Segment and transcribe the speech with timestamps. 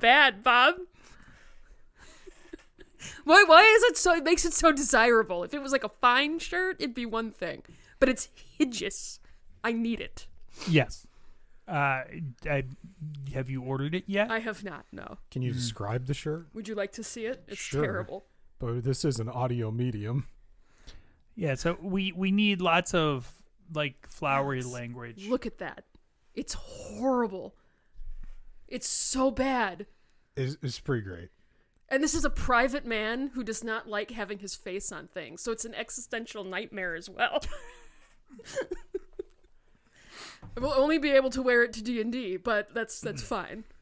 [0.00, 0.74] so bad, Bob?
[3.24, 5.42] Why why is it so it makes it so desirable?
[5.42, 7.62] If it was like a fine shirt, it'd be one thing.
[7.98, 8.28] But it's
[8.58, 9.20] hideous.
[9.64, 10.26] I need it.
[10.68, 11.06] Yes.
[11.66, 12.02] Uh,
[12.50, 12.64] I,
[13.32, 14.30] have you ordered it yet?
[14.30, 15.18] I have not, no.
[15.30, 16.48] Can you describe the shirt?
[16.52, 17.44] Would you like to see it?
[17.46, 17.82] It's Sure.
[17.82, 18.24] terrible.
[18.58, 20.26] But this is an audio medium.
[21.36, 21.54] yeah.
[21.54, 23.32] So we we need lots of
[23.72, 24.66] like flowery Yes.
[24.66, 25.26] language.
[25.28, 25.84] Look at that.
[26.34, 27.54] It's horrible.
[28.70, 29.86] It's so bad.
[30.36, 31.28] It's, it's pretty great.
[31.88, 35.42] And this is a private man who does not like having his face on things,
[35.42, 37.42] so it's an existential nightmare as well.
[40.56, 43.22] I will only be able to wear it to D and D, but that's that's
[43.26, 43.64] fine.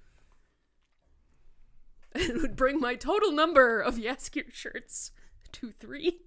[2.15, 5.13] It would bring my total number of Jaskier shirts
[5.53, 6.23] to three.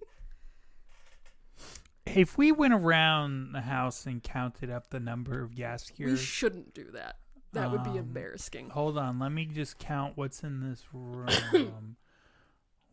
[2.05, 6.75] if we went around the house and counted up the number of Jaskier, We shouldn't
[6.75, 7.17] do that.
[7.53, 8.69] That would be Um, embarrassing.
[8.69, 9.19] hold on.
[9.19, 11.97] Let me just count what's in this room.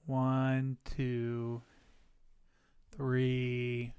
[0.06, 1.62] One, two,
[2.90, 3.92] three.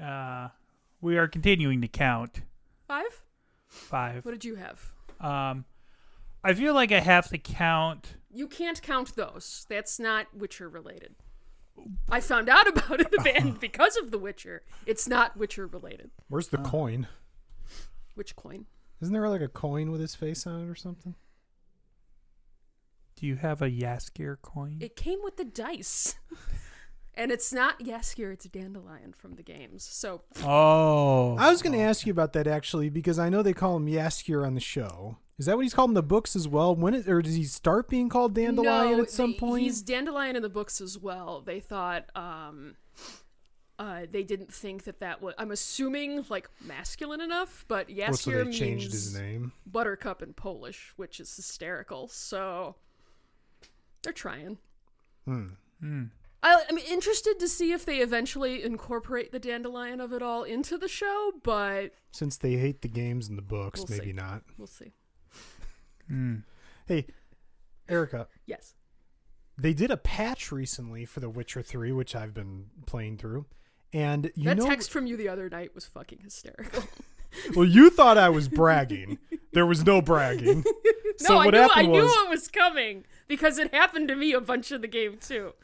[0.00, 0.48] Uh,
[1.00, 2.42] we are continuing to count.
[2.86, 3.22] Five?
[3.66, 4.24] Five.
[4.24, 4.92] What did you have?
[5.20, 5.64] Um,
[6.44, 8.14] I feel like I have to count.
[8.32, 9.66] You can't count those.
[9.68, 11.14] That's not Witcher related.
[12.10, 14.62] I found out about it band because of The Witcher.
[14.86, 16.10] It's not Witcher related.
[16.28, 17.06] Where's the coin?
[18.20, 18.66] Which coin?
[19.00, 21.14] Isn't there like a coin with his face on it or something?
[23.16, 24.76] Do you have a Jaskier coin?
[24.78, 26.16] It came with the dice.
[27.14, 29.88] and it's not Jaskier, it's Dandelion from the games.
[29.90, 33.54] So oh, I was going to ask you about that actually because I know they
[33.54, 35.16] call him Jaskier on the show.
[35.38, 36.76] Is that what he's called in the books as well?
[36.76, 39.62] When or does he start being called Dandelion no, at some point?
[39.62, 41.40] He's Dandelion in the books as well.
[41.40, 42.76] They thought um
[43.80, 45.34] uh, they didn't think that that was.
[45.38, 49.52] I'm assuming like masculine enough, but Oh, Jaskier so they means changed his name.
[49.66, 52.06] Buttercup in Polish, which is hysterical.
[52.08, 52.76] So
[54.02, 54.58] they're trying.
[55.24, 55.46] Hmm.
[55.80, 56.04] Hmm.
[56.42, 60.78] I, I'm interested to see if they eventually incorporate the dandelion of it all into
[60.78, 64.12] the show, but Since they hate the games and the books, We'll maybe see.
[64.14, 64.42] not.
[64.56, 64.92] we'll see.
[66.08, 66.36] Hmm.
[66.86, 67.06] Hey,
[67.88, 68.74] Erica, Yes.
[69.58, 73.44] they did a patch recently for The Witcher 3, which I've been playing through.
[73.92, 76.84] And you that know, text from you the other night was fucking hysterical.
[77.56, 79.18] well, you thought I was bragging.
[79.52, 80.64] there was no bragging.
[81.16, 84.08] so no, what I knew happened I knew was, it was coming because it happened
[84.08, 85.54] to me a bunch of the game too.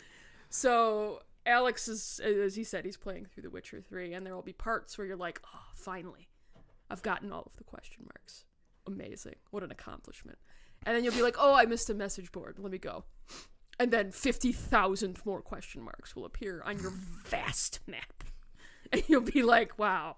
[0.48, 4.42] So Alex is, as he said, he's playing through The Witcher Three, and there will
[4.42, 6.28] be parts where you're like, "Oh, finally,
[6.90, 8.44] I've gotten all of the question marks.
[8.86, 9.36] Amazing!
[9.50, 10.38] What an accomplishment!"
[10.84, 12.58] And then you'll be like, "Oh, I missed a message board.
[12.58, 13.04] Let me go."
[13.78, 16.92] And then fifty thousand more question marks will appear on your
[17.24, 18.24] vast map,
[18.92, 20.16] and you'll be like, "Wow."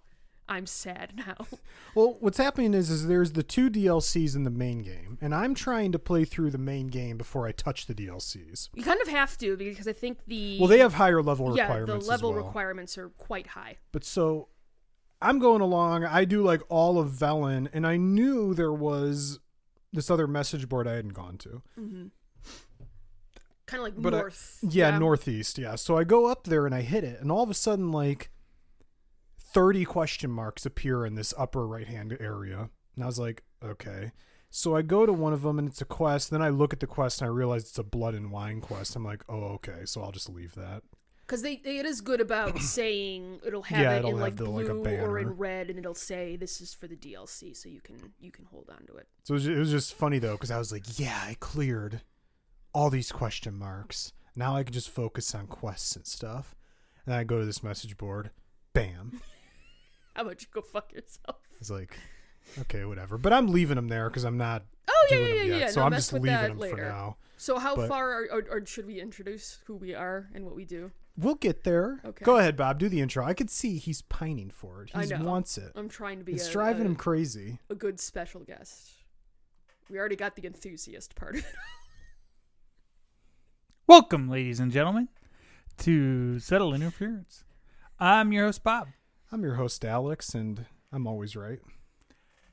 [0.50, 1.46] I'm sad now.
[1.94, 5.54] Well, what's happening is, is there's the two DLCs in the main game, and I'm
[5.54, 8.70] trying to play through the main game before I touch the DLCs.
[8.72, 11.58] You kind of have to because I think the Well, they have higher level requirements.
[11.58, 12.44] yeah requirements the level well.
[12.44, 13.76] requirements are quite high.
[13.92, 14.48] But so
[15.20, 16.04] I'm going along.
[16.04, 19.40] I do like all of Velen, and I knew there was
[19.92, 21.62] this other message board I hadn't gone to.
[21.78, 22.06] Mm-hmm.
[23.68, 24.58] Kind of like But I- north.
[24.62, 25.58] Yeah, northeast.
[25.58, 25.76] Yeah.
[25.76, 28.30] So I go up there and I hit it, and all of a sudden, like
[29.54, 32.70] 30 question marks appear in this upper right hand area.
[32.94, 34.12] And I was like, okay.
[34.50, 36.30] So I go to one of them and it's a quest.
[36.30, 38.96] Then I look at the quest and I realize it's a blood and wine quest.
[38.96, 39.84] I'm like, oh, okay.
[39.84, 40.82] So I'll just leave that.
[41.26, 44.36] Because they, they it is good about saying it'll have Yeah, it it'll in like
[44.36, 47.68] the- blue like or in red, and it'll say this is for the DLC, so
[47.68, 49.06] you can you can hold on to it.
[49.24, 52.00] So it was, it was just funny though, because I was like, yeah, I cleared
[52.72, 54.12] all these question marks.
[54.36, 56.54] Now I can just focus on quests and stuff.
[57.06, 58.30] And I go to this message board.
[58.72, 59.20] Bam.
[60.14, 61.36] How about you go fuck yourself?
[61.60, 61.98] It's like,
[62.60, 63.18] okay, whatever.
[63.18, 65.66] But I'm leaving them there because I'm not Oh yeah yeah yeah yeah.
[65.68, 66.76] So no, I'm just with leaving that them later.
[66.76, 67.16] for now.
[67.36, 70.54] So how But- far are, or, or should we introduce who we are and what
[70.56, 70.90] we do?
[71.16, 72.00] We'll get there.
[72.04, 72.24] Okay.
[72.24, 72.78] Go ahead, Bob.
[72.78, 73.24] Do the intro.
[73.24, 74.90] I could see he's pining for it.
[74.94, 75.72] He wants it.
[75.74, 77.58] I'm trying to be It's a, driving a, him crazy.
[77.70, 78.90] a good special guest.
[79.90, 81.46] We already got the enthusiast part of it.
[83.88, 85.08] Welcome, ladies and gentlemen,
[85.78, 87.44] to Subtle Interference.
[87.98, 88.88] I'm your host, Bob.
[89.32, 91.58] I'm your host, Alex, and I'm always right.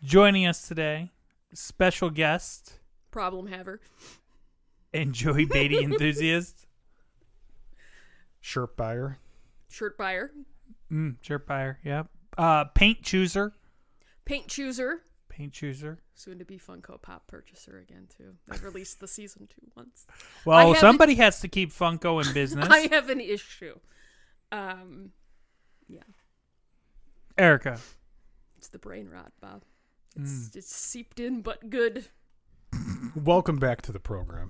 [0.02, 1.12] Joining us today,
[1.54, 2.80] special guest
[3.12, 3.82] Problem haver.
[4.94, 6.66] and Joey Beatty enthusiast,
[8.40, 9.18] Shirt buyer.
[9.70, 10.32] Shirt buyer.
[10.92, 12.08] mm, shirt buyer, yep.
[12.38, 13.52] Uh, paint chooser,
[14.24, 15.02] Paint chooser.
[15.36, 16.00] Paint chooser.
[16.14, 18.36] Soon to be Funko Pop purchaser again too.
[18.48, 20.08] They released the season two once.
[20.46, 22.68] Well, haven't- somebody has to keep Funko in business.
[22.72, 23.78] I have an issue.
[24.52, 25.12] Um,
[25.90, 26.04] yeah,
[27.38, 27.80] Erica,
[28.58, 29.64] it's the brain rot, Bob.
[30.16, 32.06] It's it's seeped in, but good.
[33.16, 34.50] Welcome back to the program.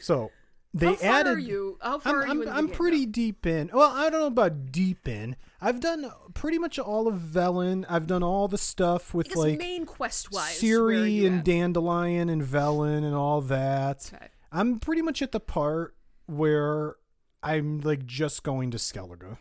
[0.00, 0.30] so
[0.74, 1.30] they How far added.
[1.30, 1.78] are you?
[1.82, 3.12] How far I'm, are you I'm, I'm pretty now?
[3.12, 3.70] deep in.
[3.72, 5.36] Well, I don't know about deep in.
[5.60, 7.84] I've done pretty much all of Velen.
[7.88, 10.60] I've done all the stuff with like main quest wise.
[10.60, 14.10] Ciri and Dandelion and Velen and all that.
[14.14, 14.28] Okay.
[14.50, 15.94] I'm pretty much at the part
[16.26, 16.96] where
[17.42, 19.36] I'm like just going to Skellige.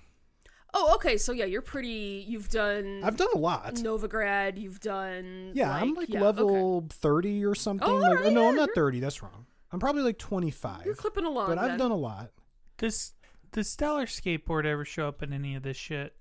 [0.73, 1.17] Oh, okay.
[1.17, 2.25] So yeah, you're pretty.
[2.27, 3.01] You've done.
[3.03, 3.75] I've done a lot.
[3.75, 4.59] Novigrad.
[4.59, 5.51] You've done.
[5.53, 6.25] Yeah, I'm like yeah, okay.
[6.25, 7.87] level 30 or something.
[7.87, 8.99] Oh, like, alright, no, I'm not 30.
[8.99, 9.45] That's wrong.
[9.71, 10.85] I'm probably like 25.
[10.85, 11.47] You're clipping along.
[11.47, 11.79] but I've then.
[11.79, 12.31] done a lot.
[12.77, 13.13] Does
[13.51, 16.15] does Stellar Skateboard ever show up in any of this shit?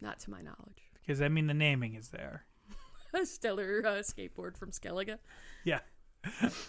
[0.00, 0.90] Not to my knowledge.
[1.00, 2.44] Because I mean, the naming is there.
[3.14, 5.18] A stellar uh, skateboard from Skellige.
[5.64, 5.80] Yeah.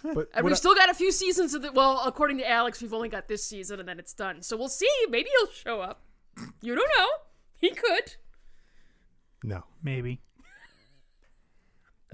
[0.04, 1.72] But And we've I- still got a few seasons of the.
[1.72, 4.42] Well, according to Alex, we've only got this season and then it's done.
[4.42, 4.90] So we'll see.
[5.10, 6.02] Maybe he'll show up.
[6.62, 7.08] You don't know.
[7.58, 8.16] He could.
[9.44, 10.22] no, Maybe.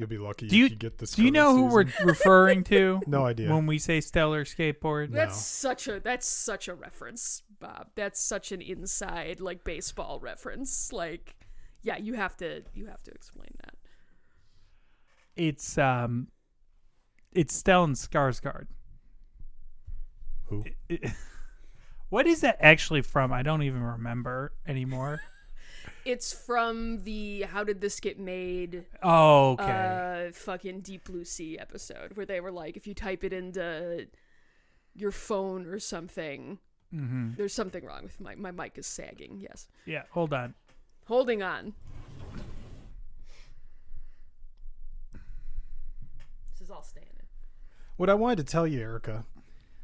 [0.02, 1.14] You'll be lucky Do you if you get this.
[1.14, 3.00] do you current know who we're referring to?
[3.08, 3.50] No idea.
[3.54, 7.88] When we say Stellar Skateboard, That's such a that's such a reference, Bob.
[7.96, 10.92] That's such an inside like baseball reference.
[10.92, 11.36] Like,
[11.84, 13.76] yeah, you have to you have to explain that.
[15.36, 16.28] it's um,
[17.32, 18.68] it's Stellan Skarsgård.
[20.48, 20.66] Who?
[22.10, 23.32] What is that actually from?
[23.32, 25.22] I don't even remember anymore.
[26.06, 30.28] It's from the How Did This Get Made Oh, okay.
[30.30, 34.08] uh fucking Deep Blue Sea episode where they were like if you type it into
[34.96, 36.60] your phone or something
[36.94, 37.32] mm-hmm.
[37.38, 39.38] there's something wrong with my my mic is sagging.
[39.40, 39.68] Yes.
[39.86, 40.54] Yeah, hold on.
[41.06, 41.74] Holding on.
[46.54, 47.26] This is all staying in.
[47.98, 49.26] What I wanted to tell you, Erica,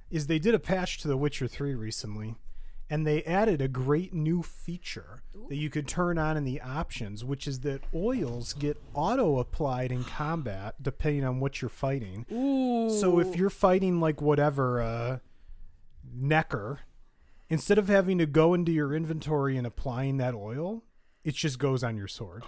[0.10, 2.36] is they did a patch to The Witcher 3 recently,
[2.89, 7.24] and they added a great new feature that you could turn on in the options,
[7.24, 12.25] which is that oils get auto applied in combat depending on what you're fighting.
[12.31, 12.89] Ooh.
[12.89, 15.19] So if you're fighting like whatever uh
[16.18, 16.80] Nekker,
[17.50, 20.83] instead of having to go into your inventory and applying that oil,
[21.24, 22.44] it just goes on your sword.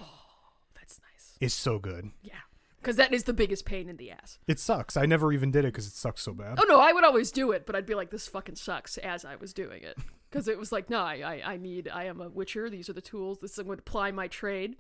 [0.76, 1.38] that's nice.
[1.42, 2.12] It's so good.
[2.22, 2.34] Yeah.
[2.82, 4.40] Cuz that is the biggest pain in the ass.
[4.48, 4.96] It sucks.
[4.96, 6.60] I never even did it because it sucks so bad.
[6.62, 9.26] Oh no, I would always do it, but I'd be like, this fucking sucks as
[9.26, 9.98] I was doing it.
[10.30, 12.70] Because it was like, no, I, I, I need, I am a witcher.
[12.70, 13.40] These are the tools.
[13.40, 14.76] This is going to apply my trade.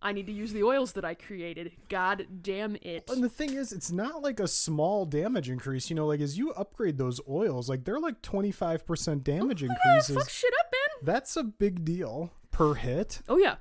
[0.00, 1.72] I need to use the oils that I created.
[1.88, 3.08] God damn it.
[3.10, 5.90] And the thing is, it's not like a small damage increase.
[5.90, 10.16] You know, like as you upgrade those oils, like they're like 25% damage Yeah, increases.
[10.16, 11.04] fuck shit up, man.
[11.14, 13.22] That's a big deal per hit.
[13.28, 13.56] Oh yeah.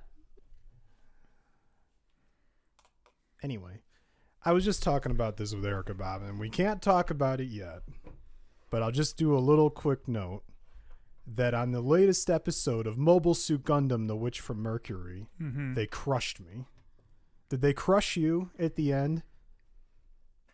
[3.44, 3.82] Anyway,
[4.44, 7.50] I was just talking about this with Erica Bob, and we can't talk about it
[7.50, 7.82] yet.
[8.70, 10.44] But I'll just do a little quick note
[11.36, 15.74] that on the latest episode of Mobile Suit Gundam The Witch from Mercury, Mm-hmm.
[15.74, 16.66] they crushed me.
[17.50, 19.24] Did they crush you at the end?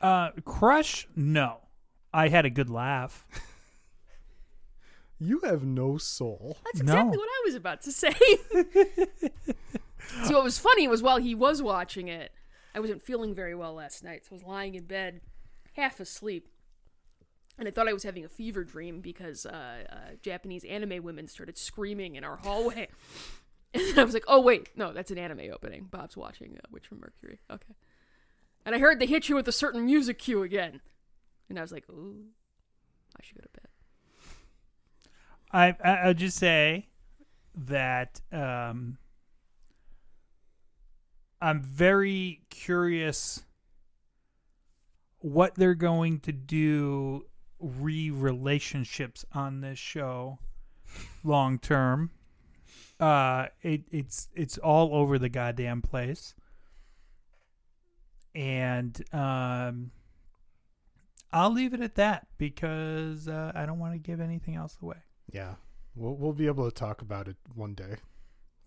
[0.01, 1.07] Uh, Crush?
[1.15, 1.57] No.
[2.13, 3.25] I had a good laugh.
[5.19, 6.57] You have no soul.
[6.65, 7.17] That's exactly No.
[7.19, 8.11] what I was about to say.
[10.23, 12.33] See, what was funny was while he was watching it,
[12.75, 15.21] I wasn't feeling very well last night, so I was lying in bed,
[15.73, 16.49] half asleep.
[17.57, 21.27] And I thought I was having a fever dream because uh, uh, Japanese anime women
[21.27, 22.87] started screaming in our hallway.
[23.75, 25.87] And I was like, oh, wait, no, that's an anime opening.
[25.89, 27.39] Bob's watching uh, Witch from Mercury.
[27.49, 27.73] Okay.
[28.67, 30.79] And I heard they hit you with a certain music cue again.
[31.49, 32.23] And I was like, ooh,
[33.19, 33.67] I should go to bed.
[35.51, 36.87] I, I I'll just say
[37.55, 38.97] that um,
[41.41, 43.43] I'm very curious
[45.19, 47.25] what they're going to do
[47.63, 50.39] re relationships on this show
[51.23, 52.11] long term.
[52.99, 56.35] Uh, it it's it's all over the goddamn place,
[58.35, 59.91] and um,
[61.31, 64.97] I'll leave it at that because uh, I don't want to give anything else away.
[65.31, 65.55] Yeah.
[65.95, 67.97] We'll, we'll be able to talk about it one day.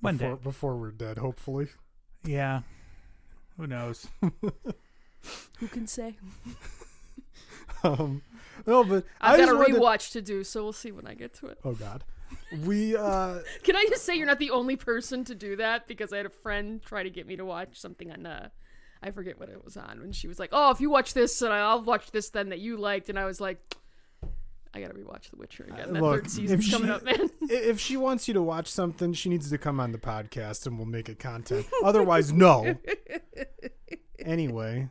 [0.01, 0.43] One before, day.
[0.43, 1.69] Before we're dead, hopefully.
[2.25, 2.63] Yeah.
[3.57, 4.07] Who knows?
[5.59, 6.17] Who can say?
[7.85, 8.23] Um,
[8.67, 11.07] no, but I I've got a wanted to- rewatch to do, so we'll see when
[11.07, 11.59] I get to it.
[11.65, 12.05] Oh God,
[12.65, 15.87] we uh, Can I just say you're not the only person to do that?
[15.87, 18.49] Because I had a friend try to get me to watch something on, uh,
[19.03, 21.43] I forget what it was on, when she was like, "Oh, if you watch this,
[21.43, 23.59] and I'll watch this then that you liked," and I was like,
[24.75, 25.93] "I gotta rewatch The Witcher again.
[25.93, 29.13] That look, third season's coming she- up, man." if she wants you to watch something,
[29.13, 31.67] she needs to come on the podcast and we'll make it content.
[31.85, 32.77] Otherwise, no.
[34.19, 34.89] Anyway,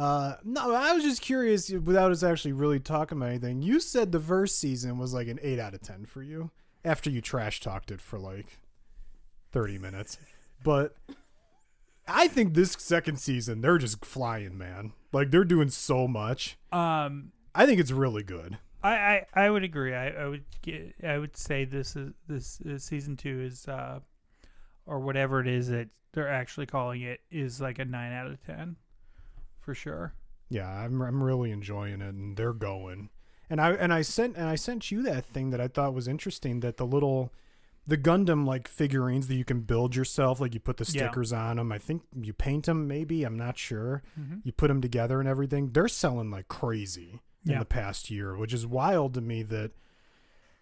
[0.00, 3.60] uh, no, I was just curious without us actually really talking about anything.
[3.60, 6.50] You said the first season was like an eight out of ten for you
[6.84, 8.58] after you trash talked it for like
[9.52, 10.16] thirty minutes,
[10.64, 10.96] but
[12.08, 14.92] I think this second season they're just flying, man.
[15.12, 16.56] Like they're doing so much.
[16.72, 18.58] Um, I think it's really good.
[18.82, 19.94] I, I, I would agree.
[19.94, 24.00] I, I would get, I would say this is this is season two is uh,
[24.86, 28.42] or whatever it is that they're actually calling it is like a nine out of
[28.44, 28.76] ten,
[29.70, 30.14] for sure.
[30.48, 33.10] Yeah, I'm I'm really enjoying it, and they're going.
[33.48, 36.08] And I and I sent and I sent you that thing that I thought was
[36.08, 36.58] interesting.
[36.58, 37.32] That the little,
[37.86, 41.04] the Gundam like figurines that you can build yourself, like you put the Yeah.
[41.06, 41.70] stickers on them.
[41.70, 42.88] I think you paint them.
[42.88, 44.02] Maybe I'm not sure.
[44.18, 44.40] Mhm.
[44.44, 45.70] You put them together and everything.
[45.70, 47.58] They're selling like crazy in Yeah.
[47.60, 49.44] the past year, which is wild to me.
[49.44, 49.70] That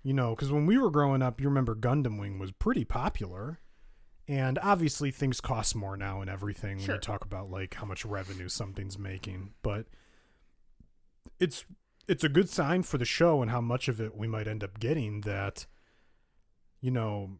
[0.02, 3.58] you know, because when we were growing up, you remember Gundam Wing was pretty popular.
[4.28, 8.04] And obviously, things cost more now and everything when you talk about like how much
[8.04, 9.54] revenue something's making.
[9.62, 9.86] But
[11.40, 11.64] it's
[12.06, 14.62] it's a good sign for the show and how much of it we might end
[14.62, 15.22] up getting.
[15.22, 15.64] That
[16.82, 17.38] you know,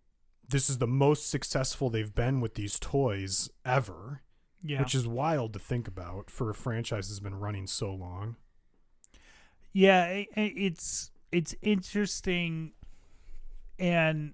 [0.49, 4.23] this is the most successful they've been with these toys ever,
[4.65, 8.37] Yeah, which is wild to think about for a franchise that's been running so long.
[9.75, 10.25] yeah.
[10.35, 12.73] it's it's interesting,
[13.79, 14.33] and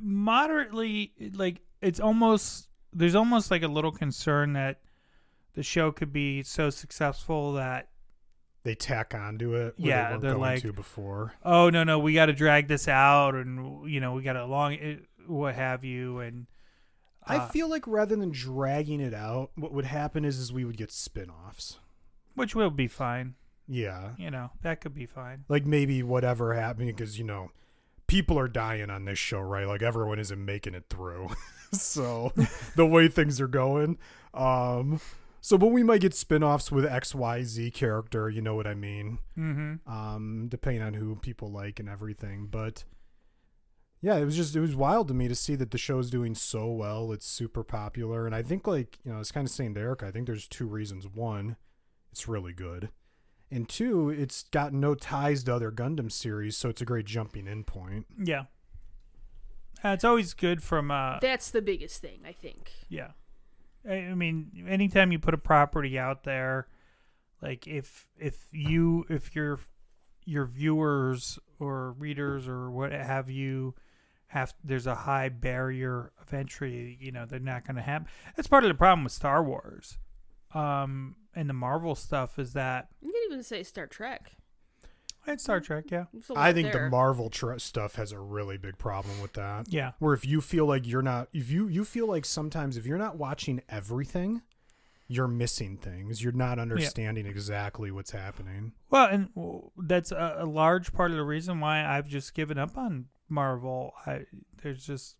[0.00, 4.80] moderately like it's almost there's almost like a little concern that
[5.54, 7.88] the show could be so successful that
[8.64, 9.74] They tack onto it.
[9.76, 11.34] Yeah, they going like- to before.
[11.44, 14.44] oh no no we got to drag this out and you know we got to
[14.44, 16.46] long it, what have you and
[17.26, 20.64] I uh, feel like rather than dragging it out, what would happen is is we
[20.64, 21.78] would get spin-offs.
[22.34, 23.34] which will be fine
[23.66, 24.10] Yeah.
[24.18, 27.50] you know that could be fine Like maybe whatever happened because you know
[28.08, 29.66] people are dying on this show, right?
[29.66, 31.28] Like everyone isn't making it through.
[31.72, 32.32] so
[32.76, 33.98] the way things are going,
[34.34, 35.00] um
[35.40, 39.20] so but we might get spin-offs with XYZ character, you know what I mean?
[39.38, 42.48] mm-hmm um, depending on who people like and everything.
[42.50, 42.84] But
[44.00, 46.34] yeah, it was just it was wild to me to see that the show's doing
[46.34, 47.12] so well.
[47.12, 50.06] It's super popular, and I think like you know, it's kind of saying to Erica.
[50.06, 51.06] I think there's two reasons.
[51.06, 51.56] One,
[52.12, 52.90] it's really good,
[53.50, 57.46] and two, it's got no ties to other Gundam series, so it's a great jumping
[57.46, 58.06] in point.
[58.22, 58.44] yeah
[59.84, 62.72] uh, it's always good from uh That's the biggest thing, I think.
[62.88, 63.12] Yeah.
[63.88, 66.66] I I mean, anytime you put a property out there,
[67.40, 69.60] like if if you if your
[70.24, 73.74] your viewers or readers or what have you
[74.28, 78.06] have there's a high barrier of entry, you know, they're not going to have.
[78.36, 79.96] That's part of the problem with Star Wars.
[80.54, 84.32] Um and the Marvel stuff is that You can even say Star Trek.
[85.26, 86.04] and Star Trek, yeah.
[86.12, 86.84] There's a I lot think there.
[86.84, 89.66] the Marvel tr- stuff has a really big problem with that.
[89.72, 89.92] Yeah.
[89.98, 92.98] Where if you feel like you're not, if you you feel like sometimes if you're
[92.98, 94.42] not watching everything,
[95.06, 96.22] you're missing things.
[96.22, 98.72] You're not understanding exactly what's happening.
[98.90, 99.28] Well, and
[99.76, 103.92] that's a, a large part of the reason why I've just given up on Marvel.
[104.06, 104.24] I,
[104.62, 105.16] there's just,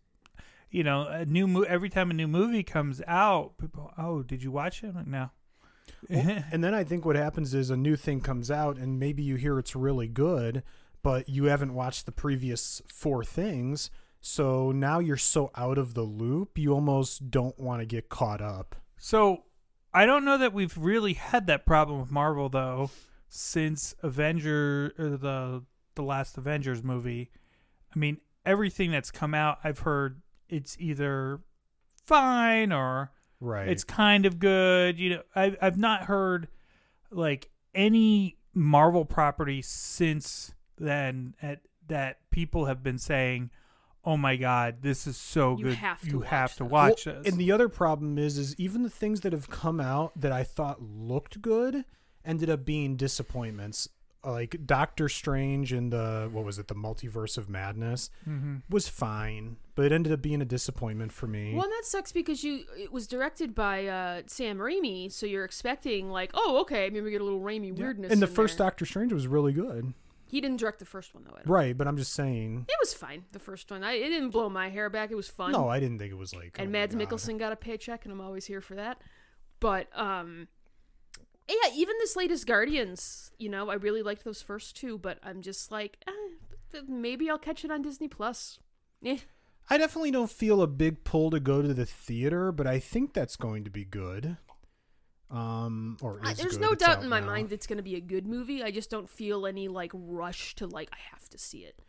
[0.71, 4.43] you know, a new mo- every time a new movie comes out, people, oh, did
[4.43, 4.95] you watch it?
[4.95, 5.29] Like, no.
[6.09, 9.23] Well, and then I think what happens is a new thing comes out, and maybe
[9.23, 10.63] you hear it's really good,
[11.01, 13.89] but you haven't watched the previous four things.
[14.21, 18.41] So now you're so out of the loop, you almost don't want to get caught
[18.41, 18.75] up.
[18.97, 19.43] so
[19.91, 22.91] I don't know that we've really had that problem with Marvel though
[23.27, 25.63] since Avenger or the
[25.95, 27.31] the last Avengers movie.
[27.93, 31.39] I mean, everything that's come out, I've heard it's either
[32.05, 33.69] fine or Right.
[33.69, 34.99] it's kind of good.
[34.99, 36.47] You know, I've I've not heard
[37.11, 43.49] like any Marvel property since then at, that people have been saying,
[44.03, 45.73] "Oh my God, this is so You good!
[45.75, 48.55] have you watch have to this." watch Well, this." And the other problem is, is
[48.59, 51.85] even the things that have come out that I thought looked good
[52.25, 53.87] ended up being disappointments.
[54.23, 59.55] Like Doctor Strange and the what was it, the Multiverse of Madness hmm was fine,
[59.75, 61.53] but it ended up being a disappointment for me.
[61.55, 66.09] Well, that sucks because you it was directed by uh, Sam Raimi, so you're expecting
[66.09, 67.85] like, oh, okay, maybe we get a little Raimi Yeah.
[67.85, 68.11] weirdness.
[68.11, 68.67] and the in first there.
[68.67, 69.93] Doctor Strange was really good,
[70.27, 71.37] he didn't direct the first one though.
[71.45, 71.77] Right?
[71.77, 72.65] But I'm just saying.
[72.67, 73.23] It was fine.
[73.31, 75.11] The first one, I, it didn't blow my hair back.
[75.11, 75.53] It was fun.
[75.53, 76.57] No, I didn't think it was like.
[76.59, 79.01] and oh Mads Mikkelsen got a paycheck, and I'm always here for that.
[79.61, 80.47] But um,
[81.49, 85.41] yeah, even this latest Guardians, you know, I really liked those first two, but I'm
[85.41, 88.59] just like, eh, maybe I'll catch it on Disney Plus.
[89.05, 89.17] Eh.
[89.69, 93.13] I definitely don't feel a big pull to go to the theater, but I think
[93.13, 94.37] that's going to be good.
[95.31, 96.61] Um, or is there's good.
[96.61, 97.27] no It's doubt in my now.
[97.27, 98.63] mind it's going to be a good movie.
[98.63, 101.79] I just don't feel any like rush to like I have to see it.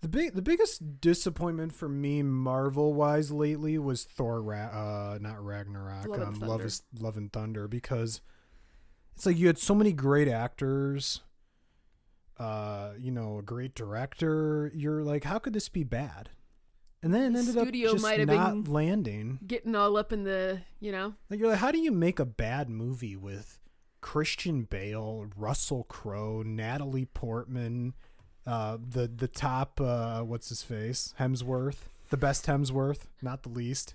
[0.00, 4.42] The big, the biggest disappointment for me, Marvel wise, lately was Thor.
[4.42, 6.06] Ra- uh, not Ragnarok.
[6.08, 8.20] Love and um, Love is Love and Thunder because
[9.18, 11.22] it's like you had so many great actors.
[12.38, 14.70] Uh, you know, a great director.
[14.72, 16.30] You're like, how could this be bad?
[17.02, 19.38] and then it The ended up studio just might have not been- landing.
[19.46, 22.24] Getting all up in the, you know, Like, you're like, how do you make a
[22.24, 23.58] bad movie with
[24.00, 27.94] Christian Bale, Russell Crowe, Natalie Portman,
[28.46, 33.94] uh, the the top, uh, what's his face, Hemsworth, the best Hemsworth, not the least,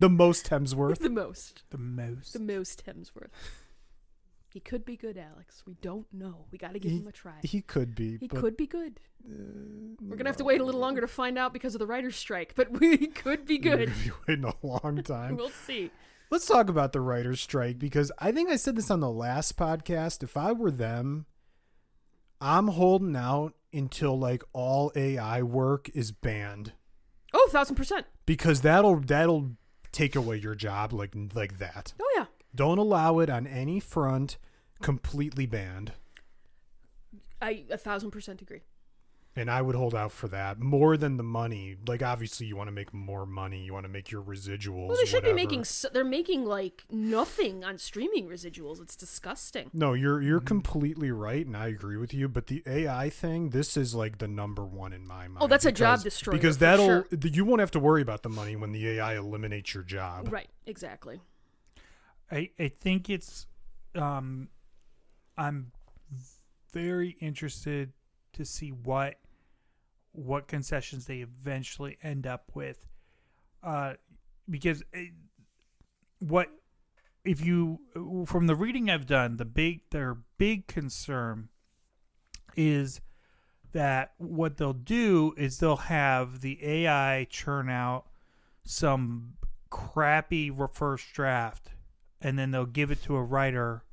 [0.00, 0.98] the most Hemsworth.
[1.00, 2.32] the most, The most.
[2.32, 3.30] the most Hemsworth.
[4.52, 5.62] He could be good, Alex.
[5.66, 6.46] We don't know.
[6.50, 7.34] We got to give He- him a try.
[7.42, 8.18] He could be.
[8.18, 8.98] He uh, could be good.
[9.26, 12.16] We're gonna have to wait a little longer to find out because of the writer's
[12.16, 13.88] strike, but we could be You're good.
[13.90, 15.36] gonna be waiting a long time.
[15.36, 15.90] we'll see.
[16.30, 19.56] Let's talk about the writer's strike because I think I said this on the last
[19.56, 20.22] podcast.
[20.22, 21.26] If I were them,
[22.40, 26.72] I'm holding out until like all AI work is banned
[27.34, 28.06] Oh, thousand percent.
[28.26, 29.50] because that'll that'll
[29.92, 31.92] take away your job like like that.
[32.00, 32.24] Oh yeah.
[32.54, 34.38] Don't allow it on any front.
[34.82, 35.92] Completely banned.
[37.42, 38.62] I a thousand percent agree.
[39.36, 41.76] And I would hold out for that more than the money.
[41.86, 43.62] Like obviously you want to make more money.
[43.62, 44.88] You want to make your residuals.
[44.88, 45.36] Well, they should whatever.
[45.36, 45.60] be making.
[45.60, 48.82] s they're making like nothing on streaming residuals.
[48.82, 49.70] It's disgusting.
[49.72, 50.46] No, you're you're mm-hmm.
[50.46, 52.28] completely right, and I agree with you.
[52.28, 55.38] But the AI thing, this is like the number one in my mind.
[55.40, 57.06] Oh, that's a job because- destroyer, Because that'll sure.
[57.22, 60.32] you won't have to worry about the money when the AI eliminates your job.
[60.32, 60.48] Right.
[60.66, 61.20] Exactly.
[62.30, 63.46] I I think it's
[63.94, 64.48] um
[65.36, 65.72] I'm
[66.72, 67.92] very interested
[68.34, 69.16] to see what
[70.12, 72.86] what concessions they eventually end up with.
[73.62, 73.94] Uh
[74.48, 75.12] because it,
[76.18, 76.48] what
[77.24, 77.80] if you
[78.26, 81.48] from the reading I've done the big their big concern
[82.56, 83.00] is
[83.72, 88.06] that what they'll do is they'll have the AI churn out
[88.64, 89.34] some
[89.70, 91.70] crappy first draft
[92.20, 93.84] and then they'll give it to a writer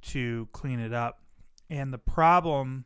[0.00, 1.20] to clean it up.
[1.70, 2.84] And the problem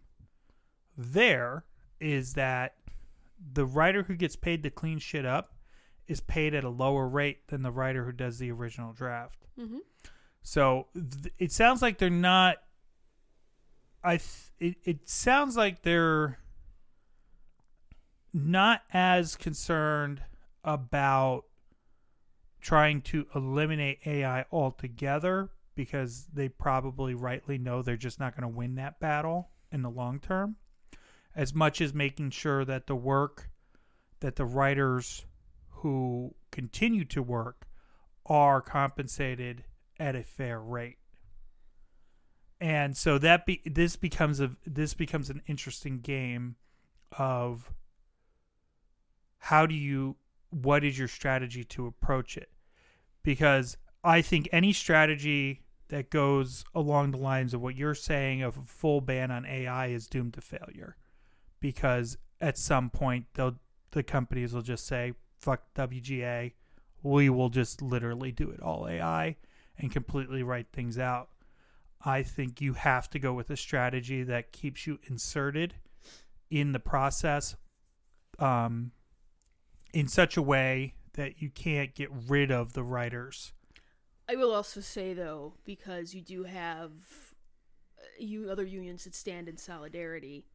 [0.97, 1.65] there
[2.01, 2.75] is that
[3.53, 5.55] the writer who gets paid to clean shit up
[6.09, 9.47] is paid at a lower rate than the writer who does the original draft.
[9.59, 9.79] Mm-hmm.
[10.43, 12.57] So th- it sounds like they're not.
[14.03, 16.39] I th- it it sounds like they're
[18.35, 20.23] not as concerned
[20.65, 21.45] about
[22.63, 28.57] trying to eliminate AI altogether because they probably rightly know they're just not going to
[28.57, 30.57] win that battle in the long term
[31.35, 33.51] as much as making sure that the work
[34.21, 35.25] that the writers
[35.69, 37.67] who continue to work
[38.27, 39.65] are compensated
[39.99, 40.99] at a fair rate.
[42.61, 46.55] And so that be this becomes a this becomes an interesting game
[47.19, 47.73] of
[49.39, 50.15] how do you
[50.53, 52.51] what is your strategy to approach it?
[53.23, 58.57] Because I think any strategy that goes along the lines of what you're saying of
[58.57, 60.97] a full ban on AI is doomed to failure.
[61.61, 63.57] Because at some point they'll
[63.93, 66.53] the companies will just say, fuck WGA,
[67.03, 69.37] we will just literally do it all AI
[69.79, 71.29] and completely write things out.
[72.05, 75.75] I think you have to go with a strategy that keeps you inserted
[76.51, 77.55] in the process
[78.39, 78.93] um,
[79.93, 83.53] in such a way that you can't get rid of the writers.
[84.29, 86.91] I will also say though, because you do have
[87.99, 90.47] uh, you other unions that stand in solidarity.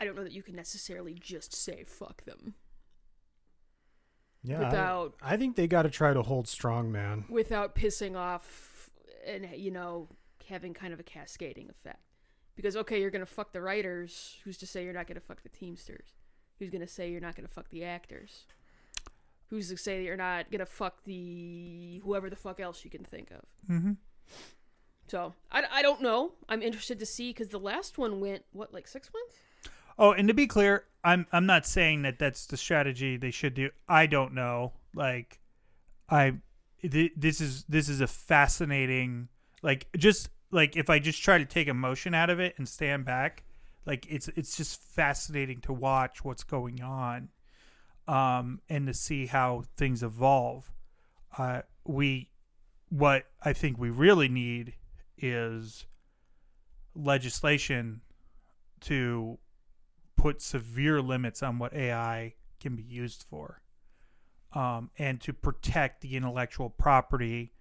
[0.00, 2.54] I don't know that you can necessarily just say fuck them
[4.42, 7.24] Yeah, I- without I, think they got to try to hold strong, man.
[7.28, 8.90] without pissing off
[9.26, 10.08] and you know
[10.48, 12.00] having kind of a cascading effect.
[12.56, 14.36] Because okay, you're gonna fuck the writers.
[14.44, 16.08] Who's to say you're not gonna fuck the teamsters?
[16.62, 18.44] Who's gonna say you're not gonna fuck the actors?
[19.50, 23.02] Who's to say that you're not gonna fuck the whoever the fuck else you can
[23.02, 23.40] think of?
[23.68, 23.92] Mm-hmm.
[25.08, 26.34] So I, I don't know.
[26.48, 29.34] I'm interested to see because the last one went what like six months.
[29.98, 33.54] Oh, and to be clear, I'm I'm not saying that that's the strategy they should
[33.54, 33.70] do.
[33.88, 34.74] I don't know.
[34.94, 35.40] Like,
[36.08, 36.34] I
[36.80, 39.30] th- this is this is a fascinating
[39.64, 43.04] like just like if I just try to take emotion out of it and stand
[43.04, 43.42] back,
[43.86, 47.28] like it's it's just fascinating to watch what's going on,
[48.06, 50.70] um, and to see how things evolve.
[51.36, 52.30] Uh, we
[52.88, 54.74] what I think we really need
[55.18, 55.86] is
[56.94, 58.02] legislation
[58.80, 59.38] to
[60.16, 63.62] put severe limits on what AI can be used for,
[64.52, 67.52] um, and to protect the intellectual property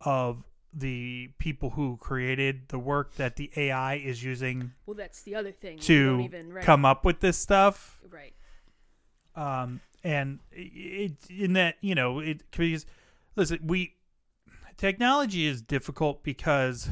[0.00, 5.34] of the people who created the work that the AI is using Well, that's the
[5.34, 5.78] other thing.
[5.80, 8.00] To even, right, come up with this stuff.
[8.10, 8.32] right.
[9.34, 12.84] Um, and it in that you know it because
[13.36, 13.94] listen we
[14.76, 16.90] technology is difficult because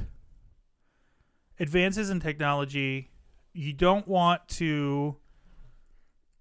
[1.58, 3.10] advances in technology
[3.52, 5.16] you don't want to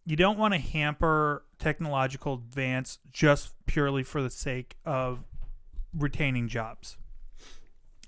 [0.06, 5.24] you don't want to hamper technological advance just purely for the sake of
[5.94, 6.98] retaining jobs.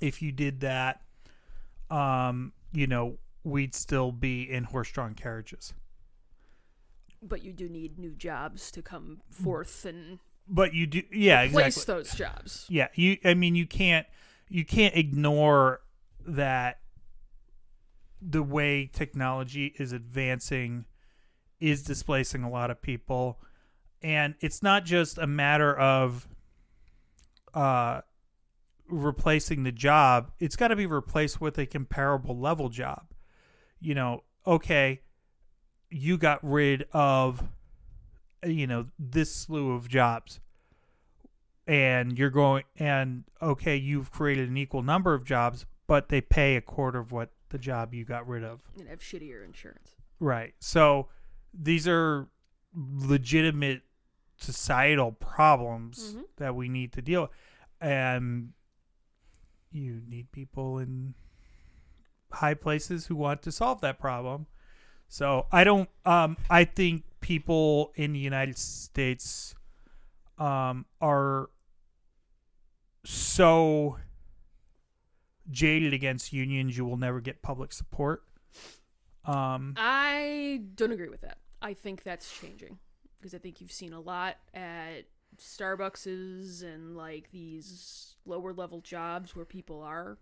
[0.02, 1.02] If you did that,
[1.90, 5.74] um, you know, we'd still be in horse-drawn carriages.
[7.22, 11.78] But you do need new jobs to come forth and But you do, yeah, place
[11.78, 11.94] exactly.
[11.94, 12.66] those jobs.
[12.68, 13.18] Yeah, you.
[13.24, 14.08] I mean, you can't
[14.50, 15.82] you can't ignore
[16.28, 16.80] that
[18.22, 20.86] the way technology is advancing
[21.60, 23.40] is displacing a lot of people,
[24.02, 26.28] and it's not just a matter of
[27.54, 28.02] uh
[28.92, 30.32] replacing the job.
[30.40, 33.06] It's got to be replaced with a comparable level job.
[33.80, 35.02] You know, okay,
[35.90, 37.44] you got rid of
[38.46, 40.40] you know this slew of jobs
[41.68, 46.56] and you're going and okay you've created an equal number of jobs but they pay
[46.56, 49.92] a quarter of what the job you got rid of And have shittier insurance.
[50.20, 51.10] right so
[51.54, 52.30] these are
[52.74, 53.84] legitimate
[54.38, 56.24] societal problems Mhm.
[56.38, 57.32] that we need to deal with
[57.80, 58.54] and
[59.72, 61.14] you need people in
[62.32, 64.46] high places who want to solve that problem
[65.08, 69.54] so i don't um i think people in the united states
[70.38, 71.50] um are
[73.04, 73.98] so
[75.50, 78.24] jaded against unions you will never get public support
[79.26, 81.38] um I don't agree with that.
[81.62, 82.80] I think that's changing
[83.20, 85.06] because I think you've seen a lot at
[85.42, 90.18] Starbuckses and like these lower level jobs where people are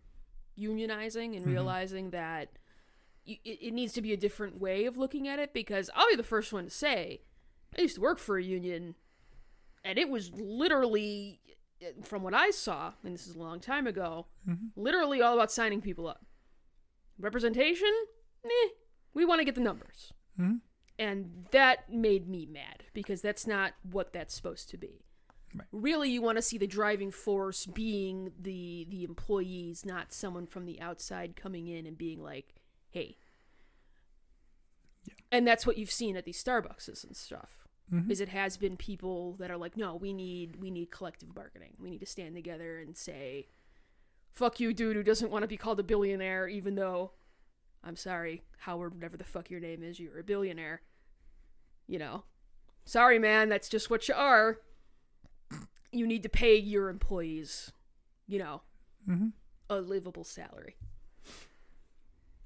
[0.57, 1.51] unionizing and Mhm.
[1.51, 2.57] realizing that
[3.27, 6.07] y- it, it needs to be a different way of looking at it because I'll
[6.09, 7.21] be the first one to say
[7.77, 8.95] I used to work for a union
[9.83, 11.39] and it was literally
[12.03, 14.71] from what I saw and this is a long time ago Mhm.
[14.75, 16.25] literally all about signing people up
[17.17, 17.91] representation
[18.43, 18.69] Meh,
[19.13, 20.61] we want to get the numbers mhm.
[20.97, 25.03] and that made me mad because that's not what that's supposed to be
[25.55, 25.67] Right.
[25.71, 30.65] really you want to see the driving force being the the employees not someone from
[30.65, 32.53] the outside coming in and being like
[32.91, 33.17] hey.
[35.31, 38.11] And that's what you've seen at these Starbucks and stuff Mhm.
[38.11, 41.75] is it has been people that are like no we need we need collective bargaining.
[41.79, 43.47] We need to stand together and say
[44.31, 47.11] fuck you dude who doesn't want to be called a billionaire even though
[47.83, 50.81] i'm sorry howard whatever the fuck your name is you're a billionaire
[51.87, 52.23] you know?
[52.85, 54.59] Sorry man that's just what you are
[55.91, 57.71] you need to pay your employees
[58.27, 58.61] you know
[59.07, 59.33] Mhm.
[59.69, 60.75] a livable salary.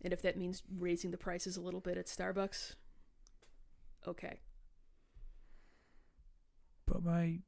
[0.01, 2.75] And if that means raising the prices a little bit at starbucks
[4.07, 4.39] okay.
[6.85, 7.39] But my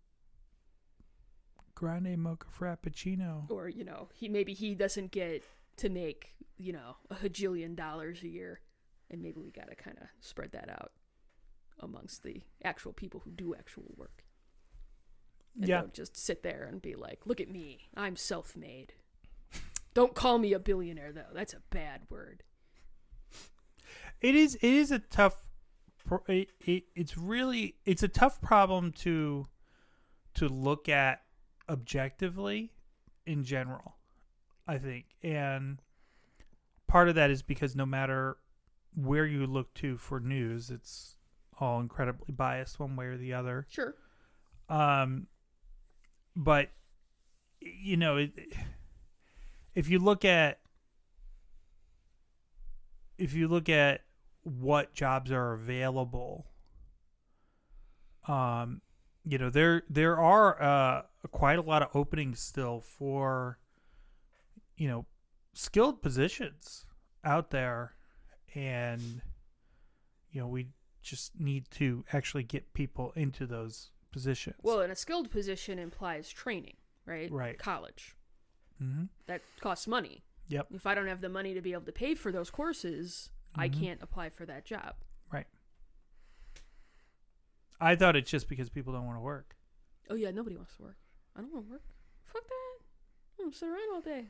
[1.75, 5.43] grande mocha frappuccino or you know he maybe he doesn't get
[5.75, 8.61] to make you know a hajillion dollars a year.
[9.11, 10.91] And maybe we gotta kind of spread that out
[11.79, 14.23] amongst the actual people who do actual work
[15.59, 15.81] and Yeah.
[15.81, 17.87] don't just sit there and be like look at me.
[17.95, 18.93] I'm self-made.
[19.93, 21.31] Don't call me a billionaire though.
[21.33, 22.43] That's a bad word.
[24.21, 25.35] It is it is a tough
[26.05, 29.47] pro- it, it, it's really it's a tough problem to
[30.35, 31.21] to look at
[31.69, 32.71] objectively
[33.25, 33.95] in general
[34.67, 35.05] i think.
[35.23, 35.79] And
[36.87, 38.37] part of that is because no matter
[38.95, 41.15] where you look to for news it's
[41.59, 43.65] all incredibly biased one way or the other.
[43.69, 43.95] Sure.
[44.69, 45.27] Um
[46.35, 46.69] but
[47.59, 48.27] you know
[49.73, 50.59] if you look at
[53.17, 54.01] if you look at
[54.43, 56.45] what jobs are available
[58.27, 58.81] um
[59.23, 63.57] you know there there are uh quite a lot of openings still for
[64.77, 65.05] you know
[65.53, 66.85] skilled positions
[67.23, 67.93] out there.
[68.53, 69.21] And
[70.31, 70.67] you know we
[71.01, 76.29] just need to actually get people into those positions well and a skilled position implies
[76.29, 77.57] training right Right.
[77.59, 78.15] college
[78.81, 79.05] Mm-hmm.
[79.27, 80.67] that costs money Yep.
[80.73, 83.67] if i don't have the money to be able to pay for those courses i
[83.69, 83.79] Mhm.
[83.81, 84.95] can't apply for that job
[85.31, 85.47] Right.
[87.79, 89.57] I thought it's just because people don't want to work.
[90.09, 90.97] Oh yeah, nobody wants to work.
[91.35, 91.83] I don't want to work.
[92.25, 93.43] Fuck that.
[93.43, 94.27] I'm sit around all day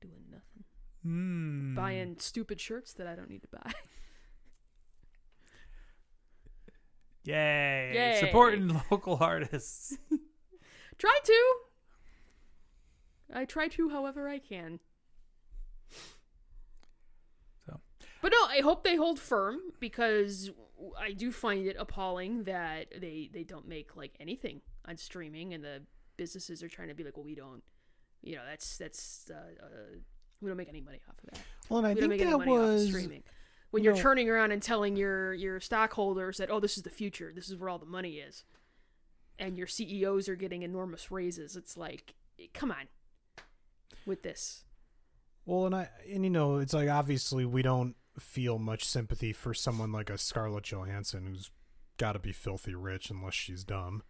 [0.00, 0.64] doing nothing,
[1.06, 1.74] Mm.
[1.76, 3.72] buying stupid shirts that I don't need to buy.
[7.24, 7.92] Yay.
[7.94, 8.20] Yay.
[8.20, 9.96] Supporting local artists.
[10.98, 11.54] try to.
[13.34, 14.80] I try to, however I can.
[17.66, 17.80] So.
[18.20, 20.50] But no, I hope they hold firm because
[20.98, 25.64] I do find it appalling that they they don't make like anything on streaming, and
[25.64, 25.82] the
[26.16, 27.62] businesses are trying to be like, well, we don't,
[28.22, 29.66] you know, that's that's uh, uh,
[30.40, 31.40] we don't make any money off of that.
[31.68, 33.22] Well, and I we don't think make any that money off of was streaming.
[33.72, 36.90] When You you're turning around and telling your your stockholders that oh this is the
[36.90, 38.44] future, this is where all the money is,
[39.38, 41.56] and your CEOs are getting enormous raises.
[41.56, 42.86] It's like, eh, come on,
[44.06, 44.64] with this.
[45.44, 49.54] Well, and I and you know, it's like obviously we don't feel much sympathy for
[49.54, 51.50] someone like a Scarlett Johansson who's
[51.96, 54.02] got to be filthy rich unless she's dumb,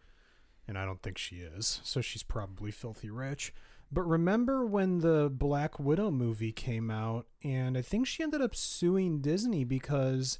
[0.66, 1.80] and I don't think she is.
[1.84, 3.54] So she's probably filthy rich.
[3.92, 8.54] But remember when the Black Widow movie came out, and I think she ended up
[8.54, 10.38] suing Disney because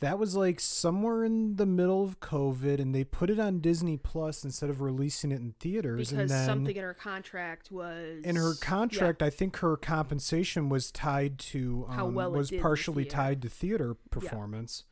[0.00, 3.96] that was like somewhere in the middle of COVID, and they put it on Disney
[3.96, 6.10] Plus instead of releasing it in theaters.
[6.12, 8.54] and Because then something in her contract was in her Yeah.
[8.66, 13.40] contract, I think her compensation was tied to um, How well it was partially tied
[13.42, 14.84] to theater performance,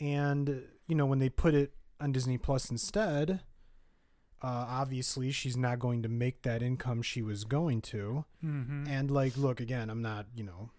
[0.00, 3.40] and you know when they put it on Disney Plus instead,
[4.42, 8.86] uh, obviously she's not going to make that income she was going to, Mm-hmm.
[8.88, 10.70] and like, look again, I'm not, you know.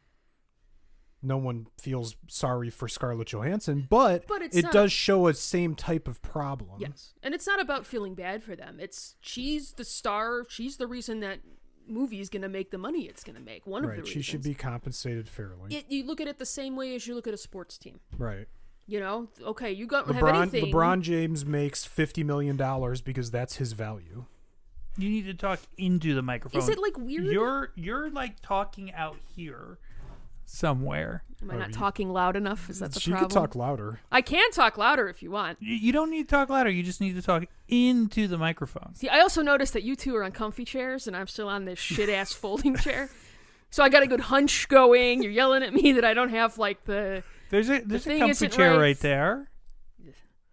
[1.24, 5.74] No one feels sorry for Scarlett Johansson, but, But it not- does show a same
[5.74, 6.80] type of problem.
[6.80, 8.78] Yes, and it's not about feeling bad for them.
[8.80, 10.46] It's she's the star.
[10.48, 11.40] She's the reason that
[11.88, 13.66] movie is going to make the money it's going to make.
[13.66, 14.06] One of the right.
[14.06, 14.14] reasons.
[14.26, 15.74] She should be compensated fairly.
[15.76, 18.00] It, you look at it the same way as you look at a sports team.
[18.18, 18.48] right.
[18.90, 20.66] You know, okay, you don't have LeBron, anything.
[20.72, 24.26] LeBron James makes fifty million dollars because that's his value.
[24.98, 26.62] You need to talk into the microphone.
[26.62, 27.26] Is it like weird?
[27.26, 29.78] You're you're like talking out here
[30.46, 31.24] somewhere.
[31.42, 32.70] Am I not you- talking loud enough?
[32.70, 33.30] Is that the she problem?
[33.30, 34.00] She could talk louder.
[34.12, 35.58] I can talk louder if you want.
[35.62, 36.70] You- You don't need to talk louder.
[36.70, 38.96] You just need to talk into the microphone.
[38.96, 41.66] See, I also noticed that you two are on comfy chairs and I'm still on
[41.66, 43.10] this shit ass folding chair.
[43.70, 45.22] So I got a good hunch going.
[45.22, 48.48] You're yelling at me that I don't have like the There's a there's a comfy
[48.48, 48.78] chair right.
[48.80, 49.50] right there.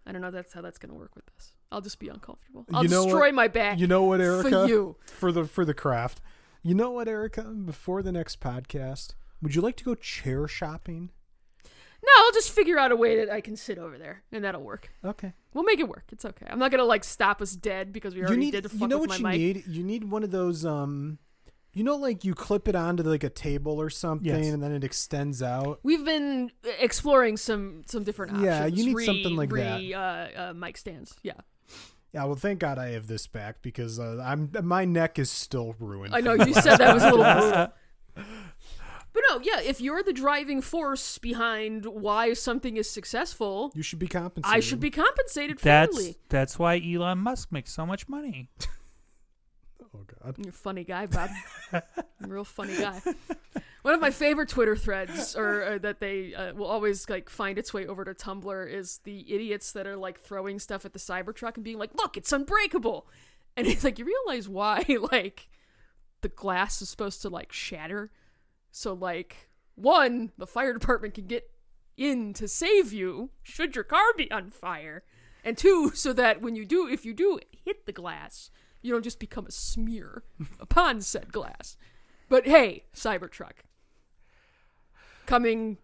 [0.07, 1.53] I don't know that's how that's gonna work with this.
[1.73, 2.67] I'll just be uncomfortable.
[2.73, 3.35] I'll You know destroy what?
[3.35, 3.79] my back.
[3.79, 4.51] You know what, Erica?
[4.51, 4.97] for you.
[5.07, 6.21] For the for the craft.
[6.63, 7.43] You know what, Erica?
[7.45, 11.11] Before the next podcast, would you like to go chair shopping?
[11.65, 14.61] No, I'll just figure out a way that I can sit over there and that'll
[14.63, 14.91] work.
[15.03, 15.33] Okay.
[15.55, 16.05] We'll make it work.
[16.13, 16.47] It's okay.
[16.51, 18.51] I'm not gonna like stop us dead because we You already need.
[18.51, 19.67] did to fuck You know with what my you mic.
[19.67, 19.75] need?
[19.75, 20.67] You need one of those.
[20.67, 21.19] Um,
[21.75, 24.53] you know, like you clip it onto like a table or something, Yes.
[24.53, 25.81] and then it extends out.
[25.83, 28.47] We've been exploring some some different options.
[28.47, 31.15] Yeah, you need re, something like re, Uh, uh, mic stands.
[31.23, 31.33] Yeah,
[32.13, 32.25] Yeah.
[32.25, 36.15] Well, thank God I have this back because uh, I'm my neck is still ruined.
[36.15, 37.71] I know you said that was a little last
[38.15, 38.25] brutal.
[39.13, 44.01] But no, yeah, if you're the driving force behind why something is successful, You should
[44.01, 44.57] be compensated.
[44.57, 46.17] I should be compensated That's fairly.
[46.29, 48.51] that's why Elon Musk makes so much money.
[49.95, 50.35] Oh God.
[50.39, 51.31] You're a funny guy, Bob.
[51.73, 51.83] A
[52.27, 53.01] real funny guy.
[53.83, 57.59] One of my favorite Twitter threads, or, or that they uh, will always like find
[57.59, 60.99] its way over to Tumblr, is the idiots that are like throwing stuff at the
[60.99, 63.07] Cybertruck and being like, "Look, it's unbreakable,"
[63.57, 65.49] and it's like you realize why like
[66.23, 68.11] the glass is supposed to like shatter,
[68.71, 71.51] so like one, the fire department can get
[71.97, 75.05] in to save you should your car be on fire,
[75.45, 78.51] and two, so that when you do, if you do hit the glass,
[78.85, 80.23] you don't just become a smear
[80.61, 81.79] upon said glass.
[82.29, 83.65] But hey, Cybertruck.
[85.25, 85.79] Coming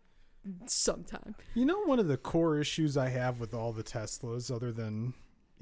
[0.66, 1.34] sometime.
[1.54, 5.14] You know, one of the core issues I have with all the Teslas, other than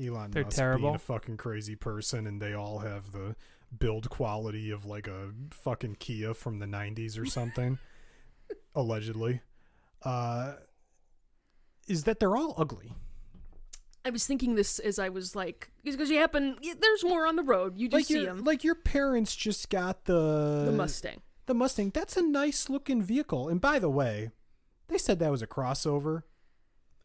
[0.02, 0.88] Elon They're Musk terrible.
[0.88, 3.36] being a fucking crazy person, and they all have the
[3.78, 7.78] build quality of like a fucking Kia from the '90s or something,
[8.74, 9.42] allegedly,
[10.02, 10.54] uh,
[11.86, 12.94] is that they're all ugly.
[14.04, 17.42] I was thinking this as I was like, because you happen, there's more on the
[17.42, 17.78] road.
[17.78, 18.44] You do Like see your them.
[18.44, 21.20] like your parents just got the the Mustang.
[21.46, 21.90] The Mustang.
[21.94, 23.48] That's a nice looking vehicle.
[23.48, 24.30] And by the way,
[24.88, 26.22] they said that was a crossover.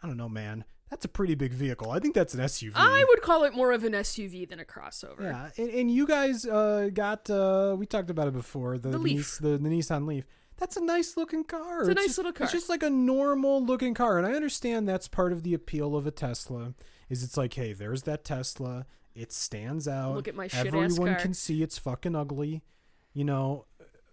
[0.02, 0.66] I don't know, man.
[0.90, 1.90] That's a pretty big vehicle.
[1.90, 2.74] I think that's an SUV.
[2.76, 5.22] I would call it more of an SUV than a crossover.
[5.24, 9.00] Yeah, and, and you guys uh, got uh, we talked about it before the The
[9.00, 9.40] Leaf.
[9.42, 10.26] The, the Nissan Leaf.
[10.58, 11.82] That's a nice looking car.
[11.82, 12.46] It's a nice just- little car.
[12.46, 15.96] It's just like a normal looking car, and I understand that's part of the appeal
[15.96, 16.74] of a Tesla.
[17.10, 18.86] Is it's like, hey, there's that Tesla.
[19.14, 20.16] It stands out.
[20.16, 21.20] Look at my shit-ass Everyone car.
[21.22, 22.64] can see it's fucking ugly,
[23.14, 23.66] you know.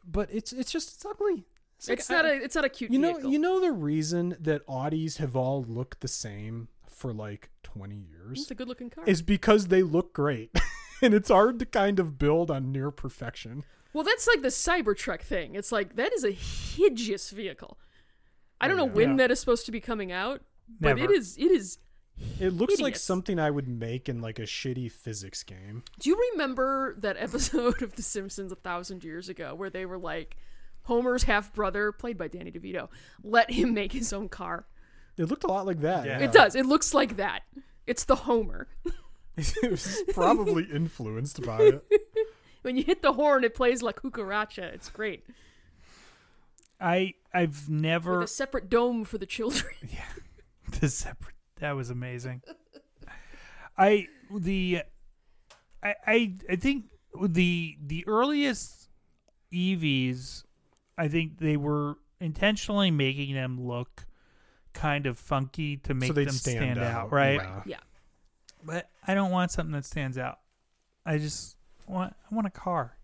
[0.05, 1.44] But it's it's just it's ugly.
[1.88, 3.31] like, It's I- not a it's not a cute you know vehicle.
[3.33, 8.42] you know the reason that Audis have all looked the same for like twenty years
[8.42, 9.05] it's a good looking car.
[9.07, 10.50] is because they look great.
[11.03, 13.64] and it's hard to kind of build on near perfection.
[13.92, 15.55] Well, that's like the Cybertruck thing.
[15.55, 17.79] It's like that is a hideous vehicle.
[18.61, 18.92] I don't know yeah.
[18.92, 19.16] when Yeah.
[19.16, 20.42] that is supposed to be coming out,
[20.81, 21.12] but it Never.
[21.14, 21.79] is it is
[22.38, 25.83] It looks like something I would make in like a shitty physics game.
[25.98, 29.98] Do you remember that episode of The Simpsons a thousand years ago where they were
[29.98, 30.37] like,
[30.83, 32.88] Homer's half brother, played by Danny DeVito,
[33.22, 34.66] let him make his own car?
[35.16, 36.07] It looked a lot like that.
[36.07, 36.18] Yeah.
[36.18, 36.24] yeah.
[36.26, 36.55] It does.
[36.55, 37.42] It looks like that.
[37.87, 38.68] It's the Homer.
[39.37, 41.85] it was probably influenced by it.
[42.62, 44.75] When you hit the horn, it plays like Cucaracha.
[44.75, 45.25] It's great.
[46.81, 49.75] I I've With never a separate dome for the children.
[49.88, 52.42] Yeah, the separate that was amazing.
[53.77, 54.83] I the
[55.83, 56.85] I I I think
[57.20, 58.88] the the earliest
[59.53, 60.44] EVs
[60.96, 64.07] I think they were intentionally making them look
[64.73, 67.40] kind of funky to make so them stand, out, right?
[67.66, 67.79] Yeah.
[68.62, 70.38] But I don't want something that stands out.
[71.05, 71.57] I just
[71.90, 72.96] want I want a car.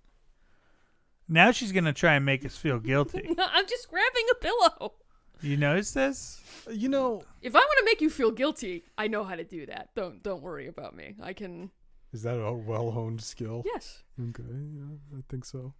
[1.29, 3.29] Now she's gonna try and make us feel guilty.
[3.39, 4.95] I'm just grabbing a pillow.
[5.43, 6.41] you notice this?
[6.71, 9.67] You know, If I want to make you feel guilty, I know how to do
[9.67, 9.91] that.
[9.95, 11.15] Don't don't worry about me.
[11.23, 11.71] I can.
[12.13, 13.63] is that a well-honed skill?
[13.67, 15.75] Yes, Okay, yeah, I think so.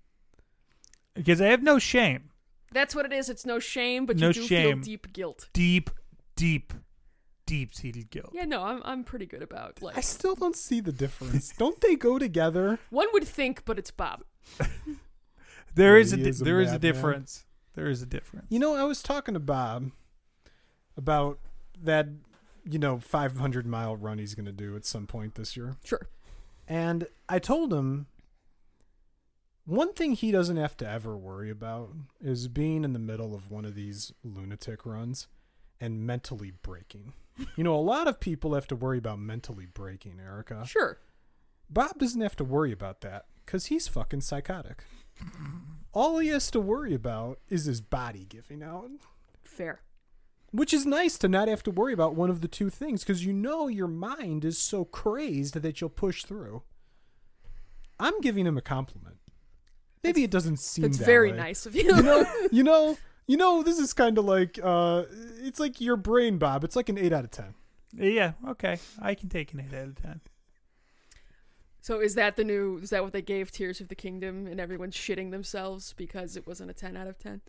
[1.15, 2.31] Because I have no shame.
[2.73, 3.31] that's what it is.
[3.31, 4.77] It's no shame, but No you do shame.
[4.79, 5.49] feel deep guilt.
[5.53, 5.91] Deep,
[6.37, 6.73] deep,
[7.47, 8.31] deep seated guilt.
[8.33, 9.97] Yeah, no, I'm I'm pretty good about like.
[9.97, 11.53] I still don't see the difference.
[11.59, 12.79] don't they go together?
[12.91, 14.25] One would think, but it's Bob.
[15.75, 16.93] There Yeah, is a he di- is a there is a madman.
[16.95, 17.45] difference.
[17.75, 18.47] There is a difference.
[18.49, 19.91] You know, I was talking to Bob
[20.97, 21.39] about
[21.83, 22.09] that,
[22.65, 25.77] you know, 500 mile run he's going to do at some point this year.
[25.85, 26.09] Sure.
[26.67, 28.07] And I told him
[29.67, 31.91] one thing he doesn't have to ever worry about
[32.23, 35.27] is being in the middle of one of these lunatic runs
[35.81, 37.13] and mentally breaking.
[37.57, 40.65] You know, a lot of people have to worry about mentally breaking, Erica.
[40.67, 40.99] Sure.
[41.69, 44.85] Bob doesn't have to worry about that because he's fucking psychotic.
[45.93, 48.91] All he has to worry about is his body giving out.
[49.45, 49.81] Fair.
[50.53, 53.25] Which is nice to not have to worry about one of the two things because
[53.25, 56.63] you know your mind is so crazed that you'll push through.
[57.99, 59.17] I'm giving him a compliment.
[60.03, 61.39] Maybe it doesn't seem That's that very way.
[61.39, 61.83] nice of you.
[61.83, 63.63] You know, you know, you know.
[63.63, 65.05] This is kind of like uh,
[65.43, 66.65] it's like your brain, Bob.
[66.65, 67.55] It's like an eight out of ten.
[67.93, 68.79] Yeah, okay.
[69.01, 70.21] I can take an eight out of ten.
[71.81, 72.79] so is that the new?
[72.79, 76.47] Is that what they gave Tears of the Kingdom, and everyone's shitting themselves because it
[76.47, 77.41] wasn't a ten out of ten?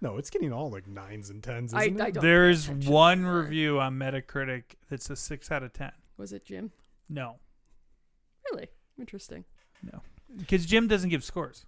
[0.00, 1.72] No, it's getting all like nines and tens.
[1.72, 2.14] I, Isn't I it?
[2.14, 2.22] don't.
[2.22, 3.40] There's one anymore.
[3.42, 5.92] review on Metacritic that's a six out of ten.
[6.18, 6.72] Was it Jim?
[7.08, 7.36] No,
[8.50, 9.44] Really interesting.
[9.82, 10.02] No,
[10.36, 11.66] because Jim doesn't give scores.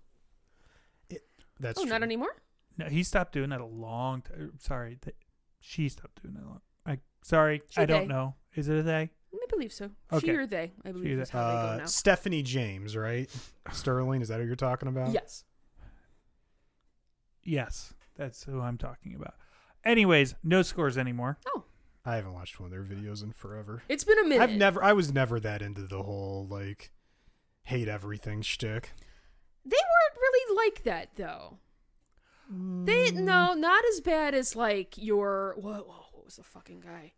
[1.60, 1.90] That's oh, true.
[1.90, 2.34] not anymore.
[2.78, 4.52] No, he stopped doing that a long time.
[4.58, 5.16] Sorry, th-
[5.60, 6.44] she stopped doing that.
[6.46, 8.34] Long- I sorry, She, I don't know.
[8.54, 9.10] Is it a they?
[9.34, 9.90] I believe so.
[10.12, 10.26] Okay.
[10.28, 11.84] She or they, I believe She, is how they go Uh, now.
[11.86, 13.28] Stephanie James, right?
[13.72, 15.12] Sterling, is that who you're talking about?
[15.12, 15.44] Yes.
[17.42, 19.34] Yes, that's who I'm talking about.
[19.84, 21.38] Anyways, no scores anymore.
[21.54, 21.64] Oh.
[22.04, 23.82] I haven't watched one of their videos in forever.
[23.88, 24.42] It's been a minute.
[24.42, 26.90] I've never, I was never that into the whole like
[27.64, 28.92] hate everything shtick.
[29.64, 31.58] They weren't really like that though.
[32.50, 35.86] They no, not as bad as like your what?
[35.86, 37.12] What was the fucking guy?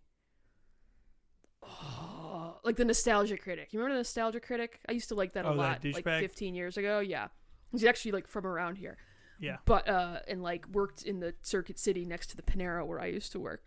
[1.63, 3.69] Oh, like the Nostalgia Critic.
[3.73, 4.81] You remember the Nostalgia Critic?
[4.89, 6.21] I used to like that a Oh, that lot, like douchebag?
[6.21, 7.01] 15 years ago.
[7.01, 7.29] Yeah,
[7.71, 8.97] he's actually like from around here,
[9.39, 13.01] Yeah, but uh, and like worked in the Circuit City next to the Panera where
[13.01, 13.63] I used to work.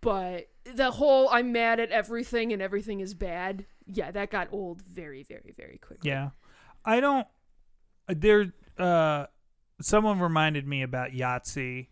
[0.00, 3.66] But the whole I'm mad at everything and everything is bad.
[3.86, 6.10] Yeah, that got old very, very, very quickly.
[6.10, 6.30] yeah.
[6.84, 7.26] I don't.
[8.08, 9.26] There, uh,
[9.84, 11.88] someone reminded me about Yahtzee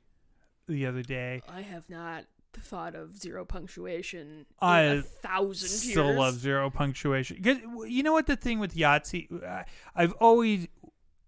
[0.66, 1.42] the other day.
[1.48, 6.18] I have not thought of zero punctuation in I a thousand Still years.
[6.18, 7.38] love zero punctuation
[7.86, 9.64] you know what the thing with Yahtzee.
[9.94, 10.66] I've always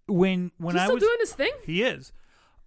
[0.07, 1.51] when when He's I still was doing his thing.
[1.65, 2.11] He is.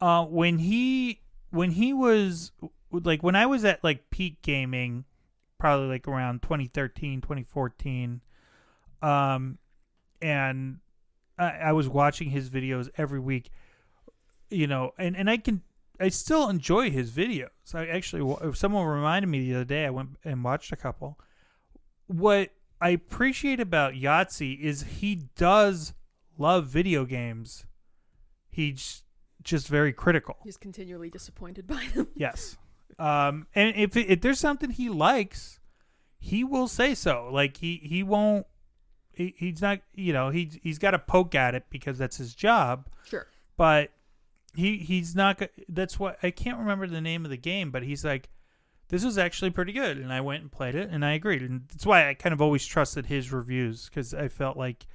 [0.01, 2.53] Uh, when he when he was
[2.91, 5.05] like when I was at like peak gaming,
[5.59, 8.21] probably like around 2013, 2014,
[9.03, 9.59] um,
[10.21, 10.79] and
[11.39, 13.51] I, I was watching his videos every week.
[14.51, 15.63] You know, and and I can
[15.99, 17.49] I still enjoy his videos.
[17.75, 19.87] I actually someone reminded me the other day.
[19.87, 21.19] I went and watched a couple.
[22.07, 25.95] What I appreciate about Yahtzee is he does
[26.39, 27.65] love video games.
[28.51, 29.03] He's
[29.43, 30.37] just very critical.
[30.45, 32.09] He's continually disappointed by them.
[32.17, 32.57] Yes.
[32.99, 35.61] Um, and if if there's something he likes,
[36.19, 37.29] he will say so.
[37.31, 38.47] Like he he won't.
[39.13, 39.81] He, he's not.
[39.95, 40.31] You know.
[40.31, 42.87] He's he's got to poke at it because that's his job.
[43.05, 43.27] Sure.
[43.57, 43.91] But
[44.57, 45.41] he he's not.
[45.69, 47.71] That's what I can't remember the name of the game.
[47.71, 48.29] But he's like,
[48.89, 51.63] this was actually pretty good, and I went and played it, and I agreed, and
[51.69, 54.87] that's why I kind of always trusted his reviews because I felt like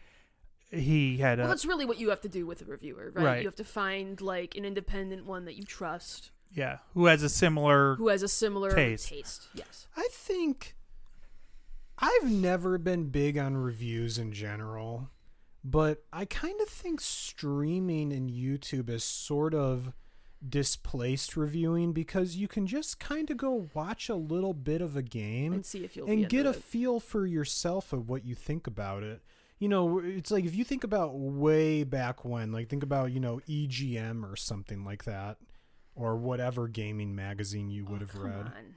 [0.72, 3.26] he had a Well, that's really what you have to do with a reviewer, right?
[3.26, 3.42] Right.
[3.42, 7.30] You have to find like an independent one that you trust, yeah who has a
[7.30, 9.10] similar who has a similar Taste.
[9.10, 9.48] taste.
[9.54, 9.88] Yes.
[9.96, 10.76] I think
[11.98, 15.10] I've never been big on reviews in general,
[15.64, 19.94] but I kind of think streaming and YouTube is sort of
[20.48, 25.04] displaced reviewing because you can just kind of go watch a little bit of a
[25.04, 26.56] game And see if you'll and get a it.
[26.56, 29.22] feel for yourself of what you think about it.
[29.60, 33.20] You know, it's like if you think about way back when, like think about, you
[33.20, 35.38] know, EGM or something like that.
[35.94, 38.46] or whatever gaming magazine you oh, would Oh, have come read.
[38.48, 38.76] On.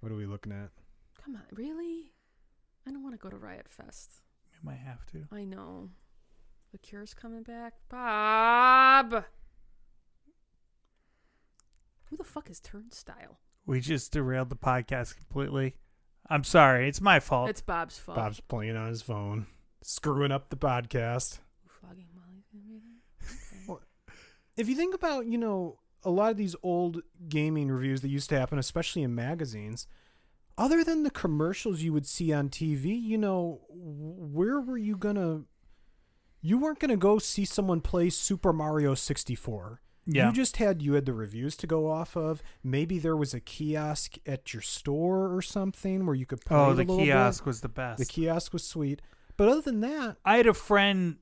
[0.00, 0.70] What are we looking at?
[1.22, 2.12] Come on, really?
[2.86, 4.22] I don't want to go to Riot Fest.
[4.52, 5.26] We might have to.
[5.32, 5.90] I know.
[6.74, 7.74] The Cure's coming back.
[7.88, 9.24] Bob!
[12.06, 13.38] Who the fuck is Turnstile?
[13.64, 15.76] We just derailed the podcast completely.
[16.28, 16.88] I'm sorry.
[16.88, 17.48] It's my fault.
[17.48, 18.16] It's Bob's fault.
[18.16, 19.46] Bob's playing on his phone,
[19.82, 21.38] screwing up the podcast.
[21.68, 22.80] Flogging Molly's gonna be
[23.68, 23.78] there?
[24.56, 28.30] If you think about, you know, a lot of these old gaming reviews that used
[28.30, 29.86] to happen, especially in magazines,
[30.58, 35.44] other than the commercials you would see on TV, you know, where were you gonna?
[36.46, 39.80] You weren't gonna go see someone play Super Mario 64.
[40.04, 40.26] yeah.
[40.26, 42.42] You just had you had the reviews to go off of.
[42.62, 46.72] Maybe there was a kiosk at your store or something where you could play oh,
[46.72, 47.04] it the a little bit.
[47.06, 47.98] kiosk was the best.
[47.98, 49.00] The kiosk was sweet,
[49.38, 51.16] but other than that, I had a friend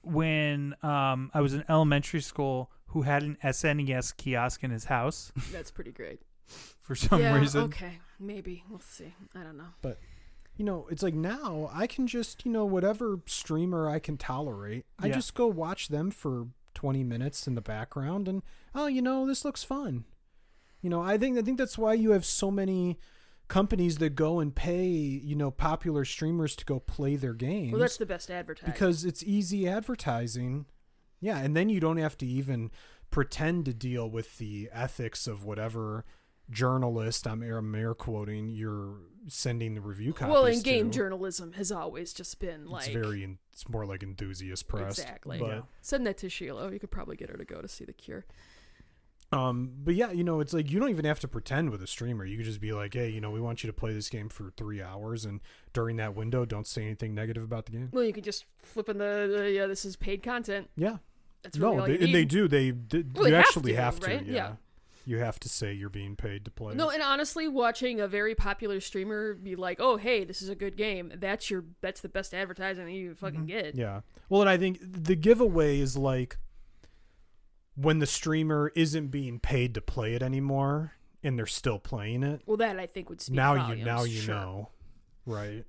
[0.00, 5.32] when um, I was in elementary school who had an SNES kiosk in his house
[5.52, 6.20] That's pretty great.
[6.80, 7.64] for some yeah, reason.
[7.64, 7.98] okay.
[8.18, 8.64] Maybe.
[8.70, 9.12] We'll see.
[9.34, 9.74] I don't know.
[10.56, 14.84] You know, it's like now I can just, you know, whatever streamer I can tolerate,
[14.98, 15.14] I Yeah.
[15.14, 18.42] just go watch them for 20 minutes in the background and
[18.74, 20.04] oh, you know, this looks fun.
[20.82, 22.98] You know, I think I think that's why you have so many
[23.48, 27.80] companies that go and pay, you know, popular streamers to go play their games Well,
[27.80, 28.72] that's the best advertising.
[28.72, 30.66] because it's easy advertising.
[31.20, 32.70] Yeah, and then you don't have to even
[33.10, 36.04] pretend to deal with the ethics of whatever
[36.50, 38.94] journalist I'm I'm air quoting you're
[39.28, 40.96] sending the review copies well, in game to.
[40.96, 45.38] journalism has always just been like it's very it's more like enthusiast press Exactly.
[45.38, 45.60] but Yeah.
[45.80, 46.72] send that to Sheila.
[46.72, 48.24] You could probably get her to go to see the Cure.
[49.32, 51.86] um but yeah you know it's like you don't even have to pretend with a
[51.88, 54.08] streamer you could just be like hey you know we want you to play this
[54.08, 55.40] game for three hours and
[55.72, 58.88] during that window don't say anything negative about the game Well, you could just flip
[58.88, 60.70] in the, the yeah, this is paid content.
[60.76, 60.98] yeah
[61.42, 63.78] That's really no they, and they do they, they Well, you they have actually to,
[63.82, 64.24] have to, right?
[64.26, 64.32] yeah.
[64.34, 64.52] Yeah.
[65.06, 68.34] You have to say you're being paid to play No, and honestly, watching a very
[68.34, 72.08] popular streamer be like, "Oh, hey, this is a good game," that's your that's the
[72.08, 73.68] best advertising that you fucking get.
[73.68, 73.80] Mm-hmm.
[73.80, 74.00] Yeah.
[74.28, 76.38] Well, and I think the giveaway is like
[77.76, 82.42] when the streamer isn't being paid to play it anymore and they're still playing it.
[82.46, 84.34] Well, that I think would speak now volumes, you now you sure.
[84.34, 84.70] know.
[85.24, 85.64] Right.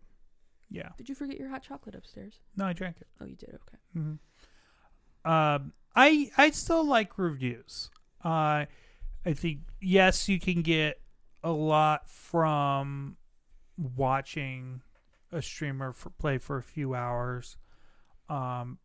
[0.70, 0.90] Yeah.
[0.98, 2.40] Did you forget your hot chocolate upstairs?
[2.56, 3.08] No, I drank it.
[3.22, 3.50] Oh, you did.
[3.50, 3.78] Okay.
[3.98, 5.32] Mm-hmm.
[5.32, 7.90] Um, I I still like reviews.
[8.24, 8.66] Uh,
[9.28, 11.02] I think yes, you can get
[11.44, 13.18] a lot from
[13.78, 14.82] watching
[15.34, 17.58] a streamer for, play for a few hours.
[18.30, 18.78] Um,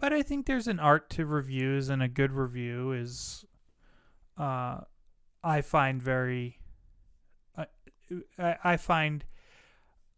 [0.00, 3.44] but I think there's an art to reviews, and a good review is,
[4.38, 4.78] uh,
[5.44, 6.58] I find very,
[7.58, 7.66] uh,
[8.38, 9.26] I, I find,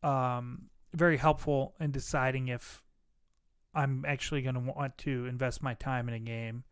[0.05, 2.85] um, very helpful in deciding if
[3.75, 6.63] I'm actually going to want to invest my time in a game.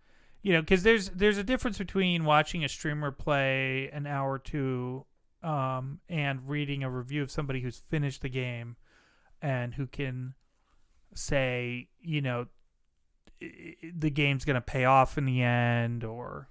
[0.43, 4.38] You know, because there's there's a difference between watching a streamer play an hour or
[4.40, 5.05] two
[5.43, 8.76] um, and reading a review of somebody who's finished the game
[9.40, 10.34] and who can
[11.14, 12.47] say, you know,
[13.40, 16.49] the game's going to pay off in the end, or,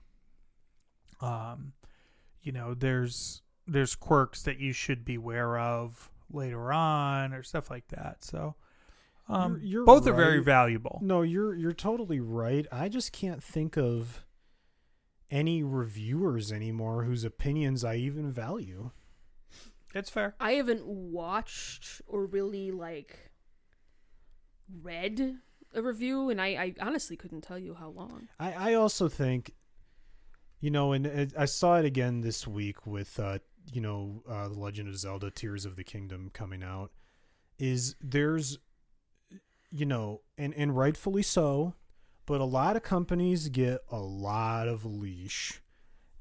[1.19, 1.73] um,
[2.41, 7.69] you know, there's there's quirks that you should be aware of later on, or stuff
[7.69, 8.23] like that.
[8.23, 8.55] So.
[9.33, 10.99] Um, You're- you're both are very valuable.
[11.01, 12.65] No, you're you're totally right.
[12.71, 14.25] I just can't think of
[15.29, 18.91] any reviewers anymore whose opinions I even value.
[19.95, 20.35] It's fair.
[20.39, 23.31] I haven't watched or really like
[24.81, 25.37] read
[25.73, 28.27] a review, and I, I honestly couldn't tell you how long.
[28.39, 29.53] I, I also think,
[30.59, 33.39] you know, and it, I saw it again this week with, uh,
[33.71, 36.91] you know, uh, The Legend of Zelda Tears of the Kingdom coming out,
[37.57, 38.57] is there's,
[39.71, 41.73] you know, and, and rightfully so,
[42.25, 45.61] but a lot of companies get a lot of leash,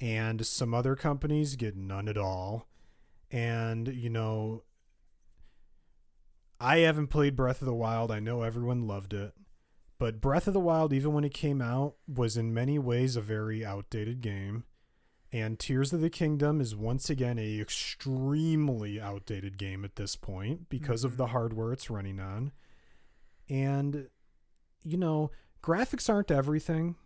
[0.01, 2.69] and some other companies get none at all.
[3.31, 4.63] And, you know,
[6.59, 8.11] I haven't played Breath of the Wild.
[8.11, 9.33] I know everyone loved it.
[9.99, 13.21] But Breath of the Wild, even when it came out, was in many ways a
[13.21, 14.65] very outdated game.
[15.33, 20.69] And Tears of the Kingdom is once again a extremely outdated game at this point
[20.69, 21.19] because of mm-hmm.
[21.19, 22.53] the hardware it's running on.
[23.51, 24.09] And
[24.83, 25.31] you know,
[25.63, 26.97] graphics aren't everything,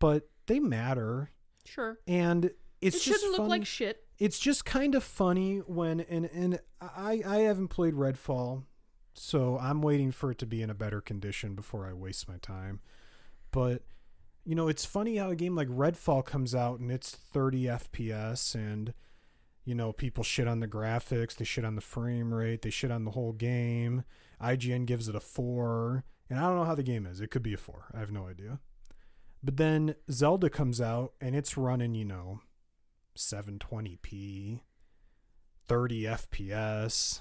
[0.00, 1.30] but they matter.
[1.64, 4.02] Sure, And it's it shouldn't look funny like shit.
[4.18, 8.64] it's just kind of funny when and and I I haven't played Redfall,
[9.14, 12.38] so I'm waiting for it to be in a better condition before I waste my
[12.38, 12.80] time.
[13.52, 13.82] But
[14.44, 18.56] you know, it's funny how a game like Redfall comes out and it's 30 FPS
[18.56, 18.92] and
[19.64, 22.90] you know, people shit on the graphics, they shit on the frame rate, they shit
[22.90, 24.02] on the whole game.
[24.42, 27.20] IGN gives it a 4, and I don't know how the game is.
[27.20, 27.92] It could be a 4.
[27.94, 28.60] I have no idea.
[29.42, 32.40] But then Zelda comes out and it's running, you know,
[33.16, 34.60] 720p,
[35.66, 37.20] 30 FPS.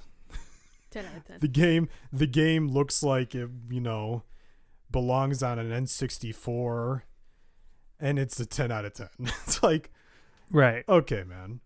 [0.92, 1.38] 10 out of 10.
[1.40, 4.24] The game the game looks like it, you know,
[4.92, 7.04] belongs on an N64
[8.00, 9.08] and it's a 10 out of 10.
[9.20, 9.92] it's like
[10.52, 10.84] Right.
[10.88, 11.62] Okay, man.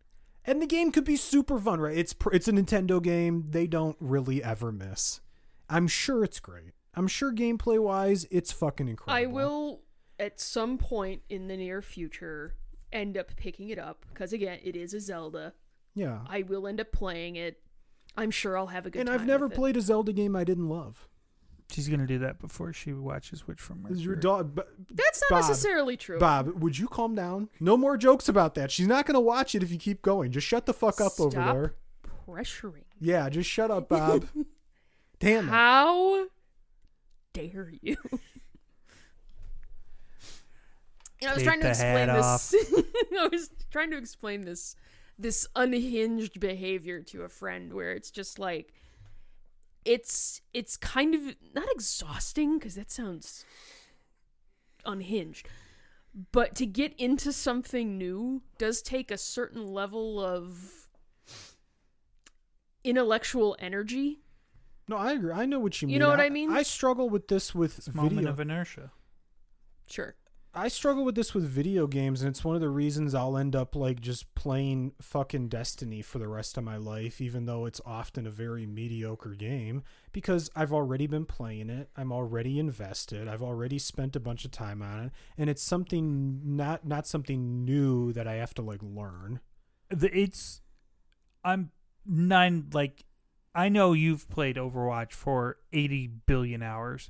[0.46, 1.98] And the game could be super fun, right?
[1.98, 3.48] It's pr- it's a Nintendo game.
[3.50, 5.22] They don't really ever miss.
[5.70, 6.72] I'm sure it's great.
[6.94, 9.24] I'm sure gameplay wise, it's fucking incredible.
[9.24, 9.82] I will,
[10.20, 12.56] at some point in the near future,
[12.94, 15.54] end up picking it up because again, it is a Zelda.
[15.94, 16.20] Yeah.
[16.30, 17.60] I will end up playing it.
[18.18, 19.20] I'm sure I'll have a good And time.
[19.20, 19.56] I've never with it.
[19.56, 21.08] played a Zelda game I didn't love.
[21.72, 24.62] She's gonna do that before she watches Witch from Is your dog B-
[24.94, 26.20] That's not Bob, necessarily true.
[26.20, 27.50] Bob, would you calm down?
[27.60, 28.70] No more jokes about that.
[28.72, 30.32] She's not going to watch it if you keep going.
[30.32, 31.74] Just shut the fuck up over Stop there.
[32.28, 32.84] pressuring.
[33.00, 34.28] Yeah, just shut up, Bob.
[35.20, 35.52] Damn it.
[35.52, 36.28] How
[37.34, 37.98] dare you?
[38.12, 38.20] Know,
[41.30, 42.56] I was Take trying to explain this.
[43.20, 44.76] I was trying to explain this
[45.18, 48.74] this unhinged behavior to a friend where it's just like
[49.86, 51.22] it's it's kind of
[51.54, 53.46] not exhausting because that sounds
[54.86, 55.48] unhinged.
[56.32, 60.88] But to get into something new does take a certain level of
[62.84, 64.20] intellectual energy.
[64.88, 65.32] No, I agree.
[65.32, 65.94] I know what you mean.
[65.94, 66.52] You know what I mean?
[66.52, 68.30] I struggle with this with It's a moment video.
[68.30, 68.92] of inertia.
[69.88, 70.16] Sure.
[70.58, 73.58] I struggle with this with video games, and it's one of the reasons I'll end
[73.58, 77.82] up like just playing fucking Destiny for the rest of my life, even though it's
[77.86, 79.84] often a very mediocre game,
[80.14, 81.90] because I've already been playing it.
[81.98, 83.28] I'm already invested.
[83.28, 87.66] I've already spent a bunch of time on it, and it's something not not something
[87.66, 89.42] new that I have to like learn.
[89.90, 90.62] The, it's
[91.44, 91.72] I'm
[92.06, 93.04] nine like
[93.56, 97.10] I know you've played Overwatch for 80 billion hours.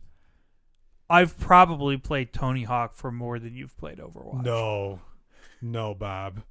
[1.10, 4.44] I've probably played Tony Hawk for more than you've played Overwatch.
[4.44, 5.00] No,
[5.62, 6.44] no, Bob.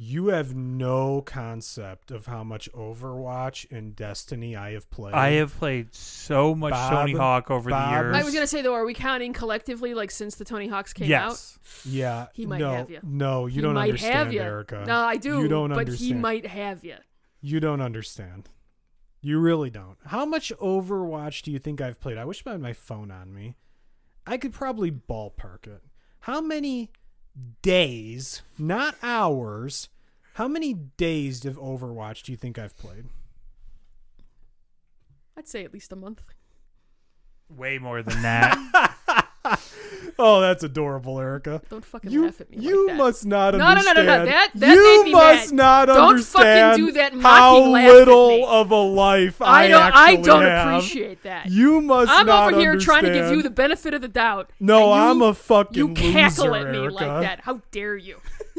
[0.00, 5.12] You have no concept of how much Overwatch and Destiny I have played.
[5.14, 8.14] I have played so much Bob- Tony Hawk over Bob- the years.
[8.16, 11.06] I was gonna say though, are we counting collectively, like since the Tony Hawks came
[11.12, 11.30] out?
[11.30, 11.58] yes.
[11.84, 13.00] Yeah, He might no, have ya.
[13.02, 14.46] No, you He don't might understand, have.
[14.46, 14.84] Erica.
[14.86, 15.40] No, I do.
[15.42, 16.06] You don't but understand.
[16.08, 16.94] he might have you.
[17.40, 18.48] You don't understand.
[19.20, 19.96] You really don't.
[20.06, 22.18] How much Overwatch do you think I've played?
[22.18, 23.56] I wish I had my phone on me.
[24.26, 25.82] I could probably ballpark it.
[26.20, 26.90] How many
[27.62, 29.88] days, not hours,
[30.34, 33.06] how many days of Overwatch do you think I've played?
[35.36, 36.22] I'd say at least a month.
[37.48, 38.94] Way more than that.
[40.18, 41.60] oh, that's adorable, Erica.
[41.70, 43.02] Don't fucking You, laugh at me you like that.
[43.04, 45.88] must not No, no, no, no, no, that- that you made me must mad.
[45.88, 46.44] not understand.
[46.44, 47.18] Don't fucking do that how
[47.60, 49.82] mocking laugh at little of a life I I, don't.
[49.94, 50.68] I don't have.
[50.78, 51.46] appreciate that.
[51.50, 54.50] You must I'm over here trying to give you the benefit of the doubt.
[54.60, 56.02] No, and I'm a fucking loser.
[56.06, 57.40] You cackle loser, at me like that.
[57.40, 58.16] How dare you?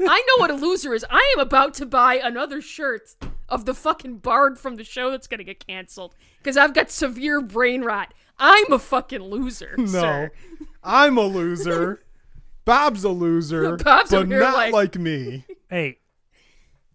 [0.00, 1.04] I know what a loser is.
[1.10, 3.14] I am about to buy another shirt
[3.48, 7.40] of the fucking bard from the show that's gonna get canceled because I've got severe
[7.40, 8.12] brain rot.
[8.38, 10.32] I'm a fucking loser, No, sir.
[10.86, 12.02] I'm a loser.
[12.64, 15.44] Bob's a loser, Bob's but over here not like- like me.
[15.68, 15.98] hey,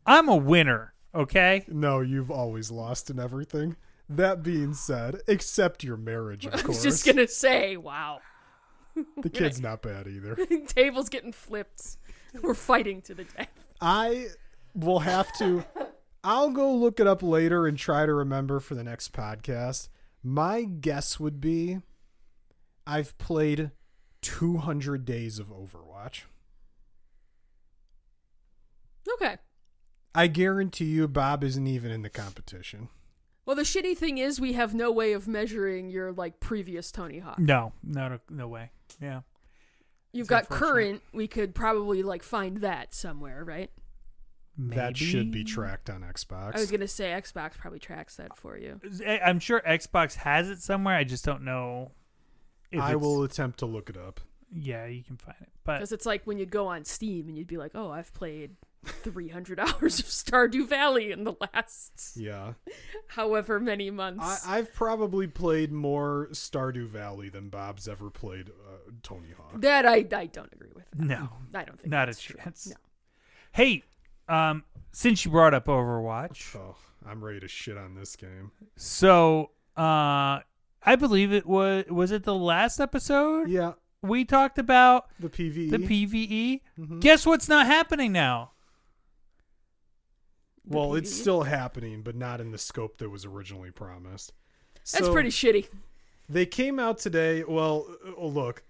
[0.06, 1.64] I'm a winner, okay?
[1.68, 3.76] No, you've always lost in everything.
[4.10, 6.68] That being said, except your marriage, of I course.
[6.68, 8.20] was just gonna say, wow,
[9.22, 10.36] The kid's not bad either.
[10.68, 11.98] table's getting flipped.
[12.42, 13.48] We're fighting to the death.
[13.80, 14.28] I
[14.76, 15.64] will have to.
[16.24, 19.88] I'll go look it up later and try to remember for the next podcast.
[20.24, 21.80] My guess would be
[22.86, 23.72] I've played
[24.22, 26.24] 200 days of Overwatch.
[29.14, 29.38] Okay.
[30.14, 32.90] I guarantee you, Bob isn't even in the competition.
[33.46, 37.20] Well, the shitty thing is we have no way of measuring your like previous Tony
[37.20, 37.40] Hawk.
[37.40, 38.72] No, no, no way.
[39.02, 39.22] Yeah.
[40.14, 41.02] You've It's got current.
[41.14, 43.72] We could probably like find that somewhere, right?
[44.58, 46.56] That should be tracked on Xbox.
[46.56, 48.80] I was gonna say Xbox probably tracks that for you.
[49.08, 50.96] I'm sure Xbox has it somewhere.
[50.96, 51.94] I just don't know.
[52.72, 54.20] If I will attempt to look it up.
[54.54, 57.38] Yeah, you can find it, but Because it's like when you'd go on Steam and
[57.38, 62.54] you'd be like, "Oh, I've played 300 hours of Stardew Valley in the last Yeah.
[63.08, 68.92] however many months." I, I've probably played more Stardew Valley than Bob's ever played uh,
[69.04, 69.62] Tony Hawk.
[69.62, 70.84] that I I don't agree with.
[70.92, 71.00] That.
[71.08, 72.40] no, I don't think not a that's true.
[72.44, 72.68] chance.
[72.68, 72.76] No.
[73.54, 73.84] Hey,
[74.28, 78.52] um, since you brought up Overwatch, Oh, I'm ready to shit on this game.
[78.76, 80.40] so uh,
[80.84, 85.70] I believe it was was it the last episode Yeah, we talked about the PVE.
[85.70, 86.62] the PVE.
[86.80, 87.00] Mhm.
[87.02, 88.52] Guess what's not happening now?
[90.66, 94.34] The Well, it's still happening, but not in the scope that was originally promised.
[94.92, 95.68] That's So, pretty shitty.
[96.30, 97.44] They came out today.
[97.44, 98.64] Well, uh, look,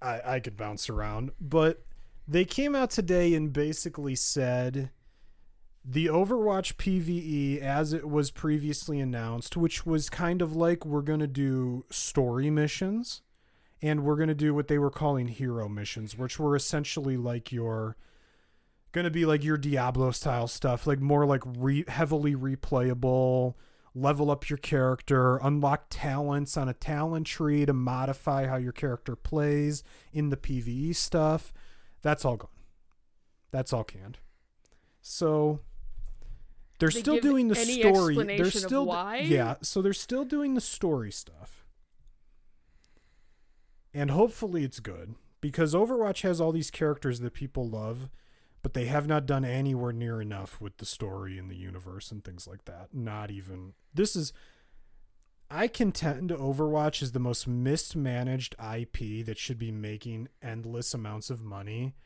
[0.00, 1.32] I, I could bounce around.
[1.40, 1.82] But
[2.28, 4.90] they came out today and basically said
[5.84, 11.20] the Overwatch PvE as it was previously announced, which was kind of like we're going
[11.20, 13.22] to do story missions
[13.82, 17.50] and we're going to do what they were calling hero missions, which were essentially like
[17.50, 17.96] your
[18.92, 23.54] going to be like your Diablo style stuff, like more like re- heavily replayable,
[23.94, 29.16] level up your character, unlock talents on a talent tree to modify how your character
[29.16, 31.52] plays in the PvE stuff.
[32.02, 32.50] That's all gone.
[33.50, 34.18] That's all canned.
[35.00, 35.60] So
[36.80, 38.16] they're They still doing the story.
[38.16, 39.18] They're still why?
[39.18, 39.56] yeah.
[39.62, 41.64] So they're still doing the story stuff,
[43.94, 48.08] and hopefully it's good because Overwatch has all these characters that people love,
[48.62, 52.24] but they have not done anywhere near enough with the story and the universe and
[52.24, 52.88] things like that.
[52.92, 54.32] Not even this is.
[55.52, 61.42] I contend Overwatch is the most mismanaged IP that should be making endless amounts of
[61.42, 61.96] money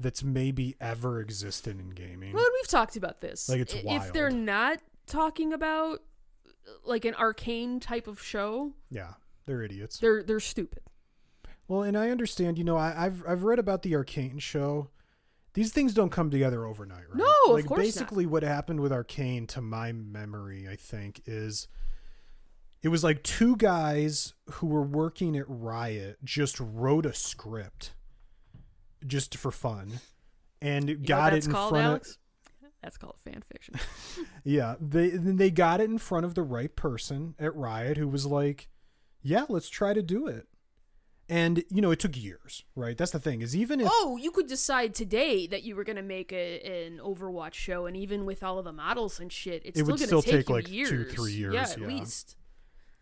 [0.00, 2.32] that's maybe ever existed in gaming.
[2.32, 3.48] Well, and we've talked about this.
[3.48, 6.00] Like, it's If they're not talking about
[6.84, 9.14] like an arcane type of show, Yeah,
[9.46, 9.98] they're idiots.
[9.98, 10.82] they're they're stupid.
[11.66, 12.58] Well, and I understand.
[12.58, 14.90] You know, I, I've I've read about the Arcane show.
[15.54, 17.16] These things don't come together overnight, right?
[17.16, 17.84] No, of like course not.
[17.84, 21.66] basically what happened with Arcane, to my memory, I think, is
[22.82, 27.92] it was like two guys who were working at Riot just wrote a script
[29.06, 30.00] just for fun
[30.60, 32.10] and You got it in called, front Alex?
[32.62, 33.74] of That's called fan fiction.
[34.44, 38.26] yeah they they got it in front of the right person at Riot who was
[38.26, 38.68] like
[39.22, 40.46] yeah let's try to do it
[41.28, 44.30] and you know it took years right that's the thing is even if oh, you
[44.30, 48.24] could decide today that you were going to make a, an Overwatch show, and even
[48.24, 50.46] with all of the models and shit, it's It still would going to still take,
[50.46, 51.12] take, like, two, years.
[51.14, 51.86] three years, Yeah, at yeah.
[51.86, 52.36] least.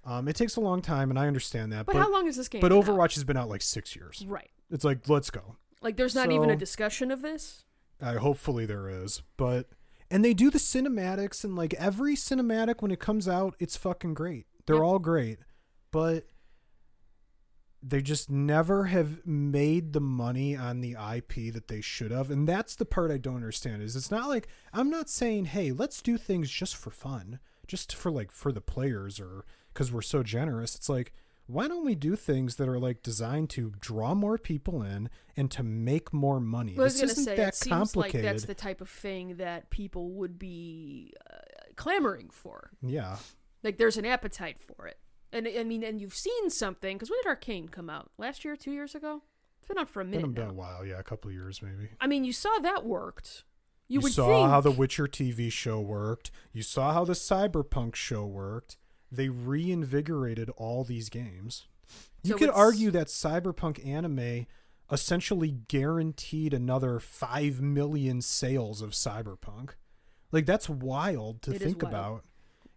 [0.05, 2.35] um it takes a long time and I understand that But, but how long is
[2.37, 2.61] this game?
[2.61, 2.85] but been out?
[2.87, 4.51] Overwatch has been out like 6 years right?
[4.73, 7.65] it's like let's go Like, there's not even a discussion of this.
[8.01, 9.69] Uh, hopefully there is, but
[10.11, 14.15] and they do the cinematics and like every cinematic when it comes out, it's fucking
[14.15, 14.47] great.
[14.67, 14.85] They're Yep.
[14.85, 15.39] all great,
[15.91, 16.27] but
[17.83, 22.49] they just never have made the money on the IP that they should have, and
[22.49, 23.83] that's the part I don't understand.
[23.83, 27.95] Is it's not like I'm not saying, hey, let's do things just for fun, just
[27.95, 30.75] for like for the players or because we're so generous.
[30.75, 31.13] It's like
[31.47, 35.51] why don't we do things that are like designed to draw more people in and
[35.53, 36.75] to make more money?
[36.75, 38.25] Was this isn't say, that it seems like complicated.
[38.25, 41.37] that's the type of thing that people would be uh,
[41.77, 42.71] clamoring for.
[42.83, 43.17] yeah.
[43.63, 44.99] Like, there's an appetite for it.
[45.33, 48.11] And I mean, and you've seen something because when did Arcane come out?
[48.17, 49.23] Last year, two years ago?
[49.59, 50.51] It's been out for a minute been now.
[50.51, 51.89] a while, yeah, a couple years maybe.
[52.01, 53.45] I mean, you saw that worked.
[53.89, 56.31] You, You, would saw think how the Witcher TV show worked.
[56.53, 58.77] You saw how the Cyberpunk show worked.
[59.17, 61.67] They reinvigorated all these games.
[62.23, 64.47] You So could it's- argue that Cyberpunk anime
[64.91, 69.71] essentially guaranteed another 5 million sales of Cyberpunk.
[70.33, 71.93] Like that's wild to It think wild.
[71.95, 72.25] about.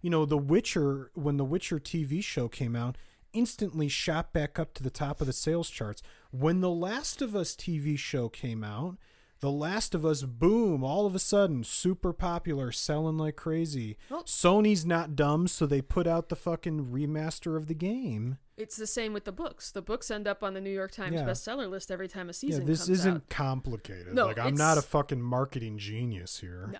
[0.02, 2.98] You know, The Witcher when the Witcher TV show came out
[3.34, 6.02] instantly shot back up to the top of the sales charts.
[6.32, 8.98] When The Last of Us TV show came out,
[9.42, 13.98] The Last of Us boom, all of a sudden super popular, selling like crazy.
[14.10, 18.38] Sony's not dumb, so they put out the fucking remaster of the game.
[18.58, 19.72] it's the same with the books.
[19.72, 21.24] The books end up on the New York Times Yeah.
[21.26, 23.30] bestseller list every time a season yeah, this isn't out.
[23.30, 24.14] complicated.
[24.14, 26.68] No, like I'm not a fucking marketing genius here.
[26.74, 26.80] No.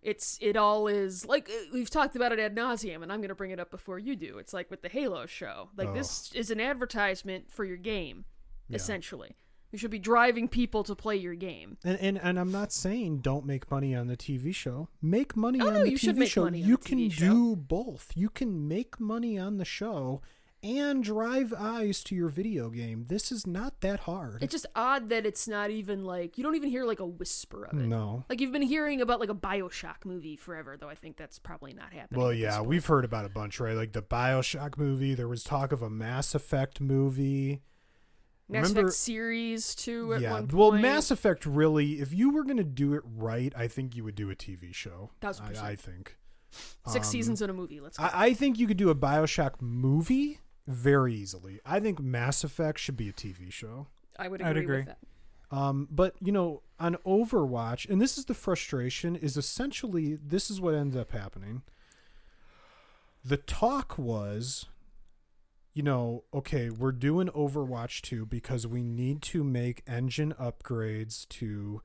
[0.00, 3.34] It's it all is like uh, we've talked about it ad nauseum, and I'm gonna
[3.34, 4.38] bring it up before you do.
[4.38, 5.68] It's like with the Halo show.
[5.76, 5.92] Like Oh.
[5.94, 8.24] this is an advertisement for your game,
[8.68, 8.76] Yeah.
[8.76, 9.36] essentially.
[9.70, 11.76] You should be driving people to play your game.
[11.84, 14.88] And, and and I'm not saying don't make money on the TV show.
[15.02, 16.44] Make money Oh, on no, the you TV should make show.
[16.44, 17.24] money on you the can show.
[17.26, 18.12] do both.
[18.14, 20.22] You can make money on the show
[20.60, 23.04] and drive eyes to your video game.
[23.08, 24.42] This is not that hard.
[24.42, 27.64] It's just odd that it's not even like you don't even hear like a whisper
[27.66, 27.84] of it.
[27.86, 28.24] no.
[28.28, 31.74] Like you've been hearing about like a Bioshock movie forever, though I think that's probably
[31.74, 32.20] not happening.
[32.20, 33.76] Well, yeah, we've heard about a bunch, right?
[33.76, 35.14] Like the BioShock movie.
[35.14, 37.60] There was talk of a Mass Effect movie.
[38.48, 40.14] Mass remember- Effect series too.
[40.14, 40.32] At yeah.
[40.32, 40.72] one Well.
[40.72, 44.14] Mass Effect really, if you were going to do it right, I think you would
[44.14, 45.10] do a TV show.
[45.20, 45.66] Thousand I, percent.
[45.66, 46.16] I think.
[46.86, 47.80] six Um, seasons in a movie.
[47.80, 48.04] Let's go.
[48.04, 51.60] I, I think you could do a Bioshock movie very easily.
[51.66, 53.86] I think Mass Effect should be a TV show.
[54.18, 54.76] I would agree, I'd agree, agree.
[54.78, 55.56] with that.
[55.56, 60.60] Um, but you know, on Overwatch, and this is the frustration, is essentially this is
[60.60, 61.62] what ends up happening.
[63.24, 64.66] The talk was,
[65.78, 71.82] you know, okay, we're doing Overwatch 2 because we need to make engine upgrades to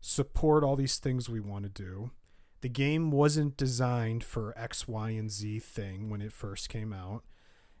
[0.00, 2.12] support all these things we want to do.
[2.60, 7.24] The game wasn't designed for X, Y, and Z thing when it first came out.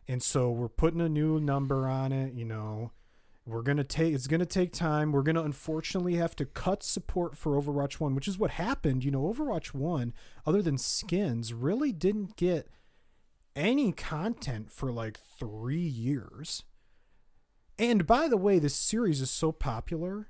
[0.08, 2.90] And so we're putting a new number on it, you know
[3.46, 5.12] We're gonna take it's gonna take time.
[5.12, 9.04] We're gonna unfortunately have to cut support for Overwatch One, which is what happened.
[9.04, 10.12] You know, Overwatch One,
[10.44, 12.68] other than skins, really didn't get
[13.54, 16.64] any content for like three years.
[17.78, 20.28] And by the way, this series is so popular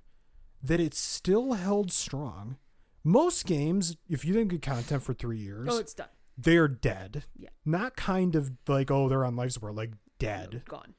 [0.62, 2.56] that it's still held strong.
[3.04, 6.08] Most games, if you didn't get content for three years, Oh, it's done.
[6.38, 7.24] they're dead.
[7.36, 7.48] Yeah.
[7.64, 10.62] Not kind of like, oh, they're on life support, like dead.
[10.68, 10.94] Gone.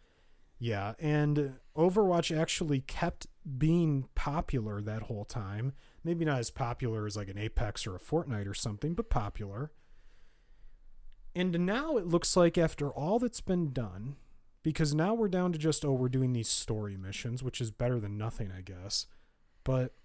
[0.60, 5.74] Yeah, and Overwatch actually kept being popular that whole time.
[6.06, 9.72] Maybe not as popular as like an Apex or a Fortnite or something, but popular.
[11.36, 14.18] And now it looks like after all that's been done,
[14.62, 18.00] because now we're down to just, oh, we're doing these story missions, which is better
[18.00, 19.08] than nothing, I guess.
[19.64, 19.96] But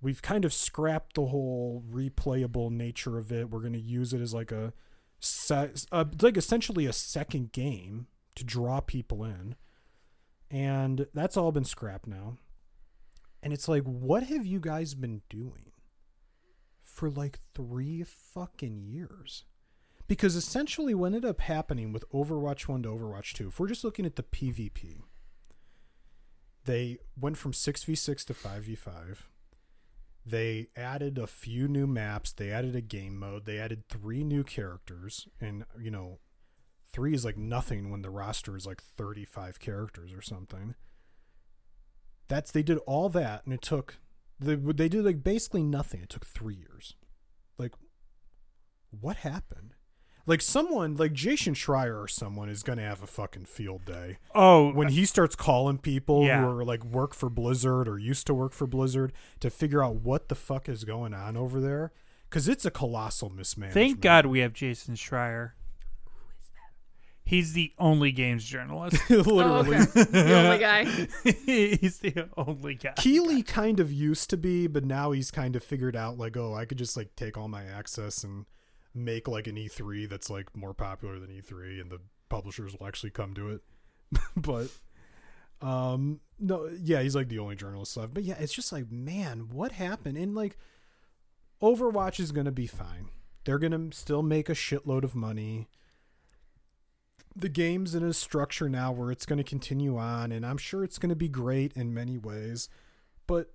[0.00, 3.50] we've kind of scrapped the whole replayable nature of it.
[3.50, 4.72] We're going to use it as like a,
[5.50, 9.56] uh, like essentially a second game to draw people in.
[10.50, 12.36] And that's all been scrapped now.
[13.42, 15.72] And it's like, what have you guys been doing
[16.82, 19.44] for like three fucking years?
[20.06, 23.84] Because essentially, what ended up happening with Overwatch 1 to Overwatch 2, if we're just
[23.84, 25.02] looking at the PvP,
[26.64, 29.18] they went from 6v6 to 5v5.
[30.26, 32.32] They added a few new maps.
[32.32, 33.44] They added a game mode.
[33.44, 35.28] They added three new characters.
[35.40, 36.18] And, you know,
[36.90, 40.74] three is like nothing when the roster is like 35 characters or something.
[42.28, 43.98] That's, they did all that and it took,
[44.40, 46.00] they, they did like basically nothing.
[46.00, 46.94] It took three years.
[47.58, 47.72] Like,
[48.90, 49.74] what happened?
[50.26, 54.72] Like someone like Jason Schreier or someone is gonna have a fucking field day Oh,
[54.72, 56.40] when he starts calling people Yeah.
[56.40, 59.96] who are like work for Blizzard or used to work for Blizzard to figure out
[59.96, 61.92] what the fuck is going on over there
[62.30, 63.74] because it's a colossal mismanagement.
[63.74, 65.52] thank God we have Jason Schreier.
[66.06, 66.72] Who is that?
[67.26, 68.96] He's the only games journalist.
[69.10, 70.04] Literally, Oh, okay.
[70.04, 70.84] the only guy.
[71.78, 72.94] He's the only guy.
[72.96, 76.54] Keighley kind of used to be, but now he's kind of figured out like, oh,
[76.54, 78.46] I could just like take all my access and
[78.94, 83.10] make like an E3 that's like more popular than E3, and the publishers will actually
[83.10, 83.62] come to it.
[84.36, 84.68] but
[85.60, 88.14] um, no, yeah, he's like the only journalist left.
[88.14, 90.16] But yeah, it's just like, man, what happened?
[90.16, 90.56] And like,
[91.62, 93.08] Overwatch is gonna be fine.
[93.44, 95.68] They're gonna still make a shitload of money.
[97.36, 100.84] The game's in a structure now where it's going to continue on, and I'm sure
[100.84, 102.68] it's going to be great in many ways.
[103.26, 103.50] But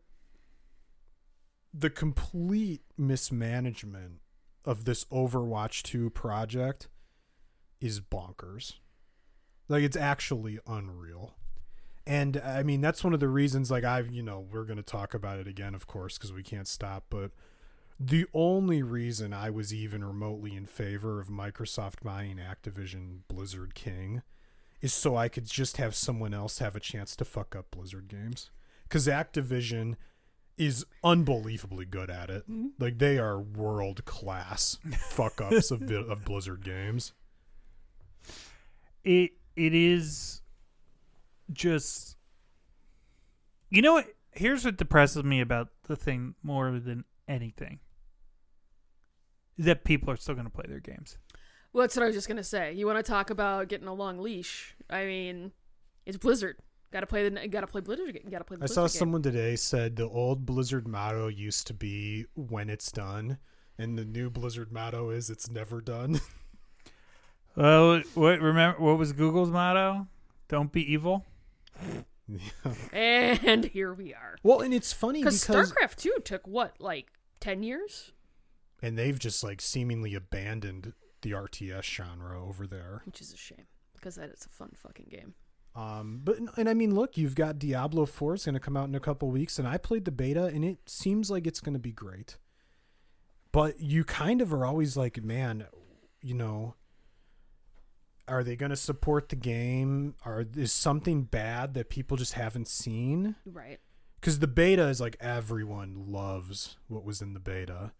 [1.73, 4.19] the complete mismanagement
[4.69, 6.89] of this Overwatch 2 project
[7.81, 8.73] is bonkers.
[9.67, 11.33] Like, it's actually unreal.
[12.05, 14.83] And I mean, that's one of the reasons, like, I've, you know, we're going to
[14.83, 17.05] talk about it again, of course, because we can't stop.
[17.09, 17.31] But
[17.99, 24.21] the only reason I was even remotely in favor of Microsoft buying Activision Blizzard King
[24.81, 28.07] is so I could just have someone else have a chance to fuck up Blizzard
[28.07, 28.51] games.
[28.83, 29.95] Because Activision
[30.59, 32.43] is unbelievably good at it.
[32.43, 32.67] Mm-hmm.
[32.77, 37.13] Like they are world class fuck ups of, of Blizzard games.
[39.03, 40.41] it it is
[41.51, 42.15] just
[43.69, 47.79] you know what here's what depresses me about the thing more than anything
[49.57, 51.17] is that people are still going to play their games
[51.73, 52.73] Well, that's what I was just gonna say.
[52.73, 54.75] You want to talk about getting a long leash?
[54.89, 55.51] I mean,
[56.05, 56.57] it's Blizzard.
[56.91, 57.47] Got to play the.
[57.47, 58.19] Got to play Blizzard.
[58.29, 58.57] Got to play.
[58.57, 58.89] The I Blizzard saw game.
[58.99, 63.37] someone today said the old Blizzard motto used to be when it's done,
[63.77, 66.19] and the new Blizzard motto is it's never done.
[67.55, 70.07] well what remember what was google's motto
[70.47, 71.25] don't be evil
[72.93, 74.37] And here we are.
[74.43, 77.07] well, and it's funny Because because StarCraft Two took what, like
[77.39, 78.11] ten years,
[78.83, 83.01] and they've just like seemingly abandoned the RTS genre over there.
[83.05, 83.65] which is a shame
[83.95, 85.33] because that is a fun fucking game.
[85.75, 88.87] Um, but and I mean, look, you've got Diablo Four is going to come out
[88.87, 91.73] in a couple weeks, and I played the beta, and it seems like it's going
[91.73, 92.37] to be great.
[93.51, 95.65] But you kind of are always like, man,
[96.21, 96.75] you know,
[98.27, 100.15] are they going to support the game?
[100.25, 103.35] Are is something bad that people just haven't seen?
[103.45, 103.79] Right.
[104.19, 107.93] Because the beta is like everyone loves what was in the beta,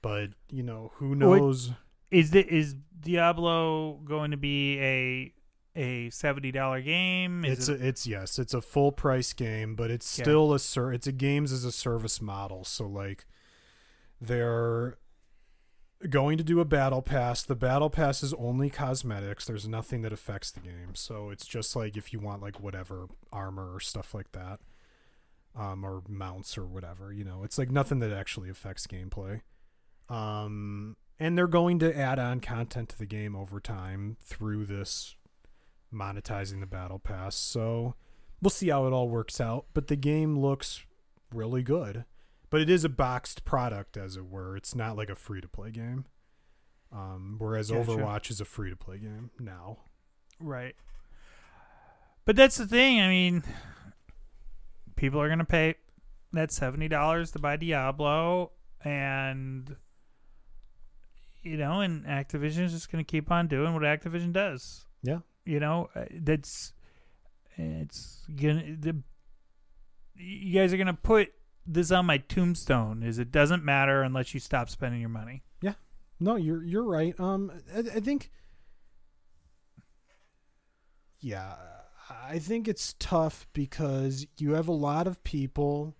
[0.00, 1.18] but you know who Wait.
[1.18, 1.72] knows?
[2.14, 5.32] is the, is diablo going to be a
[5.76, 9.90] a $70 game is It's it, a, it's yes, it's a full price game, but
[9.90, 10.24] it's Yeah.
[10.24, 12.64] still a ser- it's a games as a service model.
[12.64, 13.26] So like
[14.20, 14.96] they're
[16.08, 17.42] going to do a battle pass.
[17.42, 19.46] The battle pass is only cosmetics.
[19.46, 20.94] There's nothing that affects the game.
[20.94, 24.60] So it's just like if you want like whatever armor or stuff like that.
[25.56, 29.42] Um, or mounts or whatever, you know, it's like nothing that actually affects gameplay.
[30.08, 35.14] Um, and they're going to add on content to the game over time through this
[35.94, 37.36] monetizing the battle pass.
[37.36, 37.94] So
[38.42, 39.66] we'll see how it all works out.
[39.72, 40.84] But the game looks
[41.32, 42.04] really good.
[42.50, 44.56] But it is a boxed product, as it were.
[44.56, 46.04] It's not like a free to play game.
[46.92, 47.90] Um, whereas Gotcha.
[47.90, 49.78] Overwatch is a free to play game now.
[50.38, 50.76] Right.
[52.24, 53.00] But that's the thing.
[53.00, 53.42] I mean,
[54.96, 55.74] people are going to pay
[56.32, 58.52] that $70 to buy Diablo,
[58.84, 59.76] and,
[61.42, 64.86] you know, and Activision is just going to keep on doing what Activision does.
[65.02, 65.18] Yeah.
[65.44, 66.72] You know, uh, that's,
[67.56, 68.96] it's to, the,
[70.16, 71.32] you guys are to put
[71.66, 75.42] this on my tombstone is it doesn't matter unless you stop spending your money.
[75.62, 75.74] Yeah
[76.20, 77.18] no, you're you're right.
[77.18, 78.30] Um, I, I think.
[81.20, 81.54] Yeah,
[82.22, 85.96] I think it's tough because you have a lot of people.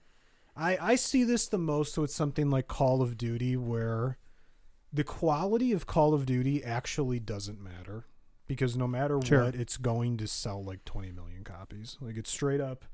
[0.56, 4.18] I I see this the most with something like Call of Duty, where
[4.92, 8.06] the quality of Call of Duty actually doesn't matter
[8.46, 9.44] because no matter Sure.
[9.44, 11.96] what, it's going to sell like 20 million copies.
[12.00, 12.84] Like it's straight up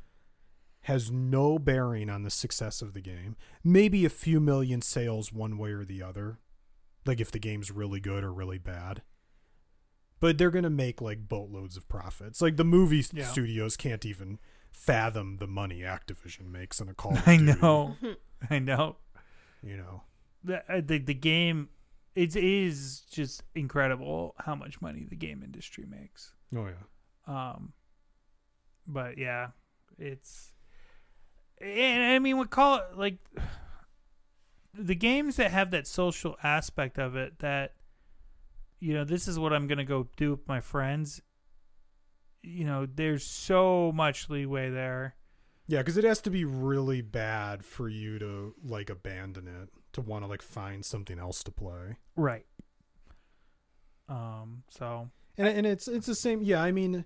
[0.84, 3.36] has no bearing on the success of the game.
[3.62, 6.38] Maybe a few million sales one way or the other
[7.06, 9.02] like if the game's really good or really bad.
[10.20, 12.40] But they're gonna make like boatloads of profits.
[12.42, 13.24] Like the movie Yeah.
[13.26, 14.38] studios can't even
[14.70, 17.96] fathom the money Activision makes on a Call of I Duty, know.
[18.50, 18.96] I know.
[19.62, 20.02] You know.
[20.44, 21.68] the uh, the, the game
[22.14, 26.32] it is just incredible how much money the game industry makes.
[26.56, 27.52] Oh yeah.
[27.54, 27.72] um
[28.86, 29.48] but yeah
[29.98, 30.52] it's
[31.60, 33.18] and i mean we call it like
[34.74, 37.74] the games that have that social aspect of it that
[38.80, 41.20] you know this is what i'm gonna go do with my friends
[42.42, 45.14] you know there's so much leeway there.
[45.66, 50.00] Yeah, because it has to be really bad for you to like abandon it to
[50.00, 51.96] want to like find something else to play.
[52.16, 52.46] right
[54.08, 56.42] um so And and it's it's the same.
[56.42, 57.04] Yeah, I mean,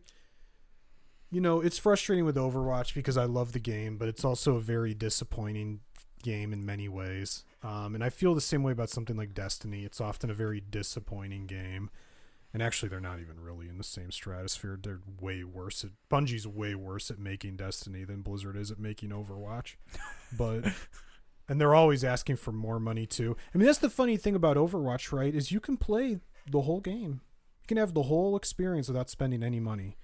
[1.30, 4.60] you know, it's frustrating with Overwatch because I love the game, but it's also a
[4.60, 5.80] very disappointing
[6.22, 7.44] game in many ways.
[7.62, 9.84] Um, and I feel the same way about something like Destiny.
[9.84, 11.90] It's often a very disappointing game.
[12.52, 14.78] And actually, they're not even really in the same stratosphere.
[14.80, 19.10] They're way worse at Bungie's way worse at making Destiny than Blizzard is at making
[19.10, 19.74] Overwatch.
[20.36, 20.64] But
[21.48, 23.36] and they're always asking for more money too.
[23.54, 25.34] I mean, that's the funny thing about Overwatch, right?
[25.34, 26.18] Is you can play
[26.50, 27.20] the whole game.
[27.62, 29.96] You can have the whole experience without spending any money.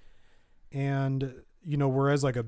[0.71, 2.45] And you know, whereas like a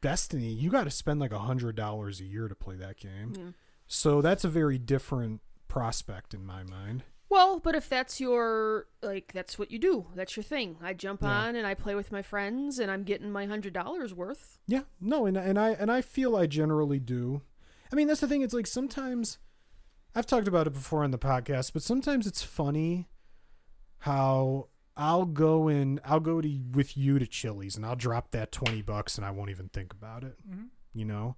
[0.00, 3.34] Destiny, you got to spend like a hundred dollars a year to play that game.
[3.36, 3.44] Yeah.
[3.86, 7.04] So that's a very different prospect in my mind.
[7.28, 10.08] Well, but if that's your like that's what you do.
[10.16, 10.76] That's your thing.
[10.82, 11.28] I jump Yeah.
[11.30, 14.58] on and I play with my friends and I'm getting my hundred dollars worth.
[14.66, 17.42] Yeah, no, and and I and I feel I generally do.
[17.92, 18.42] I mean, that's the thing.
[18.42, 19.38] It's like sometimes
[20.14, 23.08] I've talked about it before on the podcast, but sometimes it's funny
[23.98, 28.50] how I'll go in, I'll go to with you to Chili's, and I'll drop that
[28.52, 30.68] twenty bucks, and I won't even think about it, Mhm.
[30.94, 31.36] you know.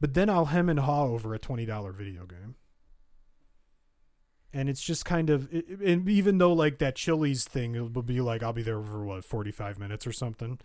[0.00, 2.56] But then I'll hem and haw over a twenty dollar video game.
[4.52, 8.02] And it's just kind of, it- and even though like that Chili's thing, it will
[8.02, 10.58] be like I'll be there for what forty five minutes or something.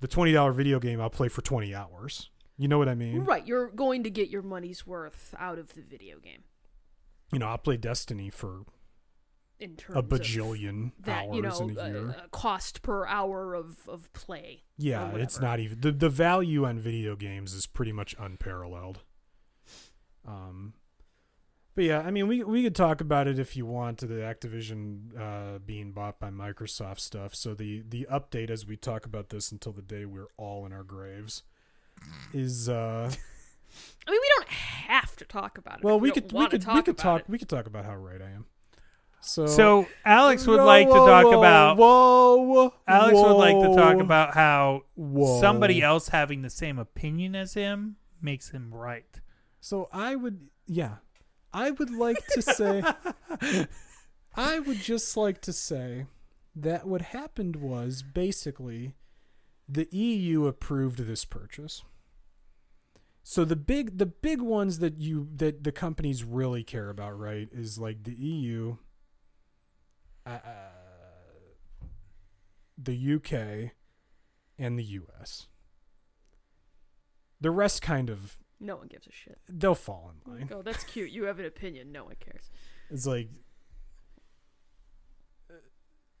[0.00, 2.30] The twenty dollar video game I'll play for twenty hours.
[2.58, 3.24] You know what I mean?
[3.24, 6.44] Right, you're going to get your money's worth out of the video game
[7.32, 8.64] You know, I'll play Destiny for
[9.58, 12.08] in terms a bajillion that hours you know in a year.
[12.08, 14.64] uh, uh, cost per hour of of play.
[14.76, 19.00] yeah, it's not even the the value on video games is pretty much unparalleled.
[20.26, 20.74] Um,
[21.74, 24.16] but yeah, I mean, we we could talk about it if you want to the
[24.16, 27.34] Activision uh, being bought by Microsoft stuff.
[27.34, 30.72] So the the update as we talk about this until the day we're all in
[30.72, 31.44] our graves
[32.32, 33.10] is uh
[34.06, 35.84] I mean, we don't have to talk about it.
[35.84, 37.28] well if we could we could talk we could about talk it.
[37.28, 38.46] we could talk about how right I am.
[39.20, 43.74] So so alex would Whoa, like to talk whoa, about whoa Alex would like to
[43.76, 45.40] talk about how whoa.
[45.40, 49.20] somebody else having the same opinion as him makes him right.
[49.60, 50.96] So I would, yeah,
[51.52, 52.82] I would like to say,
[54.34, 56.06] I would just like to say
[56.54, 58.94] that what happened was basically
[59.68, 61.82] the EU approved this purchase.
[63.24, 67.48] So the big, the big ones that you that the companies really care about, right,
[67.52, 68.76] is like the EU,
[70.26, 70.38] uh,
[72.76, 73.72] the UK,
[74.58, 75.46] and the US.
[77.40, 79.38] The rest kind of No one gives a shit.
[79.48, 80.48] they'll fall in line.
[80.52, 81.10] Oh, that's cute.
[81.10, 81.92] You have an opinion.
[81.92, 82.50] No one cares.
[82.90, 83.28] It's like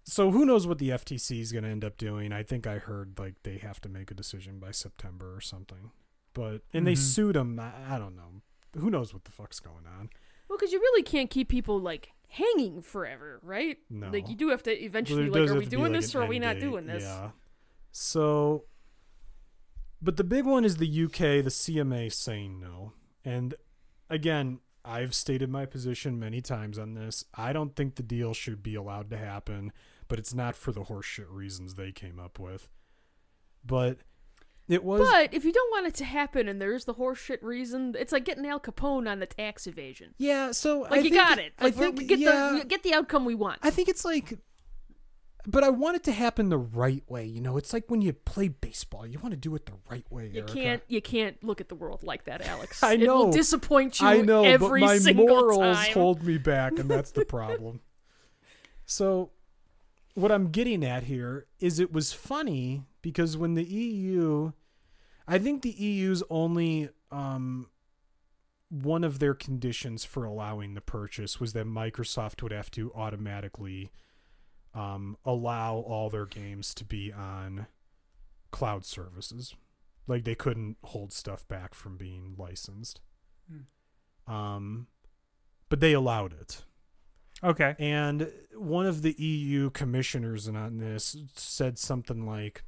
[0.04, 2.32] so who knows what the FTC is going to end up doing?
[2.32, 5.90] I think I heard like they have to make a decision by September or something.
[6.34, 6.98] But and they Mhm.
[6.98, 7.58] sued them.
[7.60, 8.42] I, I don't know.
[8.78, 10.08] Who knows what the fuck's going on?
[10.48, 13.78] Well, because you really can't keep people like hanging forever, right?
[13.90, 14.08] No.
[14.10, 15.28] Like you do have to eventually.
[15.28, 16.60] There like, are we doing like, this or are we not date.
[16.60, 17.02] doing this?
[17.02, 17.30] Yeah.
[17.90, 18.64] So
[20.00, 22.92] But the big one is the UK, the CMA saying no.
[23.24, 23.54] And
[24.10, 27.24] again, I've stated my position many times on this.
[27.34, 29.70] I don't think the deal should be allowed to happen,
[30.08, 32.68] but it's not for the horseshit reasons they came up with.
[33.64, 33.98] But
[34.68, 37.94] it was But if you don't want it to happen and there's the horseshit reason,
[37.98, 40.14] it's like getting Al Capone on the tax evasion.
[40.18, 41.52] yeah, so Like I you think- got it.
[41.58, 43.58] I Like we're- think we get yeah, the get the outcome we want.
[43.62, 44.38] I think it's like
[45.44, 47.26] but I want it to happen the right way.
[47.26, 50.04] You know, it's like when you play baseball, you want to do it the right
[50.08, 50.28] way.
[50.32, 50.54] you Erica.
[50.54, 52.80] can't you can't look at the world like that, Alex.
[52.84, 53.32] I It will know.
[53.32, 55.92] disappoint you I know, every but my single morals time.
[55.94, 57.80] hold me back, and that's the problem.
[58.86, 59.30] so,
[60.14, 64.52] what I'm getting at here is it was funny because when the EU,
[65.26, 67.68] I think the EU's only um,
[68.70, 73.90] one of their conditions for allowing the purchase was that Microsoft would have to automatically
[74.74, 77.66] um, allow all their games to be on
[78.50, 79.54] cloud services.
[80.06, 83.00] Like they couldn't hold stuff back from being licensed.
[84.26, 84.86] Um,
[85.68, 86.64] but they allowed it.
[87.44, 87.74] Okay.
[87.78, 92.64] And one of the EU commissioners on this said something like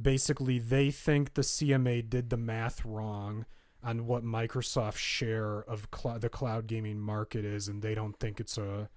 [0.00, 3.46] basically they think the CMA did the math wrong
[3.82, 8.40] on what Microsoft's share of cl- the cloud gaming market is and they don't think
[8.40, 8.88] it's a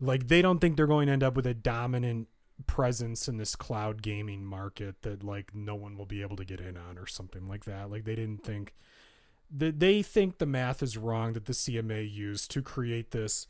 [0.00, 2.28] like they don't think they're going to end up with a dominant
[2.66, 6.60] presence in this cloud gaming market that like no one will be able to get
[6.60, 8.74] in on or something like that like they didn't think
[9.54, 13.46] that they think the math is wrong that the CMA used to create this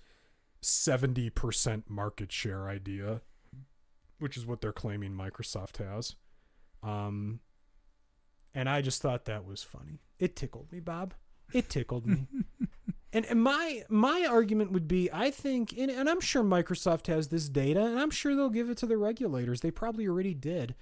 [0.62, 3.20] 70% market share idea,
[4.18, 6.16] which is what they're claiming Microsoft has.
[6.82, 7.40] Um,
[8.54, 10.00] and I just thought that was funny.
[10.18, 11.14] It tickled me, Bob.
[11.52, 12.26] It tickled me.
[13.12, 17.28] and, and my my argument would be, I think, and, and I'm sure Microsoft has
[17.28, 19.60] this data, and I'm sure they'll give it to the regulators.
[19.60, 20.74] They probably already did.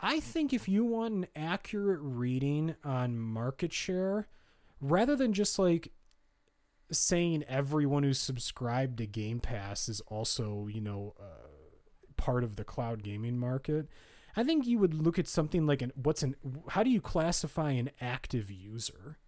[0.00, 4.28] I think if you want an accurate reading on market share,
[4.80, 5.92] rather than just like
[6.92, 11.48] saying everyone who's subscribed to Game Pass is also, you know, uh,
[12.16, 13.88] part of the cloud gaming market.
[14.36, 16.36] I think you would look at something like an what's an
[16.68, 19.18] how do you classify an active user?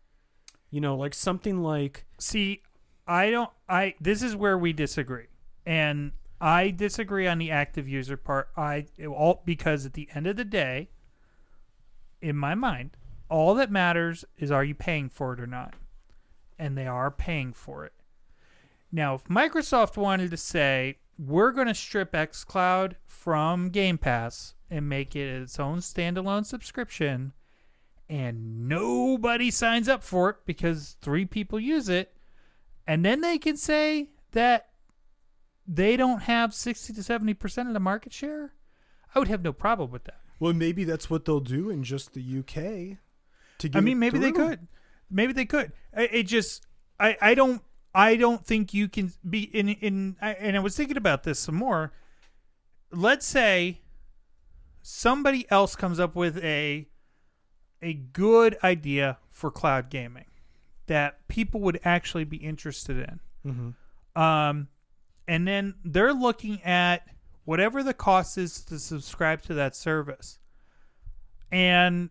[0.71, 2.63] You know, like something like See,
[3.07, 3.51] I don't.
[3.69, 5.29] I this is where we disagree,
[5.65, 8.49] and I disagree on the active user part.
[8.55, 10.91] I all because at the end of the day,
[12.21, 12.99] in my mind,
[13.31, 15.75] all that matters is are you paying for it or not,
[16.59, 17.95] and they are paying for it.
[18.93, 24.89] Now, if Microsoft wanted to say we're going to strip xCloud from Game Pass and
[24.89, 27.33] make it its own standalone subscription,
[28.09, 32.15] and nobody signs up for it because three people use it,
[32.87, 34.69] and then they can say that
[35.67, 38.55] they don't have 60 to 70% of the market share,
[39.15, 40.21] I would have no problem with that.
[40.41, 42.99] well maybe that's what they'll do in just the UK
[43.59, 44.69] to I mean, maybe they could.
[45.11, 45.73] Maybe they could.
[45.93, 46.67] It just,
[47.01, 47.63] I, I don't,
[47.95, 51.57] I don't think you can be in, in, and I was thinking about this some
[51.57, 51.93] more.
[52.93, 53.81] Let's say
[54.89, 56.89] somebody else comes up with a,
[57.83, 60.25] a good idea for cloud gaming
[60.87, 63.75] that people would actually be interested in.
[64.17, 64.21] Mhm.
[64.21, 64.69] Um,
[65.29, 67.07] and then they're looking at
[67.45, 70.39] whatever the cost is to subscribe to that service.
[71.53, 72.09] And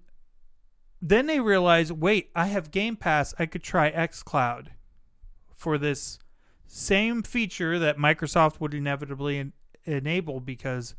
[1.01, 3.34] then they realize, wait, I have Game Pass.
[3.39, 4.67] I could try xCloud
[5.55, 6.19] for this
[6.67, 9.53] same feature that Microsoft would inevitably en-
[9.86, 10.93] enable because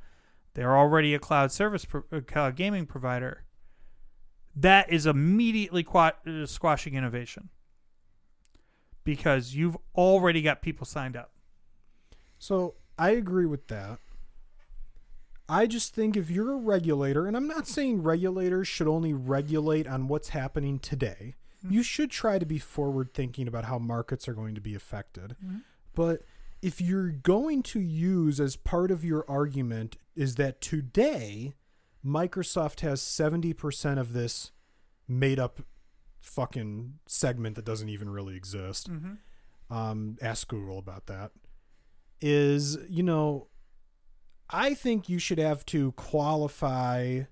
[0.55, 3.45] they're already a cloud service, pro- a cloud gaming provider.
[4.57, 7.49] That is immediately qua- uh, squashing innovation
[9.05, 11.31] because you've already got people signed up.
[12.39, 13.99] So I agree with that.
[15.49, 19.87] I just think if you're a regulator, and I'm not saying regulators should only regulate
[19.87, 21.35] on what's happening today,
[21.69, 25.37] you should try to be forward thinking about how markets are going to be affected.
[25.95, 26.23] But
[26.63, 31.55] if you're going to use as part of your argument is that today
[32.05, 34.53] Microsoft has 70% of this
[35.07, 35.61] made up
[36.21, 38.89] fucking segment that doesn't even really exist.
[39.71, 41.31] Um, ask Google about that
[42.21, 43.49] is, you know,
[44.51, 47.23] I think you should have to qualify.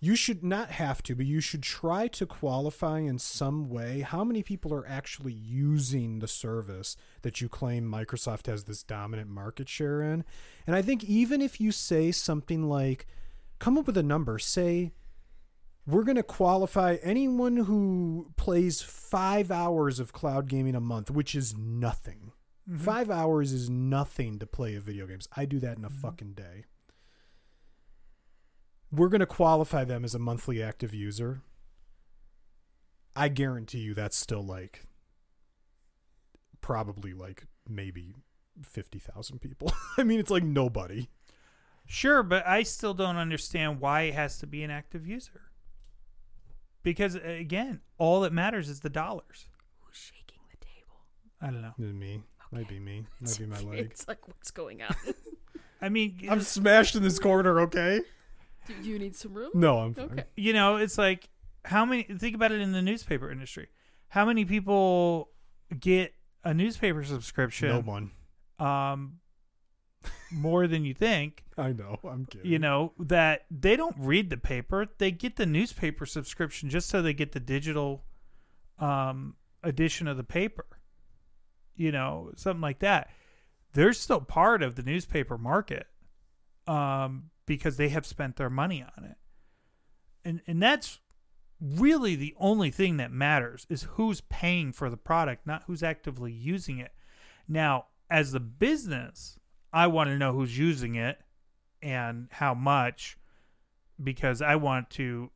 [0.00, 4.22] You should not have to, but you should try to qualify in some way how
[4.22, 9.68] many people are actually using the service that you claim Microsoft has this dominant market
[9.68, 10.24] share in.
[10.66, 13.06] And I think even if you say something like,
[13.58, 14.92] come up with a number, say,
[15.84, 21.34] we're going to qualify anyone who plays five hours of cloud gaming a month, which
[21.34, 22.32] is nothing.
[22.68, 22.84] Mm-hmm.
[22.84, 25.26] Five hours is nothing to play a video games.
[25.34, 26.00] I do that in a mm-hmm.
[26.00, 26.66] fucking day.
[28.90, 31.42] We're going to qualify them as a monthly active user.
[33.14, 34.86] I guarantee you that's still like
[36.60, 38.14] probably like maybe
[38.62, 39.72] 50,000 people.
[39.98, 41.08] I mean, it's like nobody.
[41.86, 45.40] Sure, but I still don't understand why it has to be an active user.
[46.82, 49.46] Because uh, again, all that matters is the dollars.
[49.80, 51.00] Who's shaking the table?
[51.40, 51.72] I don't know.
[51.92, 52.22] Me.
[52.52, 53.06] Might be me.
[53.20, 53.88] Might be my leg.
[53.90, 54.94] It's like, what's going on?
[55.80, 58.00] I mean, I'm smashed in this corner, okay?
[58.68, 59.50] Do you need some room?
[59.54, 60.04] No, I'm fine.
[60.12, 60.24] Okay.
[60.36, 61.28] you know, it's like
[61.64, 63.68] how many think about it in the newspaper industry.
[64.08, 65.30] How many people
[65.78, 66.14] get
[66.44, 67.68] a newspaper subscription?
[67.70, 68.10] No one.
[68.58, 69.20] Um
[70.30, 71.44] more than you think.
[71.58, 71.98] I know.
[72.04, 72.50] I'm kidding.
[72.50, 77.02] you know that they don't read the paper they get the newspaper subscription just so
[77.02, 78.04] they get the digital
[78.78, 80.64] um edition of the paper
[81.74, 83.10] you know something like that
[83.72, 85.88] they're still part of the newspaper market
[86.68, 89.16] um because they have spent their money on it
[90.24, 91.00] and and that's
[91.60, 96.32] really the only thing that matters is who's paying for the product not who's actively
[96.32, 96.92] using it
[97.48, 99.38] now as the business
[99.72, 101.18] i want to know who's using it
[101.82, 103.18] and how much
[104.02, 105.30] because I want to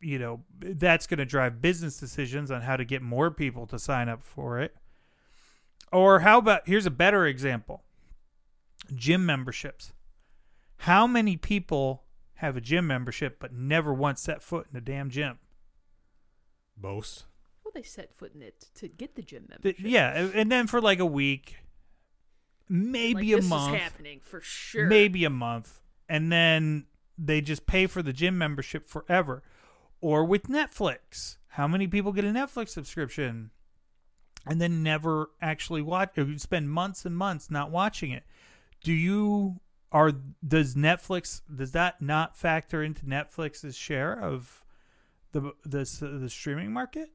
[0.00, 3.78] you know that's going to drive business decisions on how to get more people to
[3.78, 4.74] sign up for it.
[5.92, 7.82] Or how about here's a better example.
[8.94, 9.92] Gym memberships.
[10.78, 12.04] How many people
[12.34, 15.38] have a gym membership but never once set foot in a damn gym?
[16.80, 17.24] Most.
[17.64, 19.90] Well, they set foot in it to get the gym Th- membership.
[19.90, 21.56] yeah, and then for like a week,
[22.68, 23.74] maybe like, a this month.
[23.74, 24.86] is happening for sure.
[24.86, 26.86] maybe a month, and then
[27.18, 29.42] they just pay for the gym membership forever.
[30.00, 33.50] Or with Netflix, how many people get a Netflix subscription
[34.46, 36.16] and then never actually watch?
[36.16, 38.22] Or spend months and months not watching it.
[38.84, 39.58] Do you
[39.90, 40.12] are
[40.46, 44.64] does Netflix does that not factor into Netflix's share of
[45.32, 47.10] the the the streaming market?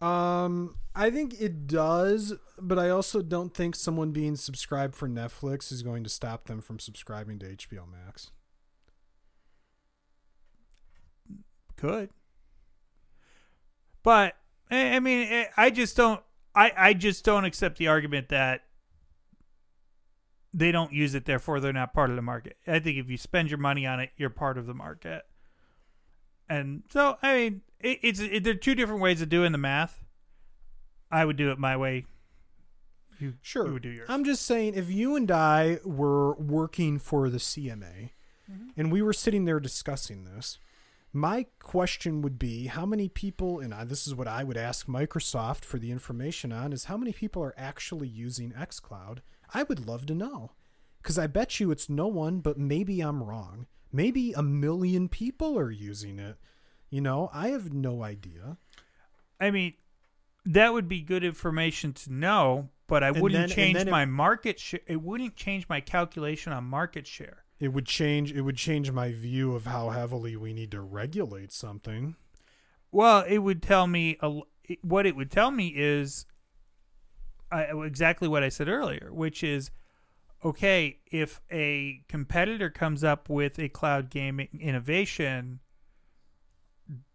[0.00, 5.72] Um, I think it does, but I also don't think someone being subscribed for Netflix
[5.72, 8.30] is going to stop them from subscribing to HBO Max.
[11.76, 12.10] Could.
[14.02, 14.36] But
[14.70, 16.22] I mean, I just don't.
[16.54, 18.67] I I just don't accept the argument that
[20.58, 22.56] they don't use it, therefore they're not part of the market.
[22.66, 25.22] I think if you spend your money on it, you're part of the market.
[26.48, 29.58] And so, I mean, it, it's it, there are two different ways of doing the
[29.58, 30.04] math.
[31.10, 32.06] I would do it my way.
[33.18, 33.66] You Sure.
[33.66, 34.08] you would do yours.
[34.08, 38.10] I'm just saying, if you and I were working for the CMA
[38.50, 38.68] mm-hmm.
[38.76, 40.58] and we were sitting there discussing this,
[41.12, 44.86] my question would be how many people, and I, this is what I would ask
[44.86, 49.18] Microsoft for the information on, is how many people are actually using xCloud?
[49.54, 50.52] I would love to know.
[51.02, 53.66] Because I bet you it's no one, but maybe I'm wrong.
[53.92, 56.36] Maybe a million people are using it.
[56.90, 58.58] You know, I have no idea.
[59.40, 59.74] I mean,
[60.44, 63.90] that would be good information to know, but I And wouldn't then- change then it-
[63.90, 64.80] my market share.
[64.86, 67.44] It wouldn't change my calculation on market share.
[67.60, 68.32] It would change.
[68.32, 72.16] It would change my view of how heavily we need to regulate something.
[72.92, 74.40] Well, it would tell me a
[74.82, 76.26] what it would tell me is
[77.50, 79.70] uh, exactly what I said earlier, which is
[80.44, 85.60] okay if a competitor comes up with a cloud gaming innovation.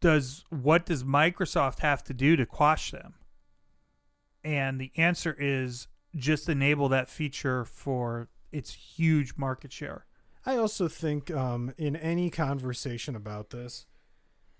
[0.01, 3.15] Does what does Microsoft have to do to quash them?
[4.43, 10.05] And the answer is just enable that feature for its huge market share.
[10.45, 13.85] I also think um, in any conversation about this,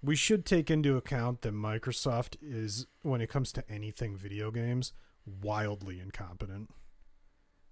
[0.02, 4.94] we should take into account that Microsoft is, when it comes to anything video games,
[5.26, 6.70] wildly incompetent.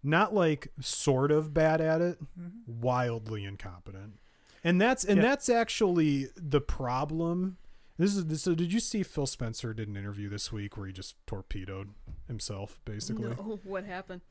[0.04, 2.82] Not like sort of bad at it, mm-hmm.
[2.82, 4.20] wildly incompetent.
[4.64, 5.30] And that's and Yeah.
[5.30, 7.58] that's actually the problem.
[7.98, 8.56] This is this, so.
[8.56, 11.90] Did you see Phil Spencer did an interview this week where he just torpedoed
[12.28, 13.30] himself, basically?
[13.30, 14.22] No, what happened?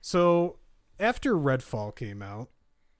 [0.00, 0.58] So
[1.00, 2.50] after Redfall came out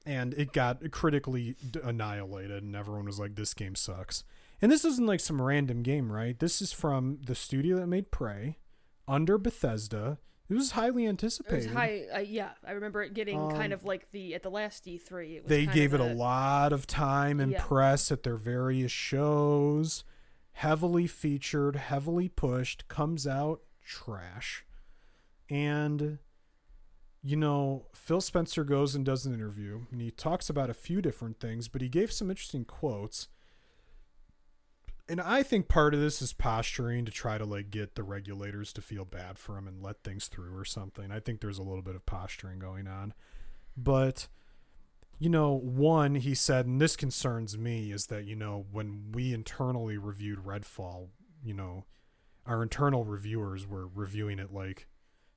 [0.04, 1.54] and it got critically
[1.84, 4.24] annihilated, and everyone was like, "This game sucks."
[4.62, 6.38] And this isn't like some random game, right?
[6.38, 8.58] This is from the studio that made Prey,
[9.10, 10.18] under Bethesda.
[10.48, 11.66] It was highly It anticipated.
[11.66, 12.02] was high.
[12.12, 15.36] Uh, yeah, I remember it getting kind Um, of like the at the last E3.
[15.36, 17.62] It was they kind gave it a lot of time and Yeah.
[17.64, 20.04] press at their various shows.
[20.52, 24.64] Heavily featured, heavily pushed, comes out trash.
[25.48, 26.18] And
[27.22, 31.00] you know, Phil Spencer goes and does an interview and he talks about a few
[31.02, 33.28] different things, but he gave some interesting quotes.
[35.10, 38.72] And I think part of this is posturing to try to like get the regulators
[38.74, 41.10] to feel bad for him and let things through or something.
[41.10, 43.12] I think there's a little bit of posturing going on.
[43.76, 44.28] But
[45.18, 49.34] you know, one, he said, and this concerns me, is that, you know, when we
[49.34, 51.08] internally reviewed Redfall,
[51.44, 51.84] you know,
[52.46, 54.88] our internal reviewers were reviewing it like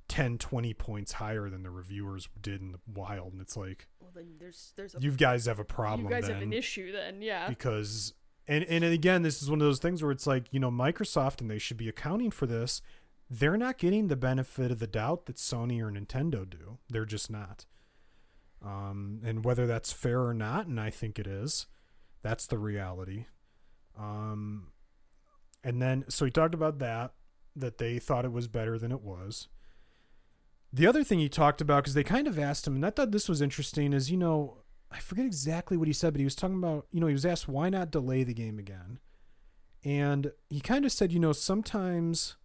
[0.08, 3.34] 10, 20 points higher than the reviewers did in the wild.
[3.34, 6.28] And it's like, Well, then there's there's a you guys have a problem you guys
[6.28, 7.50] then have an issue then, yeah.
[7.50, 8.14] because
[8.48, 11.42] and and again this is one of those things where it's like you know microsoft
[11.42, 12.82] and they should be accounting for this
[13.30, 16.78] they're not getting the benefit of the doubt that sony or nintendo do.
[16.90, 17.66] They're just not.
[18.64, 21.68] Um, and whether that's fair or not and i think it is
[22.24, 23.26] that's the reality.
[24.00, 24.70] Um,
[25.64, 27.14] and then so he talked about that
[27.56, 29.50] that they thought it was better than it was.
[30.72, 33.12] The other thing he talked about because they kind of asked him and i thought
[33.12, 34.63] this was interesting is you know
[34.94, 37.26] I forget exactly what he said, but he was talking about, you know, he was
[37.26, 39.00] asked why not delay the game again.
[39.84, 42.38] And he kind of said, you know, sometimes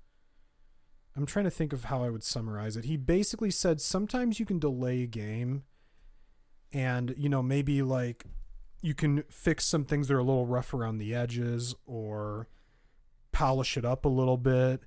[1.17, 2.85] I'm trying to think of how I would summarize it.
[2.85, 5.65] He basically said sometimes you can delay a game
[6.73, 8.25] and, you know, maybe like
[8.83, 12.49] you can fix some things that are a little rough around the edges or
[13.33, 14.81] polish it up a little bit,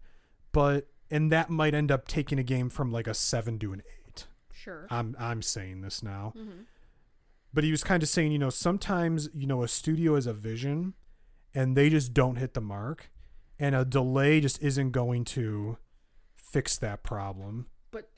[0.52, 3.84] but and that might end up taking a game from like a 7 to an
[4.08, 4.28] 8.
[4.54, 4.88] Sure.
[4.90, 6.62] I'm I'm saying this now hmm
[7.54, 10.34] but he was kind of saying, you know, sometimes, you know, a studio has a
[10.34, 10.94] vision
[11.54, 13.12] and they just don't hit the mark
[13.60, 15.78] and a delay just isn't going to
[16.36, 17.68] fix that problem.
[17.92, 18.10] But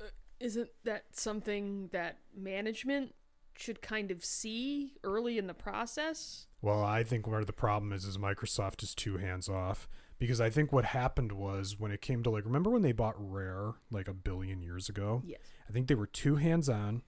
[0.00, 0.06] uh,
[0.38, 3.14] isn't that something that management
[3.56, 6.46] should kind of see early in the process?
[6.62, 9.88] Well, I think where the problem is is Microsoft is too hands off
[10.18, 13.14] because I think what happened was when it came to like remember when they bought
[13.18, 15.22] Rare like a billion years ago?
[15.24, 15.40] Yes.
[15.68, 17.02] I think they were too hands on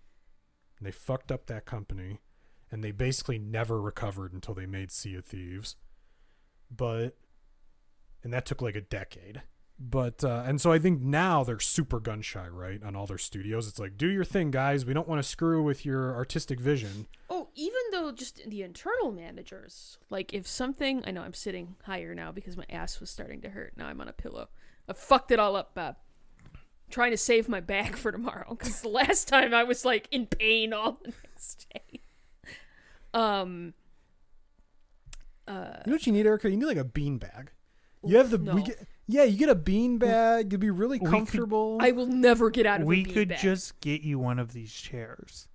[0.82, 2.18] and they fucked up that company
[2.68, 5.76] and they basically never recovered until they made Sea of Thieves.
[6.74, 7.16] But
[8.24, 9.42] and that took like a decade.
[9.78, 12.82] But uh, and so I think now they're super gun shy, right?
[12.82, 14.84] On all their studios, it's like do your thing, guys.
[14.84, 17.06] We don't want to screw with your artistic vision.
[17.30, 22.12] Oh, even though just the internal managers, like if something, I know I'm sitting higher
[22.12, 23.74] now because my ass was starting to hurt.
[23.76, 24.48] Now I'm on a pillow.
[24.88, 25.94] I fucked it all up, Bob.
[26.92, 30.26] Trying to save my back for tomorrow because the last time I was like in
[30.26, 32.00] pain all the next day.
[33.12, 33.74] Um.
[35.48, 36.48] Uh, You know what you need, Erica?
[36.50, 37.50] You need like a bean bag.
[38.04, 38.54] You have the no.
[38.54, 40.52] we get, yeah, you get a bean bag.
[40.52, 41.78] You'd be really We could- comfortable.
[41.80, 43.14] I will never get out of we a beanbag.
[43.14, 45.48] could just get you one of these chairs.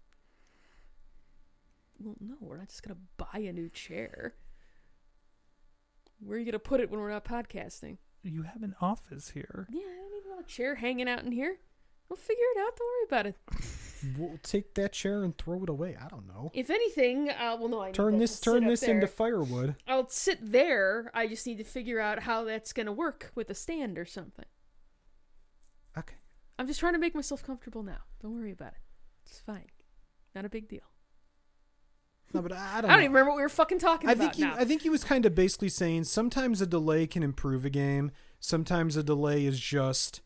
[1.99, 4.34] Well, no, we're not just gonna buy a new chair.
[6.19, 7.97] Where are you gonna put it when we're not podcasting?
[8.23, 9.68] You have an office here.
[9.69, 11.57] Yeah, I don't need a chair hanging out in here.
[12.10, 12.77] We'll figure it out.
[12.77, 13.35] Don't worry about it.
[14.18, 15.98] we'll take that chair and throw it away.
[16.02, 16.52] I don't know.
[16.53, 19.76] If anything, uh, well, no, I need Turn this turn sit up this into firewood.
[19.88, 21.11] I'll sit there.
[21.14, 24.45] I just need to figure out how that's gonna work with a stand or something.
[25.98, 26.15] Okay.
[26.60, 27.99] I'm just trying to make myself comfortable now.
[28.22, 28.81] Don't worry about it.
[29.26, 29.65] It's fine.
[30.34, 30.81] Not a big deal.
[32.33, 32.89] No, but I I don't.
[32.89, 32.97] don't know.
[33.03, 34.55] even remember what we were fucking talking I about think he, now.
[34.57, 38.11] I think he was kind of basically saying sometimes a delay can improve a game.
[38.39, 40.21] Sometimes a delay is just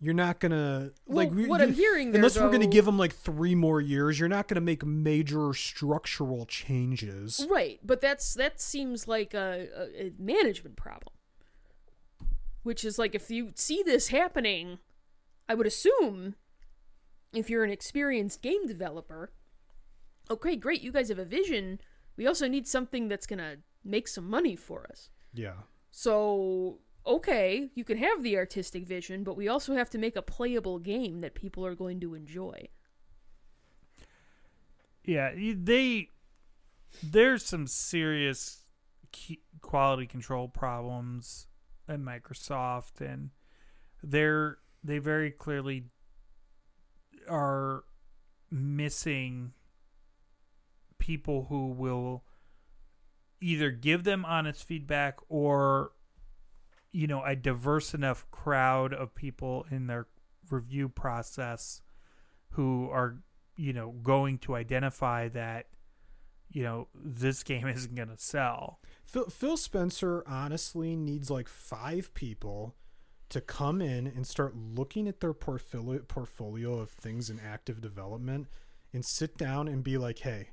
[0.00, 2.84] you're not gonna like Well, we- what you- I'm hearing there, unless we're gonna give
[2.84, 4.18] them like three more years.
[4.18, 7.46] You're not gonna make major structural changes.
[7.48, 11.14] Right, but that's that seems like a, a, a management problem.
[12.64, 14.78] Which is like if you see this happening,
[15.48, 16.34] I would assume
[17.32, 19.32] if you're an experienced game developer,
[20.30, 21.80] okay, great, you guys have a vision.
[22.16, 25.10] We also need something that's gonna make some money for us.
[25.32, 25.54] Yeah.
[25.90, 30.22] So okay, you can have the artistic vision, but we also have to make a
[30.22, 32.68] playable game that people are going to enjoy.
[35.04, 36.08] Yeah, they
[37.02, 38.64] there's some serious
[39.60, 41.46] quality control problems
[41.88, 43.30] at Microsoft, and
[44.02, 45.84] they're they very clearly
[47.28, 47.84] are
[48.50, 49.52] missing
[50.98, 52.24] people who will
[53.40, 55.92] either give them honest feedback or
[56.92, 60.06] you know a diverse enough crowd of people in their
[60.50, 61.82] review process
[62.50, 63.18] who are
[63.56, 65.66] you know going to identify that
[66.50, 68.80] you know this game isn't going to sell.
[69.04, 72.74] Phil, Phil Spencer honestly needs like five people
[73.28, 78.46] to come in and start looking at their portfolio portfolio of things in active development
[78.92, 80.50] and sit down and be like, "Hey,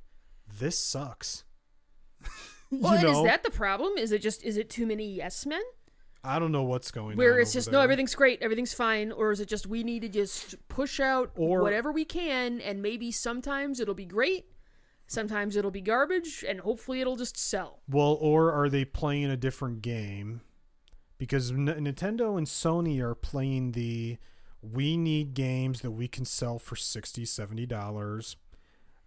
[0.60, 1.44] this sucks."
[2.74, 3.98] Well, and is that the problem?
[3.98, 5.62] Is it just is it too many yes men?
[6.24, 7.18] I don't know what's going on.
[7.18, 7.80] Where it's just there.
[7.80, 11.32] no, everything's great, everything's fine, or is it just we need to just push out
[11.36, 14.46] Or- whatever we can, and maybe sometimes it'll be great,
[15.08, 17.82] sometimes it'll be garbage, and hopefully it'll just sell.
[17.90, 20.40] Well, or are they playing a different game?
[21.18, 24.18] Because N- Nintendo and Sony are playing the
[24.62, 28.38] we need games that we can sell for 60 70 dollars.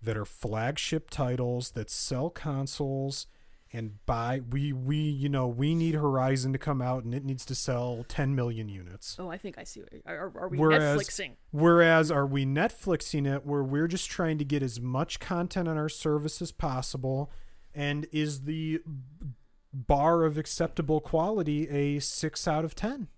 [0.04, 3.26] That are flagship titles that sell consoles
[3.72, 7.44] and buy we we you know we need Horizon to come out and it needs
[7.46, 9.16] to sell 10 million units.
[9.18, 9.82] Oh, I think I see.
[10.06, 11.32] Are, are we Whereas- Netflixing?
[11.50, 15.76] Whereas are we Netflixing it where we're just trying to get as much content on
[15.76, 17.32] our service as possible
[17.74, 18.80] and is the
[19.72, 23.08] bar of acceptable quality a 6 out of 10?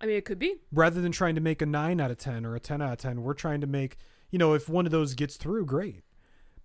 [0.00, 0.56] I mean, it could be.
[0.72, 2.98] rather than trying to make a 9 out of 10 or a 10 out of
[2.98, 3.96] 10 we're trying to make
[4.30, 6.02] you know if one of those gets through great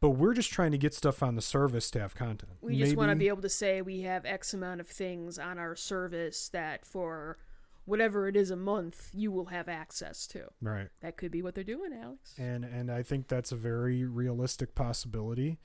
[0.02, 2.98] but we're just trying to get stuff on the service to have content We just
[2.98, 6.50] want to be able to say we have X amount of things on our service
[6.50, 7.38] that for
[7.86, 10.48] whatever it is a month you will have access to.
[10.62, 12.34] right That could be what they're doing, Alex.
[12.38, 15.58] and and i think that's a very realistic possibility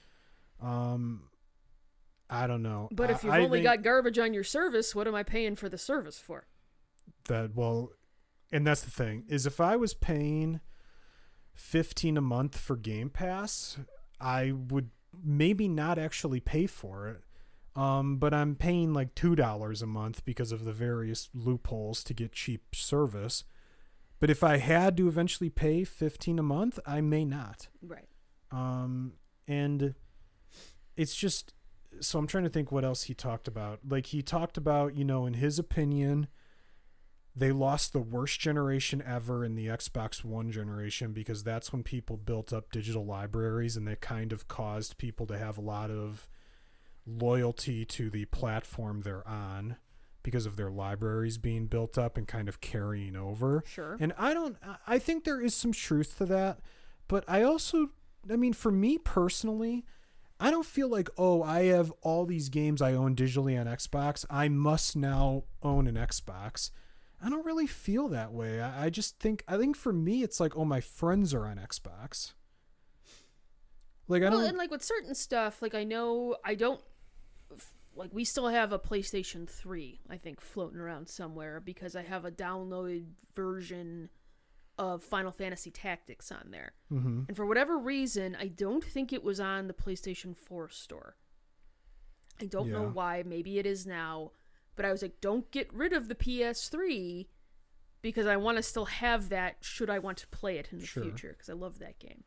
[0.62, 1.22] um
[2.30, 5.06] i don't know But if you've I only think got garbage on your service, what
[5.08, 6.46] am I paying for the service for?
[7.28, 7.90] That well
[8.52, 10.60] and that's the thing is if i was paying
[11.54, 13.78] 15 a month for game pass
[14.20, 14.90] i would
[15.24, 17.22] maybe not actually pay for it
[17.80, 22.14] um, but i'm paying like two dollars a month because of the various loopholes to
[22.14, 23.44] get cheap service
[24.20, 28.08] but if i had to eventually pay 15 a month i may not Right.
[28.50, 29.14] um,
[29.48, 29.94] and
[30.96, 31.52] it's just
[32.00, 33.80] so I'm trying to think what else he talked about.
[33.88, 36.26] Like he talked about, you know, in his opinion,
[37.38, 42.16] they lost the worst generation ever in the Xbox One generation because that's when people
[42.16, 46.28] built up digital libraries and they kind of caused people to have a lot of
[47.06, 49.76] loyalty to the platform they're on
[50.22, 53.62] because of their libraries being built up and kind of carrying over.
[53.66, 53.96] Sure.
[54.00, 56.58] And I don't I- I think there is some truth to that,
[57.06, 57.90] but I also
[58.30, 59.84] I mean for me personally,
[60.40, 64.24] I don't feel like oh, I have all these games I own digitally on Xbox,
[64.28, 66.70] I must now own an Xbox.
[67.26, 68.60] I don't really feel that way.
[68.60, 71.56] I, I just think I think for me it's like oh, my friends are on
[71.56, 72.34] Xbox.
[74.06, 76.80] Like I well, don't and like with certain stuff, like I know I don't
[77.96, 82.24] like we still have a PlayStation 3, I think, floating around somewhere because I have
[82.24, 84.08] a downloaded version
[84.78, 86.74] of Final Fantasy Tactics on there.
[86.92, 87.26] Mhm.
[87.26, 91.16] And for whatever reason, I don't think it was on the PlayStation 4 store.
[92.40, 93.24] I don't know why.
[93.26, 94.30] Maybe it is now.
[94.76, 97.26] But I was like, don't get rid of the PS3
[98.02, 100.86] because I want to still have that should I want to play it in the
[100.86, 101.02] Sure.
[101.02, 102.24] future because I love that game.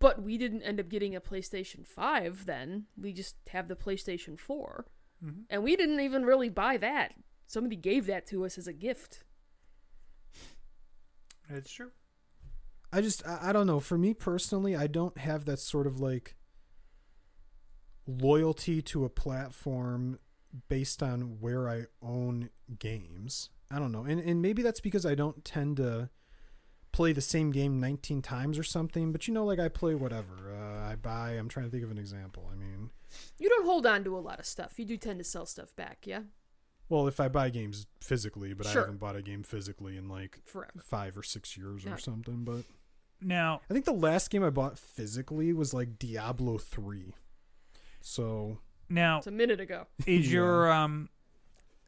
[0.00, 2.86] But we didn't end up getting a PlayStation 5 then.
[3.00, 4.86] We just have the PlayStation 4.
[5.24, 5.40] Mm-hmm.
[5.50, 7.14] And we didn't even really buy that.
[7.46, 9.24] Somebody gave that to us as a gift.
[11.48, 11.90] It's true.
[12.92, 13.80] I just I, I don't know.
[13.80, 16.36] For me personally, I don't have that sort of like
[18.06, 20.18] loyalty to a platform
[20.68, 23.50] based on where I own games.
[23.70, 24.04] I don't know.
[24.04, 26.10] And and maybe that's because I don't tend to
[26.90, 30.54] play the same game 19 times or something, but you know like I play whatever.
[30.54, 32.48] Uh, I buy, I'm trying to think of an example.
[32.50, 32.90] I mean,
[33.38, 34.78] You don't hold on to a lot of stuff.
[34.78, 36.22] You do tend to sell stuff back, yeah?
[36.90, 38.80] well, if I buy games physically, but Sure.
[38.82, 40.72] I haven't bought a game physically in like Forever.
[40.82, 42.64] 5 or 6 years or something, but
[43.20, 47.12] Now, I think the last game I bought physically was like Diablo 3.
[48.00, 48.58] So,
[48.88, 49.86] now It's a minute ago.
[50.06, 50.38] is Yeah.
[50.38, 51.08] your um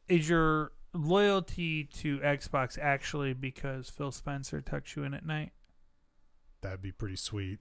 [0.07, 5.51] is your loyalty to Xbox actually because Phil Spencer tucks you in at night?
[6.61, 7.57] that'd be pretty sweet.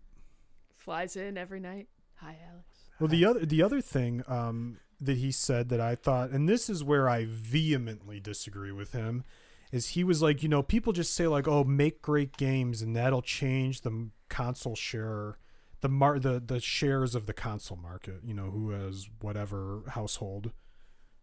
[0.76, 1.88] Flies in every night.
[2.16, 2.66] Hi, Alex.
[2.98, 6.68] Well, the other the other thing um, that he said that I thought, and this
[6.68, 9.24] is where I vehemently disagree with him,
[9.72, 12.94] is he was like, you know, people just say like, oh, make great games, and
[12.94, 15.38] that'll change the console share,
[15.80, 18.20] the mar the the shares of the console market.
[18.24, 20.52] You know, who has whatever household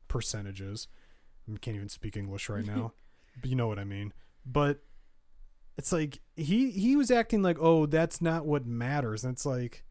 [0.07, 0.87] percentages.
[1.49, 2.93] I can't even speak English right now,
[3.41, 4.13] but you know what I mean.
[4.45, 4.83] But
[5.77, 9.83] it's like he he was acting like, oh, that's not what matters, and it's like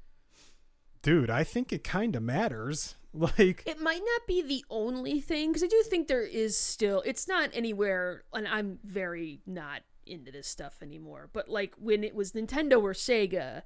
[1.06, 2.96] dude, I think it kind of matters.
[3.18, 7.02] Like, It might not be the only thing, because I do think there is still,
[7.06, 12.14] it's not anywhere, and I'm very not into this stuff anymore, but like when it
[12.14, 13.62] was Nintendo or Sega,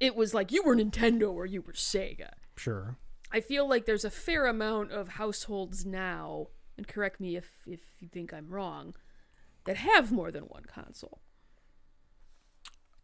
[0.00, 2.30] it was like you were Nintendo or you were Sega.
[2.56, 2.96] sure.
[3.32, 6.46] I feel like there's a fair amount of households now,
[6.76, 8.94] and correct me if, if you think I'm wrong,
[9.64, 11.20] that have more than one console.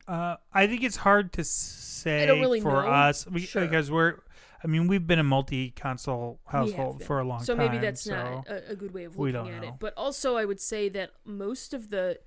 [0.06, 2.88] Uh, I think it's hard to say really for know.
[2.88, 3.62] us we- Sure.
[3.62, 4.16] because we're.
[4.64, 7.66] I mean, we've been a multi-console household for a long so time.
[7.66, 9.68] So maybe that's so not a, a good way of looking at know.
[9.68, 9.74] it.
[9.80, 12.20] But also, I would say that most of the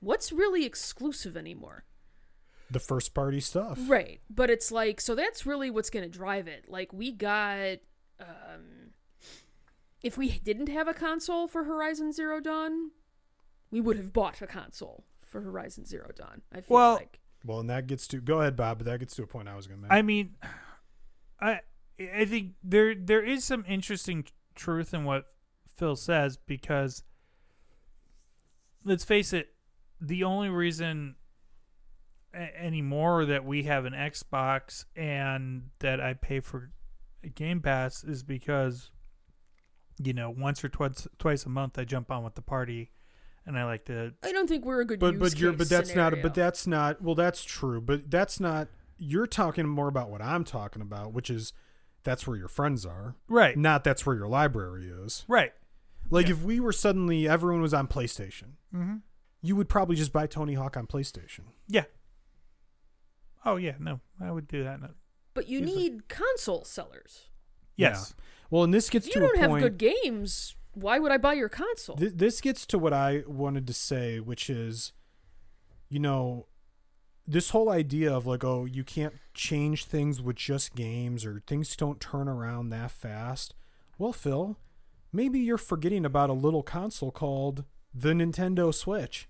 [0.00, 1.84] what's really exclusive anymore,
[2.70, 3.78] The first party stuff.
[3.86, 4.20] right?
[4.30, 6.64] But it's like so that's really what's going to drive it.
[6.68, 7.78] Like we got,
[8.20, 8.92] um,
[10.02, 12.90] if we didn't have a console for Horizon Zero Dawn,
[13.70, 16.42] we would have bought a console for Horizon Zero Dawn.
[16.52, 18.78] I feel Well, like Well, and that gets to go ahead, Bob.
[18.78, 19.92] But that gets to a point I was going to make.
[19.92, 20.36] I mean,
[21.40, 21.60] I
[22.00, 24.24] I think there there is some interesting
[24.54, 25.26] truth in what
[25.76, 27.02] Phil says because
[28.84, 29.48] let's face it,
[30.00, 31.16] the only reason
[32.34, 36.70] a- anymore that we have an Xbox and that I pay for
[37.22, 38.90] a Game Pass is because
[40.02, 42.90] you know once or twice twice a month I jump on with the party
[43.46, 45.68] and I like to I don't think we're a good but use but you're but
[45.68, 50.10] that's not but that's not well that's true but that's not you're talking more about
[50.10, 51.52] what I'm talking about which is
[52.02, 53.16] that's where your friends are.
[53.28, 53.56] Right.
[53.56, 55.24] Not that's where your library is.
[55.26, 55.52] Right.
[56.10, 56.32] Like Yeah.
[56.34, 58.96] if we were suddenly everyone was on PlayStation mm-hmm.
[59.42, 61.44] you would probably just buy Tony Hawk on PlayStation.
[61.68, 61.84] Yeah
[63.44, 64.88] oh yeah no I would do that no.
[65.34, 67.28] But you Use need console sellers.
[67.76, 68.14] yes
[68.50, 71.12] well and this gets If to you don't a have point good games, why would
[71.12, 71.96] I buy your console?
[71.96, 74.92] Th- this gets to what I wanted to say, which is,
[75.88, 76.46] you know,
[77.26, 81.74] this whole idea of like, oh, you can't change things with just games or things
[81.76, 83.54] don't turn around that fast.
[83.98, 84.58] Well, Phil,
[85.12, 87.64] maybe you're forgetting about a little console called
[87.94, 89.28] the Nintendo Switch.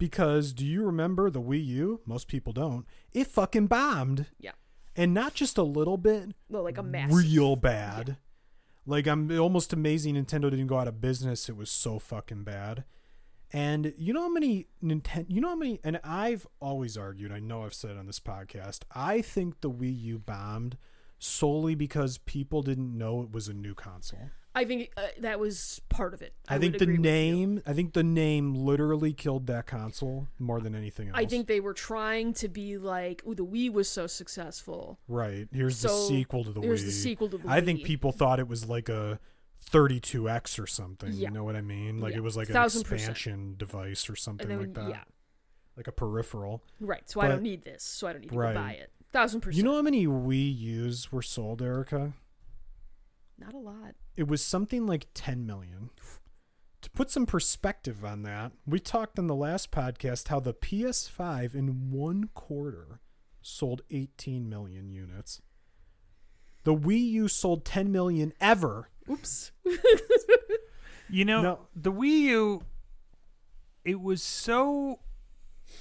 [0.00, 2.00] Because do you remember the Wii U?
[2.06, 2.86] Most people don't.
[3.12, 4.26] It fucking bombed.
[4.40, 4.52] Yeah.
[4.96, 7.16] And not just a little bit, well, like a massive.
[7.16, 8.16] real bad.
[8.86, 11.50] Like I'm almost amazing Nintendo didn't go out of business.
[11.50, 12.84] It was so fucking bad.
[13.52, 17.40] And you know how many Nintendo you know how many and I've always argued, I
[17.40, 20.78] know I've said it on this podcast, I think the Wii U bombed
[21.18, 24.30] solely because people didn't know it was a new console.
[24.54, 26.34] I think uh, that was part of it.
[26.48, 27.12] I, I, think the agree with you.
[27.12, 31.16] name I think the name literally killed that console more than anything else.
[31.16, 34.98] I think they were trying to be like, "Ooh, the Wii was so successful.
[35.06, 35.46] Right.
[35.52, 36.86] Here's the sequel to the Here's Wii.
[36.86, 39.20] the sequel to the I think people thought it was like a
[39.70, 41.12] 32x or something.
[41.12, 41.28] Yeah.
[41.28, 41.98] You know what I mean?
[42.00, 42.18] Like Yeah.
[42.18, 43.10] it was like an Thousand percent.
[43.10, 44.88] expansion device or something then like that.
[44.88, 45.04] yeah,
[45.76, 46.62] Like a peripheral.
[46.80, 47.08] right.
[47.08, 47.82] So I don't need this.
[47.84, 48.54] So I don't need to Right.
[48.54, 48.90] buy it.
[49.12, 49.58] Thousand percent.
[49.58, 52.14] You know how many Wii U's were sold, Erica?
[53.40, 53.94] Not a lot.
[54.16, 55.90] It was something like 10 million.
[56.82, 61.54] To put some perspective on that, we talked on the last podcast how the PS5
[61.54, 63.00] in one quarter
[63.42, 65.42] sold 18 million units.
[66.64, 68.88] The Wii U sold 10 million ever.
[69.10, 69.52] Oops.
[71.12, 71.58] You know, No.
[71.74, 72.62] the Wii U,
[73.84, 75.00] it was so.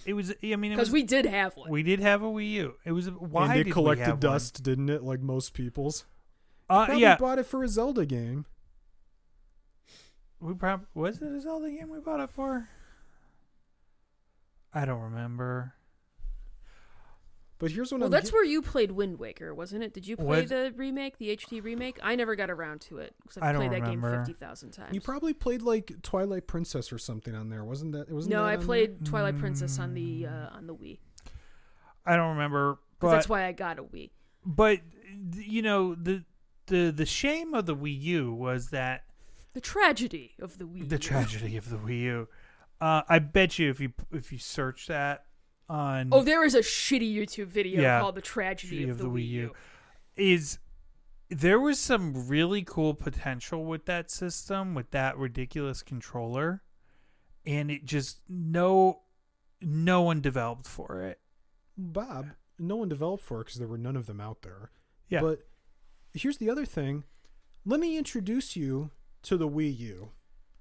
[0.06, 0.34] It was.
[0.44, 1.69] I mean, Because we did have one.
[1.69, 2.73] we did have a Wii U.
[2.84, 3.10] It was.
[3.11, 5.03] Why and did it we collected have dust, didn't it?
[5.03, 6.06] Like most people's.
[6.69, 6.81] One?
[6.81, 8.45] Uh, Probably yeah, bought it for a Zelda game.
[10.39, 12.69] we probably was it a Zelda game we bought it for?
[14.73, 15.73] I don't remember.
[17.57, 19.93] But here's what well, I'm that's ge- where you played Wind Waker, wasn't it?
[19.93, 21.99] Did you play Was- the remake, the HD remake?
[22.01, 24.11] I never got around to it because I I've played that remember.
[24.11, 24.93] game fifty thousand times.
[24.93, 28.07] you probably played like Twilight Princess or something on there, wasn't that?
[28.07, 30.31] It wasn't no, that I on played Twilight Princess on the Mm.
[30.53, 30.99] uh, on the Wii.
[32.05, 34.11] I don't remember, But that's why I got a Wii.
[34.45, 34.79] but
[35.35, 36.23] you know the
[36.69, 39.03] the the shame of the Wii U was that
[39.53, 40.77] The tragedy of the Wii.
[40.79, 40.85] U.
[40.85, 40.99] The U.
[40.99, 42.27] tragedy of the Wii U.
[42.81, 45.25] Uh, I bet you if you if you search that
[45.67, 47.99] on Oh, there is a shitty YouTube video Yeah.
[47.99, 49.53] called "The Tragedy of, the, Wii U."
[50.15, 50.57] is
[51.29, 56.63] there was some really cool potential with that system with that ridiculous controller
[57.45, 59.01] and it just no
[59.61, 61.19] no one developed for it
[61.77, 64.71] Bob, no one developed for it because there were none of them out there.
[65.07, 65.39] yeah But
[66.14, 67.03] here's the other thing.
[67.65, 68.91] Let me introduce you
[69.23, 70.11] to the Wii U.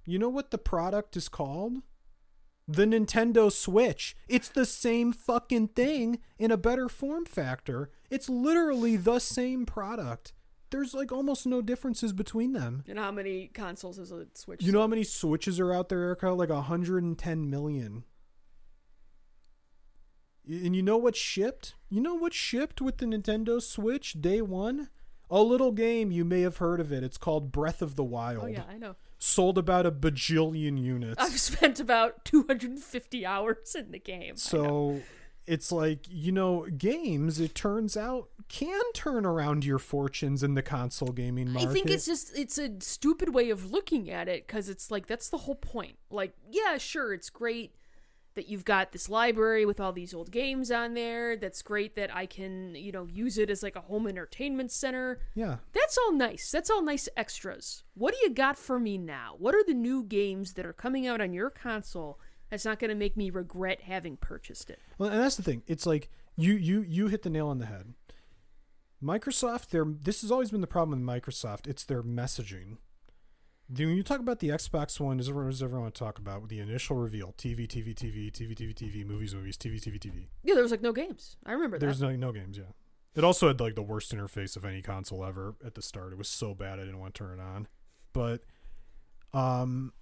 [0.05, 1.83] You know what the product is called?
[2.67, 4.17] The Nintendo Switch.
[4.29, 7.91] It's the same fucking thing in a better form factor.
[8.11, 10.33] It's literally the same product.
[10.71, 12.85] There's like almost no differences between them.
[12.87, 14.63] And how many consoles is a Switch?
[14.63, 16.31] You know how many Switches are out there, Erica?
[16.33, 18.05] Like 110 million.
[20.47, 21.75] And you know what shipped?
[21.91, 24.89] You know what shipped with the Nintendo Switch day one?
[25.31, 27.03] A little game, you may have heard of it.
[27.03, 28.45] It's called Breath of the oh, Wild.
[28.45, 28.97] Oh yeah, I know.
[29.19, 31.17] Sold about a bajillion units.
[31.19, 34.37] I've spent about 250 hours in the game.
[34.37, 35.03] So
[35.47, 40.63] it's like, you know, games, it turns out, can turn around your fortunes in the
[40.63, 41.69] console gaming market.
[41.69, 45.07] I think it's just it's a stupid way of looking at it because it's like
[45.07, 45.97] that's the whole point.
[46.11, 47.75] Like, yeah, sure, it's great
[48.39, 51.37] that you've got this library with all these old games on there.
[51.37, 55.19] That's great that I can you know use it as like a home entertainment center.
[55.35, 55.57] Yeah.
[55.73, 56.49] That's all nice.
[56.53, 57.83] That's all nice extras.
[57.95, 59.35] What do you got for me now?
[59.39, 62.91] What are the new games that are coming out on your console that's not going
[62.91, 64.79] to make me regret having purchased it?
[64.99, 65.65] Well, and that's the thing.
[65.67, 67.95] It's like you you you hit the nail on the head.
[69.03, 71.67] Microsoft, their this has always been the problem with Microsoft.
[71.67, 72.77] It's their messaging.
[73.71, 76.49] When you talk about the Xbox One, does everyone, does everyone want to talk about
[76.49, 77.35] the initial reveal?
[77.37, 80.29] TV, TV, TV, TV, TV, TV, movies, movies, TV, TV, TV.
[80.43, 81.37] Yeah, there was like no games.
[81.45, 82.07] I remember There's that.
[82.11, 82.73] no no games, yeah.
[83.15, 86.13] It also had like the worst interface of any console ever at the start.
[86.13, 87.69] It was so bad I didn't want to turn it on.
[88.15, 88.43] But
[89.35, 89.93] um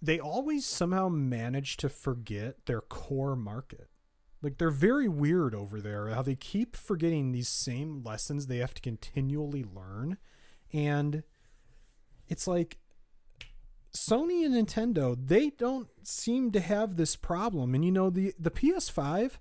[0.00, 3.88] they always somehow manage to forget their core market.
[4.46, 8.74] Like they're very weird over there how they keep forgetting these same lessons they have
[8.74, 10.18] to continually learn
[10.72, 11.24] and
[12.28, 12.78] it's like
[13.92, 17.74] Sony and Nintendo, they don't seem to have this problem.
[17.74, 19.32] And you know, the the PS5,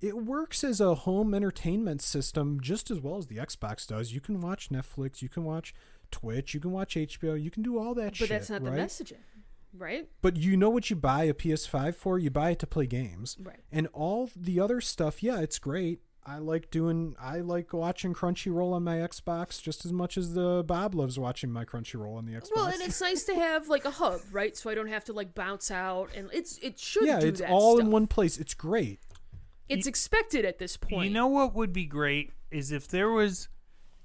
[0.00, 4.12] it works as a home entertainment system just as well as the Xbox does.
[4.12, 5.74] You can watch Netflix, you can watch
[6.10, 8.28] Twitch, you can watch HBO, you can do all that but shit.
[8.30, 9.18] that's not the messaging,
[9.76, 10.08] right?
[10.22, 12.18] But you know what you buy a PS5 for?
[12.18, 13.36] You buy it to play games.
[13.40, 13.60] Right.
[13.72, 16.00] And all the other stuff, yeah, it's great.
[16.26, 20.64] I like doing I like watching Crunchyroll on my Xbox just as much as the
[20.66, 22.50] Bob loves watching my Crunchyroll on the Xbox.
[22.56, 24.56] Well, and it's nice to have like a hub, right?
[24.56, 27.40] So I don't have to like bounce out, and it's it should yeah, do it's
[27.40, 27.84] that all stuff.
[27.84, 28.38] in one place.
[28.38, 29.00] It's great.
[29.68, 31.06] It's expected at this point.
[31.06, 33.48] You know what would be great is if there was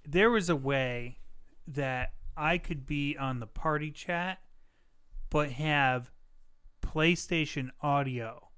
[0.06, 1.20] there was a way
[1.68, 4.40] that I could be on the party chat
[5.30, 6.12] but have
[6.82, 8.50] PlayStation audio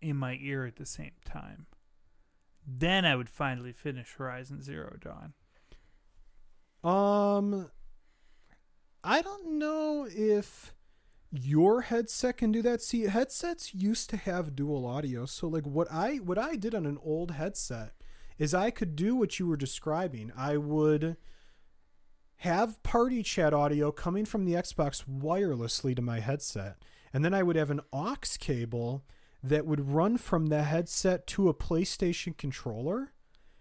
[0.00, 1.66] in my ear at the same time.
[2.66, 5.34] Then I would finally finish Horizon Zero Dawn.
[6.82, 7.70] Um,
[9.02, 10.74] I don't know if
[11.30, 12.80] your headset can do that.
[12.80, 16.86] See, headsets used to have dual audio, so like what I what I did on
[16.86, 17.92] an old headset
[18.38, 20.32] is I could do what you were describing.
[20.36, 21.16] I would
[22.38, 26.76] have party chat audio coming from the Xbox wirelessly to my headset,
[27.12, 29.04] and then I would have an aux cable
[29.42, 33.12] that would run from the headset to a PlayStation controller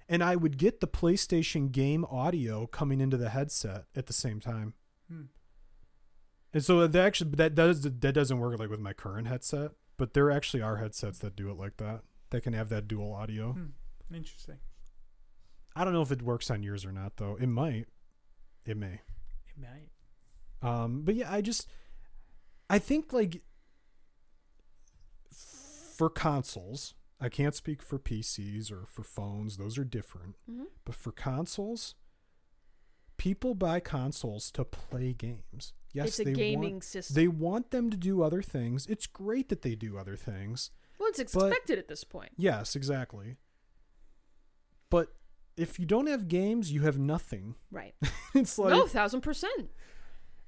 [0.09, 4.39] and I would get the PlayStation game audio coming into the headset at the same
[4.39, 4.73] time.
[5.09, 5.23] Hmm.
[6.53, 10.13] And so that actually that does that doesn't work like with my current headset, but
[10.13, 12.01] there actually are headsets that do it like that.
[12.29, 13.53] That can have that dual audio.
[13.53, 14.15] Hmm.
[14.15, 14.59] Interesting.
[15.75, 17.37] I don't know if it works on yours or not though.
[17.39, 17.87] It might.
[18.65, 19.01] It may.
[19.47, 19.89] It might.
[20.67, 21.67] Um, but yeah, I just
[22.69, 23.41] I think like
[25.31, 30.35] for consoles, I can't speak for PCs or for phones; those are different.
[30.49, 30.67] Mhm.
[30.85, 31.95] But for consoles,
[33.17, 35.73] people buy consoles to play games.
[35.91, 37.15] Yes, it's a they gaming want system.
[37.15, 38.87] they want them to do other things.
[38.87, 40.71] It's great that they do other things.
[40.99, 42.31] well, it's expected at this point.
[42.37, 43.35] Yes, exactly.
[44.89, 45.13] But
[45.57, 47.55] if you don't have games, you have nothing.
[47.71, 47.93] Right.
[48.33, 49.69] it's like no, thousand percent.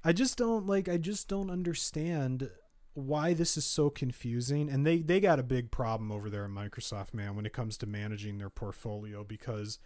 [0.04, 2.50] I just don't like I just don't understand
[2.94, 6.50] why this is so confusing and they they got a big problem over there at
[6.50, 9.78] Microsoft man when it comes to managing their portfolio because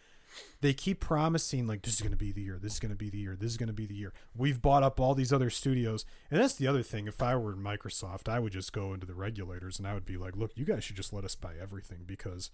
[0.61, 2.97] they keep promising like this is going to be the year this is going to
[2.97, 5.33] be the year this is going to be the year we've bought up all these
[5.33, 8.73] other studios and that's the other thing if i were in microsoft i would just
[8.73, 11.25] go into the regulators and i would be like look you guys should just let
[11.25, 12.51] us buy everything because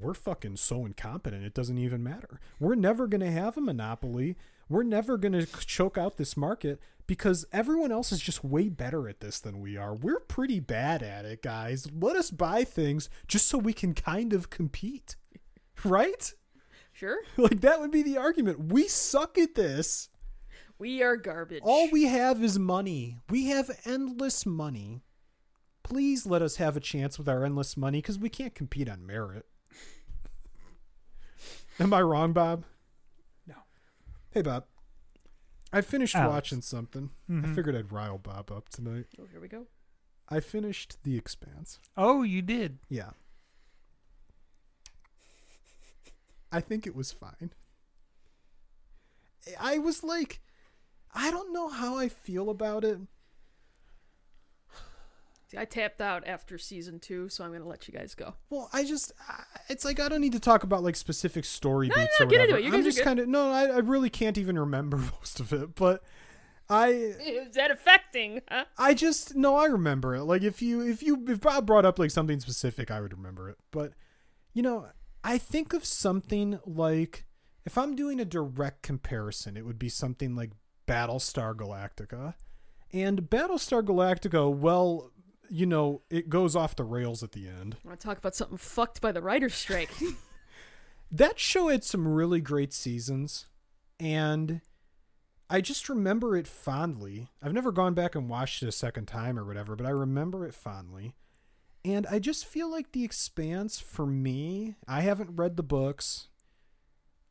[0.00, 4.36] we're fucking so incompetent it doesn't even matter we're never going to have a monopoly
[4.68, 9.08] we're never going to choke out this market because everyone else is just way better
[9.08, 13.08] at this than we are we're pretty bad at it guys let us buy things
[13.26, 15.16] just so we can kind of compete
[15.84, 16.34] right
[16.98, 17.18] Sure.
[17.36, 18.72] like that would be the argument.
[18.72, 20.08] We suck at this.
[20.80, 21.62] We are garbage.
[21.64, 23.18] All we have is money.
[23.30, 25.02] We have endless money.
[25.84, 29.06] Please let us have a chance with our endless money because we can't compete on
[29.06, 29.46] merit.
[31.78, 32.64] Am I wrong, Bob?
[33.46, 33.54] No.
[34.30, 34.64] Hey, Bob.
[35.72, 36.32] I finished Alex.
[36.32, 37.10] watching something.
[37.28, 37.54] I Mhm.
[37.54, 39.06] figured I'd rile Bob up tonight.
[39.18, 39.66] Oh, here we go.
[40.28, 41.78] I finished The Expanse.
[41.96, 42.78] Oh, you did.
[42.88, 43.12] Yeah.
[46.50, 47.52] I think it was fine.
[49.60, 50.40] I was like,
[51.12, 52.98] I don't know how I feel about it.
[55.50, 58.34] See, I tapped out after season two, so I'm gonna let you guys go.
[58.50, 59.12] Well, I just,
[59.70, 62.28] it's like I don't need to talk about like specific story No, beats no, or
[62.28, 62.58] get into whatever.
[62.58, 62.70] it.
[62.70, 65.74] You I'm just kind of no, I, I really can't even remember most of it.
[65.74, 66.02] But
[66.68, 68.42] I, Is that affecting?
[68.50, 68.66] Huh?
[68.76, 70.24] I just no, I remember it.
[70.24, 73.48] Like if you if you if Bob brought up like something specific, I would remember
[73.48, 73.56] it.
[73.70, 73.92] But
[74.52, 74.88] you know,
[75.24, 77.24] I think of something like
[77.64, 80.50] if I'm doing a direct comparison, it would be something like
[80.86, 82.34] Battlestar Galactica.
[82.92, 85.10] And Battlestar Galactica, well,
[85.50, 87.76] you know, it goes off the rails at the end.
[87.84, 89.90] I want to talk about something fucked by the writer's strike.
[91.10, 93.46] That show had some really great seasons,
[93.98, 94.60] and
[95.48, 97.30] I just remember it fondly.
[97.42, 100.46] I've never gone back and watched it a second time or whatever, but I remember
[100.46, 101.14] it fondly.
[101.82, 106.28] And I just feel like The Expanse, for me, I haven't read the books.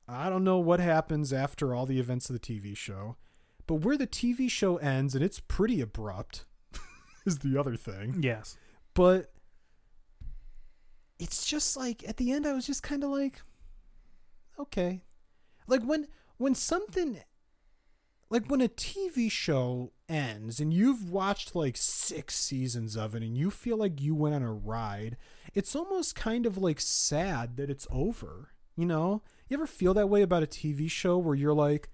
[0.07, 3.17] I don't know what happens after all the events of the TV show,
[3.67, 6.45] but where the TV show ends, and it's pretty abrupt,
[7.27, 8.19] is the other thing.
[8.21, 8.57] Yes.
[8.93, 9.31] But
[11.19, 13.41] it's just like at the end, I was just kind of like,
[14.59, 15.03] okay,
[15.67, 17.19] like when when something
[18.29, 23.37] like when a TV show ends and you've watched like six seasons of it and
[23.37, 25.17] you feel like you went on a ride,
[25.53, 28.49] it's almost kind of like sad that it's over.
[28.75, 31.89] You know, you ever feel that way about a TV show where you're like,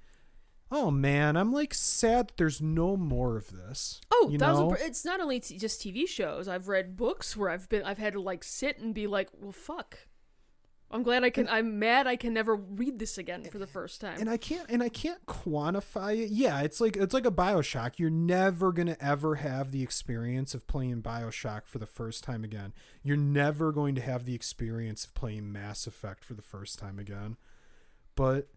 [0.74, 4.02] oh man, I'm like sad that there's no more of this.
[4.12, 4.76] Oh, you thousand know?
[4.76, 6.48] per- it's not only t- just TV shows.
[6.48, 9.52] I've read books where I've been I've had to like sit and be like, "Well,
[9.52, 10.00] fuck."
[10.94, 14.00] I'm glad I can I'm mad I can never read this again for the first
[14.00, 14.20] time.
[14.20, 16.30] and I can't and I can't quantify it.
[16.30, 17.98] Yeah, it's like it's like a BioShock.
[17.98, 22.44] You're never going to ever have the experience of playing BioShock for the first time
[22.44, 22.74] again.
[23.02, 27.00] You're never going to have the experience of playing Mass Effect for the first time
[27.00, 27.38] again.
[28.16, 28.50] But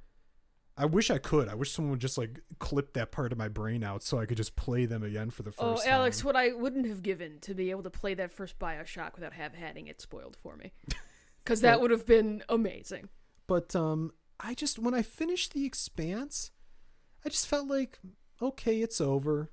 [0.78, 1.48] I wish I could.
[1.48, 4.26] I wish someone would just like clip that part of my brain out so I
[4.26, 6.26] could just play them again for the first oh, first Alex, time.
[6.26, 9.54] what I wouldn't have given to be able to play that first BioShock without have
[9.54, 10.72] having it spoiled for me.
[11.44, 13.08] Cuz that would have been amazing.
[13.46, 16.50] But um I just when I finished The Expanse,
[17.24, 17.98] I just felt like
[18.42, 19.50] okay, it's over.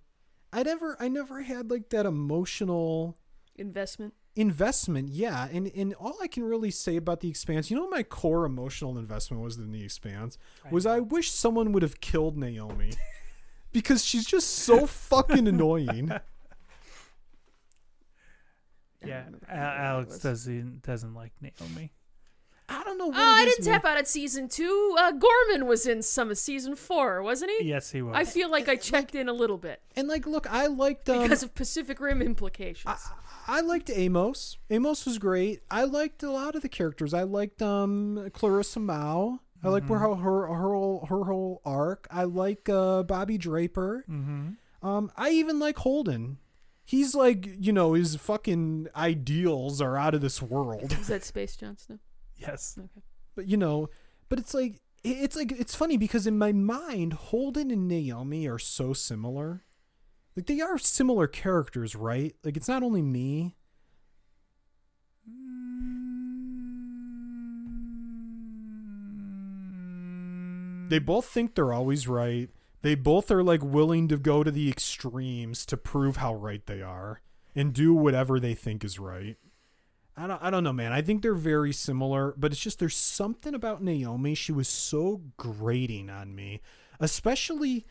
[0.51, 3.17] I never I never had like that emotional
[3.55, 4.13] Investment.
[4.35, 7.91] Investment yeah and and all i can really say about the expanse you know what
[7.91, 10.37] my core emotional investment was in the expanse
[10.71, 12.91] was i wish someone would have killed naomi
[13.71, 16.11] because she's just so fucking annoying
[19.05, 19.25] Yeah.
[19.25, 21.91] remember A- how that Alex doesn't doesn't like Naomi.
[22.69, 23.73] I don't know what Oh, I didn't man.
[23.75, 24.95] tap out at season 2.
[24.97, 27.67] Uh, Gorman was in some of season 4, wasn't he?
[27.67, 28.15] Yes, he was.
[28.15, 31.21] I feel like I checked in a little bit and like look i liked um,
[31.23, 32.85] because of Pacific Rim implications.
[33.47, 37.23] I, I liked amos amos was great i liked a lot of the characters i
[37.23, 42.69] liked um clarissa mao i like her, her her whole her whole arc i like
[42.69, 44.49] uh bobby draper mm-hmm.
[44.81, 46.39] Um, I even like Holden.
[46.83, 50.91] He's like, you know, his fucking ideals are out of this world.
[50.99, 51.99] Is that Space Jon Snow?
[52.47, 52.75] Yes.
[52.77, 53.01] Okay.
[53.35, 53.89] But you know,
[54.29, 58.59] but it's like it's like it's funny because in my mind, Holden and Naomi are
[58.59, 59.63] so similar.
[60.35, 62.35] Like they are similar characters, right?
[62.43, 63.55] Like it's not only me.
[65.29, 66.03] Mm.
[70.89, 72.49] They both think they're always right.
[72.83, 76.81] They both are like willing to go to the extremes to prove how right they
[76.81, 77.21] are
[77.55, 79.37] and do whatever they think is right.
[80.15, 80.93] I don't I don't know, man.
[80.93, 84.35] I think they're very similar, but it's just there's something about Naomi.
[84.35, 86.61] She was so grating on me,
[86.99, 87.85] especially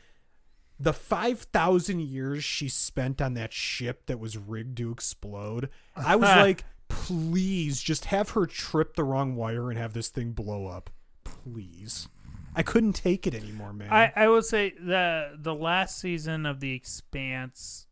[0.78, 5.69] the 5,000 years she spent on that ship that was rigged to explode.
[5.94, 10.32] I was like, please just have her trip the wrong wire and have this thing
[10.32, 10.90] blow up.
[11.23, 12.09] Please.
[12.55, 13.90] I couldn't take it anymore, man.
[13.90, 17.86] I, I will say the the last season of the Expanse,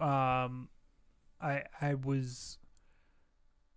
[0.00, 0.68] um,
[1.40, 2.58] I I was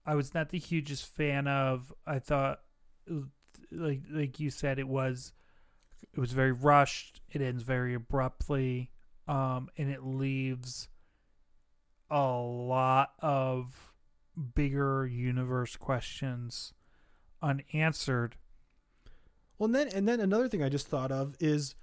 [0.10, 1.94] I was not the hugest fan of.
[2.08, 2.62] I thought,
[3.72, 5.34] like like you said, it was
[6.12, 7.22] it was very rushed.
[7.30, 8.90] It ends very abruptly,
[9.28, 10.88] um, and it leaves
[12.10, 13.94] a lot of
[14.56, 16.74] bigger universe questions
[17.40, 18.36] unanswered.
[19.60, 21.76] Well, and then and then another thing I just thought of is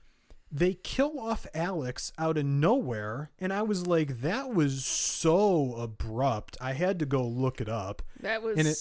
[0.50, 6.56] they kill off Alex out of nowhere, and I was like, that was so abrupt.
[6.60, 8.02] I had to go look it up.
[8.20, 8.78] That was And it-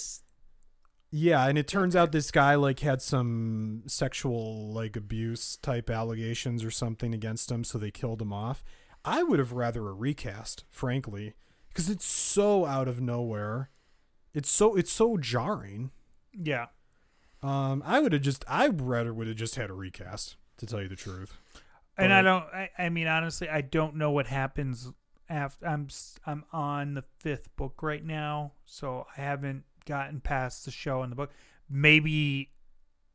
[1.11, 6.63] Yeah, and it turns out this guy like had some sexual like abuse type allegations
[6.63, 8.63] or something against him, so they killed him off.
[9.05, 11.33] I would have rather a recast, frankly,
[11.69, 13.69] because it's so out of nowhere.
[14.33, 15.91] It's so it's so jarring.
[16.33, 16.67] Yeah.
[17.41, 20.81] Um, I would have just I rather would have just had a recast to tell
[20.81, 21.37] you the truth.
[21.97, 22.43] And I don't.
[22.53, 24.91] I, I mean, honestly, I don't know what happens
[25.29, 25.65] after.
[25.67, 30.71] I'm s- I'm on the fifth book right now, so I haven't gotten past the
[30.71, 31.31] show and the book.
[31.69, 32.49] Maybe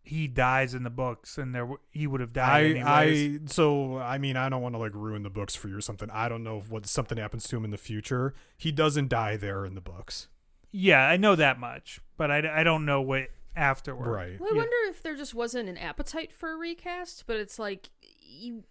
[0.02, 3.40] he dies in the books, and there he would have died I anyways.
[3.42, 5.80] I so I mean I don't want to like ruin the books for you or
[5.80, 6.08] something.
[6.10, 8.34] I don't know if what something happens to him in the future.
[8.56, 10.28] He doesn't die there in the books.
[10.72, 14.08] yeah, I know that much, but I, I don't know what afterward.
[14.10, 14.40] Right.
[14.40, 14.58] Well, I Yeah.
[14.62, 17.90] wonder if there just wasn't an appetite for a recast, but it's like,
[18.30, 18.64] you,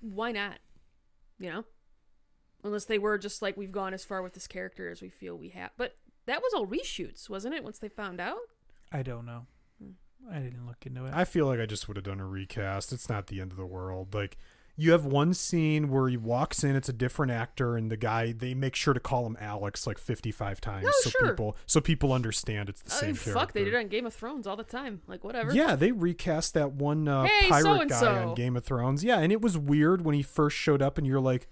[0.00, 0.58] why not?
[1.38, 1.64] You know,
[2.64, 5.36] unless they were just like we've gone as far with this character as we feel
[5.36, 5.70] we have.
[5.76, 7.64] But that was all reshoots, wasn't it?
[7.64, 8.38] Once they found out.
[8.92, 9.46] I don't know.
[10.30, 11.14] I didn't look into it.
[11.14, 12.92] I feel like I just would have done a recast.
[12.92, 14.14] It's not the end of the world.
[14.14, 14.38] Like
[14.78, 18.32] you have one scene where he walks in, it's a different actor, and the guy
[18.32, 21.28] they make sure to call him Alex like fifty five times, Oh, so sure.
[21.30, 23.52] people so people understand it's the Uh, same fuck, character.
[23.54, 25.00] they did it on Game of Thrones all the time.
[25.06, 25.54] Like whatever.
[25.54, 28.00] Yeah, they recast that one uh, Hey, pirate so-and-so.
[28.00, 29.02] guy on Game of Thrones.
[29.02, 31.48] Yeah, and it was weird when he first showed up, and you're like,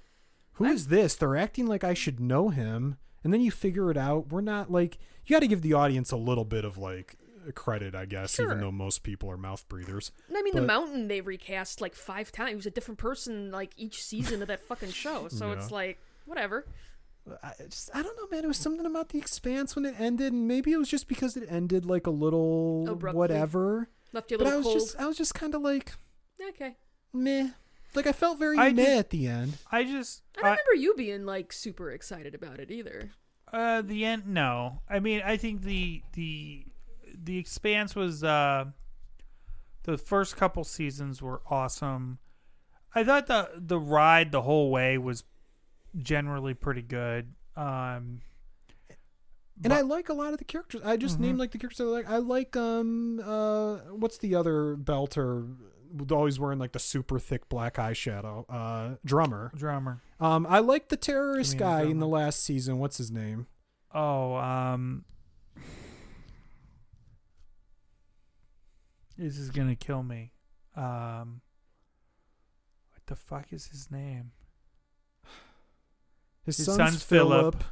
[0.55, 3.97] "Who is this?" They're acting like I should know him, and then you figure it
[3.97, 4.31] out.
[4.31, 7.17] We're not like you got to give the audience a little bit of like
[7.53, 8.47] credit, I guess, Sure.
[8.47, 10.11] even though most people are mouth breathers.
[10.35, 12.53] I mean, the mountain they recast like five times.
[12.53, 15.29] It was a different person like each season of that fucking show.
[15.31, 15.55] So Yeah.
[15.59, 16.66] it's like whatever.
[17.43, 18.45] I just I don't know, man.
[18.45, 21.37] It was something about the expanse when it ended, and maybe it was just because
[21.37, 23.19] it ended like a little Abruptly.
[23.19, 23.89] whatever.
[24.12, 24.79] Left you a But I little was cold.
[24.79, 25.95] just I was just kind of like
[26.51, 26.77] Okay.
[27.12, 27.51] meh.
[27.95, 29.57] Like I felt very I meh just- at the end.
[29.73, 33.12] I just I don't remember you being like super excited about it either.
[33.53, 34.27] Uh, the end.
[34.27, 36.66] No, I mean, I think the the
[37.25, 38.67] the Expanse was uh,
[39.85, 42.19] the first couple seasons were awesome.
[42.95, 45.25] I thought the the ride the whole way was
[45.97, 47.35] generally pretty good.
[47.57, 48.21] Um,
[49.63, 50.83] And I like a lot of the characters.
[50.85, 51.21] I just Mhm.
[51.21, 52.09] named like the characters I like.
[52.11, 55.57] I like um uh what's the other belter
[56.11, 59.53] always wearing like the super thick black eyeshadow uh drummer.
[59.55, 60.01] drummer.
[60.19, 62.79] Um I like the terrorist You mean the guy in the last season.
[62.79, 63.47] What's his name?
[63.97, 65.05] Oh, um,
[69.16, 70.32] this is gonna kill me.
[70.77, 71.41] Um,
[72.93, 74.32] what the fuck is his name?
[76.45, 77.55] His, His son's, son's Filip.
[77.55, 77.65] Filip.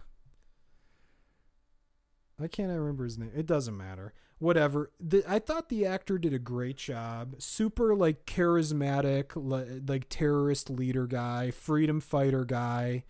[2.40, 3.30] I can't remember his name.
[3.34, 4.14] It doesn't matter.
[4.38, 4.90] Whatever.
[4.98, 7.36] The, I thought the actor did a great job.
[7.38, 13.04] Super like charismatic, li- like terrorist leader guy, freedom fighter guy,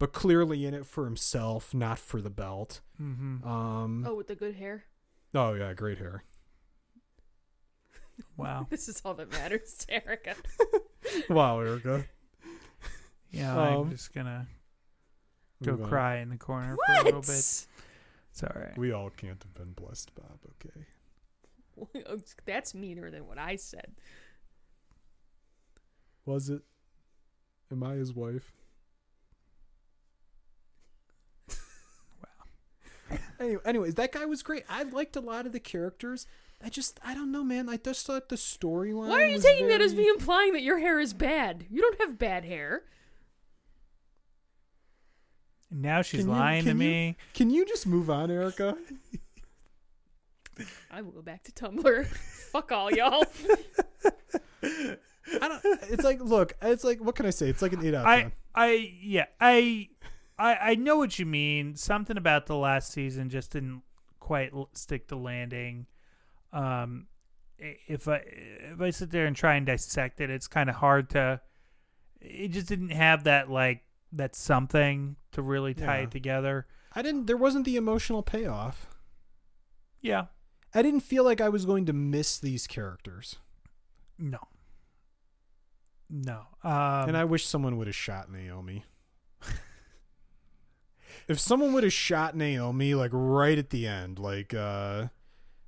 [0.00, 2.80] but clearly in it for himself, not for the belt.
[3.00, 3.46] Mm-hmm.
[3.46, 4.04] Um.
[4.08, 4.84] Oh, with the good hair.
[5.34, 6.24] Oh yeah, great hair.
[8.36, 8.66] Wow.
[8.70, 10.34] This is all that matters to Erica.
[11.30, 12.04] Wow, Erica.
[13.30, 14.46] Yeah, Um, I'm just gonna
[15.62, 15.88] go Move on.
[15.88, 17.28] cry in the corner for a little bit.
[17.28, 17.66] What?
[18.32, 18.76] It's all right.
[18.76, 20.38] We all can't have been blessed, Bob.
[21.94, 22.12] Okay.
[22.44, 23.94] That's meaner than what I said.
[26.24, 26.62] Was it?
[27.70, 28.52] Am I his wife?
[31.48, 33.16] wow.
[33.40, 34.64] Anyway, anyways, that guy was great.
[34.68, 36.26] I liked a lot of the characters.
[36.64, 37.68] I just, I don't know, man.
[37.68, 39.08] I just thought the storyline.
[39.08, 41.66] Why are you was taking that as me implying that your hair is bad?
[41.70, 42.82] You don't have bad hair.
[45.70, 47.16] now she's you- lying to can you- me.
[47.34, 48.76] Can you just move on, Erica?
[50.90, 52.06] I will go back to Tumblr.
[52.52, 53.24] Fuck all y'all.
[54.62, 55.60] I don't.
[55.90, 57.48] It's like, look, it's like, what can I say?
[57.50, 58.32] It's like an eight out of I, ten.
[58.54, 59.90] I, yeah, I,
[60.38, 61.76] I, I know what you mean.
[61.76, 63.82] Something about the last season just didn't
[64.18, 65.84] quite stick the landing.
[66.56, 67.06] Um,
[67.58, 71.10] if I if I sit there and try and dissect it, it's kind of hard
[71.10, 71.40] to.
[72.20, 76.04] It just didn't have that like that something to really tie Yeah.
[76.04, 76.66] it together.
[76.94, 77.26] I didn't.
[77.26, 78.86] There wasn't the emotional payoff.
[80.00, 80.26] Yeah,
[80.74, 83.36] I didn't feel like I was going to miss these characters,
[84.18, 84.38] no,
[86.08, 86.42] no.
[86.62, 88.84] Um, and I wish someone would have shot Naomi.
[91.28, 95.06] if someone would have shot Naomi like right at the end, like uh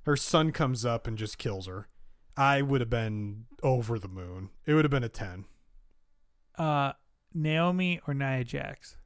[0.09, 1.87] her son comes up and just kills her,
[2.35, 4.49] I would have been over the moon.
[4.65, 5.45] It would have been a ten.
[6.57, 6.93] uh,
[7.31, 8.97] Naomi or Nia Jax.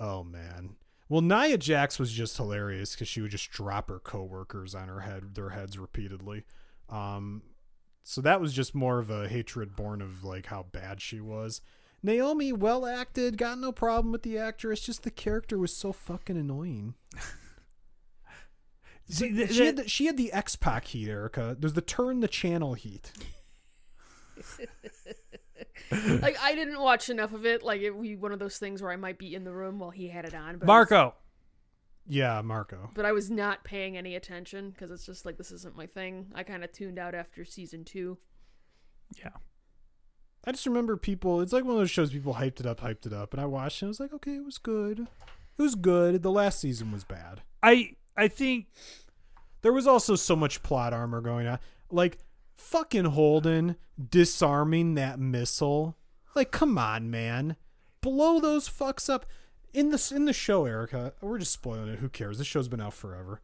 [0.00, 0.74] Oh man.
[1.08, 5.00] Well, Nia Jax was just hilarious because she would just drop her coworkers on her
[5.00, 6.44] head, their heads repeatedly.
[6.88, 7.42] Um,
[8.02, 11.60] so that was just more of a hatred born of like how bad she was.
[12.02, 14.80] Naomi, well acted, got no problem with the actress.
[14.80, 16.94] Just the character was so fucking annoying.
[19.10, 21.56] See, She, th- she had the, she had the X Pac heat, Erica.
[21.58, 23.12] There's the turn the channel heat.
[25.90, 27.62] like I didn't watch enough of it.
[27.62, 29.78] Like it would be one of those things where I might be in the room
[29.78, 30.58] while he had it on.
[30.58, 31.14] But I was- Marco.
[32.06, 32.90] Yeah, Marco.
[32.94, 36.26] but I was not paying any attention because it's just like this isn't my thing.
[36.34, 38.18] I kind of tuned out after season two.
[39.18, 39.30] Yeah.
[40.44, 41.40] I just remember people.
[41.40, 43.44] It's like one of those shows people hyped it up, hyped it up, and I
[43.46, 43.84] watched it.
[43.84, 45.00] and I was like, okay, it was good.
[45.58, 46.22] It was good.
[46.22, 47.42] The last season was bad.
[47.62, 48.66] I I think
[49.62, 51.58] There was also so much plot armor going on,
[51.90, 52.18] like
[52.56, 53.76] fucking Holden
[54.08, 55.96] disarming that missile.
[56.34, 57.56] Like, come on, man,
[58.00, 59.26] blow those fucks up.
[59.72, 61.98] In the in the show, Erica, we're just spoiling it.
[62.00, 62.38] Who cares?
[62.38, 63.40] This show's been out forever.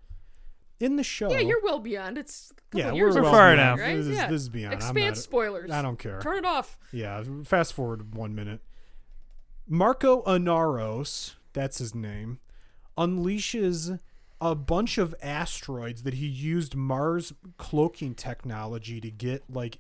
[0.79, 2.19] In the show, Yeah, you're well beyond.
[2.19, 3.79] It's yeah, we're well far enough.
[3.79, 3.97] right?
[3.97, 4.27] This is, yeah.
[4.27, 4.83] this is beyond.
[4.83, 5.71] I'm not- spoilers.
[5.71, 6.21] I don't care.
[6.21, 6.77] Turn it off.
[6.93, 8.61] Yeah, fast forward one minute.
[9.69, 12.41] Marco Inaros, that's his name,
[12.99, 13.99] unleashes
[14.41, 19.79] a bunch of asteroids that he used Mars cloaking technology to get like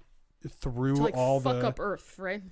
[0.49, 2.43] through To like all fuck the up Earth, right?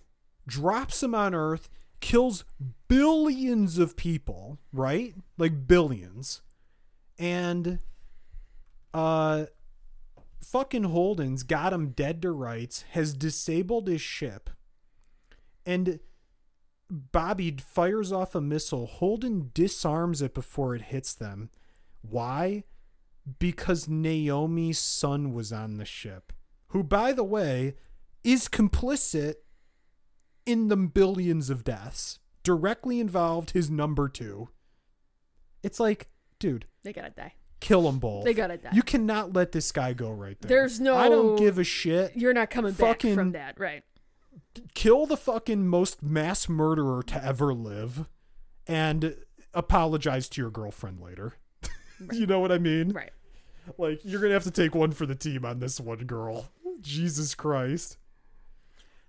[0.46, 1.70] drops him on Earth,
[2.00, 2.44] kills
[2.88, 5.14] billions of people, right?
[5.38, 6.42] Like billions.
[7.18, 7.78] And
[8.92, 9.46] uh
[10.42, 14.50] fucking Holden's got him dead to rights, has disabled his ship,
[15.64, 16.00] and
[16.90, 18.86] Bobby fires off a missile.
[18.86, 21.48] Holden disarms it before it hits them.
[22.08, 22.64] Why?
[23.38, 26.32] Because Naomi's son was on the ship,
[26.68, 27.74] who, by the way,
[28.22, 29.34] is complicit
[30.46, 32.18] in the billions of deaths.
[32.42, 34.50] Directly involved, his number two.
[35.62, 37.32] It's like, dude, They gotta die.
[37.60, 38.24] kill them both.
[38.24, 38.70] They gotta die.
[38.74, 40.48] You cannot let this guy go right there.
[40.50, 42.14] There's no- I don't give a shit.
[42.16, 43.82] You're not coming back from that, right?
[44.74, 48.06] Kill the fucking most mass murderer to ever live,
[48.66, 49.16] and
[49.54, 51.34] apologize to your girlfriend later.
[52.12, 52.90] You know what I mean?
[52.92, 53.10] Right.
[53.78, 56.48] Like you're gonna have to take one for the team on this one, girl.
[56.80, 57.96] Jesus Christ,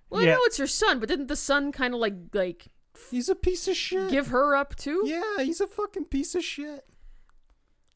[0.09, 0.31] Well, Yeah.
[0.31, 2.67] I know it's your son, but didn't the son kind of like like
[3.11, 4.09] he's a piece of shit.
[4.09, 5.01] give her up too?
[5.05, 6.85] yeah, he's a fucking piece of shit.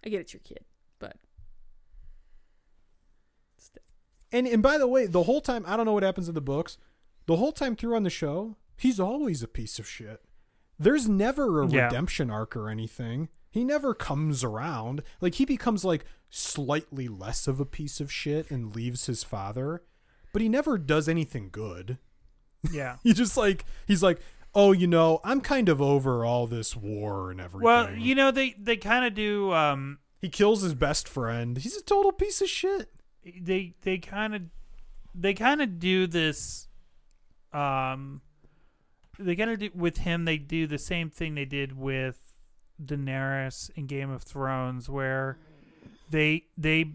[0.06, 0.66] I get it's your kid,
[0.99, 1.16] but
[4.32, 6.41] And and by the way, the whole time I don't know what happens in the
[6.41, 6.78] books.
[7.26, 10.22] The whole time through on the show, he's always a piece of shit.
[10.78, 11.86] There's never a Yeah.
[11.86, 13.30] redemption arc or anything.
[13.52, 15.02] He never comes around.
[15.22, 19.84] Like he becomes like slightly less of a piece of shit and leaves his father,
[20.32, 21.98] but he never does anything good.
[22.72, 22.98] Yeah.
[23.04, 24.20] He just like he's like,
[24.54, 28.32] "Oh, you know, I'm kind of over all this war and everything." Well, you know
[28.32, 29.52] they they kind of do.
[29.54, 31.58] Um, he kills his best friend.
[31.58, 32.92] He's a total piece of shit.
[33.24, 34.42] they they kind of
[35.16, 36.68] they kind of do this.
[37.52, 38.22] Um,
[39.18, 40.26] they kind of do with him.
[40.26, 42.20] They do the same thing they did with
[42.84, 45.38] Daenerys in Game of Thrones, where
[46.10, 46.94] they they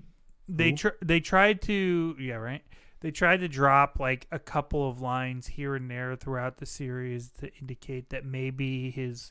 [0.48, 0.76] they Who?
[0.76, 2.62] tr- they tried to yeah right.
[3.00, 7.28] They tried to drop like a couple of lines here and there throughout the series
[7.40, 9.30] to indicate that maybe his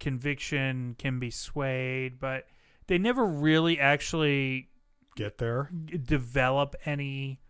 [0.00, 2.46] conviction can be swayed, but
[2.86, 4.68] they never really actually
[5.16, 5.70] Get there.
[6.04, 7.40] develop any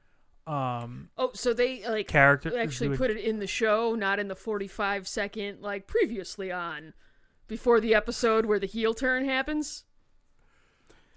[0.46, 4.36] um oh, so they like character actually put it in the show, not in the
[4.36, 6.94] 45 second like previously on
[7.48, 9.84] before the episode where the heel turn happens.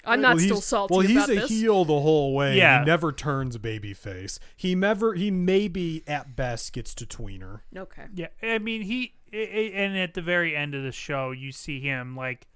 [0.06, 1.50] I'm not Well, still he's- salty Well, he's about a this.
[1.50, 2.56] heel the whole way.
[2.58, 2.80] Yeah.
[2.80, 4.40] He never turns babyface.
[4.56, 5.14] He never.
[5.14, 7.62] He maybe at best gets to tweener.
[7.76, 8.06] Okay.
[8.16, 11.52] yeah i mean he i- i- and at the very end of the show you
[11.52, 12.48] see him like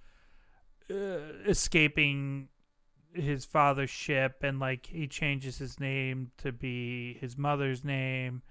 [0.90, 2.48] uh, escaping
[3.14, 8.42] his father's ship and like he changes his name to be his mother's name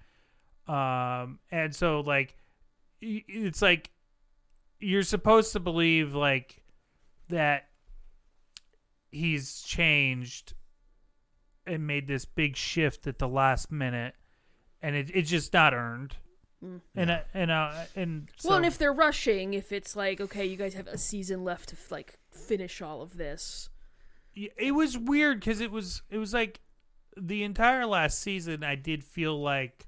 [0.67, 2.37] um and so like
[3.01, 3.89] it's like
[4.83, 6.63] you're supposed to believe like
[7.29, 7.69] that
[9.11, 10.53] he's changed
[11.65, 14.13] and made this big shift at the last minute
[14.81, 16.15] and it, it's just not earned
[16.63, 16.79] Mm.
[16.95, 20.45] and uh, and uh, and so, well, and if they're rushing, if it's like, okay,
[20.45, 23.67] you guys have a season left to like finish all of this.
[24.33, 26.61] It was weird because it was it was like
[27.17, 29.85] the entire last season i did feel like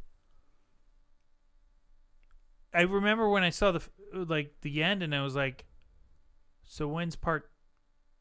[2.73, 5.65] i remember when i saw the f- like the end and i was like
[6.64, 7.49] so when's part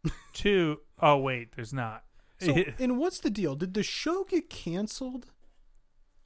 [0.35, 0.81] two?
[1.01, 2.05] Oh wait there's not
[2.39, 3.55] So, and what's the deal?
[3.55, 5.31] Did the show get canceled?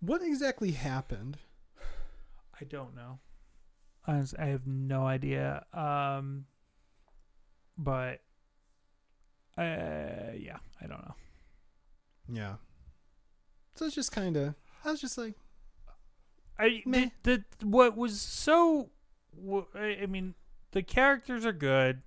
[0.00, 1.38] What exactly happened?
[2.60, 3.20] i don't know
[4.06, 6.46] I, have no idea um
[7.76, 8.20] but
[9.56, 11.14] uh yeah i don't know
[12.30, 12.54] Yeah.
[13.76, 14.54] So it's just kind of.
[14.84, 15.34] I was just like,
[16.58, 17.10] I Meh.
[17.22, 18.90] the, the what was so
[19.74, 20.34] I I mean
[20.72, 22.02] the characters are good.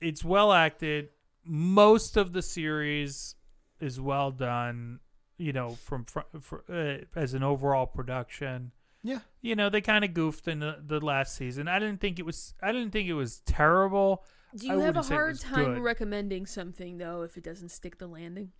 [0.00, 1.08] It's well acted.
[1.44, 3.34] Most of the series
[3.80, 5.00] is well done.
[5.38, 8.72] You know, from fr- fr- uh, as an overall production.
[9.02, 9.18] yeah.
[9.42, 11.68] You know, they kind of goofed in the, the last season.
[11.68, 12.54] I didn't think it was.
[12.62, 14.24] I didn't think it was terrible.
[14.56, 15.82] Do I you have a wouldn't say it hard time good.
[15.82, 18.52] recommending something though if it doesn't stick the landing?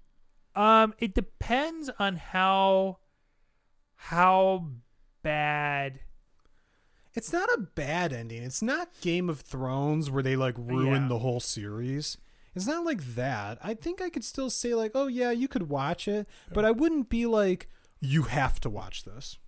[0.55, 2.99] Um, it depends on how
[3.95, 4.69] how
[5.23, 6.01] bad
[7.17, 8.43] It's not a bad ending.
[8.43, 11.09] It's not Game of Thrones where they like ruin Yeah.
[11.09, 12.19] the whole series.
[12.55, 13.59] It's not like that.
[13.63, 16.71] I think I could still say like, "Oh yeah, you could watch it," but I
[16.71, 17.69] wouldn't be like,
[18.01, 19.39] "You have to watch this."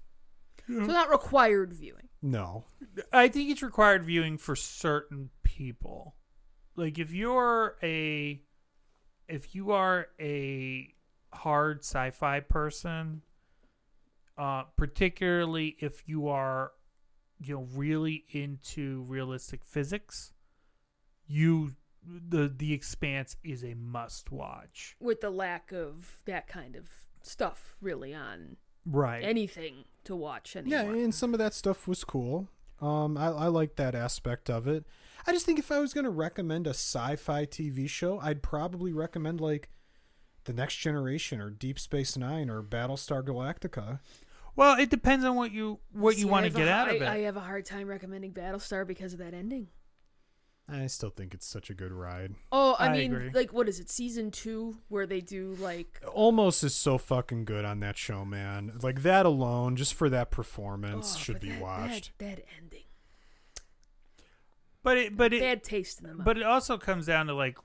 [0.67, 2.09] So not required viewing.
[2.21, 2.65] No.
[3.13, 6.17] I think it's required viewing for certain people.
[6.77, 8.43] Like if you're a
[9.29, 10.95] if you are a
[11.33, 13.23] hard sci-fi person,
[14.37, 16.73] uh particularly if you are
[17.41, 20.33] you know really into realistic physics,
[21.27, 21.75] you
[22.05, 24.97] the the expanse is a must watch.
[25.01, 26.89] with the lack of that kind of
[27.23, 28.57] stuff really on
[28.87, 29.23] right.
[29.23, 32.49] anything to watch Yeah, and some of that stuff was cool.
[32.81, 34.85] Um, I, I like that aspect of it.
[35.27, 38.93] I just think if I was going to recommend a sci-fi TV show, I'd probably
[38.93, 39.69] recommend like
[40.45, 43.99] The Next Generation or Deep Space Nine or Battlestar Galactica.
[44.59, 46.89] Well, it depends on what you what See, you want to have a get har-
[46.89, 47.05] out of it.
[47.05, 49.69] I, I have a hard time recommending Battlestar because of that ending.
[50.69, 52.35] I still think it's such a good ride.
[52.53, 53.31] Oh, I, I mean, agree.
[53.33, 53.89] like, what is it?
[53.89, 58.79] Season two, where they do like Almost is so fucking good on that show, man.
[58.83, 62.19] Like that alone, just for that performance, oh, should but be that, watched.
[62.19, 62.85] That, that ending,
[64.83, 66.25] but it but it bad taste in the mouth.
[66.25, 67.59] but it also comes down to like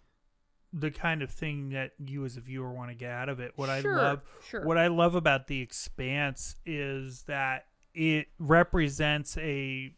[0.73, 3.53] the kind of thing that you as a viewer want to get out of it.
[3.55, 4.65] What Sure, I love sure.
[4.65, 9.93] what I love about the expanse is that it represents a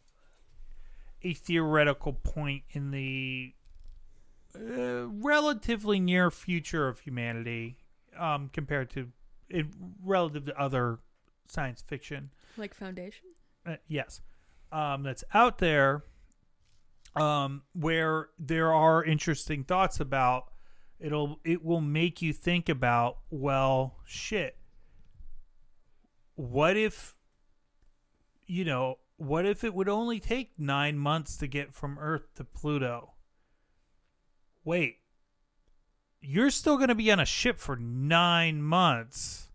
[1.22, 3.54] a theoretical point in the
[4.54, 7.78] uh, relatively near future of humanity
[8.18, 9.08] um, compared to
[9.48, 9.66] it,
[10.04, 10.98] relative to other
[11.48, 13.26] science fiction like Foundation.
[13.66, 14.20] uh, yes,
[14.72, 16.04] um, that's out there,
[17.14, 20.52] um, where there are interesting thoughts about
[21.00, 24.56] it'll it will make you think about well shit.
[26.34, 27.14] What if
[28.46, 32.44] you know what if it would only take nine months to get from Earth to
[32.44, 33.14] Pluto?
[34.64, 34.96] Wait,
[36.20, 39.48] you're still going to be on a ship for nine months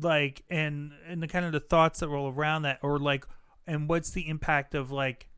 [0.00, 3.24] like and and the kind of the thoughts that roll around that or like
[3.66, 5.28] and what's the impact of like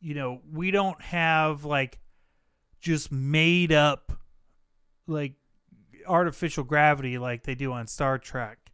[0.00, 2.00] you know we don't have like
[2.80, 4.12] just made up
[5.06, 5.34] like
[6.06, 8.72] artificial gravity like they do on Star Trek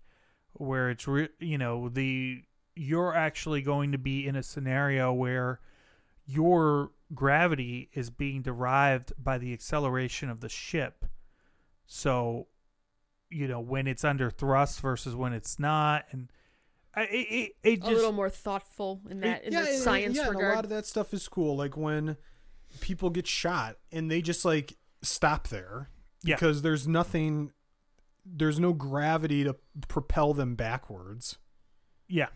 [0.52, 2.42] where it's re- you know the
[2.74, 5.60] you're actually going to be in a scenario where
[6.24, 11.04] your gravity is being derived by the acceleration of the ship
[11.84, 12.46] so
[13.30, 16.30] you know when it's under thrust versus when it's not and
[16.96, 20.36] it, it, it a little more thoughtful in that in the and- science yeah, and
[20.36, 21.56] a lot of that stuff is cool.
[21.56, 22.16] Like when
[22.80, 25.90] people get shot and they just like stop there
[26.22, 26.36] Yeah.
[26.36, 27.52] because there's nothing,
[28.24, 29.56] there's no gravity to
[29.88, 31.36] propel them backwards.
[32.08, 32.28] yeah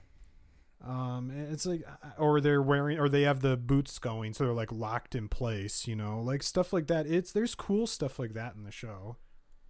[0.84, 1.84] Um, it's like,
[2.18, 5.86] or they're wearing, or they have the boots going, so they're like locked in place.
[5.86, 7.06] You know, like stuff like that.
[7.06, 9.16] It's there's cool stuff like that in the show.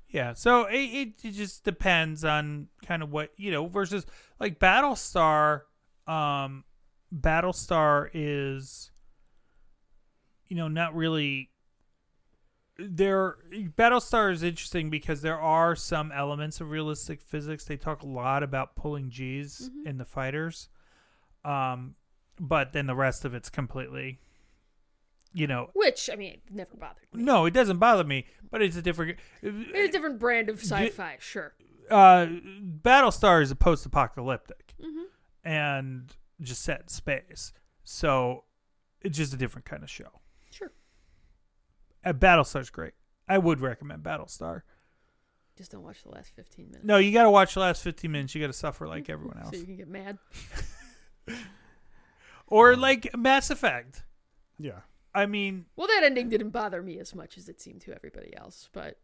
[0.08, 4.06] Yeah, so it, it, it just depends on kind of what you know versus
[4.38, 5.62] like Battlestar.
[6.06, 6.64] Um,
[7.14, 8.89] Battlestar is,
[10.50, 11.48] you know, not really.
[12.82, 17.64] There, Battlestar is interesting because there are some elements of realistic physics.
[17.66, 20.70] They talk a lot about pulling G's in the fighters,
[21.44, 21.94] um,
[22.38, 24.18] but then the rest of it's completely,
[25.34, 27.22] you know, Which I mean, it never bothered me.
[27.22, 28.24] no, it doesn't bother me.
[28.50, 29.18] But it's a different.
[29.42, 31.52] It's a different brand of sci-fi, sure.
[31.90, 32.26] uh,
[32.82, 35.04] Battlestar is a post-apocalyptic Mhm.
[35.44, 37.52] and just set in space,
[37.84, 38.44] so
[39.02, 40.19] it's just a different kind of show.
[42.04, 42.10] Sure.
[42.10, 42.92] Uh, Battlestar's great.
[43.28, 44.62] I would recommend Battlestar.
[45.56, 46.84] Just don't watch the last 15 minutes.
[46.84, 48.34] No, you got to watch the last fifteen minutes.
[48.34, 50.18] You got to suffer like everyone else, So you can get mad.
[52.46, 54.04] or like Mass Effect.
[54.58, 54.80] Yeah.
[55.14, 58.34] I mean, Well, that ending didn't bother me as much as it seemed to everybody
[58.36, 58.98] else, but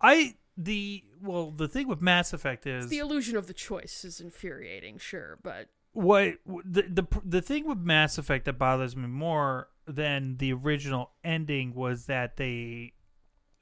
[0.00, 4.20] I the well the thing with Mass Effect is the illusion of the choice is
[4.20, 9.68] infuriating, sure, but what the the the thing with Mass Effect that bothers me more
[9.92, 12.92] than the original ending was that they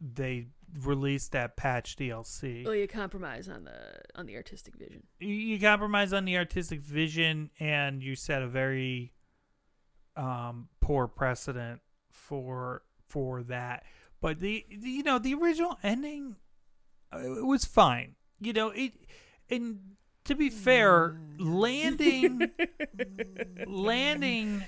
[0.01, 0.47] they
[0.83, 2.65] released that patch DLC.
[2.65, 5.03] well, you compromise on the on the artistic vision.
[5.19, 9.13] You- You compromise on the artistic vision, and you set a very
[10.17, 11.81] um, poor precedent
[12.11, 13.85] for for that.
[14.21, 16.37] But the, the you know the original ending
[17.13, 18.15] uh, it was fine.
[18.41, 18.93] You know it,
[19.51, 19.81] and
[20.31, 22.51] to be fair, landing
[23.67, 24.65] landing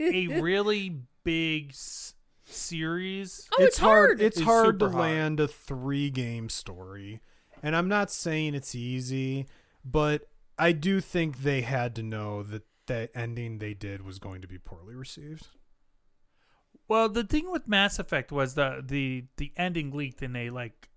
[0.00, 2.14] a really big s-
[2.44, 3.48] series.
[3.58, 4.20] Oh, it's hard.
[4.20, 5.00] It's It's hard to hard.
[5.00, 7.20] land a three game story.
[7.62, 9.46] And I'm not saying it's easy,
[9.84, 10.28] but
[10.58, 14.48] I do think they had to know that the ending they did was going to
[14.48, 15.48] be poorly received.
[16.86, 20.88] Well, the thing with Mass Effect was the the the ending leaked and they like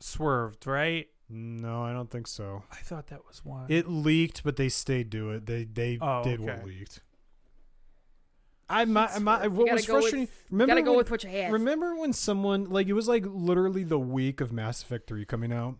[0.00, 1.06] swerved, right?
[1.28, 2.62] No, I don't think so.
[2.70, 3.66] I thought that was one.
[3.68, 5.46] It leaked, but they stayed do it.
[5.46, 6.44] They they Oh, did okay.
[6.56, 7.00] what leaked.
[8.68, 10.28] I my, my what was go with- frustrating.
[10.50, 11.52] remember Gotta go when- with what you had.
[11.52, 15.52] Remember when someone like it was like literally the week of Mass Effect 3 coming
[15.52, 15.76] out?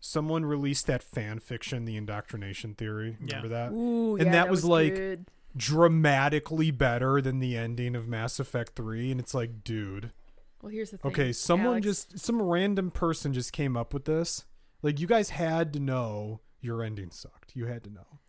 [0.00, 3.16] Someone released that fan fiction, The Indoctrination Theory.
[3.20, 3.36] Yeah.
[3.36, 3.72] Remember that?
[3.72, 5.26] Ooh, and yeah, that was like- good.
[5.56, 10.12] Dramatically better than the ending of Mass Effect 3 and it's like, dude.
[10.60, 11.10] Well, here's the thing.
[11.12, 11.86] Okay, someone Alex.
[11.86, 14.44] just some random person just came up with this
[14.82, 17.54] Like you guys had to know your ending sucked.
[17.54, 18.20] You had to know.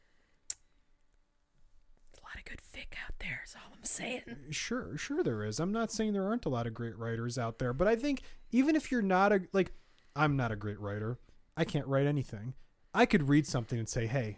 [2.05, 3.41] There's a lot of good fic out there.
[3.45, 4.23] Is all I'm saying.
[4.51, 5.59] Sure, sure there is.
[5.59, 8.21] I'm not saying there aren't a lot of great writers out there, but I think
[8.51, 9.71] even if you're not a like
[10.15, 11.19] I'm not a great writer.
[11.55, 12.53] I can't write anything.
[12.93, 14.37] I could read something and say, "Hey,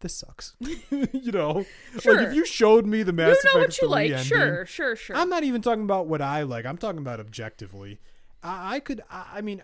[0.00, 1.64] this sucks." you know?
[1.98, 2.16] Sure.
[2.16, 4.10] Like if you showed me the Mass you know Effect what you like.
[4.10, 5.16] ending, Sure, sure, sure.
[5.16, 6.66] I'm not even talking about what I like.
[6.66, 8.00] I'm talking about objectively.
[8.42, 9.62] I, I could I, I mean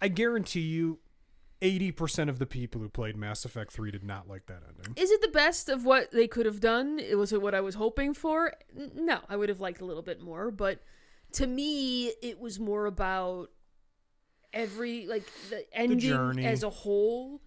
[0.00, 0.98] I guarantee you
[1.62, 4.94] 80% of the people who played Mass Effect 3 did not like that ending.
[4.96, 6.98] Is it the best of what they could have done?
[6.98, 8.52] It was it what I was hoping for?
[8.94, 10.82] No, I would have liked a little bit more, but
[11.32, 13.50] to me, it was more about
[14.52, 16.44] every like the ending journey.
[16.44, 17.40] as a whole.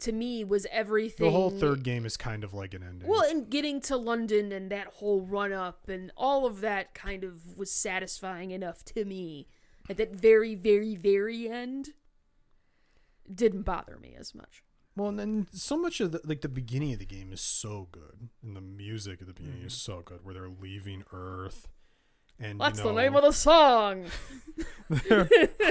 [0.00, 1.24] To me, was everything.
[1.24, 3.08] The whole third game is kind of like an ending.
[3.08, 7.24] Well, and getting to London and that whole run up and all of that kind
[7.24, 9.48] of was satisfying enough to me.
[9.88, 11.90] At that very, very, very end,
[13.32, 14.62] didn't bother me as much.
[14.96, 17.88] Well, and then so much of the like the beginning of the game is so
[17.92, 21.68] good, and the music at the beginning is so good, where they're leaving Earth,
[22.40, 24.06] and what's you know, the name of the song.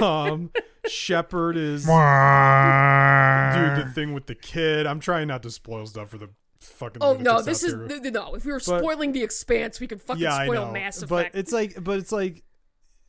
[0.00, 0.50] um,
[0.88, 4.86] Shepard is dude the thing with the kid.
[4.86, 6.28] I'm trying not to spoil stuff for the
[6.60, 7.02] fucking.
[7.02, 7.88] Oh lunatics no, out this is there.
[7.88, 8.34] no, no.
[8.36, 11.32] If we were But- spoiling the Expanse, we could fucking yeah, spoil know, Mass Effect.
[11.32, 12.44] but it's like, but it's like,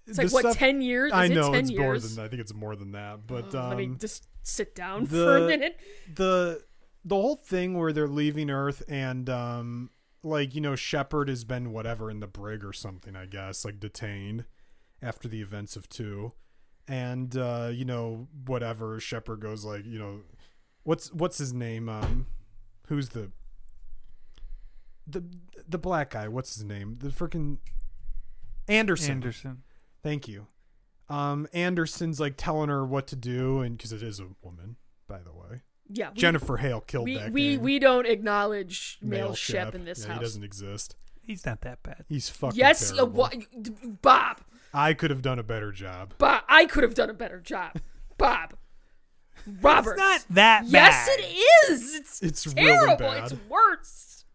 [0.07, 1.07] It's like what stuff- ten years?
[1.11, 1.81] Is I it know 10 it's years?
[1.81, 2.25] more than.
[2.25, 5.09] I think it's more than that, but Oh, um, let me just sit down the-
[5.09, 5.79] for a minute.
[6.15, 6.63] the
[7.03, 9.89] the whole thing where they're leaving Earth and um
[10.23, 13.79] like you know Shepard has been whatever in the brig or something I guess like
[13.79, 14.45] detained
[15.01, 16.33] after the events of 2
[16.87, 20.21] and uh you know whatever Shepard goes like you know
[20.83, 22.27] what's what's his name um
[22.87, 23.31] who's the
[25.05, 25.23] the
[25.67, 27.57] the black guy what's his name the freaking
[28.67, 29.63] Anderson Anderson.
[30.03, 30.47] Thank you.
[31.09, 34.75] Um, Anderson's like telling her what to do, and because it is a woman,
[35.07, 37.61] by the way, Yeah, we, Jennifer Hale killed We that we, game.
[37.61, 40.17] we don't acknowledge male, Male shep in this yeah, house.
[40.17, 40.95] He doesn't exist.
[41.21, 42.05] He's not that bad.
[42.09, 43.13] He's fucking yes, uh, terrible.
[43.13, 43.29] wha-
[44.01, 44.41] Bob.
[44.73, 46.13] I could have done a better job.
[46.17, 47.79] Bob, I could have done a better job.
[48.17, 48.53] Bob.
[49.61, 49.91] Robert.
[49.93, 50.71] It's not that bad.
[50.71, 51.95] yes, it is.
[51.95, 52.97] It's, It's really terrible.
[52.97, 53.23] bad.
[53.31, 54.25] It's worse.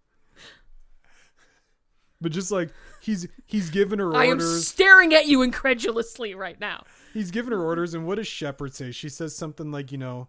[2.20, 2.70] But just like
[3.02, 4.20] he's he's given her orders.
[4.20, 6.84] I am staring at you incredulously right now.
[7.12, 8.90] he's given her orders, and what does Shepard say?
[8.90, 10.28] She says something like, you know,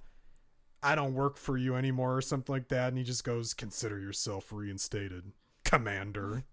[0.82, 4.00] I don't work for you anymore, or something like that, and he just goes, "Consider
[4.00, 5.32] yourself reinstated,
[5.64, 6.44] Commander."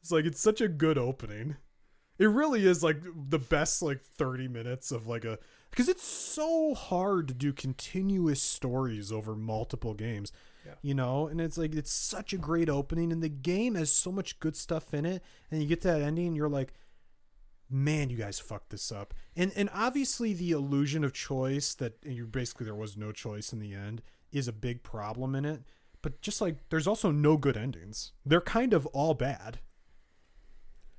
[0.00, 1.56] It's like it's such a good opening.
[2.18, 5.38] It really is like the best like 30 minutes of like a
[5.70, 10.32] because it's so hard to do continuous stories over multiple games.
[10.82, 14.12] You know, and it's like it's such a great opening and the game has so
[14.12, 16.74] much good stuff in it and you get to that ending and you're like
[17.70, 19.14] man, you guys fucked this up.
[19.36, 23.58] And and obviously the illusion of choice that you basically there was no choice in
[23.58, 25.62] the end is a big problem in it.
[26.02, 28.12] But just like there's also no good endings.
[28.24, 29.60] They're kind of all bad.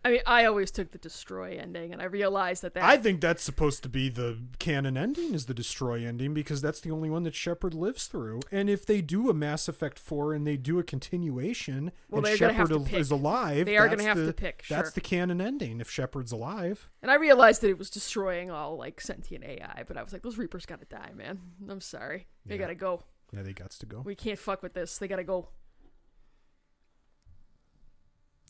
[0.05, 3.19] I mean, I always took the destroy ending, and I realized that that I think
[3.19, 7.09] that's supposed to be the canon ending is the destroy ending because that's the only
[7.09, 8.39] one that Shepard lives through.
[8.49, 12.26] And if they do a Mass Effect 4 and they do a continuation Well, and
[12.27, 14.63] they're gonna have Shepard to is alive, They are that's gonna have to the- pick,
[14.69, 16.89] That's the canon ending if Shepard's alive.
[17.01, 19.84] and I realized that it was destroying all like sentient AI.
[19.85, 21.39] But I was like, those Reapers gotta die, man.
[21.69, 22.61] I'm sorry, they Yeah.
[22.61, 23.03] gotta go.
[23.34, 23.99] Yeah, they got to go.
[24.05, 24.97] We can't fuck with this.
[24.97, 25.49] They gotta go.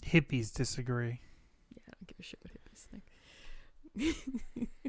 [0.06, 1.20] Hippies disagree.
[2.18, 2.88] Yeah, I don't give a shit what hippies
[4.56, 4.70] think.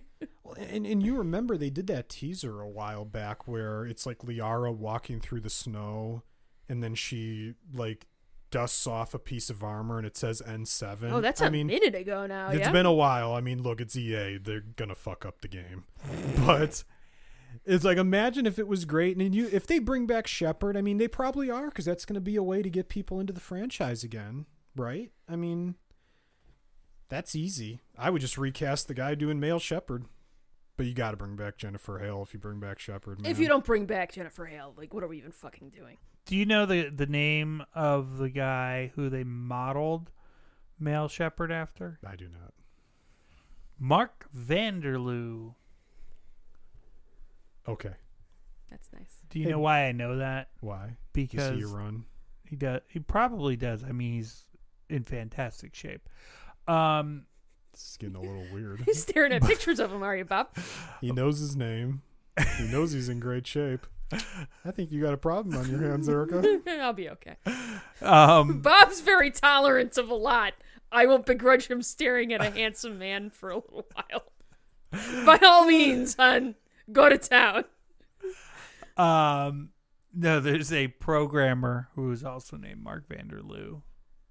[0.51, 4.19] Well, and and you remember they did that teaser a while back where it's like
[4.19, 6.23] Liara walking through the snow,
[6.69, 8.07] and then she like
[8.51, 11.13] dusts off a piece of armor and it says N7.
[11.13, 12.49] Oh, that's I a mean, minute ago now.
[12.49, 12.73] It's yeah.
[12.73, 13.33] been a while.
[13.33, 14.39] I mean, look, it's EA.
[14.39, 15.85] They're gonna fuck up the game,
[16.45, 16.83] but
[17.65, 20.77] it's like imagine if it was great and you if they bring back Shepard.
[20.77, 23.33] I mean, they probably are because that's gonna be a way to get people into
[23.33, 25.13] the franchise again, right?
[25.29, 25.77] I mean,
[27.11, 27.81] that's easy.
[27.99, 30.07] I would just recast the guy doing male Shepard,
[30.79, 33.27] but you got to bring back Jennifer Hale if you bring back Shepard.
[33.27, 35.99] if you don't bring back Jennifer Hale, like, what are we even fucking doing?
[36.27, 40.11] Do you know the the name of the guy who they modeled
[40.79, 41.99] male Shepard after?
[42.07, 42.55] I do not.
[43.79, 45.55] Mark Vanderloo.
[47.69, 47.95] Okay,
[48.71, 49.23] That's nice.
[49.31, 49.51] Do you Hey.
[49.53, 50.49] know why I know that?
[50.61, 50.97] why?
[51.13, 52.05] Because see you run.
[52.49, 52.81] he does.
[52.89, 53.85] He probably does.
[53.85, 54.45] I mean, he's
[54.89, 56.09] in fantastic shape.
[56.71, 57.25] Um,
[57.73, 58.83] It's getting a little weird.
[58.85, 60.49] He's staring at pictures of him, are you, Bob?
[61.01, 62.03] He knows his name.
[62.59, 63.87] He knows he's in great shape.
[64.13, 66.61] I think you got a problem on your hands, Erica.
[66.81, 67.37] I'll be okay.
[68.03, 70.55] um, Bob's very tolerant of a lot.
[70.91, 74.25] I won't begrudge him staring at a handsome man for a little while.
[75.25, 76.57] By all means, hun,
[76.91, 77.65] go to town.
[78.97, 79.71] Um,
[80.13, 83.83] no, there's a programmer who is also named Mark Vanderloo,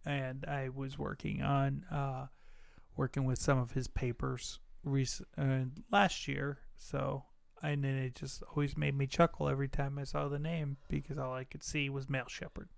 [0.05, 2.27] and I was working on uh,
[2.95, 5.07] working with some of his papers rec-
[5.37, 6.59] uh, last year.
[6.77, 7.23] So,
[7.61, 11.17] and then it just always made me chuckle every time I saw the name because
[11.17, 12.69] all I could see was Male Shepard.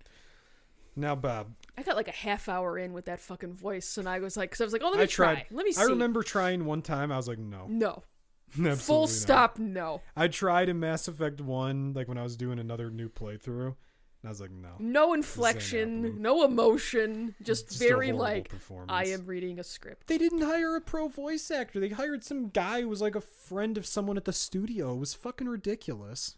[0.95, 4.19] Now, Bob, I got like a half hour in with that fucking voice, and I
[4.19, 5.33] was like, because I was like, oh, let I me try.
[5.35, 5.45] tried.
[5.51, 5.81] Let me see.
[5.81, 7.11] I remember trying one time.
[7.13, 8.03] I was like, no, No.
[8.51, 9.09] absolutely Full not.
[9.09, 10.01] stop, no.
[10.17, 13.75] I tried in Mass Effect One, like when I was doing another new playthrough,
[14.21, 14.69] and I was like, no.
[14.77, 18.51] No inflection, no emotion, just, Just very like.
[18.87, 20.07] I am reading a script.
[20.07, 21.79] They didn't hire a pro voice actor.
[21.79, 24.93] They hired some guy who was like a friend of someone at the studio.
[24.93, 26.35] It was fucking ridiculous.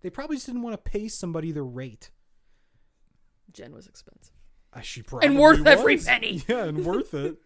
[0.00, 2.10] They probably just didn't want to pay somebody their rate.
[3.52, 4.34] Jen was expensive.
[4.72, 6.42] Uh, She probably And worth every penny.
[6.48, 7.36] Yeah, and worth it.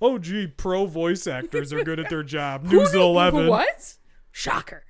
[0.00, 2.64] Oh, gee, pro voice actors are good at their job.
[2.70, 3.48] News at 11.
[3.48, 3.94] What?
[4.30, 4.84] Shocker.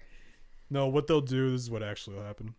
[0.69, 2.55] No, what they'll do, this is what actually will happen.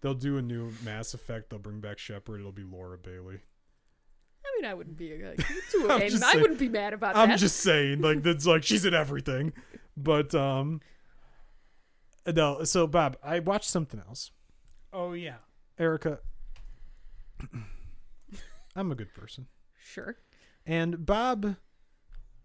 [0.00, 1.50] They'll do a new Mass Effect.
[1.50, 2.40] They'll bring back Shepard.
[2.40, 3.40] It'll be Laura Bailey.
[4.44, 5.36] I mean, I wouldn't be like,
[5.70, 7.28] too, I'm and I wouldn't be mad about that.
[7.28, 9.52] I'm just saying, like that's like she's in everything.
[9.96, 10.80] But um,
[12.26, 12.64] no.
[12.64, 14.30] So Bob, I watched something else.
[14.92, 15.36] Oh yeah.
[15.78, 16.18] Erica,
[18.76, 19.46] I'm a good person,
[19.82, 20.16] sure.
[20.66, 21.56] and Bob,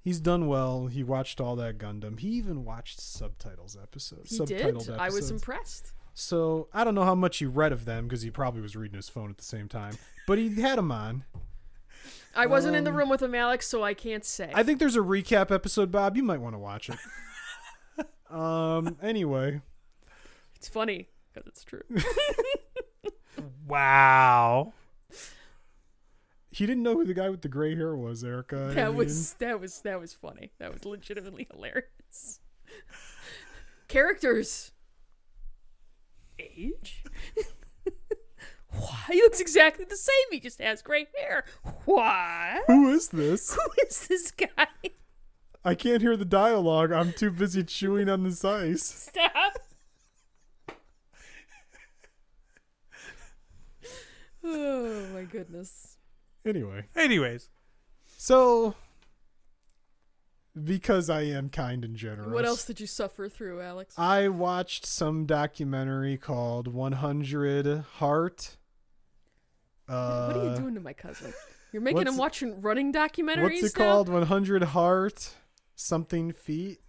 [0.01, 0.87] he's done well.
[0.87, 2.17] He watched all that Gundam.
[2.17, 4.31] He even watched subtitles episodes.
[4.31, 4.61] He subtitled did.
[4.61, 4.99] Episodes.
[4.99, 5.91] I was impressed.
[6.17, 8.95] So I don't know how much he read of them because he probably was reading
[8.95, 9.97] his phone at the same time.
[10.25, 11.25] But he had them on.
[12.35, 14.49] I wasn't in the Um, room with him, Alex, so I can't say.
[14.53, 16.15] I think there's a recap episode, Bob.
[16.17, 16.97] You might want to watch it.
[18.33, 18.97] um.
[19.01, 19.61] Anyway,
[20.55, 21.83] it's funny because it's true.
[23.67, 24.73] Wow.
[26.51, 28.69] he didn't know who the guy with the gray hair was, Erica.
[28.71, 30.51] I that mean, was that was that was funny.
[30.59, 32.39] That was legitimately hilarious.
[33.87, 34.71] Characters.
[36.39, 37.03] Age.
[38.69, 38.99] Why?
[39.11, 40.13] He looks exactly the same.
[40.31, 41.45] He just has gray hair.
[41.85, 42.61] Why?
[42.67, 43.55] Who is this?
[43.55, 44.67] Who is this guy?
[45.63, 46.91] I can't hear the dialogue.
[46.91, 48.83] I'm too busy chewing on this ice.
[48.83, 49.59] Stop.
[54.43, 55.97] oh my goodness.
[56.45, 57.49] Anyway, Anyways,
[58.17, 58.75] so
[60.63, 62.31] because I am kind and generous.
[62.31, 63.95] What else did you suffer through, Alex?
[63.97, 68.57] I watched some documentary called 100 Heart.
[69.87, 71.33] Uh, what are you doing to my cousin?
[71.71, 73.85] You're making him watching running documentaries What's it now?
[73.85, 74.09] called?
[74.09, 75.29] 100 Heart
[75.75, 76.79] something feet.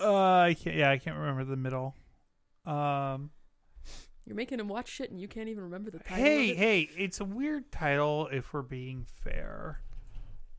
[0.00, 0.76] uh, I can't.
[0.76, 1.94] Yeah, I can't remember the middle.
[2.66, 3.30] Um.
[4.26, 6.16] You're making him watch shit and you can't even remember the title.
[6.22, 6.58] Hey, of it?
[6.58, 9.80] hey, it's a weird title if we're being fair,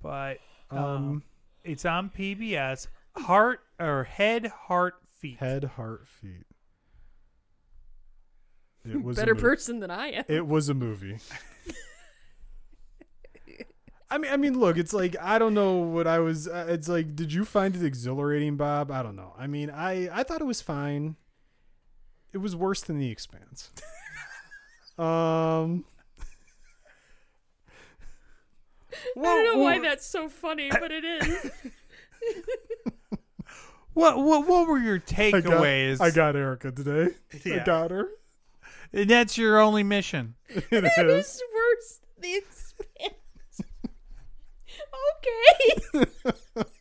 [0.02, 0.40] but
[0.72, 1.24] Um, um,
[1.64, 2.88] it's on PBS.
[3.16, 5.38] Heart or head, heart, feet.
[5.38, 6.46] head, heart, feet.
[8.90, 10.24] It was better a mo- person than I am.
[10.28, 11.18] It was a movie.
[14.10, 16.48] I mean, I mean, look, it's like I don't know what I was.
[16.48, 18.92] Uh, it's like, did you find it exhilarating, Bob?
[18.92, 19.34] I don't know.
[19.38, 21.16] I mean, I I thought it was fine.
[22.34, 23.72] It was worse than The Expanse.
[24.98, 25.86] um,
[29.18, 31.52] I don't know why that's so funny, but it is.
[33.94, 36.00] What what what were your I got, takeaways?
[36.00, 37.14] I got Erica today.
[37.34, 37.66] I Yeah.
[37.66, 38.08] got her.
[38.94, 40.36] And that's your only mission.
[40.48, 41.26] It it is.
[41.26, 43.16] is worse than the expanse.
[45.12, 46.06] okay.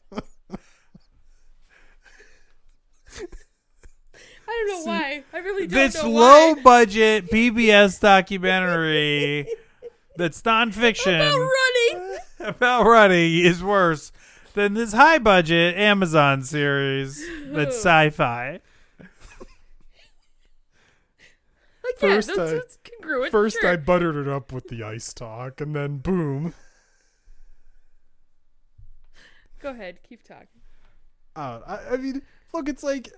[4.48, 5.22] I don't know why.
[5.32, 6.62] I really don't This low why.
[6.62, 9.46] budget PBS documentary
[10.16, 11.38] that's nonfiction About
[11.98, 12.18] running.
[12.40, 14.12] about running is worse
[14.54, 18.60] than this high budget Amazon series that's sci-fi.
[21.82, 23.32] Like First yeah, that's, I- that's congruent.
[23.32, 23.70] First, sure.
[23.70, 26.54] I buttered it up with the ice talk, and then boom.
[29.60, 30.46] Go ahead, keep talking.
[31.36, 32.22] Uh, I, I mean,
[32.52, 33.10] look, it's like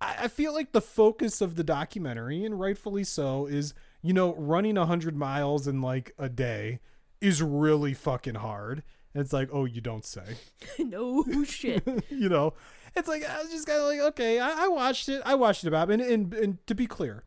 [0.00, 4.34] I, I feel like the focus of the documentary, and rightfully so, is you know
[4.34, 6.80] running hundred miles in like a day
[7.20, 8.82] is really fucking hard.
[9.14, 10.36] And it's like, oh, you don't say.
[10.78, 11.86] no shit.
[12.08, 12.54] you know,
[12.96, 15.20] it's like I was just kind of like, okay, I, I watched it.
[15.24, 15.90] I watched it, Bob.
[15.90, 17.24] And, and and to be clear,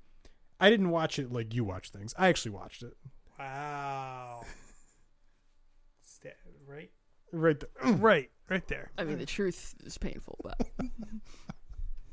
[0.60, 2.14] I didn't watch it like you watch things.
[2.18, 2.94] I actually watched it
[3.40, 4.44] Wow.
[6.68, 6.92] Right?
[7.32, 7.94] right there.
[7.98, 8.30] Right.
[8.50, 8.92] Right there.
[8.98, 10.68] I mean, the truth is painful, but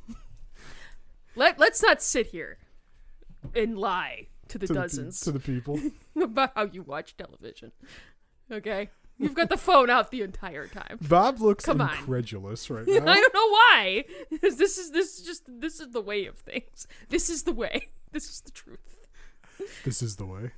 [1.37, 2.57] let let's not sit here
[3.55, 5.81] and lie to the to the pe- dozens to the people.
[6.21, 7.73] about how you watch television.
[8.51, 10.99] Okay, You've got the phone out the entire time.
[11.01, 11.91] Bob looks Come on.
[11.91, 12.95] incredulous right now.
[13.13, 14.05] I don't know why.
[14.43, 16.87] this is this is just this is the way of things.
[17.09, 17.89] This is the way.
[18.11, 19.07] This is the truth.
[19.85, 20.51] this is the way.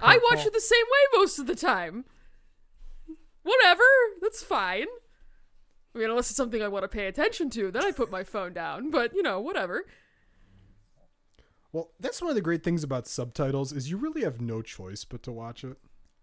[0.00, 2.04] I watch it the same way most of the time.
[3.42, 3.82] Whatever,
[4.20, 4.86] that's fine.
[5.94, 8.22] I mean, unless it's something I want to pay attention to, then I put my
[8.22, 8.90] phone down.
[8.90, 9.84] But you know, whatever.
[11.72, 15.04] Well, that's one of the great things about subtitles is you really have no choice
[15.04, 15.76] but to watch it.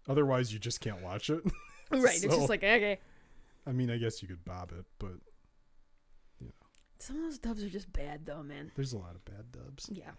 [0.08, 1.42] Otherwise, you just can't watch it.
[1.88, 2.16] Right?
[2.16, 2.98] It's just like okay.
[3.64, 5.12] I mean, I guess you could bob it, but
[6.40, 6.52] you know.
[6.98, 8.72] Some of those dubs are just bad, though, man.
[8.74, 9.88] there's a lot of bad dubs.
[9.92, 10.10] Yeah.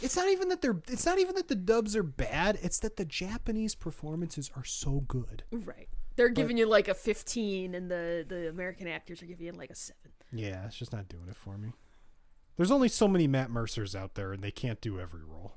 [0.00, 2.96] It's not even that they're it's not even that the dubs are bad, it's that
[2.96, 5.42] the Japanese performances are so good.
[5.52, 5.88] Right.
[6.16, 9.70] They're giving you like a 15, and the the American actors are giving you like
[9.70, 10.12] a seven.
[10.32, 11.72] Yeah, it's just not doing it for me.
[12.60, 15.54] There's only so many Matt Mercers out there and they can't do every role.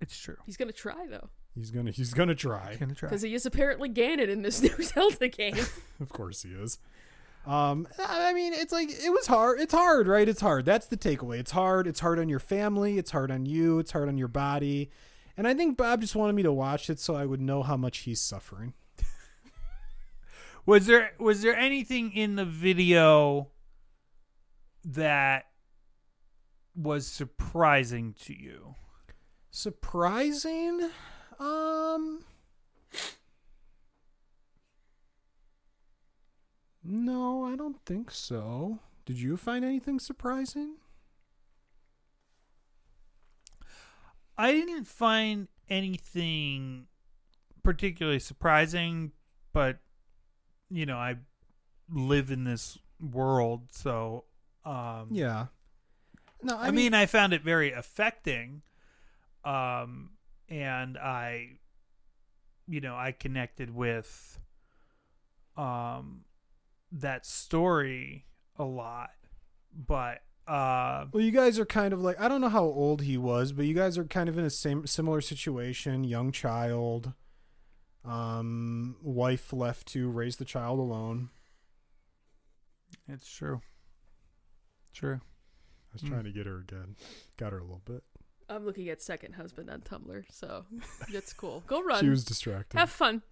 [0.00, 0.36] It's true.
[0.46, 2.76] He's gonna try though, He's going to he's going to try.
[2.78, 3.08] Gonna try.
[3.08, 5.56] because he is apparently Ganon in this new Zelda game.
[6.00, 6.78] Of course he is.
[7.44, 9.58] Um, I mean, it's like it was hard.
[9.58, 10.28] It's hard, right?
[10.28, 10.64] It's hard.
[10.64, 11.40] That's the takeaway.
[11.40, 11.88] It's hard.
[11.88, 12.96] It's hard on your family.
[12.96, 13.80] It's hard on you.
[13.80, 14.92] It's hard on your body.
[15.36, 17.76] And I think Bob just wanted me to watch it so I would know how
[17.76, 18.74] much he's suffering.
[20.64, 23.48] Was there was there anything in the video
[24.84, 25.46] that
[26.74, 28.74] was surprising to you?
[29.50, 30.90] Surprising?
[31.38, 32.24] Um.
[36.82, 38.78] No, I don't think so.
[39.06, 40.76] Did you find anything surprising?
[44.36, 46.86] I didn't find anything
[47.62, 49.12] particularly surprising,
[49.52, 49.78] but
[50.70, 51.16] you know, I
[51.90, 54.24] live in this world, so
[54.64, 55.46] um Yeah.
[56.44, 58.62] No, I, I, mean, I found it very affecting.
[59.44, 60.10] Um
[60.48, 61.58] and I
[62.66, 64.38] you know, I connected with
[65.56, 66.24] um
[66.92, 68.26] that story
[68.56, 69.10] a lot.
[69.74, 73.16] But uh Well, you guys are kind of like I don't know how old he
[73.16, 76.04] was, but you guys are kind of in a same similar situation.
[76.04, 77.12] Young child,
[78.04, 81.30] um, wife left to raise the child alone.
[83.08, 83.60] it's true.
[84.92, 85.20] True.
[85.94, 86.08] I was Hmm.
[86.08, 86.96] trying to get her again,
[87.36, 88.02] got her a little bit.
[88.48, 90.66] I'm looking at second husband on Tumblr, so
[91.12, 91.62] that's cool.
[91.68, 92.00] Go run.
[92.02, 92.76] She was distracted.
[92.78, 93.22] Have fun.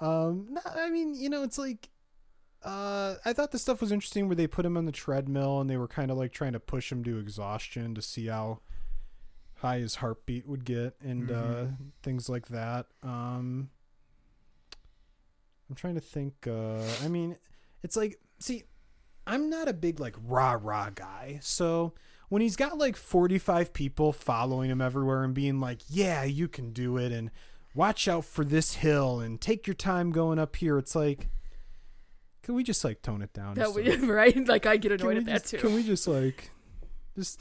[0.00, 1.88] Um, no, I mean, you know, it's like,
[2.62, 5.68] uh, I thought the stuff was interesting where they put him on the treadmill and
[5.68, 8.60] they were kind of like trying to push him to exhaustion to see how
[9.56, 11.34] high his heartbeat would get and uh,
[11.66, 11.76] Mhm.
[12.04, 12.86] things like that.
[13.02, 13.70] Um,
[15.68, 16.46] I'm trying to think.
[16.46, 17.36] Uh, I mean,
[17.82, 18.64] it's like, see,
[19.28, 21.92] I'm not a big like rah rah guy, so
[22.30, 26.72] when he's got like 45 people following him everywhere and being like, "Yeah, you can
[26.72, 27.30] do it," and
[27.74, 30.78] watch out for this hill and take your time going up here.
[30.78, 31.28] It's like,
[32.42, 33.54] can we just like tone it down?
[33.54, 34.46] That would, right?
[34.48, 35.58] Like I get annoyed we at that just, too.
[35.58, 36.50] Can we just like,
[37.14, 37.40] just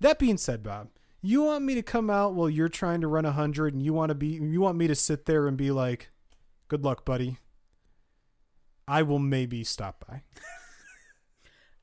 [0.00, 0.88] that being said, Bob,
[1.20, 3.92] you want me to come out while you're trying to run a hundred, and you
[3.92, 6.10] want to be, you want me to sit there and be like,
[6.68, 7.38] "Good luck, buddy."
[8.88, 10.22] I will maybe stop by.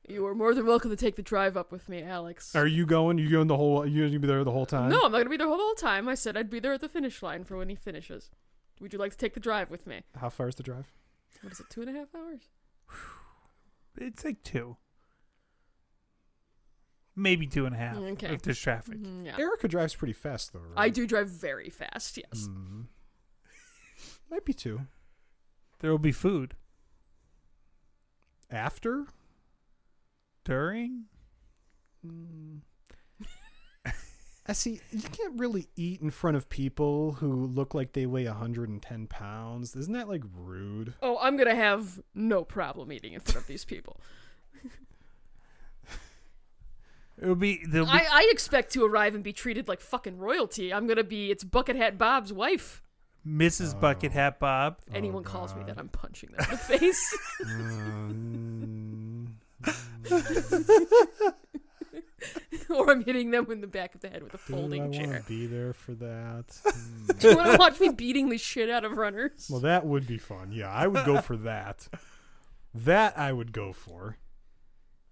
[0.06, 2.54] You are more than welcome to take the drive up with me, Alex.
[2.54, 3.16] Are you going?
[3.18, 3.86] You going the whole?
[3.86, 4.90] You gonna be there the whole time?
[4.90, 6.08] no, I'm not gonna be there the whole time.
[6.08, 8.30] I said I'd be there at the finish line for when he finishes.
[8.80, 10.02] Would you like to take the drive with me?
[10.16, 10.92] How far is the drive?
[11.40, 11.70] What is it?
[11.70, 12.42] Two and a half hours?
[13.96, 14.76] It's like two.
[17.16, 18.34] Maybe two and a half Okay.
[18.34, 18.98] if there's traffic.
[18.98, 19.38] Mhm, yeah.
[19.38, 20.58] Erica drives pretty fast though.
[20.58, 20.72] Right?
[20.76, 22.18] I do drive very fast.
[22.18, 22.48] Yes.
[22.48, 22.86] Mm.
[24.30, 24.82] Might be two.
[25.78, 26.54] There will be food
[28.50, 29.06] After?
[30.44, 31.04] During.
[32.06, 32.60] Mm.
[34.46, 34.80] I see.
[34.90, 39.74] You can't really eat in front of people who look like they weigh 110 pounds.
[39.74, 40.94] Isn't that like rude?
[41.02, 44.00] Oh, I'm gonna have no problem eating in front of these people.
[47.16, 47.62] It will be.
[47.64, 50.74] There'll be I, I expect to arrive and be treated like fucking royalty.
[50.74, 52.82] I'm gonna be it's Bucket Hat Bob's wife.
[53.26, 53.74] Mrs.
[53.74, 53.78] Oh.
[53.78, 54.80] Bucket Hat Bob.
[54.92, 57.18] Anyone Oh, calls me that, I'm punching them in the face.
[57.46, 59.36] Um,
[62.70, 64.82] or I'm hitting them in the back of the head with a do I folding
[64.82, 65.18] want chair.
[65.20, 66.44] to be there for that?
[67.18, 67.38] Do you Hmm.
[67.38, 69.48] want to watch me beating the shit out of runners?
[69.50, 70.52] well, that would be fun.
[70.52, 71.88] Yeah, I would go for that.
[72.74, 74.18] That I would go for.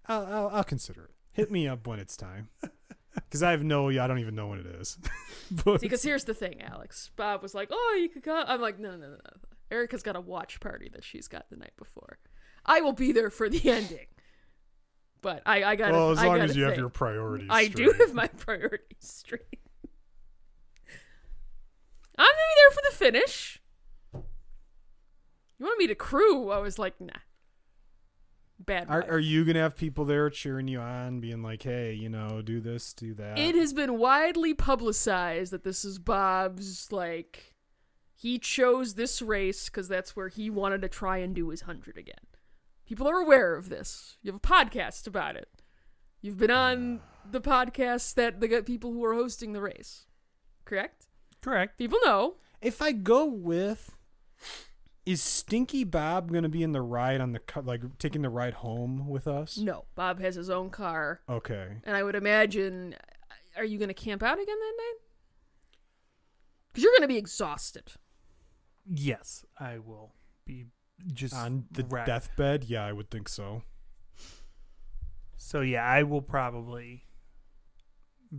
[0.07, 1.11] I'll, I'll, I'll consider it.
[1.33, 2.49] Hit me up when it's time.
[3.15, 4.97] Because I have no, I don't even know when it is.
[5.67, 7.11] but Because here's the thing, Alex.
[7.15, 9.17] Bob was like, "Oh, you could come." I'm like, "No, no, no, no.
[9.71, 12.17] Erica's got a watch party that she's got the night before.
[12.65, 14.07] I will be there for the ending."
[15.23, 15.93] But I, I got.
[15.93, 17.49] well, as long as you have your priorities.
[17.51, 19.61] I do have my priorities straight.
[22.19, 23.63] I'm gonna be there for the finish.
[24.13, 26.51] You want me to crew?
[26.51, 27.13] I was like, nah.
[28.59, 28.91] Bad.
[28.91, 32.43] Are, are you gonna have people there cheering you on, being like, "Hey, you know,
[32.43, 33.39] do this, do that"?
[33.39, 37.55] It has been widely publicized that this is Bob's like
[38.15, 41.97] he chose this race because that's where he wanted to try and do his hundred
[41.97, 42.15] again.
[42.87, 44.17] People are aware of this.
[44.23, 45.49] You have a podcast about it.
[46.21, 47.01] You've been on
[47.31, 50.07] the podcast that the people who are hosting the race,
[50.65, 51.07] correct?
[51.41, 51.79] Correct.
[51.79, 52.37] People know.
[52.61, 53.97] if I go with,
[55.05, 58.55] is Stinky Bob gonna be in the ride on the cu- like taking the ride
[58.55, 59.59] home with us?
[59.59, 61.79] No, Bob has his own car, Okay.
[61.85, 62.95] and I would imagine.
[62.95, 64.95] Uh, are you going to camp out again that night?
[66.73, 67.93] Because you're going to be exhausted.
[68.87, 70.15] Yes, I will
[70.47, 70.67] be
[71.13, 72.07] just On the wrecked.
[72.07, 73.63] deathbed, yeah, I would think so.
[75.37, 77.05] So yeah, I will probably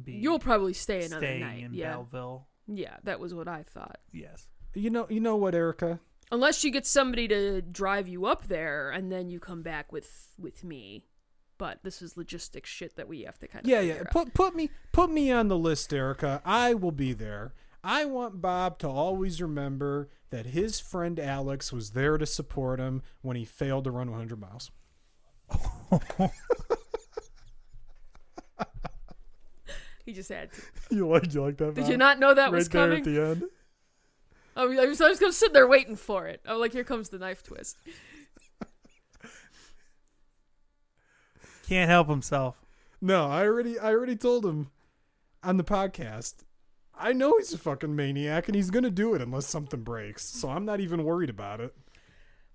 [0.04, 0.14] be.
[0.14, 1.64] You'll probably stay another staying night.
[1.64, 2.48] in yeah, Belleville.
[2.68, 4.00] yeah, that was what I thought.
[4.12, 4.48] Yes.
[4.74, 6.00] You know, you know what, Erica?
[6.32, 10.30] Unless you get somebody to drive you up there, and then you come back with
[10.40, 11.06] with me.
[11.60, 14.04] But this is logistics shit that we have to kind of Yeah, yeah.
[14.12, 16.42] Put put me put me on the list, Erica.
[16.44, 17.54] I will be there.
[17.84, 23.02] I want Bob to always remember that his friend Alex was there to support him
[23.22, 24.72] when he failed to run 100 miles.
[30.06, 30.62] He just had to.
[30.96, 31.74] You like you like that?
[31.74, 33.00] Did you not know that was coming?
[33.00, 33.44] at the end.
[34.56, 36.42] I was, I was, I was gonna sit there waiting for it.
[36.48, 37.78] Oh, like here comes the knife twist.
[41.68, 42.62] Can't help himself.
[43.02, 44.70] No, I already I already told him
[45.44, 46.44] on the podcast.
[46.98, 50.24] I know he's a fucking maniac and he's gonna do it unless something breaks.
[50.24, 51.74] So I'm not even worried about it.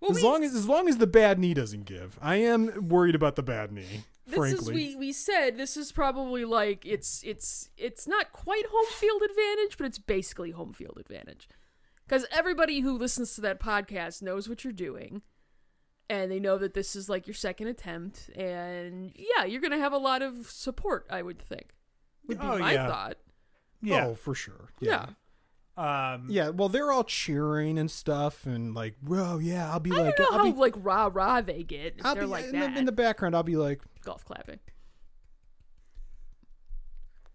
[0.00, 2.18] Well, as we, long as as long as the bad knee doesn't give.
[2.22, 4.04] I am worried about the bad knee.
[4.26, 4.58] this frankly.
[4.58, 9.22] is we we said this is probably like it's it's it's not quite home field
[9.22, 11.48] advantage, but it's basically home field advantage.
[12.06, 15.20] Because everybody who listens to that podcast knows what you're doing,
[16.08, 19.92] and they know that this is like your second attempt, and yeah, you're gonna have
[19.92, 21.06] a lot of support.
[21.10, 21.74] I would think
[22.28, 22.86] would be Oh, my yeah.
[22.88, 23.18] thought.
[23.82, 24.06] Yeah.
[24.08, 24.70] Oh, for sure.
[24.80, 25.06] Yeah.
[25.76, 26.26] Um.
[26.28, 30.16] Yeah, well, they're all cheering and stuff, and like, well, yeah, I'll be I like,
[30.16, 31.94] don't know I'll how be, like rah rah they get.
[31.98, 32.72] If I'll they're be like in, that.
[32.74, 33.36] the, in the background.
[33.36, 34.58] I'll be like, golf clapping.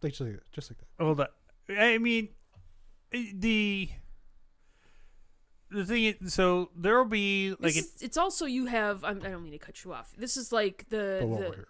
[0.01, 1.03] just like that, just like that.
[1.03, 1.27] Hold on.
[1.77, 2.27] I mean,
[3.11, 3.89] the
[5.71, 9.03] the thing is, so there will be like This is- it's also you have.
[9.05, 10.11] I'm, I don't mean to cut you off.
[10.17, 11.67] This is like the, But the we're here,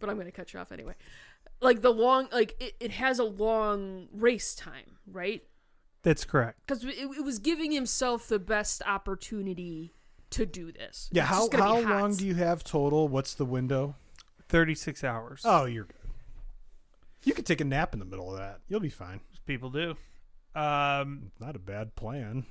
[0.00, 0.94] but I'm going to cut you off anyway.
[1.60, 5.42] Like the long, like it, it has a long race time, right?
[6.02, 6.60] that's correct.
[6.66, 9.92] Because it, it was giving himself the best opportunity
[10.30, 11.08] to do this.
[11.12, 11.22] yeah.
[11.22, 13.08] It's How how long do you have total?
[13.08, 13.96] What's the window?
[14.48, 15.42] Thirty six hours.
[15.44, 15.96] Oh, you're good.
[17.24, 18.60] You could take a nap in the middle of that.
[18.68, 19.20] You'll be fine.
[19.46, 19.96] People do.
[20.54, 21.32] Um.
[21.40, 22.44] Not a bad plan.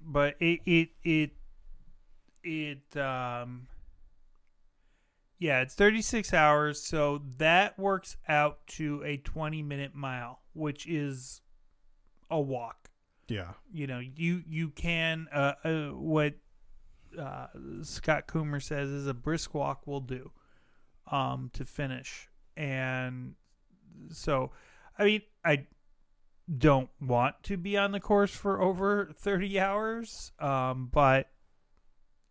[0.00, 1.30] but it it it
[2.44, 3.68] it um
[5.42, 11.40] yeah it's 36 hours so that works out to a 20 minute mile which is
[12.30, 12.90] a walk
[13.26, 13.54] Yeah.
[13.72, 16.34] you know you you can uh, uh what
[17.18, 17.48] uh
[17.82, 20.30] Scott Kummer says is a brisk walk will do
[21.10, 23.34] um to finish and
[24.10, 24.52] so
[24.96, 25.66] i mean i
[26.58, 31.28] don't want to be on the course for over 30 hours um but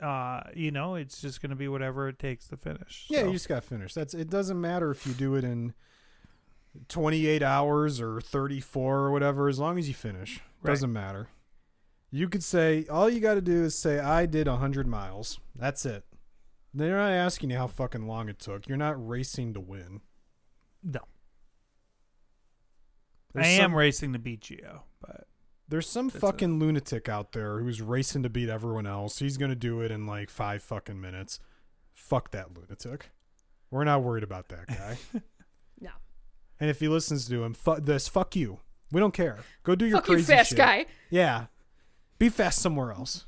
[0.02, 3.26] uh you know it's just going to be whatever it takes to finish Yeah, so.
[3.28, 3.94] you just got to finish.
[3.94, 4.30] That's it.
[4.30, 5.74] Doesn't matter if you do it in
[6.88, 10.40] 28 hours or 34 or whatever, as long as you finish.
[10.62, 10.72] Right.
[10.72, 11.28] Doesn't matter.
[12.12, 15.40] You could say all you got to do is say I did 100 miles.
[15.56, 16.04] That's it.
[16.74, 18.68] They're not asking you how fucking long it took.
[18.68, 20.02] You're not racing to win.
[20.84, 21.02] no
[23.34, 25.28] There's i am some, racing to beat geo but
[25.72, 29.20] There's some That's fucking lunatic out there who's racing to beat everyone else.
[29.20, 31.40] He's gonna do it in like five fucking minutes.
[31.94, 33.10] Fuck that lunatic.
[33.72, 34.98] We're not worried about that guy.
[35.80, 35.92] No.
[36.60, 38.08] And if he listens to him, fuck this.
[38.08, 38.60] Fuck you.
[38.92, 39.38] We don't care.
[39.64, 40.58] Go do your Fuck you, crazy fast shit.
[40.58, 40.86] guy.
[41.10, 41.46] Yeah.
[42.20, 43.26] Be fast somewhere else.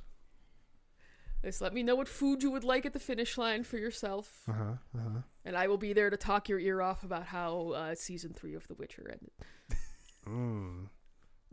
[1.45, 4.43] Just let me know what food you would like at the finish line for yourself,
[4.49, 4.63] Uh huh.
[4.95, 5.19] Uh huh.
[5.45, 8.53] and I will be there to talk your ear off about how uh, season three
[8.53, 9.31] of The Witcher ended.
[10.27, 10.87] Mm.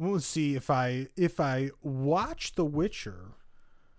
[0.01, 3.33] We'll see if I if I watch The Witcher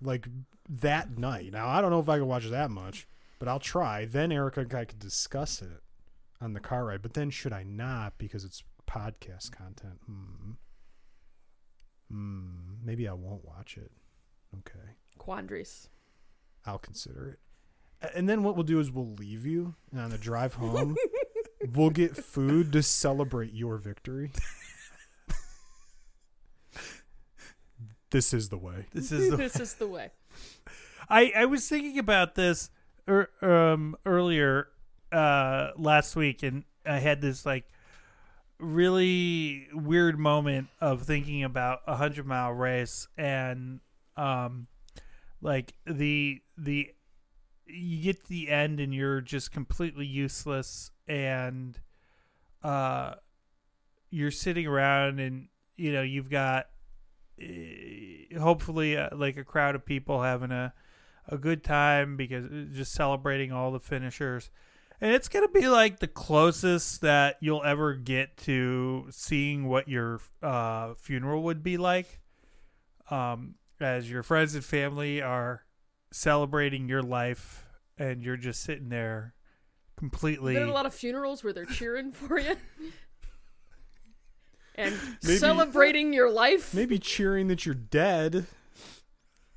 [0.02, 0.28] like
[0.68, 1.54] that night.
[1.54, 3.08] Now I don't know if I can watch that much,
[3.38, 4.06] but I'll try.
[4.06, 5.84] Then Erica and I could discuss it
[6.42, 7.04] on the car ride.
[7.04, 10.00] But then should I not because it's podcast content?
[10.08, 10.52] Hmm.
[12.10, 12.50] Hmm.
[12.84, 13.92] Maybe I won't watch it.
[14.58, 14.96] Okay.
[15.20, 15.88] Quandaries.
[16.66, 18.12] I'll consider it.
[18.16, 20.96] And then what we'll do is we'll leave you and on the drive home.
[21.76, 24.32] we'll get food to celebrate your victory.
[28.12, 28.86] this is the way.
[28.94, 30.12] This is the this is the way.
[31.10, 32.70] I, I was thinking about this
[33.08, 34.68] er, um, earlier
[35.12, 37.66] uh, last week, and I had this like
[38.60, 43.80] really weird moment of thinking about a hundred mile race and
[44.16, 44.68] um,
[45.42, 46.92] like the the
[47.66, 51.80] you get to the end and you're just completely useless and
[52.64, 53.14] uh
[54.10, 55.48] you're sitting around and
[55.78, 56.68] you know you've got
[57.42, 57.46] uh,
[58.40, 60.74] hopefully uh, like a crowd of people having a
[61.28, 64.50] a good time because uh, just celebrating all the finishers
[65.00, 69.88] and it's going to be like the closest that you'll ever get to seeing what
[69.88, 72.20] your uh, funeral would be like
[73.10, 75.64] um, as your friends and family are
[76.12, 77.66] celebrating your life
[77.98, 79.34] and you're just sitting there
[79.98, 82.56] completely There are a lot of funerals where they're cheering for you.
[84.76, 86.74] And Maybe- celebrating your life.
[86.74, 88.46] Maybe cheering that you're dead.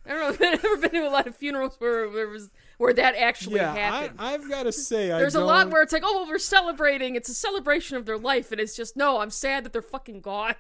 [0.06, 0.48] I don't know.
[0.48, 3.72] I've never been to a lot of funerals where there was where that actually yeah,
[3.72, 4.20] I, happened.
[4.20, 7.14] I've got to say, I There's a lot where it's like, oh, well, we're celebrating.
[7.14, 9.20] It's a celebration of their life, and it's just no.
[9.20, 10.56] I'm sad that they're fucking gone.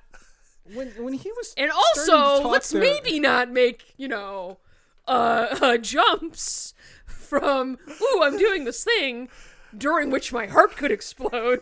[0.72, 4.58] when when he was And starting to also, let's there- maybe not make you know,
[5.06, 6.72] uh, uh, jumps
[7.06, 9.28] from ooh, I'm doing this thing
[9.76, 11.60] during which my heart could explode.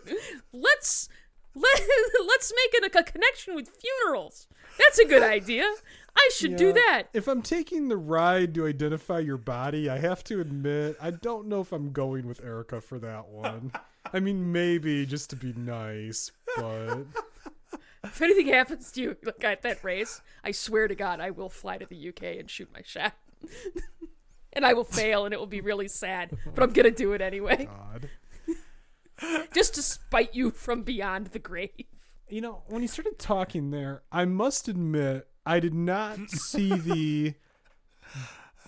[0.53, 1.09] Let's
[1.55, 1.81] let
[2.27, 4.47] let's make it a, a connection with funerals.
[4.79, 5.65] That's a good idea.
[6.15, 7.03] I should do that.
[7.13, 11.47] If I'm taking the ride to identify your body, I have to admit I don't
[11.47, 13.71] know if I'm going with Erica for that one.
[14.13, 17.05] I mean, maybe just to be nice, but
[18.03, 21.49] If anything happens to you like at that race, I swear to God, I will
[21.49, 23.13] fly to the UK and shoot my shot.
[24.53, 26.31] and I will fail, and it will be really sad.
[26.53, 28.09] But I'm gonna do it anyway, God.
[29.53, 31.71] just to spite you from beyond the grave.
[32.29, 37.33] You know, when you started talking there, I must admit I did not see the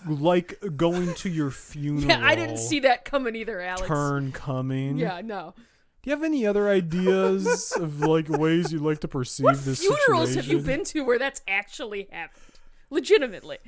[0.06, 2.08] like going to your funeral.
[2.08, 3.86] Yeah, I didn't see that coming either, Alex.
[3.88, 4.98] turn coming.
[4.98, 5.54] Yeah, no.
[5.56, 9.80] Do you have any other ideas of like ways you'd like to perceive What this
[9.80, 10.66] funerals have you situation?
[10.66, 12.42] been to where that's actually happened?
[12.90, 13.58] Legitimately.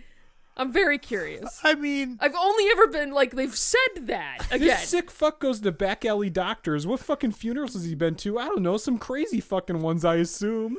[0.58, 1.60] I'm very curious.
[1.62, 4.66] i mean I've only ever been like they've said that again.
[4.66, 6.86] This sick fuck goes to back alley doctors.
[6.86, 8.38] What fucking funerals has he been to?
[8.38, 8.76] I don't know.
[8.76, 10.78] Some crazy fucking ones, I assume.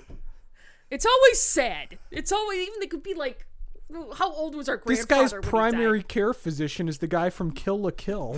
[0.91, 1.97] It's always sad.
[2.11, 3.45] It's always even they could be like
[4.15, 6.09] how old was our This guy's when he primary died?
[6.09, 8.33] care physician is the guy from Kill la Kill.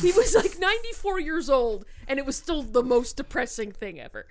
[0.00, 4.26] He was like 94 years old, and it was still the most depressing thing ever.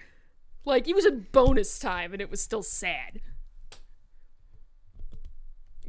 [0.64, 3.20] Like he was in bonus time, and it was still sad.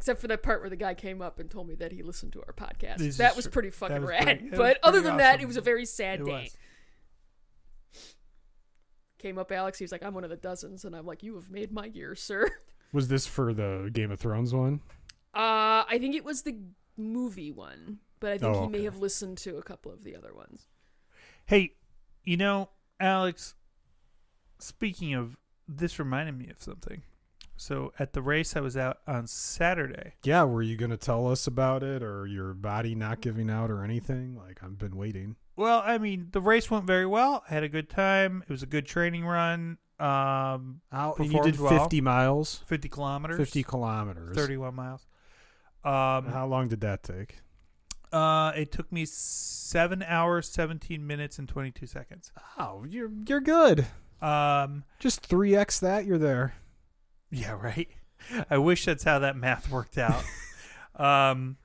[0.06, 2.32] Except for that part where the guy came up and told me that he listened
[2.34, 2.98] to our podcast.
[2.98, 4.22] This that is was pretty fucking was rad.
[4.24, 6.32] pretty- but other pretty than that, it was a very sad It day.
[6.44, 6.56] was.
[9.18, 9.78] Came up, Alex.
[9.78, 11.86] He was like, "I'm one of the dozens," and I'm like, "You have made my
[11.86, 12.48] year, sir."
[12.92, 14.80] Was this for the Game of Thrones one?
[15.34, 16.56] Uh, I think it was the
[16.96, 20.14] movie one, but I think Oh, he may have listened to a couple of the
[20.14, 20.66] other ones.
[21.46, 21.74] Hey,
[22.24, 22.70] you know,
[23.00, 23.54] Alex,
[24.60, 25.36] speaking of,
[25.68, 27.02] this reminded me of something.
[27.56, 30.14] So at the race I was out on Saturday.
[30.24, 33.70] Yeah, were you going to tell us about it or your body not giving out
[33.70, 34.36] or anything?
[34.36, 35.36] Like, I've been waiting.
[35.56, 37.42] Well, I mean, the race went very well.
[37.48, 38.42] I had a good time.
[38.46, 39.78] It was a good training run.
[39.98, 41.78] Um, Out, and you did well.
[41.78, 43.38] 50 miles, 50 kilometers.
[43.38, 44.36] 50 kilometers.
[44.36, 45.06] 31 miles.
[45.82, 47.38] Um, How long did that take?
[48.12, 52.32] uh, it took me seven hours, 17 minutes, and 22 seconds.
[52.58, 53.86] Oh, you're you're good.
[54.20, 56.54] Um, Just 3x that, you're there.
[57.30, 57.88] Yeah, right.
[58.50, 60.22] I wish that's how that math worked out.
[60.96, 61.56] um,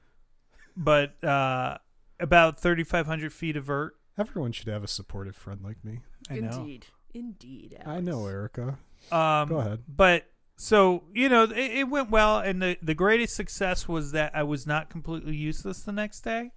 [0.75, 1.77] but uh,
[2.19, 3.95] about 3,500 feet of vert.
[4.17, 5.99] Everyone should have a supportive friend like me.
[6.29, 6.49] I know.
[6.49, 7.77] Indeed, indeed.
[7.79, 7.97] Alex.
[7.97, 8.77] I know, Erica.
[9.11, 9.79] Um, Go ahead.
[9.88, 10.25] But
[10.57, 14.43] so you know, it, it went well, and the the greatest success was that I
[14.43, 16.51] was not completely useless the next day.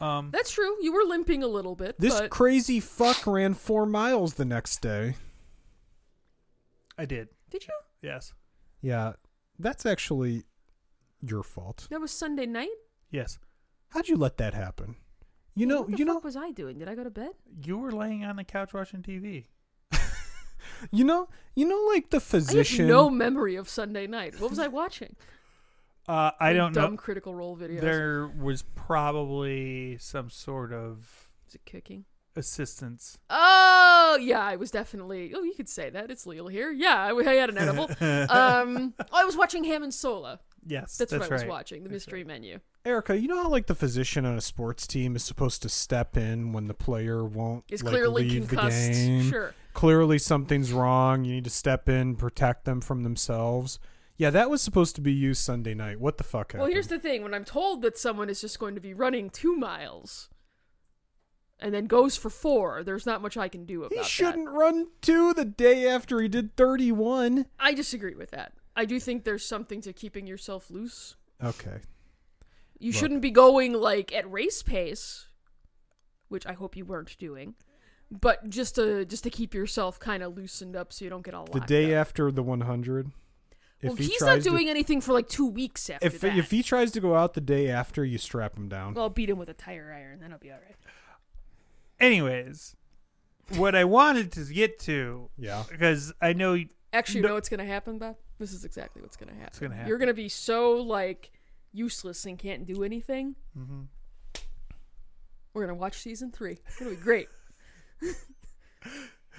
[0.00, 0.76] Um, That's true.
[0.80, 4.82] You were limping a little bit, This but crazy fuck ran four miles the next
[4.82, 5.14] day.
[6.98, 7.28] I did.
[7.50, 7.74] did you?
[8.02, 8.34] Yes.
[8.80, 9.12] Yeah,
[9.58, 10.44] that's actually
[11.20, 11.86] your fault.
[11.90, 12.68] That was Sunday night.
[13.10, 13.38] Yes.
[13.90, 14.96] How'd you let that happen?
[15.54, 16.78] You know, what the you fuck know, was I doing?
[16.78, 17.30] Did I go to bed?
[17.64, 19.46] You were laying on the couch watching TV.
[20.90, 22.86] you know, you know, like the I physician.
[22.86, 24.38] have no memory of Sunday night.
[24.38, 25.16] What was I watching?
[26.08, 26.96] Uh, I don't Dumb know.
[26.96, 27.80] Critical Role videos.
[27.80, 32.04] There was probably some sort of Is it kicking?
[32.36, 33.18] Assistance.
[33.30, 35.32] Oh yeah, I was definitely.
[35.34, 36.10] Oh, you could say that.
[36.10, 36.70] It's legal here.
[36.70, 37.84] Yeah, I, I had an edible.
[38.30, 40.40] um, I was watching Ham and Sola.
[40.66, 41.82] yes, That's, that's, what I was watching.
[41.82, 42.60] The That's mystery menu.
[42.84, 46.16] Erica, you know how like the physician on a sports team is supposed to step
[46.16, 48.86] in when the player won't Is like, clearly leave concussed.
[48.86, 49.30] the game.
[49.30, 49.54] Sure.
[49.74, 51.24] Clearly something's wrong.
[51.24, 53.78] You need to step in, protect them from themselves.
[54.18, 56.00] Yeah, that was supposed to be used Sunday night.
[56.00, 56.62] What the fuck happened?
[56.62, 59.28] Well, here's the thing: when I'm told that someone is just going to be running
[59.28, 60.30] two miles,
[61.60, 63.98] and then goes for four, there's not much I can do about that.
[64.04, 67.46] he shouldn't run two the day after he did 31.
[67.58, 68.52] I disagree with that.
[68.74, 71.16] I do think there's something to keeping yourself loose.
[71.42, 71.78] Okay.
[72.78, 73.00] You Look.
[73.00, 75.28] shouldn't be going like at race pace,
[76.28, 77.54] which I hope you weren't doing,
[78.10, 81.32] but just to just to keep yourself kind of loosened up so you don't get
[81.34, 82.00] all The day up.
[82.02, 83.12] after the 100.
[83.80, 86.36] If well, he he's not doing anything for like two weeks after if that.
[86.36, 88.94] if he tries to go out the day after, you strap him down.
[88.94, 90.76] well, I'll beat him with a tire iron, then I'll be all right.
[92.00, 92.76] Anyways,
[93.56, 95.64] what I wanted to get to yeah.
[95.70, 96.58] because I know
[96.92, 98.16] Actually, you No- know what's gonna happen, Bob?
[98.38, 99.58] This is exactly what's gonna happen.
[99.60, 99.88] gonna happen?
[99.88, 101.30] You're gonna be so like
[101.72, 103.34] useless and can't do anything.
[103.58, 103.82] Mm-hmm.
[105.54, 106.58] We're gonna watch season three.
[106.66, 107.28] It's gonna be great.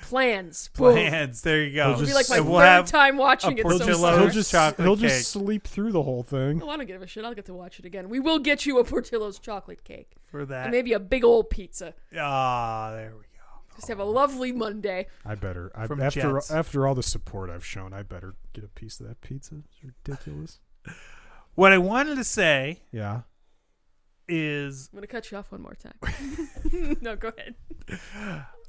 [0.03, 0.69] Plans.
[0.73, 0.93] Boom.
[0.93, 1.41] plans.
[1.41, 1.83] There you go.
[1.83, 4.01] He'll It'll be just- like my third we'll have time watching a it so Portillo's
[4.01, 4.19] far.
[4.19, 5.09] he'll just chocolate he'll cake.
[5.09, 6.61] just sleep through the whole thing.
[6.63, 7.25] Oh, I don't give a shit.
[7.25, 8.07] I'll get to watch it again.
[8.09, 10.63] We will get you a Portillo's chocolate cake for that.
[10.67, 11.93] and maybe a big old pizza.
[12.17, 13.25] Ah, there we go.
[13.75, 15.07] Just have a lovely Monday.
[15.25, 15.71] I better.
[15.75, 16.49] I, From after Jets.
[16.51, 19.55] after all the support I've shown, I better get a piece of that pizza.
[19.65, 20.59] It's ridiculous.
[21.55, 23.21] What I wanted to say Yeah.
[24.27, 26.97] Is I'm gonna cut you off one more time.
[27.01, 27.55] no, go ahead.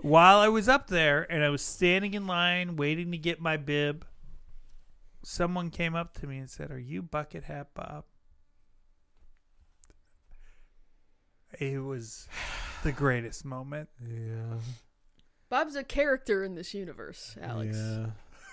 [0.00, 3.56] while I was up there and I was standing in line waiting to get my
[3.56, 4.06] bib,
[5.22, 8.04] someone came up to me and said, "Are you Bucket Hat Bob?"
[11.58, 12.28] It was
[12.82, 13.88] the greatest moment.
[14.06, 14.58] Yeah.
[15.48, 17.76] Bob's a character in this universe, Alex.
[17.76, 18.06] Yeah.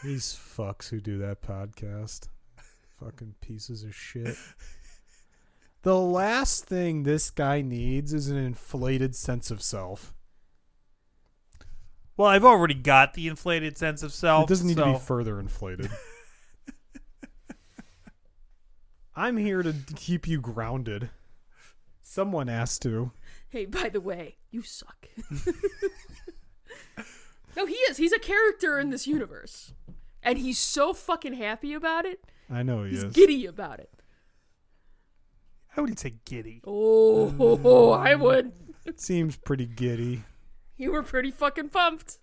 [0.03, 2.29] These fucks who do that podcast.
[2.99, 4.37] Fucking pieces of shit.
[5.85, 10.15] The last thing this guy needs is an inflated sense of self.
[12.17, 14.45] Well, I've already got the inflated sense of self.
[14.45, 15.91] it doesn't need to be further inflated.
[19.15, 21.11] I'm here to keep you grounded.
[22.01, 23.11] Someone has to.
[23.47, 25.07] Hey, by the way, you suck.
[27.55, 27.97] no, he is.
[27.97, 29.71] He's a character in this universe.
[30.23, 32.21] And he's so fucking happy about it.
[32.49, 33.13] I know he He's is.
[33.13, 33.91] giddy about it.
[35.75, 36.61] I wouldn't say giddy.
[36.65, 38.19] Oh, I mm.
[38.19, 38.51] would.
[38.85, 40.23] It seems pretty giddy.
[40.77, 42.19] You were pretty fucking pumped.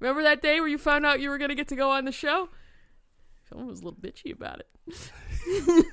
[0.00, 2.04] Remember that day where you found out you were going to get to go on
[2.04, 2.48] the show?
[3.48, 4.66] Someone was a little bitchy about it.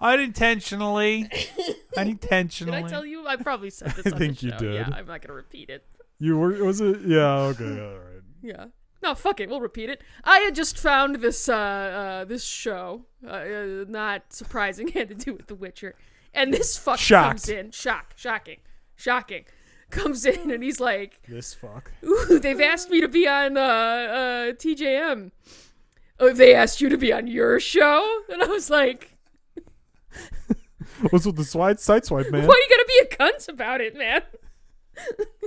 [0.00, 1.30] Unintentionally.
[1.30, 1.30] Unintentionally.
[1.56, 2.84] Did Unintentionally.
[2.84, 3.26] I tell you?
[3.26, 4.74] I probably said this I on think the you did.
[4.74, 5.84] Yeah, I'm not going to repeat it.
[6.18, 7.00] You were was it?
[7.02, 7.38] Yeah.
[7.38, 7.64] Okay.
[7.64, 8.22] All right.
[8.42, 8.66] Yeah.
[9.02, 9.48] No, fuck it.
[9.48, 10.00] We'll repeat it.
[10.24, 13.04] I had just found this uh, uh this show.
[13.26, 15.94] Uh, uh, not surprising, had to do with The Witcher.
[16.34, 17.28] And this fuck Shocked.
[17.28, 17.70] comes in.
[17.72, 18.14] Shock.
[18.16, 18.58] Shocking.
[18.96, 19.44] Shocking.
[19.90, 21.92] Comes in and he's like, This fuck.
[22.02, 25.32] "Ooh, they've asked me to be on uh, uh, TJM.
[26.18, 29.18] Oh, they asked you to be on your show?" And I was like,
[31.10, 32.46] What's with the swipe side swipe, man?
[32.46, 34.22] "Why you gotta be a cunt about it, man?"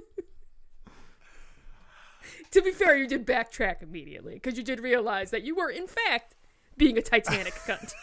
[2.55, 5.87] to be fair, you did backtrack immediately because you did realize that you were, in
[5.87, 6.35] fact,
[6.77, 7.93] being a Titanic cunt.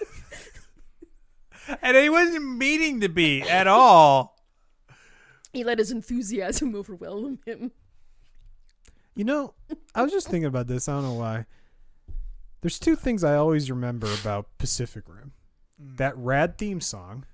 [1.83, 4.37] and he wasn't meaning to be at all.
[5.55, 7.73] he let his enthusiasm overwhelm him.
[9.15, 9.55] You know,
[9.95, 10.87] I was just thinking about this.
[10.87, 11.47] I don't know why.
[12.61, 15.33] There's two things I always remember about Pacific Rim:
[15.79, 17.25] that rad theme song,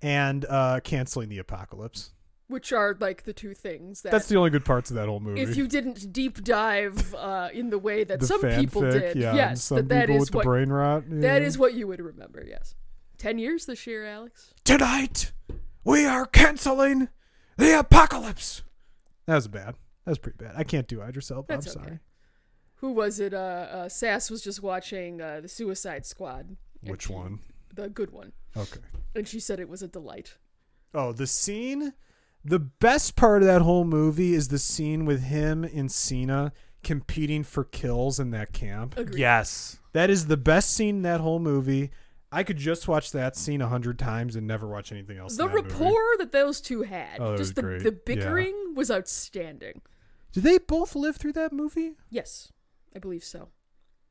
[0.00, 2.12] and uh, canceling the apocalypse.
[2.50, 5.20] Which are like the two things that That's the only good parts of that whole
[5.20, 5.40] movie.
[5.40, 9.16] if you didn't deep dive uh, in the way that the some people fanfic, did,
[9.16, 11.04] yeah, yes, some that, that people is with the what brain rot.
[11.08, 11.46] that yeah.
[11.46, 12.44] is what you would remember.
[12.46, 12.74] Yes,
[13.18, 14.52] ten years this year, Alex.
[14.64, 15.30] tonight.
[15.84, 17.08] We are canceling
[17.56, 18.62] the apocalypse.
[19.26, 19.76] That was bad.
[20.04, 20.54] That was pretty bad.
[20.56, 21.46] I can't do Idris Elba.
[21.48, 21.88] That's I'm okay.
[21.88, 21.98] sorry.
[22.76, 23.32] Who was it?
[23.32, 23.36] Uh,
[23.70, 27.38] uh, Sass was just watching uh, the Suicide Squad, Which she- one?
[27.72, 28.80] the good one, Okay.
[29.14, 30.34] and she said it was a delight.
[30.92, 31.92] Oh, the scene.
[32.44, 36.52] The best part of that whole movie is the scene with him and Cena
[36.82, 38.96] competing for kills in that camp.
[38.96, 39.18] Agreed.
[39.18, 39.78] Yes.
[39.92, 41.90] That is the best scene in that whole movie.
[42.32, 45.36] I could just watch that scene a hundred times and never watch anything else.
[45.36, 45.68] The in that movie.
[45.74, 47.82] rapport that those two had, Oh, just the, great.
[47.82, 47.98] the Yeah.
[48.06, 49.82] bickering was outstanding.
[50.32, 51.96] Did they both live through that movie?
[52.08, 52.52] Yes,
[52.94, 53.48] I believe so.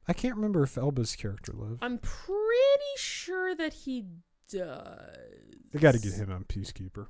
[0.08, 1.80] I can't remember if Elba's character lived.
[1.82, 4.06] I'm pretty sure that he
[4.51, 5.17] does.
[5.72, 7.08] They got to get him on Peacekeeper,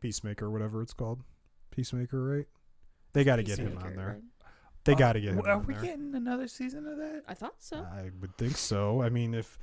[0.00, 1.22] Peacemaker, whatever it's called.
[1.70, 2.46] Peacemaker, right?
[3.12, 4.06] They got to get him on there.
[4.06, 4.22] right?
[4.84, 5.82] They got to get him Are on we there.
[5.82, 7.22] getting another season of that?
[7.28, 7.78] I thought so.
[7.78, 9.02] I would think so.
[9.02, 9.58] I mean, if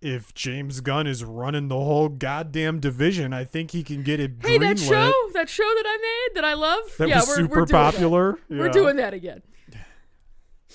[0.00, 4.32] if James Gunn is running the whole goddamn division, I think he can get it
[4.40, 5.98] hey, that show, that show that I
[6.30, 7.92] made that I love, that yeah, was we're, super we're doing that.
[7.92, 8.38] popular.
[8.48, 9.42] We're doing that again.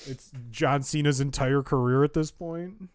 [0.06, 2.90] It's John Cena's entire career at this point.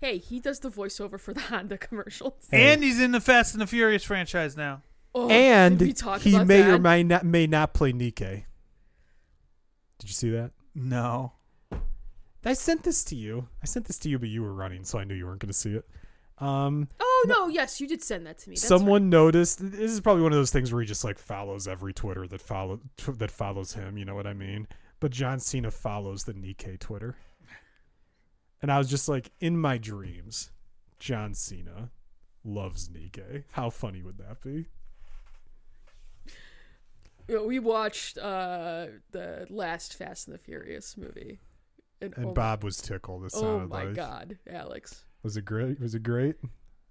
[0.00, 2.34] Hey, he does the voiceover for the Honda commercials.
[2.50, 2.72] Hey.
[2.72, 4.82] And he's in the Fast and the Furious franchise now.
[5.14, 6.70] Oh, and did we talk he may that?
[6.70, 8.44] or may not may not play Nikke.
[9.98, 10.50] Did you see that?
[10.74, 11.32] No.
[12.44, 13.48] I sent this to you.
[13.62, 15.48] I sent this to you, but you were running, so I knew you weren't going
[15.48, 15.88] to see it.
[16.38, 18.56] Um, Oh no, yes, you did send that to me.
[18.56, 19.60] That's someone noticed.
[19.60, 22.42] This is probably one of those things where he just like follows every Twitter that
[22.42, 23.96] follow tw- that follows him.
[23.96, 24.66] You know what I mean?
[25.00, 27.16] But John Cena follows the Nikke Twitter,
[28.60, 30.50] and I was just like, in my dreams,
[30.98, 31.90] John Cena
[32.44, 33.44] loves Nikke.
[33.52, 34.66] How funny would that be?
[37.28, 41.40] You know, we watched uh, the last Fast and the Furious movie,
[42.00, 43.24] and, And oh, Bob was tickled.
[43.24, 43.94] It oh sounded my like.
[43.94, 45.80] god, Alex, Was it great?
[45.80, 46.36] Was it great?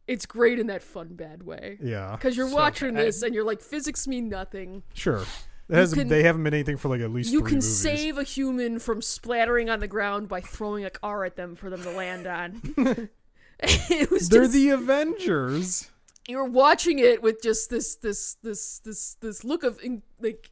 [0.07, 1.77] it's great in that fun bad way.
[1.81, 3.05] Yeah, Because you're So watching bad.
[3.05, 4.83] this and you're like, physics mean nothing.
[4.93, 5.23] sure.
[5.69, 7.77] Can- they haven't been anything for like at least You can movies.
[7.79, 11.69] save a human from splattering on the ground by throwing a car at them for
[11.69, 12.61] them to land on.
[13.59, 15.89] it was They're just, the Avengers.
[16.27, 20.51] You were watching it with just this this this this this look of in, like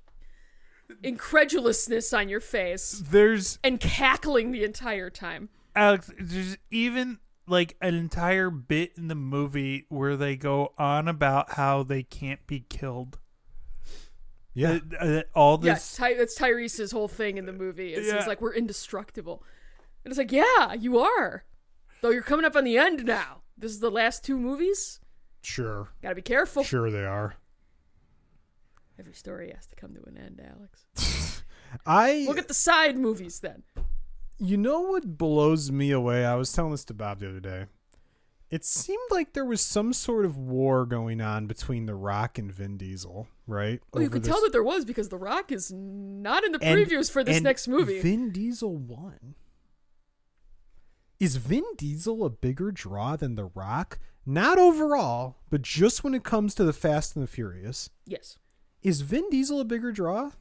[1.04, 5.50] incredulousness on your face There's and cackling the entire time.
[5.76, 11.54] Alex, there's even like an entire bit in the movie where they go on about
[11.54, 13.18] how they can't be killed.
[14.54, 14.80] Yeah.
[15.00, 17.94] Uh, all this Yes, Ty- that's Tyrese's whole thing in the movie.
[17.94, 18.18] Is Yeah.
[18.18, 19.44] he's like, we're indestructible.
[20.04, 21.46] And it's like, yeah, you are.
[22.02, 23.44] Though you're coming up on the end now.
[23.58, 25.00] This is the last two movies.
[25.42, 25.90] Sure.
[26.02, 26.64] Gotta be careful.
[26.64, 27.36] Sure they are.
[29.00, 31.42] Every story has to come to an end, Alex.
[31.86, 33.64] I Look at the side movies then.
[34.38, 36.26] you know what blows me away?
[36.26, 37.66] I was telling this to Bob the other day.
[38.52, 42.52] It seemed like there was some sort of war going on between The Rock and
[42.52, 43.80] Vin Diesel, right?
[43.94, 46.60] Well, you could this- tell that there was because The Rock is not in the
[46.62, 48.02] and- previews for this next movie.
[48.02, 49.36] Vin Diesel won.
[51.20, 54.00] Is Vin Diesel a bigger draw than The Rock?
[54.26, 57.90] Not overall, but just when it comes to the Fast and the Furious.
[58.06, 58.38] yes.
[58.84, 60.32] Is Vin Diesel a bigger draw?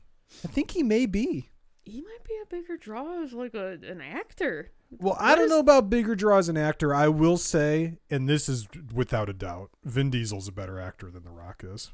[0.45, 1.51] I think he may be.
[1.83, 4.71] He might be a bigger draw as like a, an actor.
[4.91, 6.95] Well, I What don't is- know about bigger draw as an actor.
[6.95, 11.23] I will say, and this is without a doubt, Vin Diesel's a better actor than
[11.25, 11.93] The Rock is.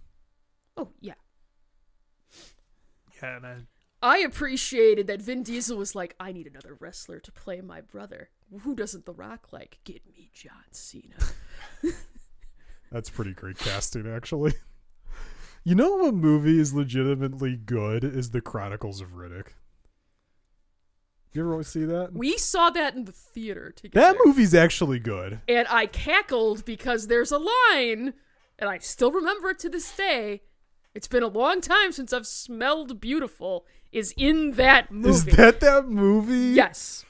[0.77, 1.15] Oh, yeah.
[3.23, 3.57] yeah, and I,
[4.03, 8.31] I appreciated that Vin Diesel was like, I need another wrestler to play my brother.
[8.63, 9.79] Who doesn't The Rock like?
[9.85, 11.17] Get me John Cena.
[12.93, 14.55] That's pretty great casting, actually.
[15.65, 19.49] You know what movie is legitimately good is The Chronicles of Riddick.
[21.33, 22.13] You ever see that?
[22.15, 24.15] we saw that in the theater together.
[24.15, 25.41] That movie's actually good.
[25.49, 28.15] And I cackled because there's a line,
[28.59, 30.43] and I still remember it to this day.
[30.95, 33.67] It's been a long time since I've smelled beautiful.
[33.93, 35.09] Is in that movie.
[35.11, 36.55] Is that that movie?
[36.55, 37.05] Yes.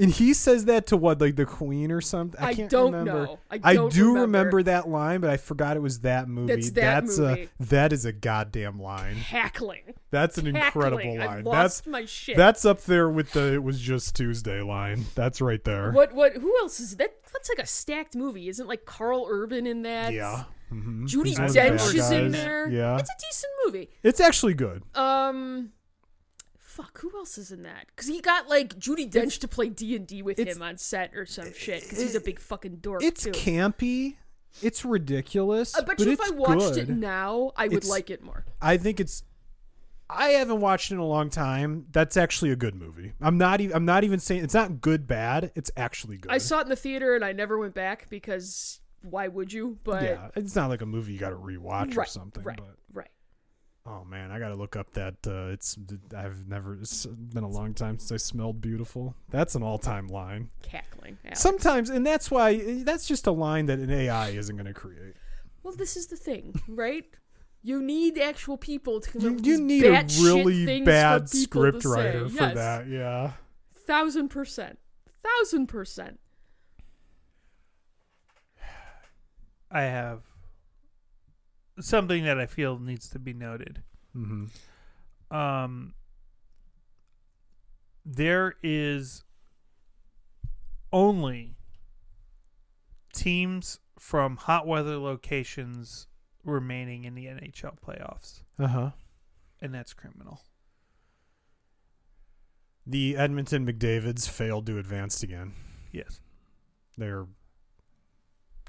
[0.00, 2.40] And he says that to what, like the Queen or something?
[2.40, 3.26] I, I can't don't remember.
[3.26, 3.38] know.
[3.50, 4.20] I don't do remember.
[4.22, 4.62] remember.
[4.64, 6.54] that line, but I forgot it was that movie.
[6.54, 7.48] That's that movie.
[7.60, 9.16] a that is a goddamn line.
[9.20, 9.94] Cackling.
[10.10, 11.44] That's an incredible line.
[11.44, 12.36] That's my shit.
[12.36, 15.04] that's up there with the it was just Tuesday line.
[15.14, 15.92] That's right there.
[15.92, 17.14] What what who else is that?
[17.32, 18.48] That's like a stacked movie.
[18.48, 20.12] Isn't like Karl Urban in that?
[20.12, 20.44] Yeah.
[20.68, 22.68] hmm Judi He's one of the Dench is in there.
[22.68, 22.98] Yeah.
[22.98, 23.90] It's a decent movie.
[24.02, 24.82] It's actually good.
[24.94, 25.72] Um
[26.82, 27.94] fuck, who else is in that?
[27.96, 31.52] Cuz he got like Judi Dench to play D&D with him on set or some
[31.54, 33.30] shit cuz he's a big fucking dork It's too.
[33.32, 34.16] campy.
[34.62, 35.74] It's ridiculous.
[35.76, 36.78] I bet but you if I watched good.
[36.78, 38.44] it now, I would It's- like it more.
[38.60, 39.22] I think it's.
[40.12, 41.86] I haven't watched it in a long time.
[41.92, 43.12] That's actually a good movie.
[43.20, 43.76] I'm not even.
[43.76, 45.06] I'm not even saying it's not good.
[45.06, 45.52] Bad.
[45.54, 46.32] It's actually good.
[46.32, 49.78] I saw it in the theater and I never went back because why would you?
[49.84, 52.42] But yeah, it's not like a movie you got to rewatch or something.
[52.42, 53.10] right, But right.
[53.86, 55.14] Oh man, I got to look up that.
[55.26, 55.76] Uh, it's.
[56.16, 56.74] I've never.
[56.74, 59.14] It's been a long time since I smelled beautiful.
[59.30, 60.50] That's an all-time line.
[60.62, 61.18] Cackling.
[61.24, 61.40] Alex.
[61.40, 62.82] Sometimes, and that's why.
[62.84, 65.14] That's just a line that an AI isn't going to create.
[65.62, 67.04] Well, this is the thing, right?
[67.62, 71.28] You need actual people to come You, up with you need a really things bad
[71.28, 72.36] for people to script writer say.
[72.36, 72.54] for Yes.
[72.54, 72.88] that.
[72.88, 73.32] Yeah.
[73.74, 74.78] Thousand percent.
[75.22, 76.18] Thousand percent.
[79.70, 80.22] I have
[81.80, 83.82] something that I feel needs to be noted.
[84.16, 85.34] Mm-hmm.
[85.36, 85.94] Um,
[88.04, 89.24] there is
[90.92, 91.54] only
[93.12, 96.06] teams from hot weather locations
[96.44, 98.90] remaining in the NHL playoffs, Uh huh.
[99.60, 100.40] and that's criminal.
[102.86, 105.52] The Edmonton McDavids failed to advance again.
[105.92, 106.20] Yes.
[106.96, 107.26] They're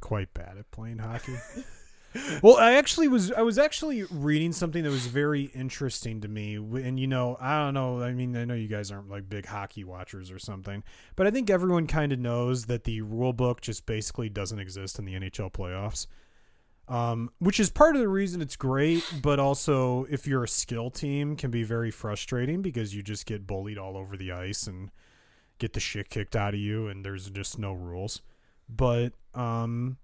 [0.01, 1.35] quite bad at playing hockey.
[2.41, 6.55] well, I actually was I was actually reading something that was very interesting to me,
[6.55, 8.01] and you know, I don't know.
[8.01, 10.83] I mean, I know you guys aren't like big hockey watchers or something,
[11.15, 14.99] but I think everyone kind of knows that the rule book just basically doesn't exist
[14.99, 16.07] in the NHL playoffs.
[16.87, 20.89] Um, which is part of the reason it's great, but also if you're a skill
[20.89, 24.91] team, can be very frustrating because you just get bullied all over the ice and
[25.57, 28.21] get the shit kicked out of you, and there's just no rules.
[28.67, 29.97] But um,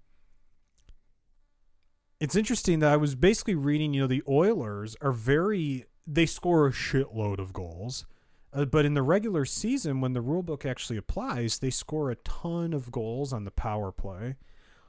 [2.20, 6.66] it's interesting that I was basically reading, you know, the Oilers are very they score
[6.66, 8.06] a shitload of goals.
[8.52, 12.16] Uh, but in the regular season when the rule book actually applies, they score a
[12.16, 14.36] ton of goals on the power play.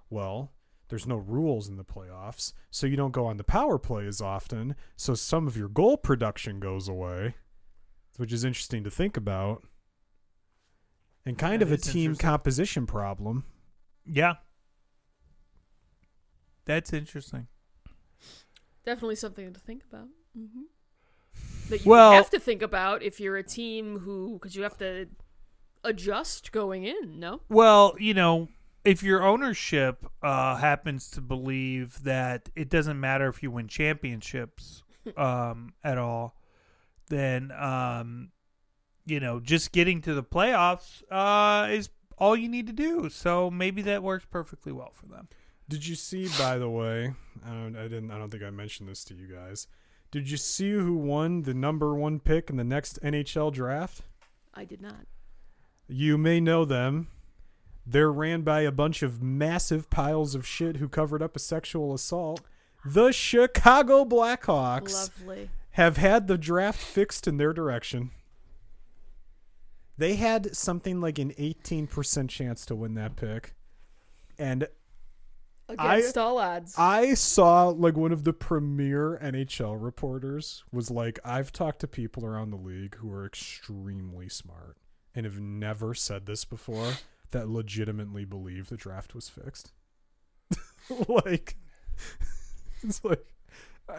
[0.10, 0.54] Well,
[0.88, 4.22] there's no rules in the playoffs, so you don't go on the power play as
[4.22, 7.36] often, so some of your goal production goes away,
[8.18, 9.64] which is interesting to think about.
[11.26, 13.44] And kind That of a team composition problem.
[14.06, 14.36] Yeah.
[16.70, 17.48] That's interesting.
[18.86, 20.06] Definitely something to think about.
[20.38, 20.62] Mm-hmm.
[21.72, 24.78] That you Well- have to think about if you're a team who, because you have
[24.78, 25.08] to
[25.84, 27.20] adjust going in.
[27.20, 28.50] No, Well, you know,
[28.86, 34.84] if your ownership uh, happens to believe that it doesn't matter if you win championships
[35.18, 36.36] um, at all,
[37.08, 38.30] then um,
[39.08, 41.90] you know just getting to the playoffs uh, is
[42.20, 43.10] all you need to do.
[43.10, 45.30] So maybe that works perfectly well for them.
[45.70, 47.14] Did you see, by the way?
[47.46, 47.76] I don't.
[47.78, 48.12] I didn't.
[48.12, 49.68] I don't think I mentioned this to you guys.
[50.12, 54.02] Did you see who won the number one pick in the next NHL draft?
[54.56, 55.06] I did not.
[55.88, 57.10] You may know them.
[57.86, 61.94] They're ran by a bunch of massive piles of shit who covered up a sexual
[61.94, 62.42] assault.
[62.84, 65.50] The Chicago Blackhawks Lovely.
[65.72, 68.12] have had the draft fixed in their direction.
[69.98, 73.54] They had something like an 18% chance to win that pick.
[74.38, 74.68] And
[75.70, 76.74] Against all odds.
[76.78, 82.26] I saw like one of the premier NHL reporters was like, I've talked to people
[82.26, 84.78] around the league who are extremely smart
[85.14, 86.94] and have never said this before
[87.32, 89.72] that legitimately believe the draft was fixed.
[91.08, 91.56] like,
[92.82, 93.26] it's like,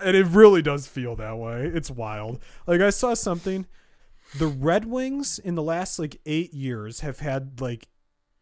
[0.02, 1.66] and it really does feel that way.
[1.66, 2.40] It's wild.
[2.66, 3.66] Like, I saw something.
[4.38, 7.88] The Red Wings in the last like eight years have had like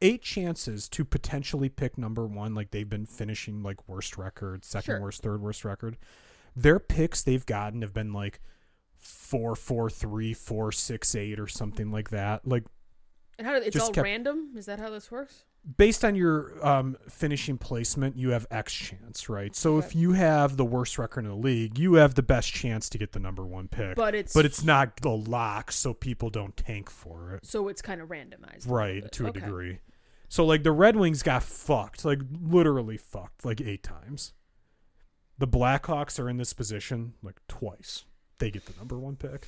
[0.01, 2.55] eight chances to potentially pick number one.
[2.55, 5.01] Like they've been finishing like worst record, second Sure.
[5.01, 5.97] worst, third worst record.
[6.55, 8.41] Their picks they've gotten have been like
[8.97, 12.47] four, four, three, four, six, eight, or something like that.
[12.47, 12.65] Like
[13.39, 14.53] and how do, it's all kept- random?
[14.57, 15.45] Is that how this works?
[15.77, 19.55] based on your um, finishing placement, you have X chance, right?
[19.55, 22.89] So if you have the worst record in the league, you have the best chance
[22.91, 23.97] to get the number one pick.
[23.97, 27.45] But it's but it's not the lock, so people don't tank for it.
[27.45, 28.67] so it's kind of randomized.
[28.71, 29.41] right to a Okay.
[29.41, 29.79] degree
[30.29, 34.33] so like the red wings got fucked like literally fucked like eight times
[35.39, 38.05] the blackhawks are in this position like twice
[38.39, 39.47] they get the number one pick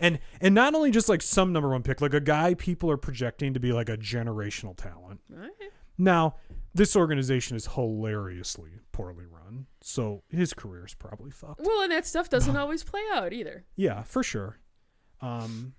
[0.00, 2.96] and and not only just like some number one pick like a guy people are
[2.96, 5.50] projecting to be like a generational talent Alright.
[5.98, 6.36] now
[6.74, 12.06] this organization is hilariously poorly run so his career is probably fucked Well, and that
[12.06, 13.64] stuff doesn't always play out either.
[13.76, 14.58] yeah, for sure.
[15.20, 15.74] Um,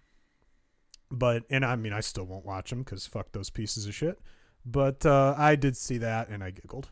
[1.11, 4.19] but and I mean, I still won't watch them because fuck those pieces of shit.
[4.65, 6.89] But uh, I did see that and I giggled.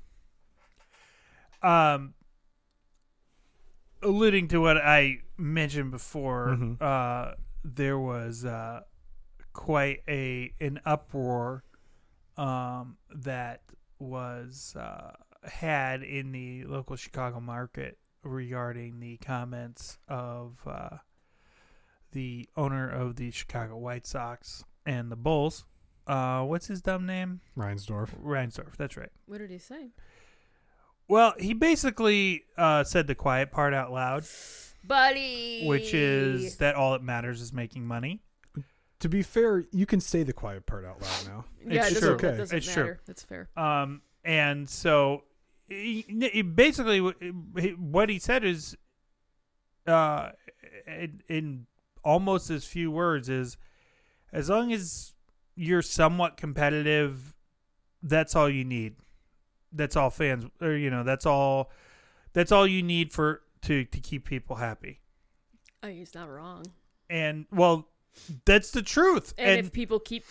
[1.62, 2.14] um,
[4.02, 6.82] alluding to what I mentioned before, Mhm.
[6.82, 8.82] uh, there was uh,
[9.54, 11.64] quite a an uproar
[12.38, 13.62] um, that
[14.00, 15.14] was uh,
[15.44, 20.98] had in the local Chicago market regarding the comments of uh,
[22.16, 25.66] the owner of the Chicago White Sox and the Bulls.
[26.08, 27.42] Uh, what's his dumb name?
[27.58, 28.10] Reinsdorf.
[28.24, 28.76] Reinsdorf.
[28.78, 29.12] That's right.
[29.28, 29.90] What did he say?
[31.08, 34.24] Well, he basically uh, said the quiet part out loud,
[34.84, 35.66] Buddy.
[35.68, 38.22] which is that all that matters is making money.
[39.02, 41.46] To be fair, you can say the quiet part out loud now.
[41.68, 42.18] yeah, it's it true.
[42.18, 42.38] doesn't, that Okay.
[42.38, 42.84] doesn't It's true.
[42.84, 43.00] matter.
[43.06, 43.50] That's fair.
[43.58, 45.24] Um, and so
[45.68, 47.14] he, he basically
[47.60, 48.76] he- what he said is,
[49.86, 50.30] uh,
[50.88, 51.66] in, in
[52.06, 53.58] almost as few words is,
[54.32, 55.14] as long as
[55.56, 57.34] you're somewhat competitive,
[58.02, 58.96] that's all you need.
[59.74, 61.72] That's all fans, or you know, that's all.
[62.32, 65.02] That's all you need for to to keep people happy.
[65.84, 66.66] Oh, he's not wrong.
[67.10, 67.90] And well,
[68.46, 69.34] that's the truth.
[69.38, 70.24] And, if people keep,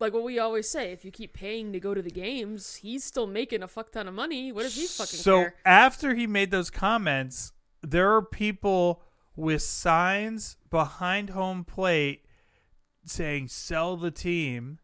[0.00, 3.04] like what we always say, if you keep paying to go to the games, he's
[3.04, 4.52] still making a fuck ton of money.
[4.52, 5.54] What does he fucking so care?
[5.64, 9.02] after he made those comments, there are people
[9.38, 12.24] with signs behind home plate
[13.04, 14.78] saying "sell the team,"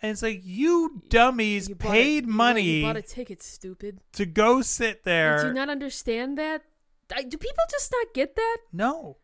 [0.00, 4.00] And it's like you dummies You paid a, you- money You bought a ticket, stupid.
[4.12, 5.42] to go sit there.
[5.42, 6.62] Do you not understand that?
[7.14, 8.58] I- Do people just not get that?
[8.72, 9.18] no.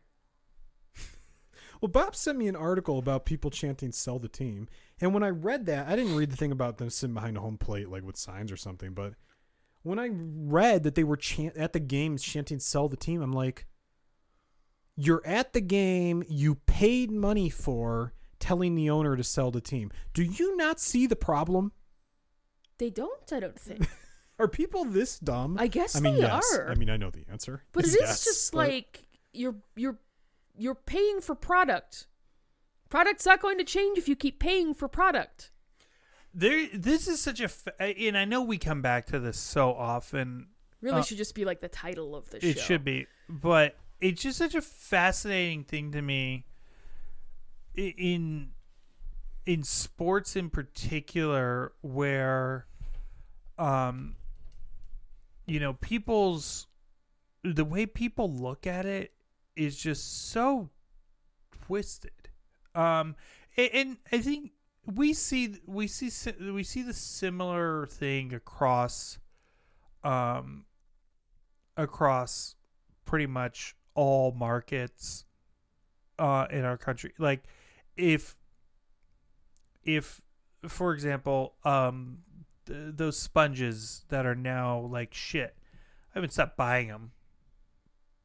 [1.81, 4.67] Well, Bob sent me an article about people chanting "sell the team,"
[4.99, 7.41] and when I read that, I didn't read the thing about them sitting behind a
[7.41, 8.93] home plate like with signs or something.
[8.93, 9.13] But
[9.83, 13.33] when I read that they were chant at the games chanting "sell the team," I'm
[13.33, 13.67] like,
[14.95, 16.23] "You're at the game.
[16.27, 19.91] You paid money for telling the owner to sell the team.
[20.13, 21.71] Do you not see the problem?
[22.77, 23.31] They don't.
[23.31, 23.87] I don't think.
[24.39, 25.55] Are people this dumb?
[25.57, 26.43] I guess I mean, they yes.
[26.53, 26.69] are.
[26.69, 27.63] I mean, I know the answer.
[27.71, 29.97] But it is is yes, just but- like you're you're
[30.57, 32.07] you're paying for product.
[32.89, 35.51] Product's not going to change if you keep paying for product.
[36.33, 39.73] There this is such a fa- and I know we come back to this so
[39.73, 40.47] often.
[40.81, 42.47] Really Uh, should just be like the title of the show.
[42.47, 46.45] It should be, but it's just such a fascinating thing to me
[47.75, 48.49] in
[49.45, 52.65] in sports in particular where
[53.57, 54.15] um
[55.45, 56.67] you know people's
[57.43, 59.13] the way people look at it
[59.55, 60.69] is just so
[61.51, 62.11] twisted.
[62.73, 63.15] Um
[63.57, 64.51] a- and, i think
[64.85, 66.11] we see we see
[66.51, 69.17] we see the similar thing across
[70.03, 70.65] um
[71.77, 72.55] across
[73.05, 75.25] pretty much all markets
[76.19, 77.43] uh in our country like
[77.97, 78.35] if
[79.83, 80.21] if
[80.67, 82.19] for example um
[82.65, 85.55] th- those sponges that are now like shit
[86.13, 87.11] i haven't stopped buying them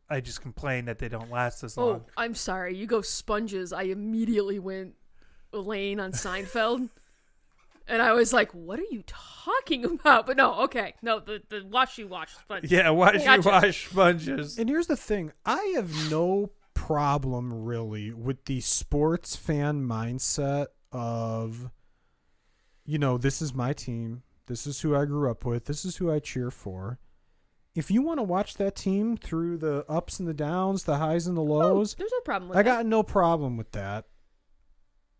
[0.09, 2.77] i just complain that they don't last as Oh, long I'm sorry.
[2.77, 3.73] You go sponges.
[3.73, 4.95] I immediately went
[5.53, 6.89] Elaine on Seinfeld.
[7.91, 10.27] And I was like, what are you talking about?
[10.27, 10.95] But no, okay.
[11.03, 12.71] No, the, the washy wash sponge.
[12.71, 13.49] yeah washy gotcha.
[13.49, 19.83] wash sponges And here's the thing I have no problem really with the sports fan
[19.83, 21.71] mindset of,
[22.85, 24.23] you know, this is my team.
[24.47, 25.67] This is who I grew up with.
[25.67, 26.99] This is who I cheer for.
[27.77, 31.29] If you want to watch that team through the ups and the downs, the highs
[31.29, 32.69] and the Oh, lows, there's no problem with I that.
[32.79, 34.07] got no problem with that.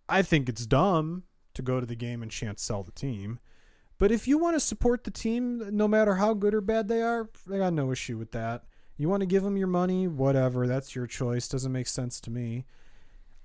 [0.09, 1.23] I think it's dumb
[1.55, 3.39] to go to the game and chant sell the team.
[3.99, 7.03] But if you want to support the team, no matter how good or bad they
[7.03, 8.65] are, I got no issue with that.
[8.97, 10.67] You want to give them your money, whatever.
[10.67, 11.49] That's your choice.
[11.49, 12.65] Doesn't make sense to me.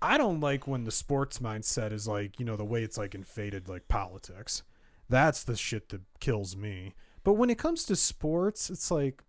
[0.02, 3.16] I don't like when the sports mindset is like, you know, the way it's like
[3.16, 4.64] invaded like politics.
[5.10, 6.94] That's the shit that kills me.
[7.24, 9.24] But when it comes to sports, it's like,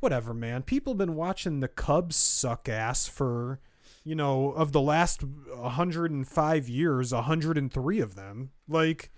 [0.00, 0.62] whatever, man.
[0.62, 3.60] People have been watching the Cubs suck ass for,
[4.06, 8.50] you know, of the last 105 years, 103 of them.
[8.68, 9.10] Like,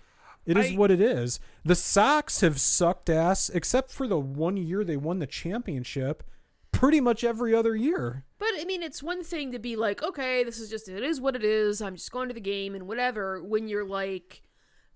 [0.45, 1.39] it is I- what it is.
[1.63, 6.23] The Sox have sucked ass, except for the one year they won the championship,
[6.71, 8.25] pretty much every other year.
[8.39, 11.21] But I mean, it's one thing to be like, okay, this is just it is
[11.21, 11.81] what it is.
[11.81, 13.43] I'm just going to the game and whatever.
[13.43, 14.41] When you're like,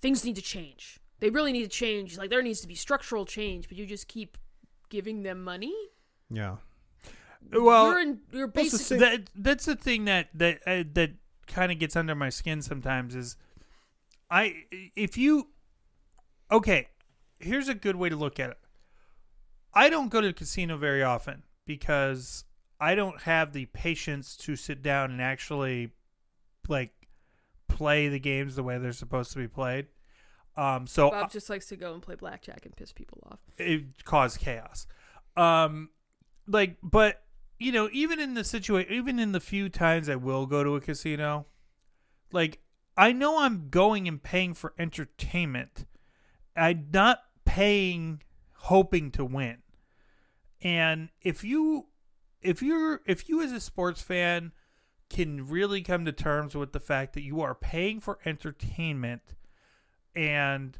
[0.02, 1.00] things need to change.
[1.20, 2.18] They really need to change.
[2.18, 4.38] Like there needs to be structural change, but you just keep
[4.90, 5.74] giving them money.
[6.30, 6.56] Yeah.
[7.52, 10.84] Well you're in, you're Well, it's the basically that that's the thing that that uh,
[10.94, 11.12] that
[11.48, 13.36] kind of gets under my skin sometimes is
[14.30, 14.64] I
[14.96, 15.50] if you
[16.52, 16.88] okay
[17.40, 18.58] here's a good way to look at it
[19.74, 22.46] I don't go to the casino very often because
[22.80, 25.92] I don't have the patience to sit down and actually
[26.70, 26.92] like
[27.68, 29.88] play the games the way they're supposed to be played
[30.56, 33.40] um so Bob just likes to go and play blackjack and piss people off.
[33.58, 34.86] it caused chaos.
[35.36, 35.90] Um,
[36.48, 37.23] like, but
[37.64, 40.76] you know, even in the situation, even in the few times I will go to
[40.76, 41.46] a casino,
[42.32, 42.60] like
[42.98, 45.86] I know I'm going and paying for entertainment.
[46.56, 48.22] I'm not paying
[48.56, 49.60] hoping to win.
[50.62, 51.88] And if you,
[52.42, 54.52] if you're, if you as a sports fan
[55.10, 59.36] can really come to terms with the fact that you are paying for entertainment
[60.16, 60.80] and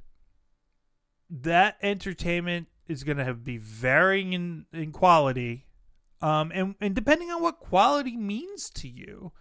[1.30, 5.66] that entertainment is going to have be varying in, in quality
[6.24, 9.32] um and and depending on what quality means to you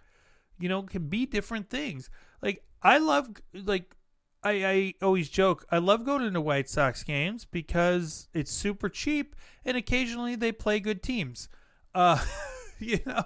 [0.59, 2.09] you know can be different things.
[2.41, 3.95] Like i love like
[4.43, 9.35] i i always joke i love going to white sox games because it's super cheap
[9.65, 11.49] and occasionally they play good teams.
[11.95, 12.23] Uh
[12.79, 13.23] you know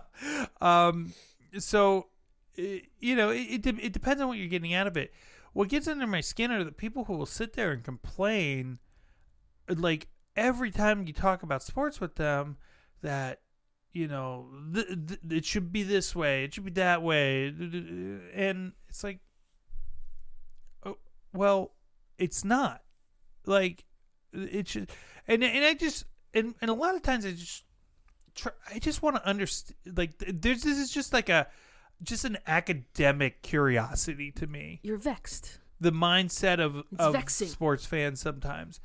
[0.62, 1.14] um
[1.58, 2.08] so
[2.58, 5.14] i- you know it, it, it depends on what you're getting out of it.
[5.54, 8.80] What gets under my skin are the people who will sit there and complain
[9.70, 12.58] like every time you talk about sports with them
[13.02, 13.42] that
[13.94, 17.48] you know th- th- it should be this way it should be that way
[18.34, 19.20] and it's like
[20.86, 20.98] oh,
[21.34, 21.72] well
[22.18, 22.82] it's not
[23.46, 23.86] like
[24.34, 24.90] it should
[25.28, 27.64] and and I just and, and a lot of times I just
[28.36, 31.48] try, I just want to understand like th- there's this is just like a
[32.04, 35.60] just an academic curiosity to me You're vexed.
[35.80, 37.48] the mindset of It's of vexing.
[37.48, 38.80] sports fans sometimes.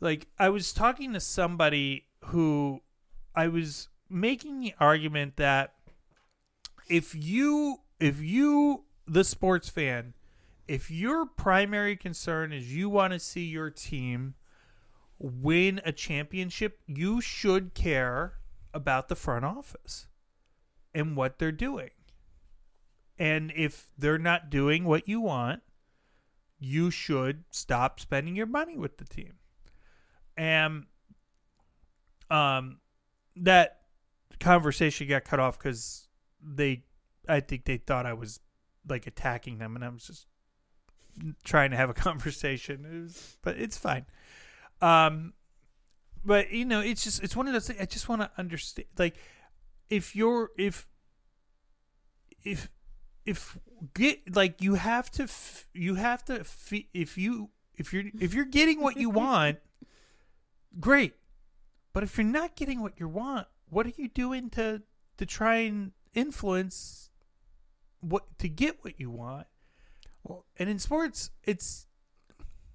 [0.00, 2.80] Like I was talking to somebody who
[3.34, 5.74] I was making the argument that
[6.88, 10.14] if you if you the sports fan
[10.68, 14.34] if your primary concern is you want to see your team
[15.18, 18.34] win a championship you should care
[18.74, 20.06] about the front office
[20.94, 21.90] and what they're doing.
[23.18, 25.62] And if they're not doing what you want
[26.64, 29.34] you should stop spending your money with the team.
[30.36, 30.86] And
[32.30, 32.78] um
[33.36, 33.81] that
[34.42, 36.08] conversation got cut off because
[36.42, 36.82] they
[37.28, 38.40] i think they thought i was
[38.88, 40.26] like attacking them and i was just
[41.44, 42.86] trying to have a conversation.
[42.90, 44.06] It was, but it's fine.
[44.80, 45.34] Um
[46.24, 48.86] but you know it's just it's one of those things i just want to understand
[48.96, 49.16] like
[49.90, 50.86] if you're if
[52.44, 52.68] if
[53.26, 53.58] if
[53.94, 58.34] get like you have to f- you have to f- if you if you're if
[58.34, 59.58] you're getting what you want
[60.78, 61.14] great.
[61.92, 64.82] But if you're not getting what you want what are you doing to
[65.16, 67.10] to try and influence
[68.00, 69.46] what to get what you want?
[70.22, 71.86] Well- and in sports it's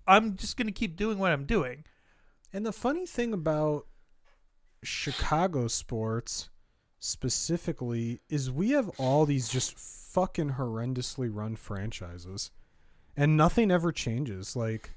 [0.07, 1.85] i'm just going to keep doing what i'm doing.
[2.51, 3.87] And the funny thing about
[4.83, 6.49] Chicago sports
[6.99, 12.51] specifically is we have all these just fucking horrendously run franchises
[13.15, 14.55] and nothing ever changes.
[14.55, 14.95] Like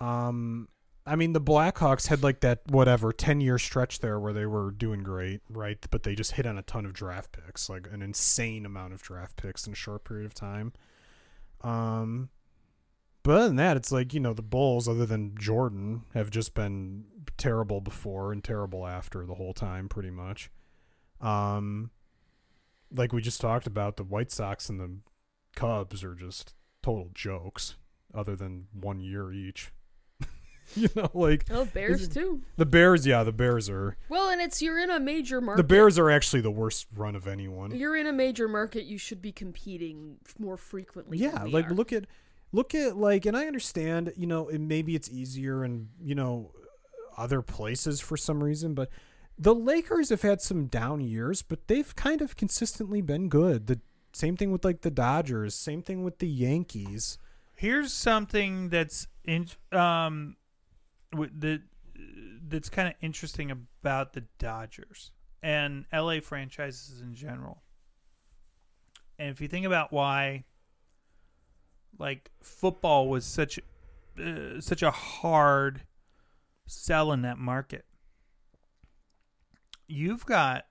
[0.00, 0.68] um
[1.06, 4.70] I mean the Blackhawks had like that whatever 10 year stretch there where they were
[4.70, 5.78] doing great, right?
[5.90, 9.02] But they just hit on a ton of draft picks, like an insane amount of
[9.02, 10.72] draft picks in a short period of time.
[11.62, 12.30] Um
[13.22, 16.54] but other than that, it's like, you know, the Bulls, other than Jordan, have just
[16.54, 17.04] been
[17.36, 20.50] terrible before and terrible after the whole time, pretty much.
[21.20, 21.90] Um,
[22.90, 24.96] like we just talked about, the White Sox and the
[25.54, 27.76] Cubs are just total jokes,
[28.14, 29.70] other than one year each.
[30.76, 32.42] you know, like Oh, Bears too.
[32.56, 33.96] the Bears, yeah, the Bears are.
[34.08, 35.58] Well, and it's you're in a major market.
[35.62, 37.70] The Bears are actually the worst run of anyone.
[37.72, 38.84] You're in a major market.
[38.84, 41.18] You should be competing more frequently.
[41.18, 41.74] than yeah we like are.
[41.74, 42.04] look at
[42.52, 46.50] look at like and i understand you know it, maybe it's easier and you know
[47.16, 48.88] other places for some reason but
[49.38, 53.78] the lakers have had some down years but they've kind of consistently been good the
[54.12, 57.18] same thing with like the dodgers same thing with the yankees
[57.54, 60.34] Here's something that's in um
[61.12, 61.62] that
[62.48, 67.62] that's kind of interesting about the Dodgers and LA franchises in general.
[69.18, 70.44] And if you think about why
[71.98, 73.60] like football was such
[74.18, 75.82] uh, such a hard
[76.66, 77.84] sell in that market.
[79.86, 80.64] You've got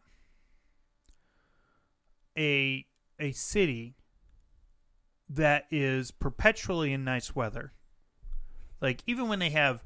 [2.37, 2.85] a
[3.19, 3.95] a city
[5.29, 7.73] that is perpetually in nice weather.
[8.81, 9.83] Like even when they have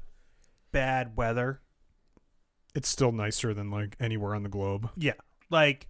[0.74, 1.60] bad weather,
[2.74, 5.12] it's still nicer than like anywhere on the globe yeah.
[5.48, 5.86] Like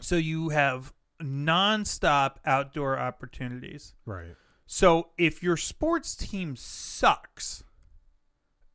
[0.00, 3.94] so you have nonstop outdoor opportunities.
[4.04, 4.34] right
[4.66, 7.62] So if your sports team sucks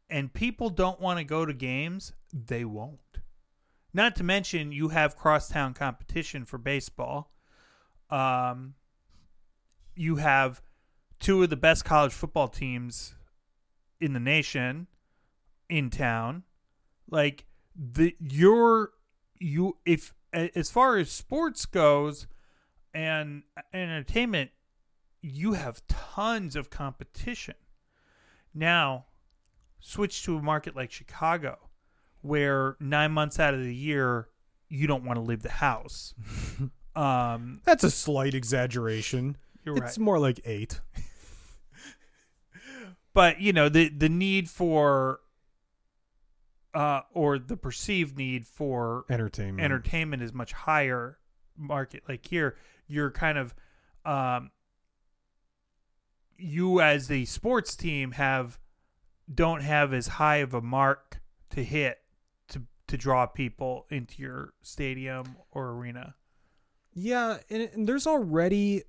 [0.10, 3.00] and people don't want to go to games, they won't.
[3.94, 7.34] Not to mention you have crosstown competition for baseball.
[8.10, 8.76] Um
[9.96, 10.62] you have
[11.20, 13.16] two of the best college football teams
[14.04, 14.88] in the nation
[15.70, 16.44] in town.
[17.10, 18.92] Like the your
[19.40, 22.28] you if as far as sports goes
[22.94, 24.52] and entertainment
[25.22, 27.56] you have tons of competition.
[28.54, 29.06] Now,
[29.80, 31.70] switch to a market like Chicago,
[32.22, 34.28] where nine months out of the year
[34.68, 36.14] you don't want to leave the house.
[36.96, 40.82] um, that's a slight exaggeration you're it's more like eight
[43.14, 45.20] but you know the the need for,
[46.74, 49.64] uh, or the perceived need for entertainment.
[49.64, 51.18] entertainment is much higher
[51.58, 52.04] market.
[52.08, 52.56] Like here
[52.88, 53.54] you're kind of
[54.06, 54.52] um
[56.38, 58.60] you as the sports team have
[59.34, 62.00] don't have as high of a mark to hit
[62.50, 66.16] to to draw people into your stadium or arena.
[66.96, 68.84] Yeah, and, and there's already,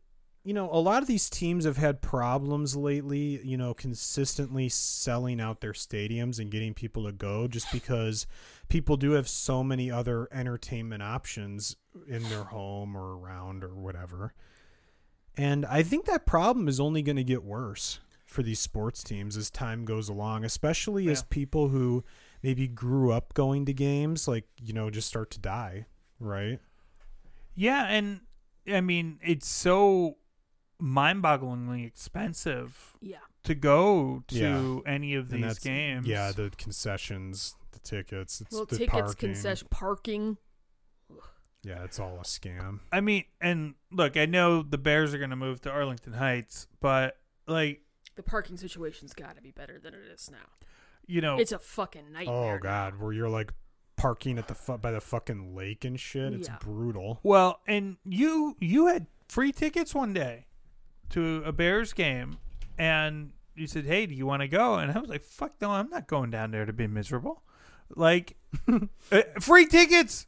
[0.44, 5.40] you know, a lot of these teams have had problems lately, you know, consistently selling
[5.40, 8.26] out their stadiums and getting people to go just because
[8.68, 14.34] people do have so many other entertainment options in their home or around or whatever.
[15.36, 19.36] And I think that problem is only going to get worse for these sports teams
[19.36, 22.04] as time goes along, especially as people who
[22.42, 25.86] maybe grew up going to games, like, you know, just start to die,
[26.20, 26.60] right?
[27.56, 28.20] yeah and
[28.72, 30.16] i mean it's so
[30.80, 33.18] mind-bogglingly expensive Yeah.
[33.44, 34.36] to go to
[34.84, 34.92] Yeah.
[34.92, 36.06] any of these games.
[36.06, 39.28] Yeah, the concessions, the tickets, it's Well, the tickets, parking.
[39.30, 40.38] concession, parking.
[41.62, 42.80] Yeah, it's all a scam.
[42.92, 46.66] I mean, and look, I know the Bears are going to move to Arlington Heights,
[46.80, 47.80] but like,
[48.16, 50.38] The parking situation's got to be better than it is now.
[51.06, 52.56] you know, It's a fucking nightmare.
[52.56, 53.52] Oh god, where you're like
[53.96, 56.32] parking at the fu- by the fucking lake and shit.
[56.32, 56.56] It's Yeah.
[56.60, 57.20] brutal.
[57.22, 60.46] well, and you you had free tickets one day
[61.10, 62.38] to a Bears game,
[62.78, 65.70] and you said, "Hey, do you want to go?" And I was like, "Fuck no,
[65.70, 67.42] I'm not going down there to be miserable."
[67.94, 68.36] Like,
[68.68, 70.26] uh, free tickets,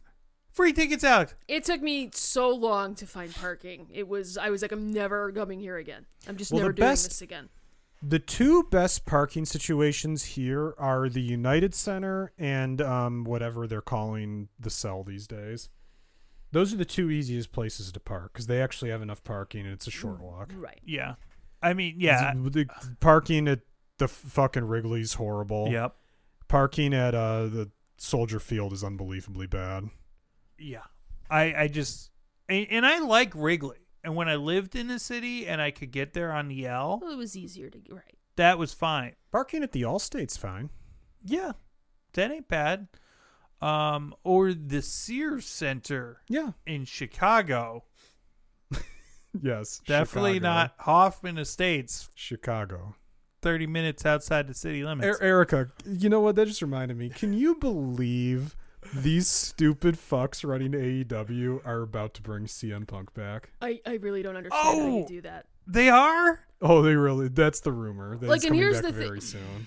[0.52, 1.34] free tickets, Alex.
[1.48, 3.88] It took me so long to find parking.
[3.92, 6.06] It was I was like, I'm never coming here again.
[6.28, 7.48] I'm just Well, never the doing best- this again.
[8.02, 14.48] The two best parking situations here are the United Center and um, whatever they're calling
[14.60, 15.70] the cell these days.
[16.52, 19.73] Those are the two easiest places to park because they actually have enough parking and
[19.73, 20.52] it's a short walk.
[20.57, 20.81] Right.
[20.84, 21.15] Yeah,
[21.62, 22.66] I mean, yeah, the
[23.00, 23.60] parking at
[23.99, 25.68] the f- fucking Wrigley's horrible.
[25.70, 25.97] yep,
[26.49, 29.84] Parking at uh, the Soldier Field is unbelievably bad.
[30.58, 30.83] yeah.
[31.28, 32.10] I I just
[32.49, 33.78] and, and I like Wrigley.
[34.05, 37.00] And when I lived in the city and I could get there on the L,
[37.02, 38.15] Well, it was easier to get right.
[38.36, 39.15] that was fine.
[39.33, 40.70] Parking at the Allstate's fine.
[41.25, 41.52] Yeah,
[42.12, 42.86] that ain't bad.
[43.62, 46.51] Um, or the Sears Center Yeah.
[46.67, 47.85] in Chicago.
[49.43, 49.81] Yes.
[49.86, 50.55] Definitely Chicago.
[50.55, 52.94] not Hoffman Estates, Chicago.
[53.43, 55.07] 30 minutes outside the city limits.
[55.07, 56.36] Er- Erica, you know what?
[56.36, 57.10] That just reminded me.
[57.10, 58.57] Can you believe
[58.94, 63.51] these stupid fucks running AEW are about to bring CM Punk back?
[63.60, 65.07] I, I really don't understand how you Oh!
[65.07, 65.47] do that.
[65.67, 66.41] they are?
[66.62, 67.28] Oh, they really?
[67.28, 68.17] That's the rumor.
[68.17, 69.67] That Like, he's and coming here's back the thing- very soon.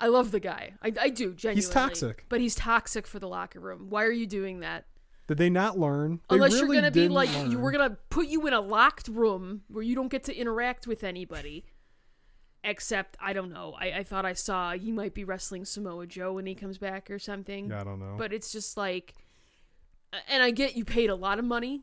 [0.00, 0.72] I love the guy.
[0.82, 1.56] I, I do genuinely.
[1.56, 2.24] He's toxic.
[2.28, 3.86] but he's toxic for the locker room.
[3.90, 4.86] Why are you doing that?
[5.26, 6.20] Did they not learn?
[6.28, 7.60] They Unless really you're gonna be like, you learn.
[7.60, 11.04] we're gonna put you in a locked room where you don't get to interact with
[11.04, 11.66] anybody.
[12.64, 13.74] Except, I don't know.
[13.78, 17.10] I, I thought I saw he might be wrestling Samoa Joe when he comes back
[17.10, 17.70] or something.
[17.70, 18.16] Yeah, I don't know.
[18.18, 19.14] But it's just like,
[20.28, 21.82] and I get you paid a lot of money,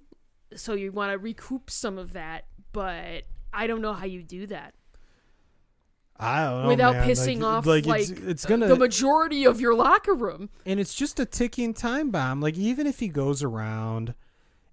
[0.56, 2.46] so you want to recoup some of that.
[2.74, 3.24] But
[3.54, 4.76] I don't know how you do that
[6.20, 7.08] I don't know, without man.
[7.10, 10.50] pissing like, off like, like it's, it's gonna the majority of your locker room.
[10.66, 12.42] and it's just a ticking time bomb.
[12.42, 14.16] Like even if he goes around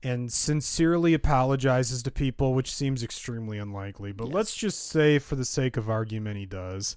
[0.03, 4.35] and sincerely apologizes to people, which seems extremely unlikely, but Yes.
[4.35, 6.97] let's just say for the sake of argument he does,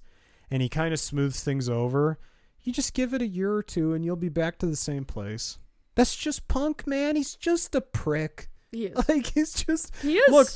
[0.51, 2.17] and he kind of smooths things over,
[2.63, 5.03] you just give it a year or two and you'll be back to the same
[5.05, 5.57] place.
[5.95, 7.15] That's just punk, man.
[7.15, 8.49] He's just a prick.
[8.71, 8.95] He is.
[9.09, 10.29] Like he's just He is.
[10.31, 10.47] Look,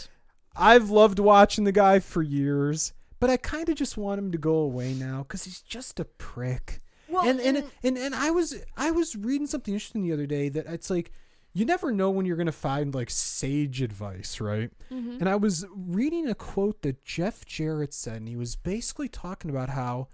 [0.56, 4.38] I've loved watching the guy for years, but I kind of just want him to
[4.38, 8.56] go away now cuz he's just a prick well, and, and and and I was
[8.76, 11.12] I was reading something interesting the other day that it's like
[11.54, 14.72] you never know when you're gonna find like sage advice, right?
[14.90, 15.20] Mhm.
[15.20, 19.52] And I was reading a quote that Jeff Jarrett said, and he was basically talking
[19.52, 20.08] about how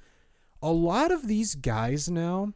[0.61, 2.53] a lot of these guys now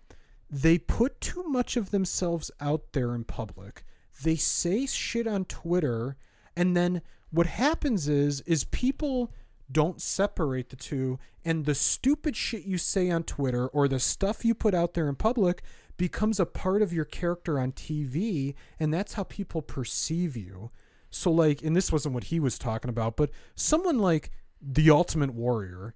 [0.49, 3.85] they put too much of themselves out there in public.
[4.23, 6.17] They say shit on Twitter,
[6.55, 9.31] and then what happens is is people
[9.71, 14.45] don't separate the two and the stupid shit you say on Twitter or the stuff
[14.45, 15.63] you put out there in public
[15.97, 20.71] becomes a part of your character on TV and that's how people perceive you.
[21.09, 25.33] So like and this wasn't what he was talking about, but someone like the Ultimate
[25.33, 25.95] Warrior,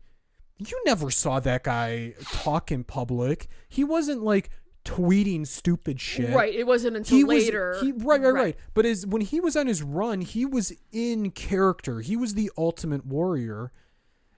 [0.58, 3.48] you never saw that guy talk in public.
[3.68, 4.50] He wasn't like
[4.86, 6.54] tweeting stupid shit right.
[6.54, 7.72] It wasn't until he later.
[7.72, 10.72] Was, he, right, right, right, But as when he was on his run, he was
[10.92, 12.00] in character.
[12.00, 13.72] He was the ultimate warrior,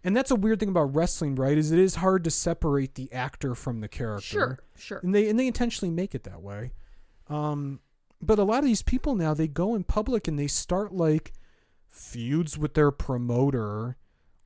[0.04, 1.58] and that's a weird thing about wrestling, right?
[1.58, 4.26] Is it is hard to separate the actor from the character.
[4.26, 5.00] Sure, sure.
[5.04, 6.72] And they and they intentionally make it that way.
[7.30, 7.82] Um,
[8.22, 11.34] but a lot of these people now they go in public and they start like
[11.88, 13.98] feuds with their promoter,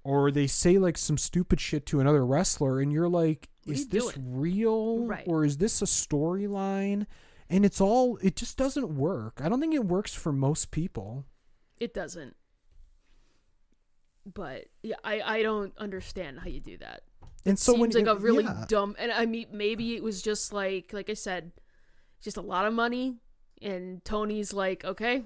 [0.04, 3.80] or they say like some stupid shit to another wrestler, and you're like, What is
[3.82, 4.40] you this doing?
[4.40, 5.24] real, Right.
[5.28, 7.06] or is this a storyline?
[7.50, 9.40] And it's all it just doesn't work.
[9.44, 11.26] I don't think it works for most people.
[11.80, 12.36] It doesn't.
[14.34, 17.02] But yeah, I I don't understand how you do that.
[17.46, 18.66] And so Seems when like a really yeah.
[18.68, 18.96] dumb.
[19.00, 21.52] And I mean, maybe it was just like like I said,
[22.22, 23.18] just a lot of money.
[23.62, 25.24] And Tony's like, okay,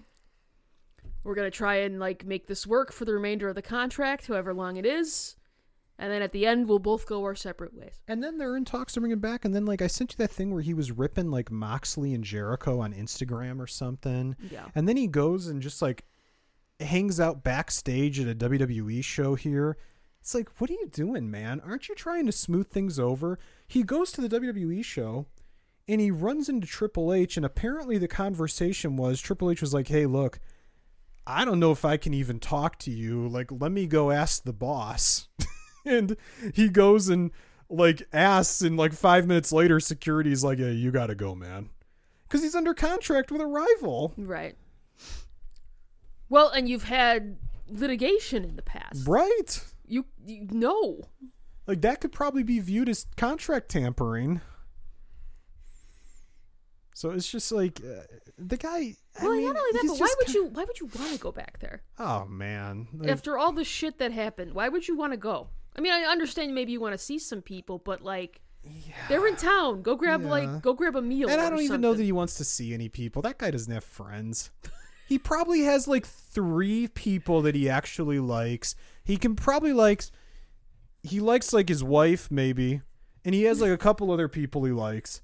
[1.26, 4.54] we're gonna try and like make this work for the remainder of the contract, however
[4.54, 5.36] long it is.
[5.98, 8.02] And then at the end, we'll both go our separate ways.
[8.08, 9.46] And then they're in talks to bring him back.
[9.46, 12.22] And then, like, I sent you that thing where he was ripping, like, Moxley and
[12.24, 14.36] Jericho on Instagram or something.
[14.52, 14.66] Yeah.
[14.76, 16.04] And then he goes and just, like,
[16.82, 19.78] hangs out backstage at a WWE show here.
[20.20, 21.62] It's like, what are you doing, man?
[21.66, 23.40] Aren't you trying to smooth things over?
[23.66, 25.28] He goes to the WWE show
[25.88, 27.38] and he runs into Triple H.
[27.38, 30.40] And apparently, the conversation was Triple H was like, hey, look,
[31.28, 33.28] I don't know if I can even talk to you.
[33.28, 35.28] Like, let me go ask the boss.
[35.86, 36.16] and
[36.54, 37.32] he goes and
[37.70, 41.70] like asks, and like five minutes later, security's like, "Yeah, you gotta go, man,"
[42.24, 44.14] because he's under contract with a rival.
[44.18, 44.56] Right.
[46.30, 47.38] Well, and you've had
[47.70, 49.08] litigation in the past.
[49.08, 49.64] Right.
[49.88, 51.02] You, you know.
[51.68, 54.42] Like that could probably be viewed as contract tampering.
[56.94, 58.04] So it's just like uh,
[58.38, 58.96] the guy.
[59.20, 60.46] I Well, mean, not only that, but why would ki- you?
[60.46, 63.98] Why would you want to go back there Oh man, Like, after all the shit
[64.00, 64.54] that happened?
[64.54, 65.48] Why would you want to go?
[65.78, 68.42] I mean, I understand maybe you want to see some people, but like,
[69.10, 69.82] they're in town.
[69.84, 70.30] Go grab Yeah.
[70.30, 71.30] like, go grab a meal.
[71.30, 73.22] and I don't even know that he wants to see any people.
[73.22, 74.52] That guy doesn't have friends.
[75.08, 78.76] he probably has like three people that he actually likes.
[79.04, 80.12] He can probably likes.
[81.04, 82.82] He likes like his wife maybe,
[83.24, 85.22] and he has like a couple other people he likes,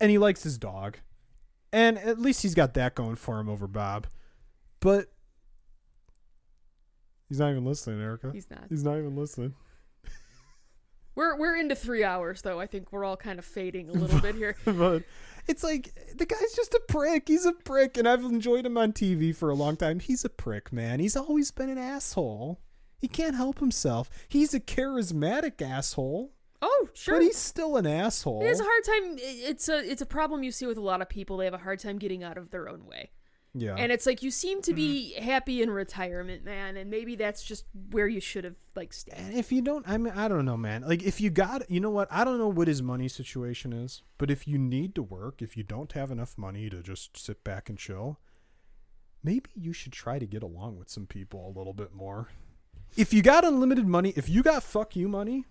[0.00, 0.98] and he likes his dog,
[1.74, 4.06] and at least he's got that going for him over Bob.
[4.78, 5.08] But
[7.28, 8.30] he's not even listening, Erica.
[8.32, 8.64] He's not.
[8.68, 9.54] He's not even listening.
[11.16, 12.58] We're we're into three hours though.
[12.58, 14.56] I think we're all kind of fading a little bit here.
[14.64, 15.04] but
[15.46, 17.28] it's like the guy's just a prick.
[17.28, 20.00] He's a prick, and I've enjoyed him on TV for a long time.
[20.00, 20.98] He's a prick, man.
[20.98, 22.60] He's always been an asshole.
[22.98, 24.10] He can't help himself.
[24.28, 26.32] He's a charismatic asshole,
[26.66, 27.16] Oh, sure.
[27.16, 28.40] but he's still an asshole.
[28.40, 29.16] He has a hard time.
[29.20, 31.36] It's a it's a problem you see with a lot of people.
[31.36, 33.10] They have a hard time getting out of their own way.
[33.54, 35.24] yeah, And it's like you seem to be Mm-hmm.
[35.24, 39.14] happy in retirement, man, and maybe that's just where you should have like stayed.
[39.18, 40.82] And if you don't, I mean, I don't know, man.
[40.82, 42.08] Like, if you got, you know what?
[42.10, 45.56] I don't know what his money situation is, but if you need to work, if
[45.56, 48.18] you don't have enough money to just sit back and chill,
[49.22, 52.28] maybe you should try to get along with some people a little bit more.
[52.96, 55.44] If you got unlimited money, if you got fuck you money,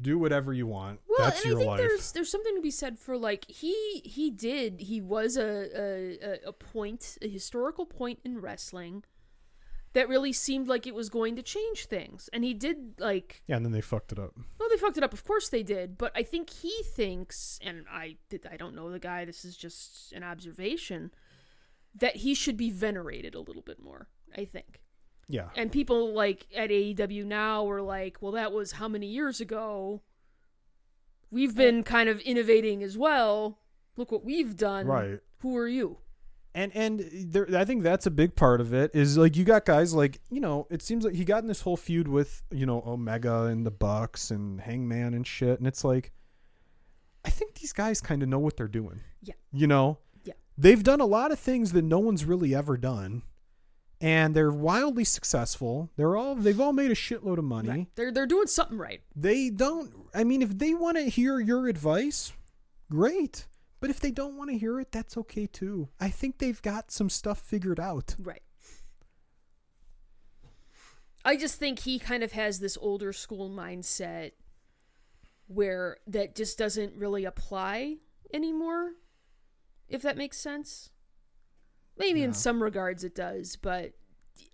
[0.00, 1.00] do whatever you want.
[1.08, 1.78] Well, That's and your I think life.
[1.78, 6.48] there's there's something to be said for like he he did he was a a,
[6.48, 9.04] a- point a historical point in wrestling
[9.94, 13.56] that really seemed like it was going to change things, and he did like Yeah,
[13.56, 14.34] and then they fucked it up.
[14.58, 15.12] Well, they fucked it up.
[15.14, 15.96] Of course they did.
[15.96, 19.24] But I think he thinks, and I did, I don't know the guy.
[19.24, 21.10] This is just an observation
[21.94, 24.08] that he should be venerated a little bit more.
[24.36, 24.82] I think.
[25.28, 25.48] Yeah.
[25.56, 30.02] And people like at AEW now were like, well, that was how many years ago?
[31.30, 33.58] We've been kind of innovating as well.
[33.96, 34.86] Look what we've done.
[34.86, 35.20] Right.
[35.40, 35.98] Who are you?
[36.54, 39.64] and and there, I think that's a big part of it is like you got
[39.64, 42.66] guys like you know it seems like he got in this whole feud with you
[42.66, 46.12] know Omega and the Bucks and Hangman and shit, and it's like
[47.24, 49.00] I think these guys kind of know what they're doing.
[49.22, 49.34] Yeah.
[49.52, 49.98] you know.
[50.24, 50.34] Yeah.
[50.56, 53.22] they've done a lot of things that no one's really ever done,
[54.00, 55.90] and they're wildly successful.
[55.96, 57.68] They're all they've all made a shitload of money.
[57.68, 57.86] Right.
[57.94, 59.00] They're they're doing something right.
[59.14, 59.92] They don't.
[60.14, 62.32] I mean, if they want to hear your advice,
[62.90, 63.46] great.
[63.80, 65.88] But if they don't want to hear it, that's okay too.
[66.00, 68.16] I think they've got some stuff figured out.
[68.18, 68.42] Right.
[71.24, 74.32] I just think he kind of has this older school mindset
[75.46, 77.96] where that just doesn't really apply
[78.32, 78.92] anymore,
[79.88, 80.90] if that makes sense.
[81.98, 82.26] Maybe Yeah.
[82.26, 83.92] in some regards it does, but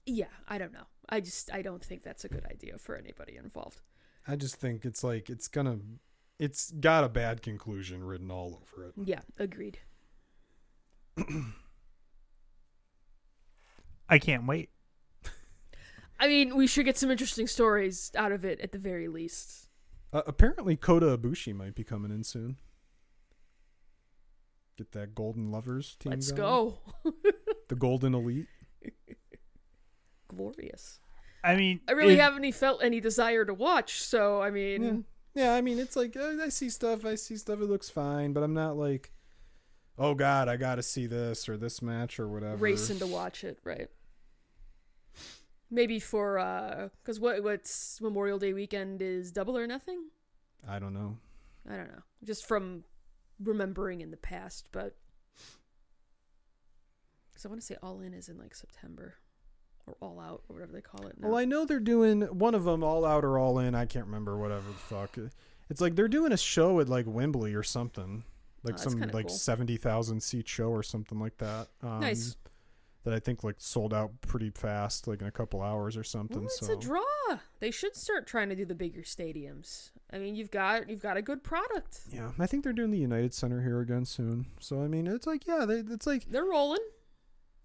[0.06, 0.86] yeah, I don't know.
[1.08, 3.81] I just I don't think that's a good idea for anybody involved.
[4.26, 5.78] I just think it's like it's gonna,
[6.39, 8.94] it's got a bad conclusion written all over it.
[9.05, 9.78] Yeah, agreed.
[14.08, 14.70] I can't wait.
[16.18, 19.68] I mean, we should get some interesting stories out of it at the very least.
[20.12, 22.56] Uh, apparently, Kota Ibushi might be coming in soon.
[24.78, 26.10] Get that Golden Lovers team.
[26.12, 26.74] Let's going.
[27.05, 27.12] go.
[27.74, 28.46] The Golden Elite.
[30.28, 31.00] Glorious.
[31.42, 34.82] I mean, I really it- haven't any felt any desire to watch, so I mean,
[34.84, 34.92] Yeah.
[35.36, 38.32] Yeah, I mean, it's like uh, I see stuff, I see stuff, it looks fine,
[38.32, 39.10] but I'm not like,
[39.98, 42.56] oh god, I gotta see this or this match or whatever.
[42.58, 43.88] racing to watch it, right?
[45.72, 50.10] Maybe for uh, because what what's Memorial Day weekend is double or nothing.
[50.68, 51.16] I don't know.
[51.68, 52.84] I don't know, just from
[53.42, 54.94] remembering in the past, but
[57.34, 59.16] because I want to say All In is in like September
[59.86, 61.18] or All Out or whatever they call it.
[61.20, 61.28] Now.
[61.28, 63.74] Well, I know they're doing one of them all out or all in.
[63.74, 65.18] I can't remember whatever the fuck.
[65.68, 68.24] It's like they're doing a show at like Wembley or something,
[68.62, 69.36] like Oh, some like cool.
[69.36, 71.68] seventy thousand seat show or something like that.
[71.82, 72.36] Um, Nice.
[73.04, 76.38] That I think like sold out pretty fast, like in a couple hours or something.
[76.38, 77.02] Well, it's so a draw.
[77.60, 79.90] They should start trying to do the bigger stadiums.
[80.10, 82.00] I mean, you've got you've got a good product.
[82.10, 84.46] yeah, I think they're doing the United Center here again soon.
[84.58, 86.80] So I mean, it's like yeah, they, it's like They're rolling.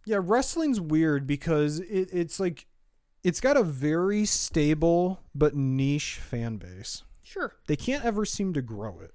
[0.09, 2.65] Yeah, wrestling's weird because it, it's like
[3.23, 7.03] it's got a very stable but niche fan base.
[7.21, 7.53] Sure.
[7.67, 9.13] They can't ever seem to grow it.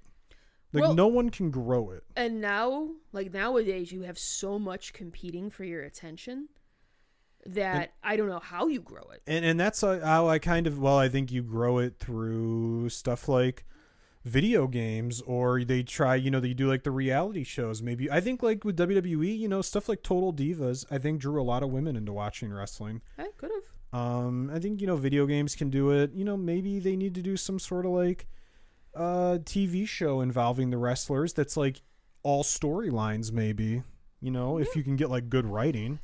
[0.71, 2.03] Like Well- no one can grow it.
[2.15, 6.47] And now, like nowadays, you have so much competing for your attention
[7.45, 9.21] that I don't know how you grow it.
[9.27, 12.89] and and that's uh, how I kind of well I think you grow it through
[12.89, 13.65] stuff like
[14.25, 17.81] video games or they try you know they do like the reality shows.
[17.81, 21.39] Maybe I think like with WWE you know stuff like Total Divas I think drew
[21.41, 23.01] a lot of women into watching wrestling.
[23.17, 23.99] I could have.
[23.99, 26.11] um I think you know video games can do it.
[26.13, 28.25] You know maybe they need to do some sort of like
[28.95, 31.81] uh TV show involving the wrestlers that's like
[32.23, 33.83] all storylines maybe
[34.21, 35.99] you know if you can get like good writing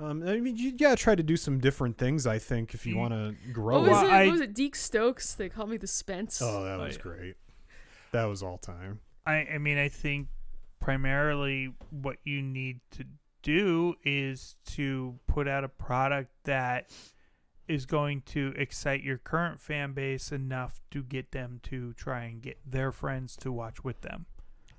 [0.00, 2.26] um, I mean, you gotta try to do some different things.
[2.26, 2.98] I think if you Mm.
[2.98, 4.04] want to grow What was it.
[4.06, 4.10] Well, it?
[4.14, 4.54] I- what was it?
[4.54, 5.34] Deke Stokes.
[5.34, 6.40] They call me the Spence.
[6.42, 7.02] Oh, that Oh, was yeah.
[7.02, 7.36] great.
[8.12, 9.00] That was all time.
[9.26, 10.28] I, I mean, I think
[10.80, 13.04] primarily what you need to
[13.42, 16.90] do is to put out a product that
[17.68, 22.42] is going to excite your current fan base enough to get them to try and
[22.42, 24.26] get their friends to watch with them.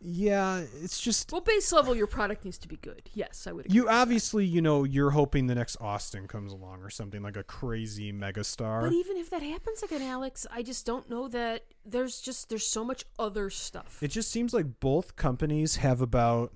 [0.03, 3.09] Yeah, it's just Well, base level, your product needs to be good.
[3.13, 3.65] Yes, I would.
[3.65, 3.99] Agree you with that.
[3.99, 8.11] obviously you know you're hoping the next Austin comes along or something like a crazy
[8.11, 8.81] megastar.
[8.81, 12.65] But even if that happens again, Alex, I just don't know that there's just there's
[12.65, 13.99] so much other stuff.
[14.01, 16.53] It just seems like both companies have about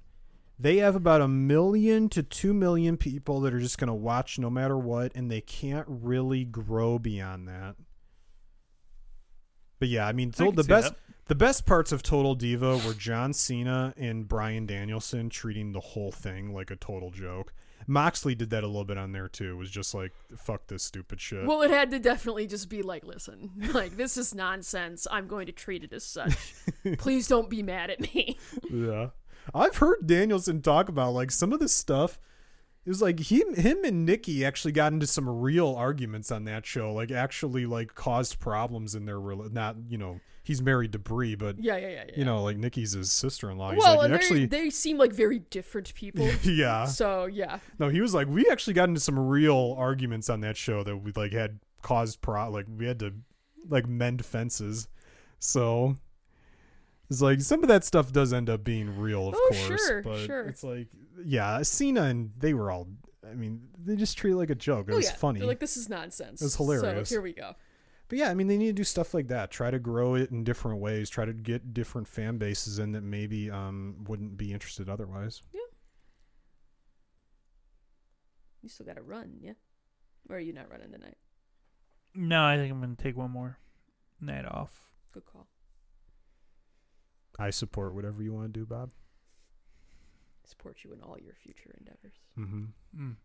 [0.58, 4.40] they have about a million to two million people that are just going to watch
[4.40, 7.76] no matter what, and they can't really grow beyond that.
[9.80, 11.00] But yeah, I mean, I so can the best that.
[11.28, 16.12] The best parts of Total Diva were John Cena and Bryan Danielson treating the whole
[16.12, 17.52] thing like a total joke.
[17.88, 19.54] Moxley did that a little bit on there too.
[19.54, 22.84] It was just like, "Fuck this stupid shit." well, it had to definitely just be
[22.84, 25.08] like, listen, like this is nonsense.
[25.10, 26.36] I'm going to treat it as such.
[27.00, 28.38] Please don't be mad at me.
[28.72, 29.10] Yeah.
[29.54, 32.20] I've heard Danielson talk about like some of this stuff.
[32.86, 36.66] It was like him him and Nikki actually got into some real arguments on that
[36.66, 36.94] show.
[36.94, 41.60] Like actually like caused problems in their not, you know, he's married to Brie, but
[41.60, 42.04] Yeah, yeah, yeah.
[42.08, 42.14] yeah.
[42.16, 43.74] you know, like Nikki's his sister-in-law.
[43.76, 46.30] Well, like and actually they seem like very different people.
[46.44, 46.86] yeah.
[46.86, 50.56] so yeah, No, he was like we actually got into some real arguments on that
[50.56, 53.14] show that we like had caused pro like we had to
[53.68, 54.88] like mend fences.
[55.40, 55.96] So
[57.10, 59.88] it's like some of that stuff does end up being real, of Oh, course.
[59.88, 60.42] sure, but sure.
[60.48, 60.88] it's like
[61.24, 62.88] yeah, Cena and they were all
[63.28, 64.88] I mean, they just treat it like a joke.
[64.88, 65.40] It oh was yeah, funny.
[65.40, 66.42] They're like this is nonsense.
[66.42, 67.10] It was hilarious.
[67.10, 67.56] So here we go.
[68.08, 69.50] But yeah, I mean, they need to do stuff like that.
[69.50, 71.10] Try to grow it in different ways.
[71.10, 75.42] Try to get different fan bases in that maybe um wouldn't be interested otherwise.
[75.54, 75.62] Yeah.
[78.62, 79.54] You still got to run, yeah.
[80.30, 81.18] Or are you not running tonight?
[82.16, 83.60] No, I think I'm going to take one more
[84.20, 84.90] night off.
[85.14, 85.48] Good call.
[87.38, 88.92] I support whatever you want to do, Bob.
[90.46, 92.14] Support you in all your future endeavors.
[92.40, 93.04] Mm-hmm.
[93.04, 93.16] Mm.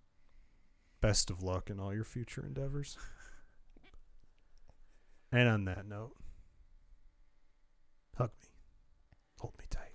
[1.00, 2.98] Best of luck in all your future endeavors.
[5.32, 6.14] and on that note,
[8.16, 8.48] hug me.
[9.40, 9.94] Hold me tight.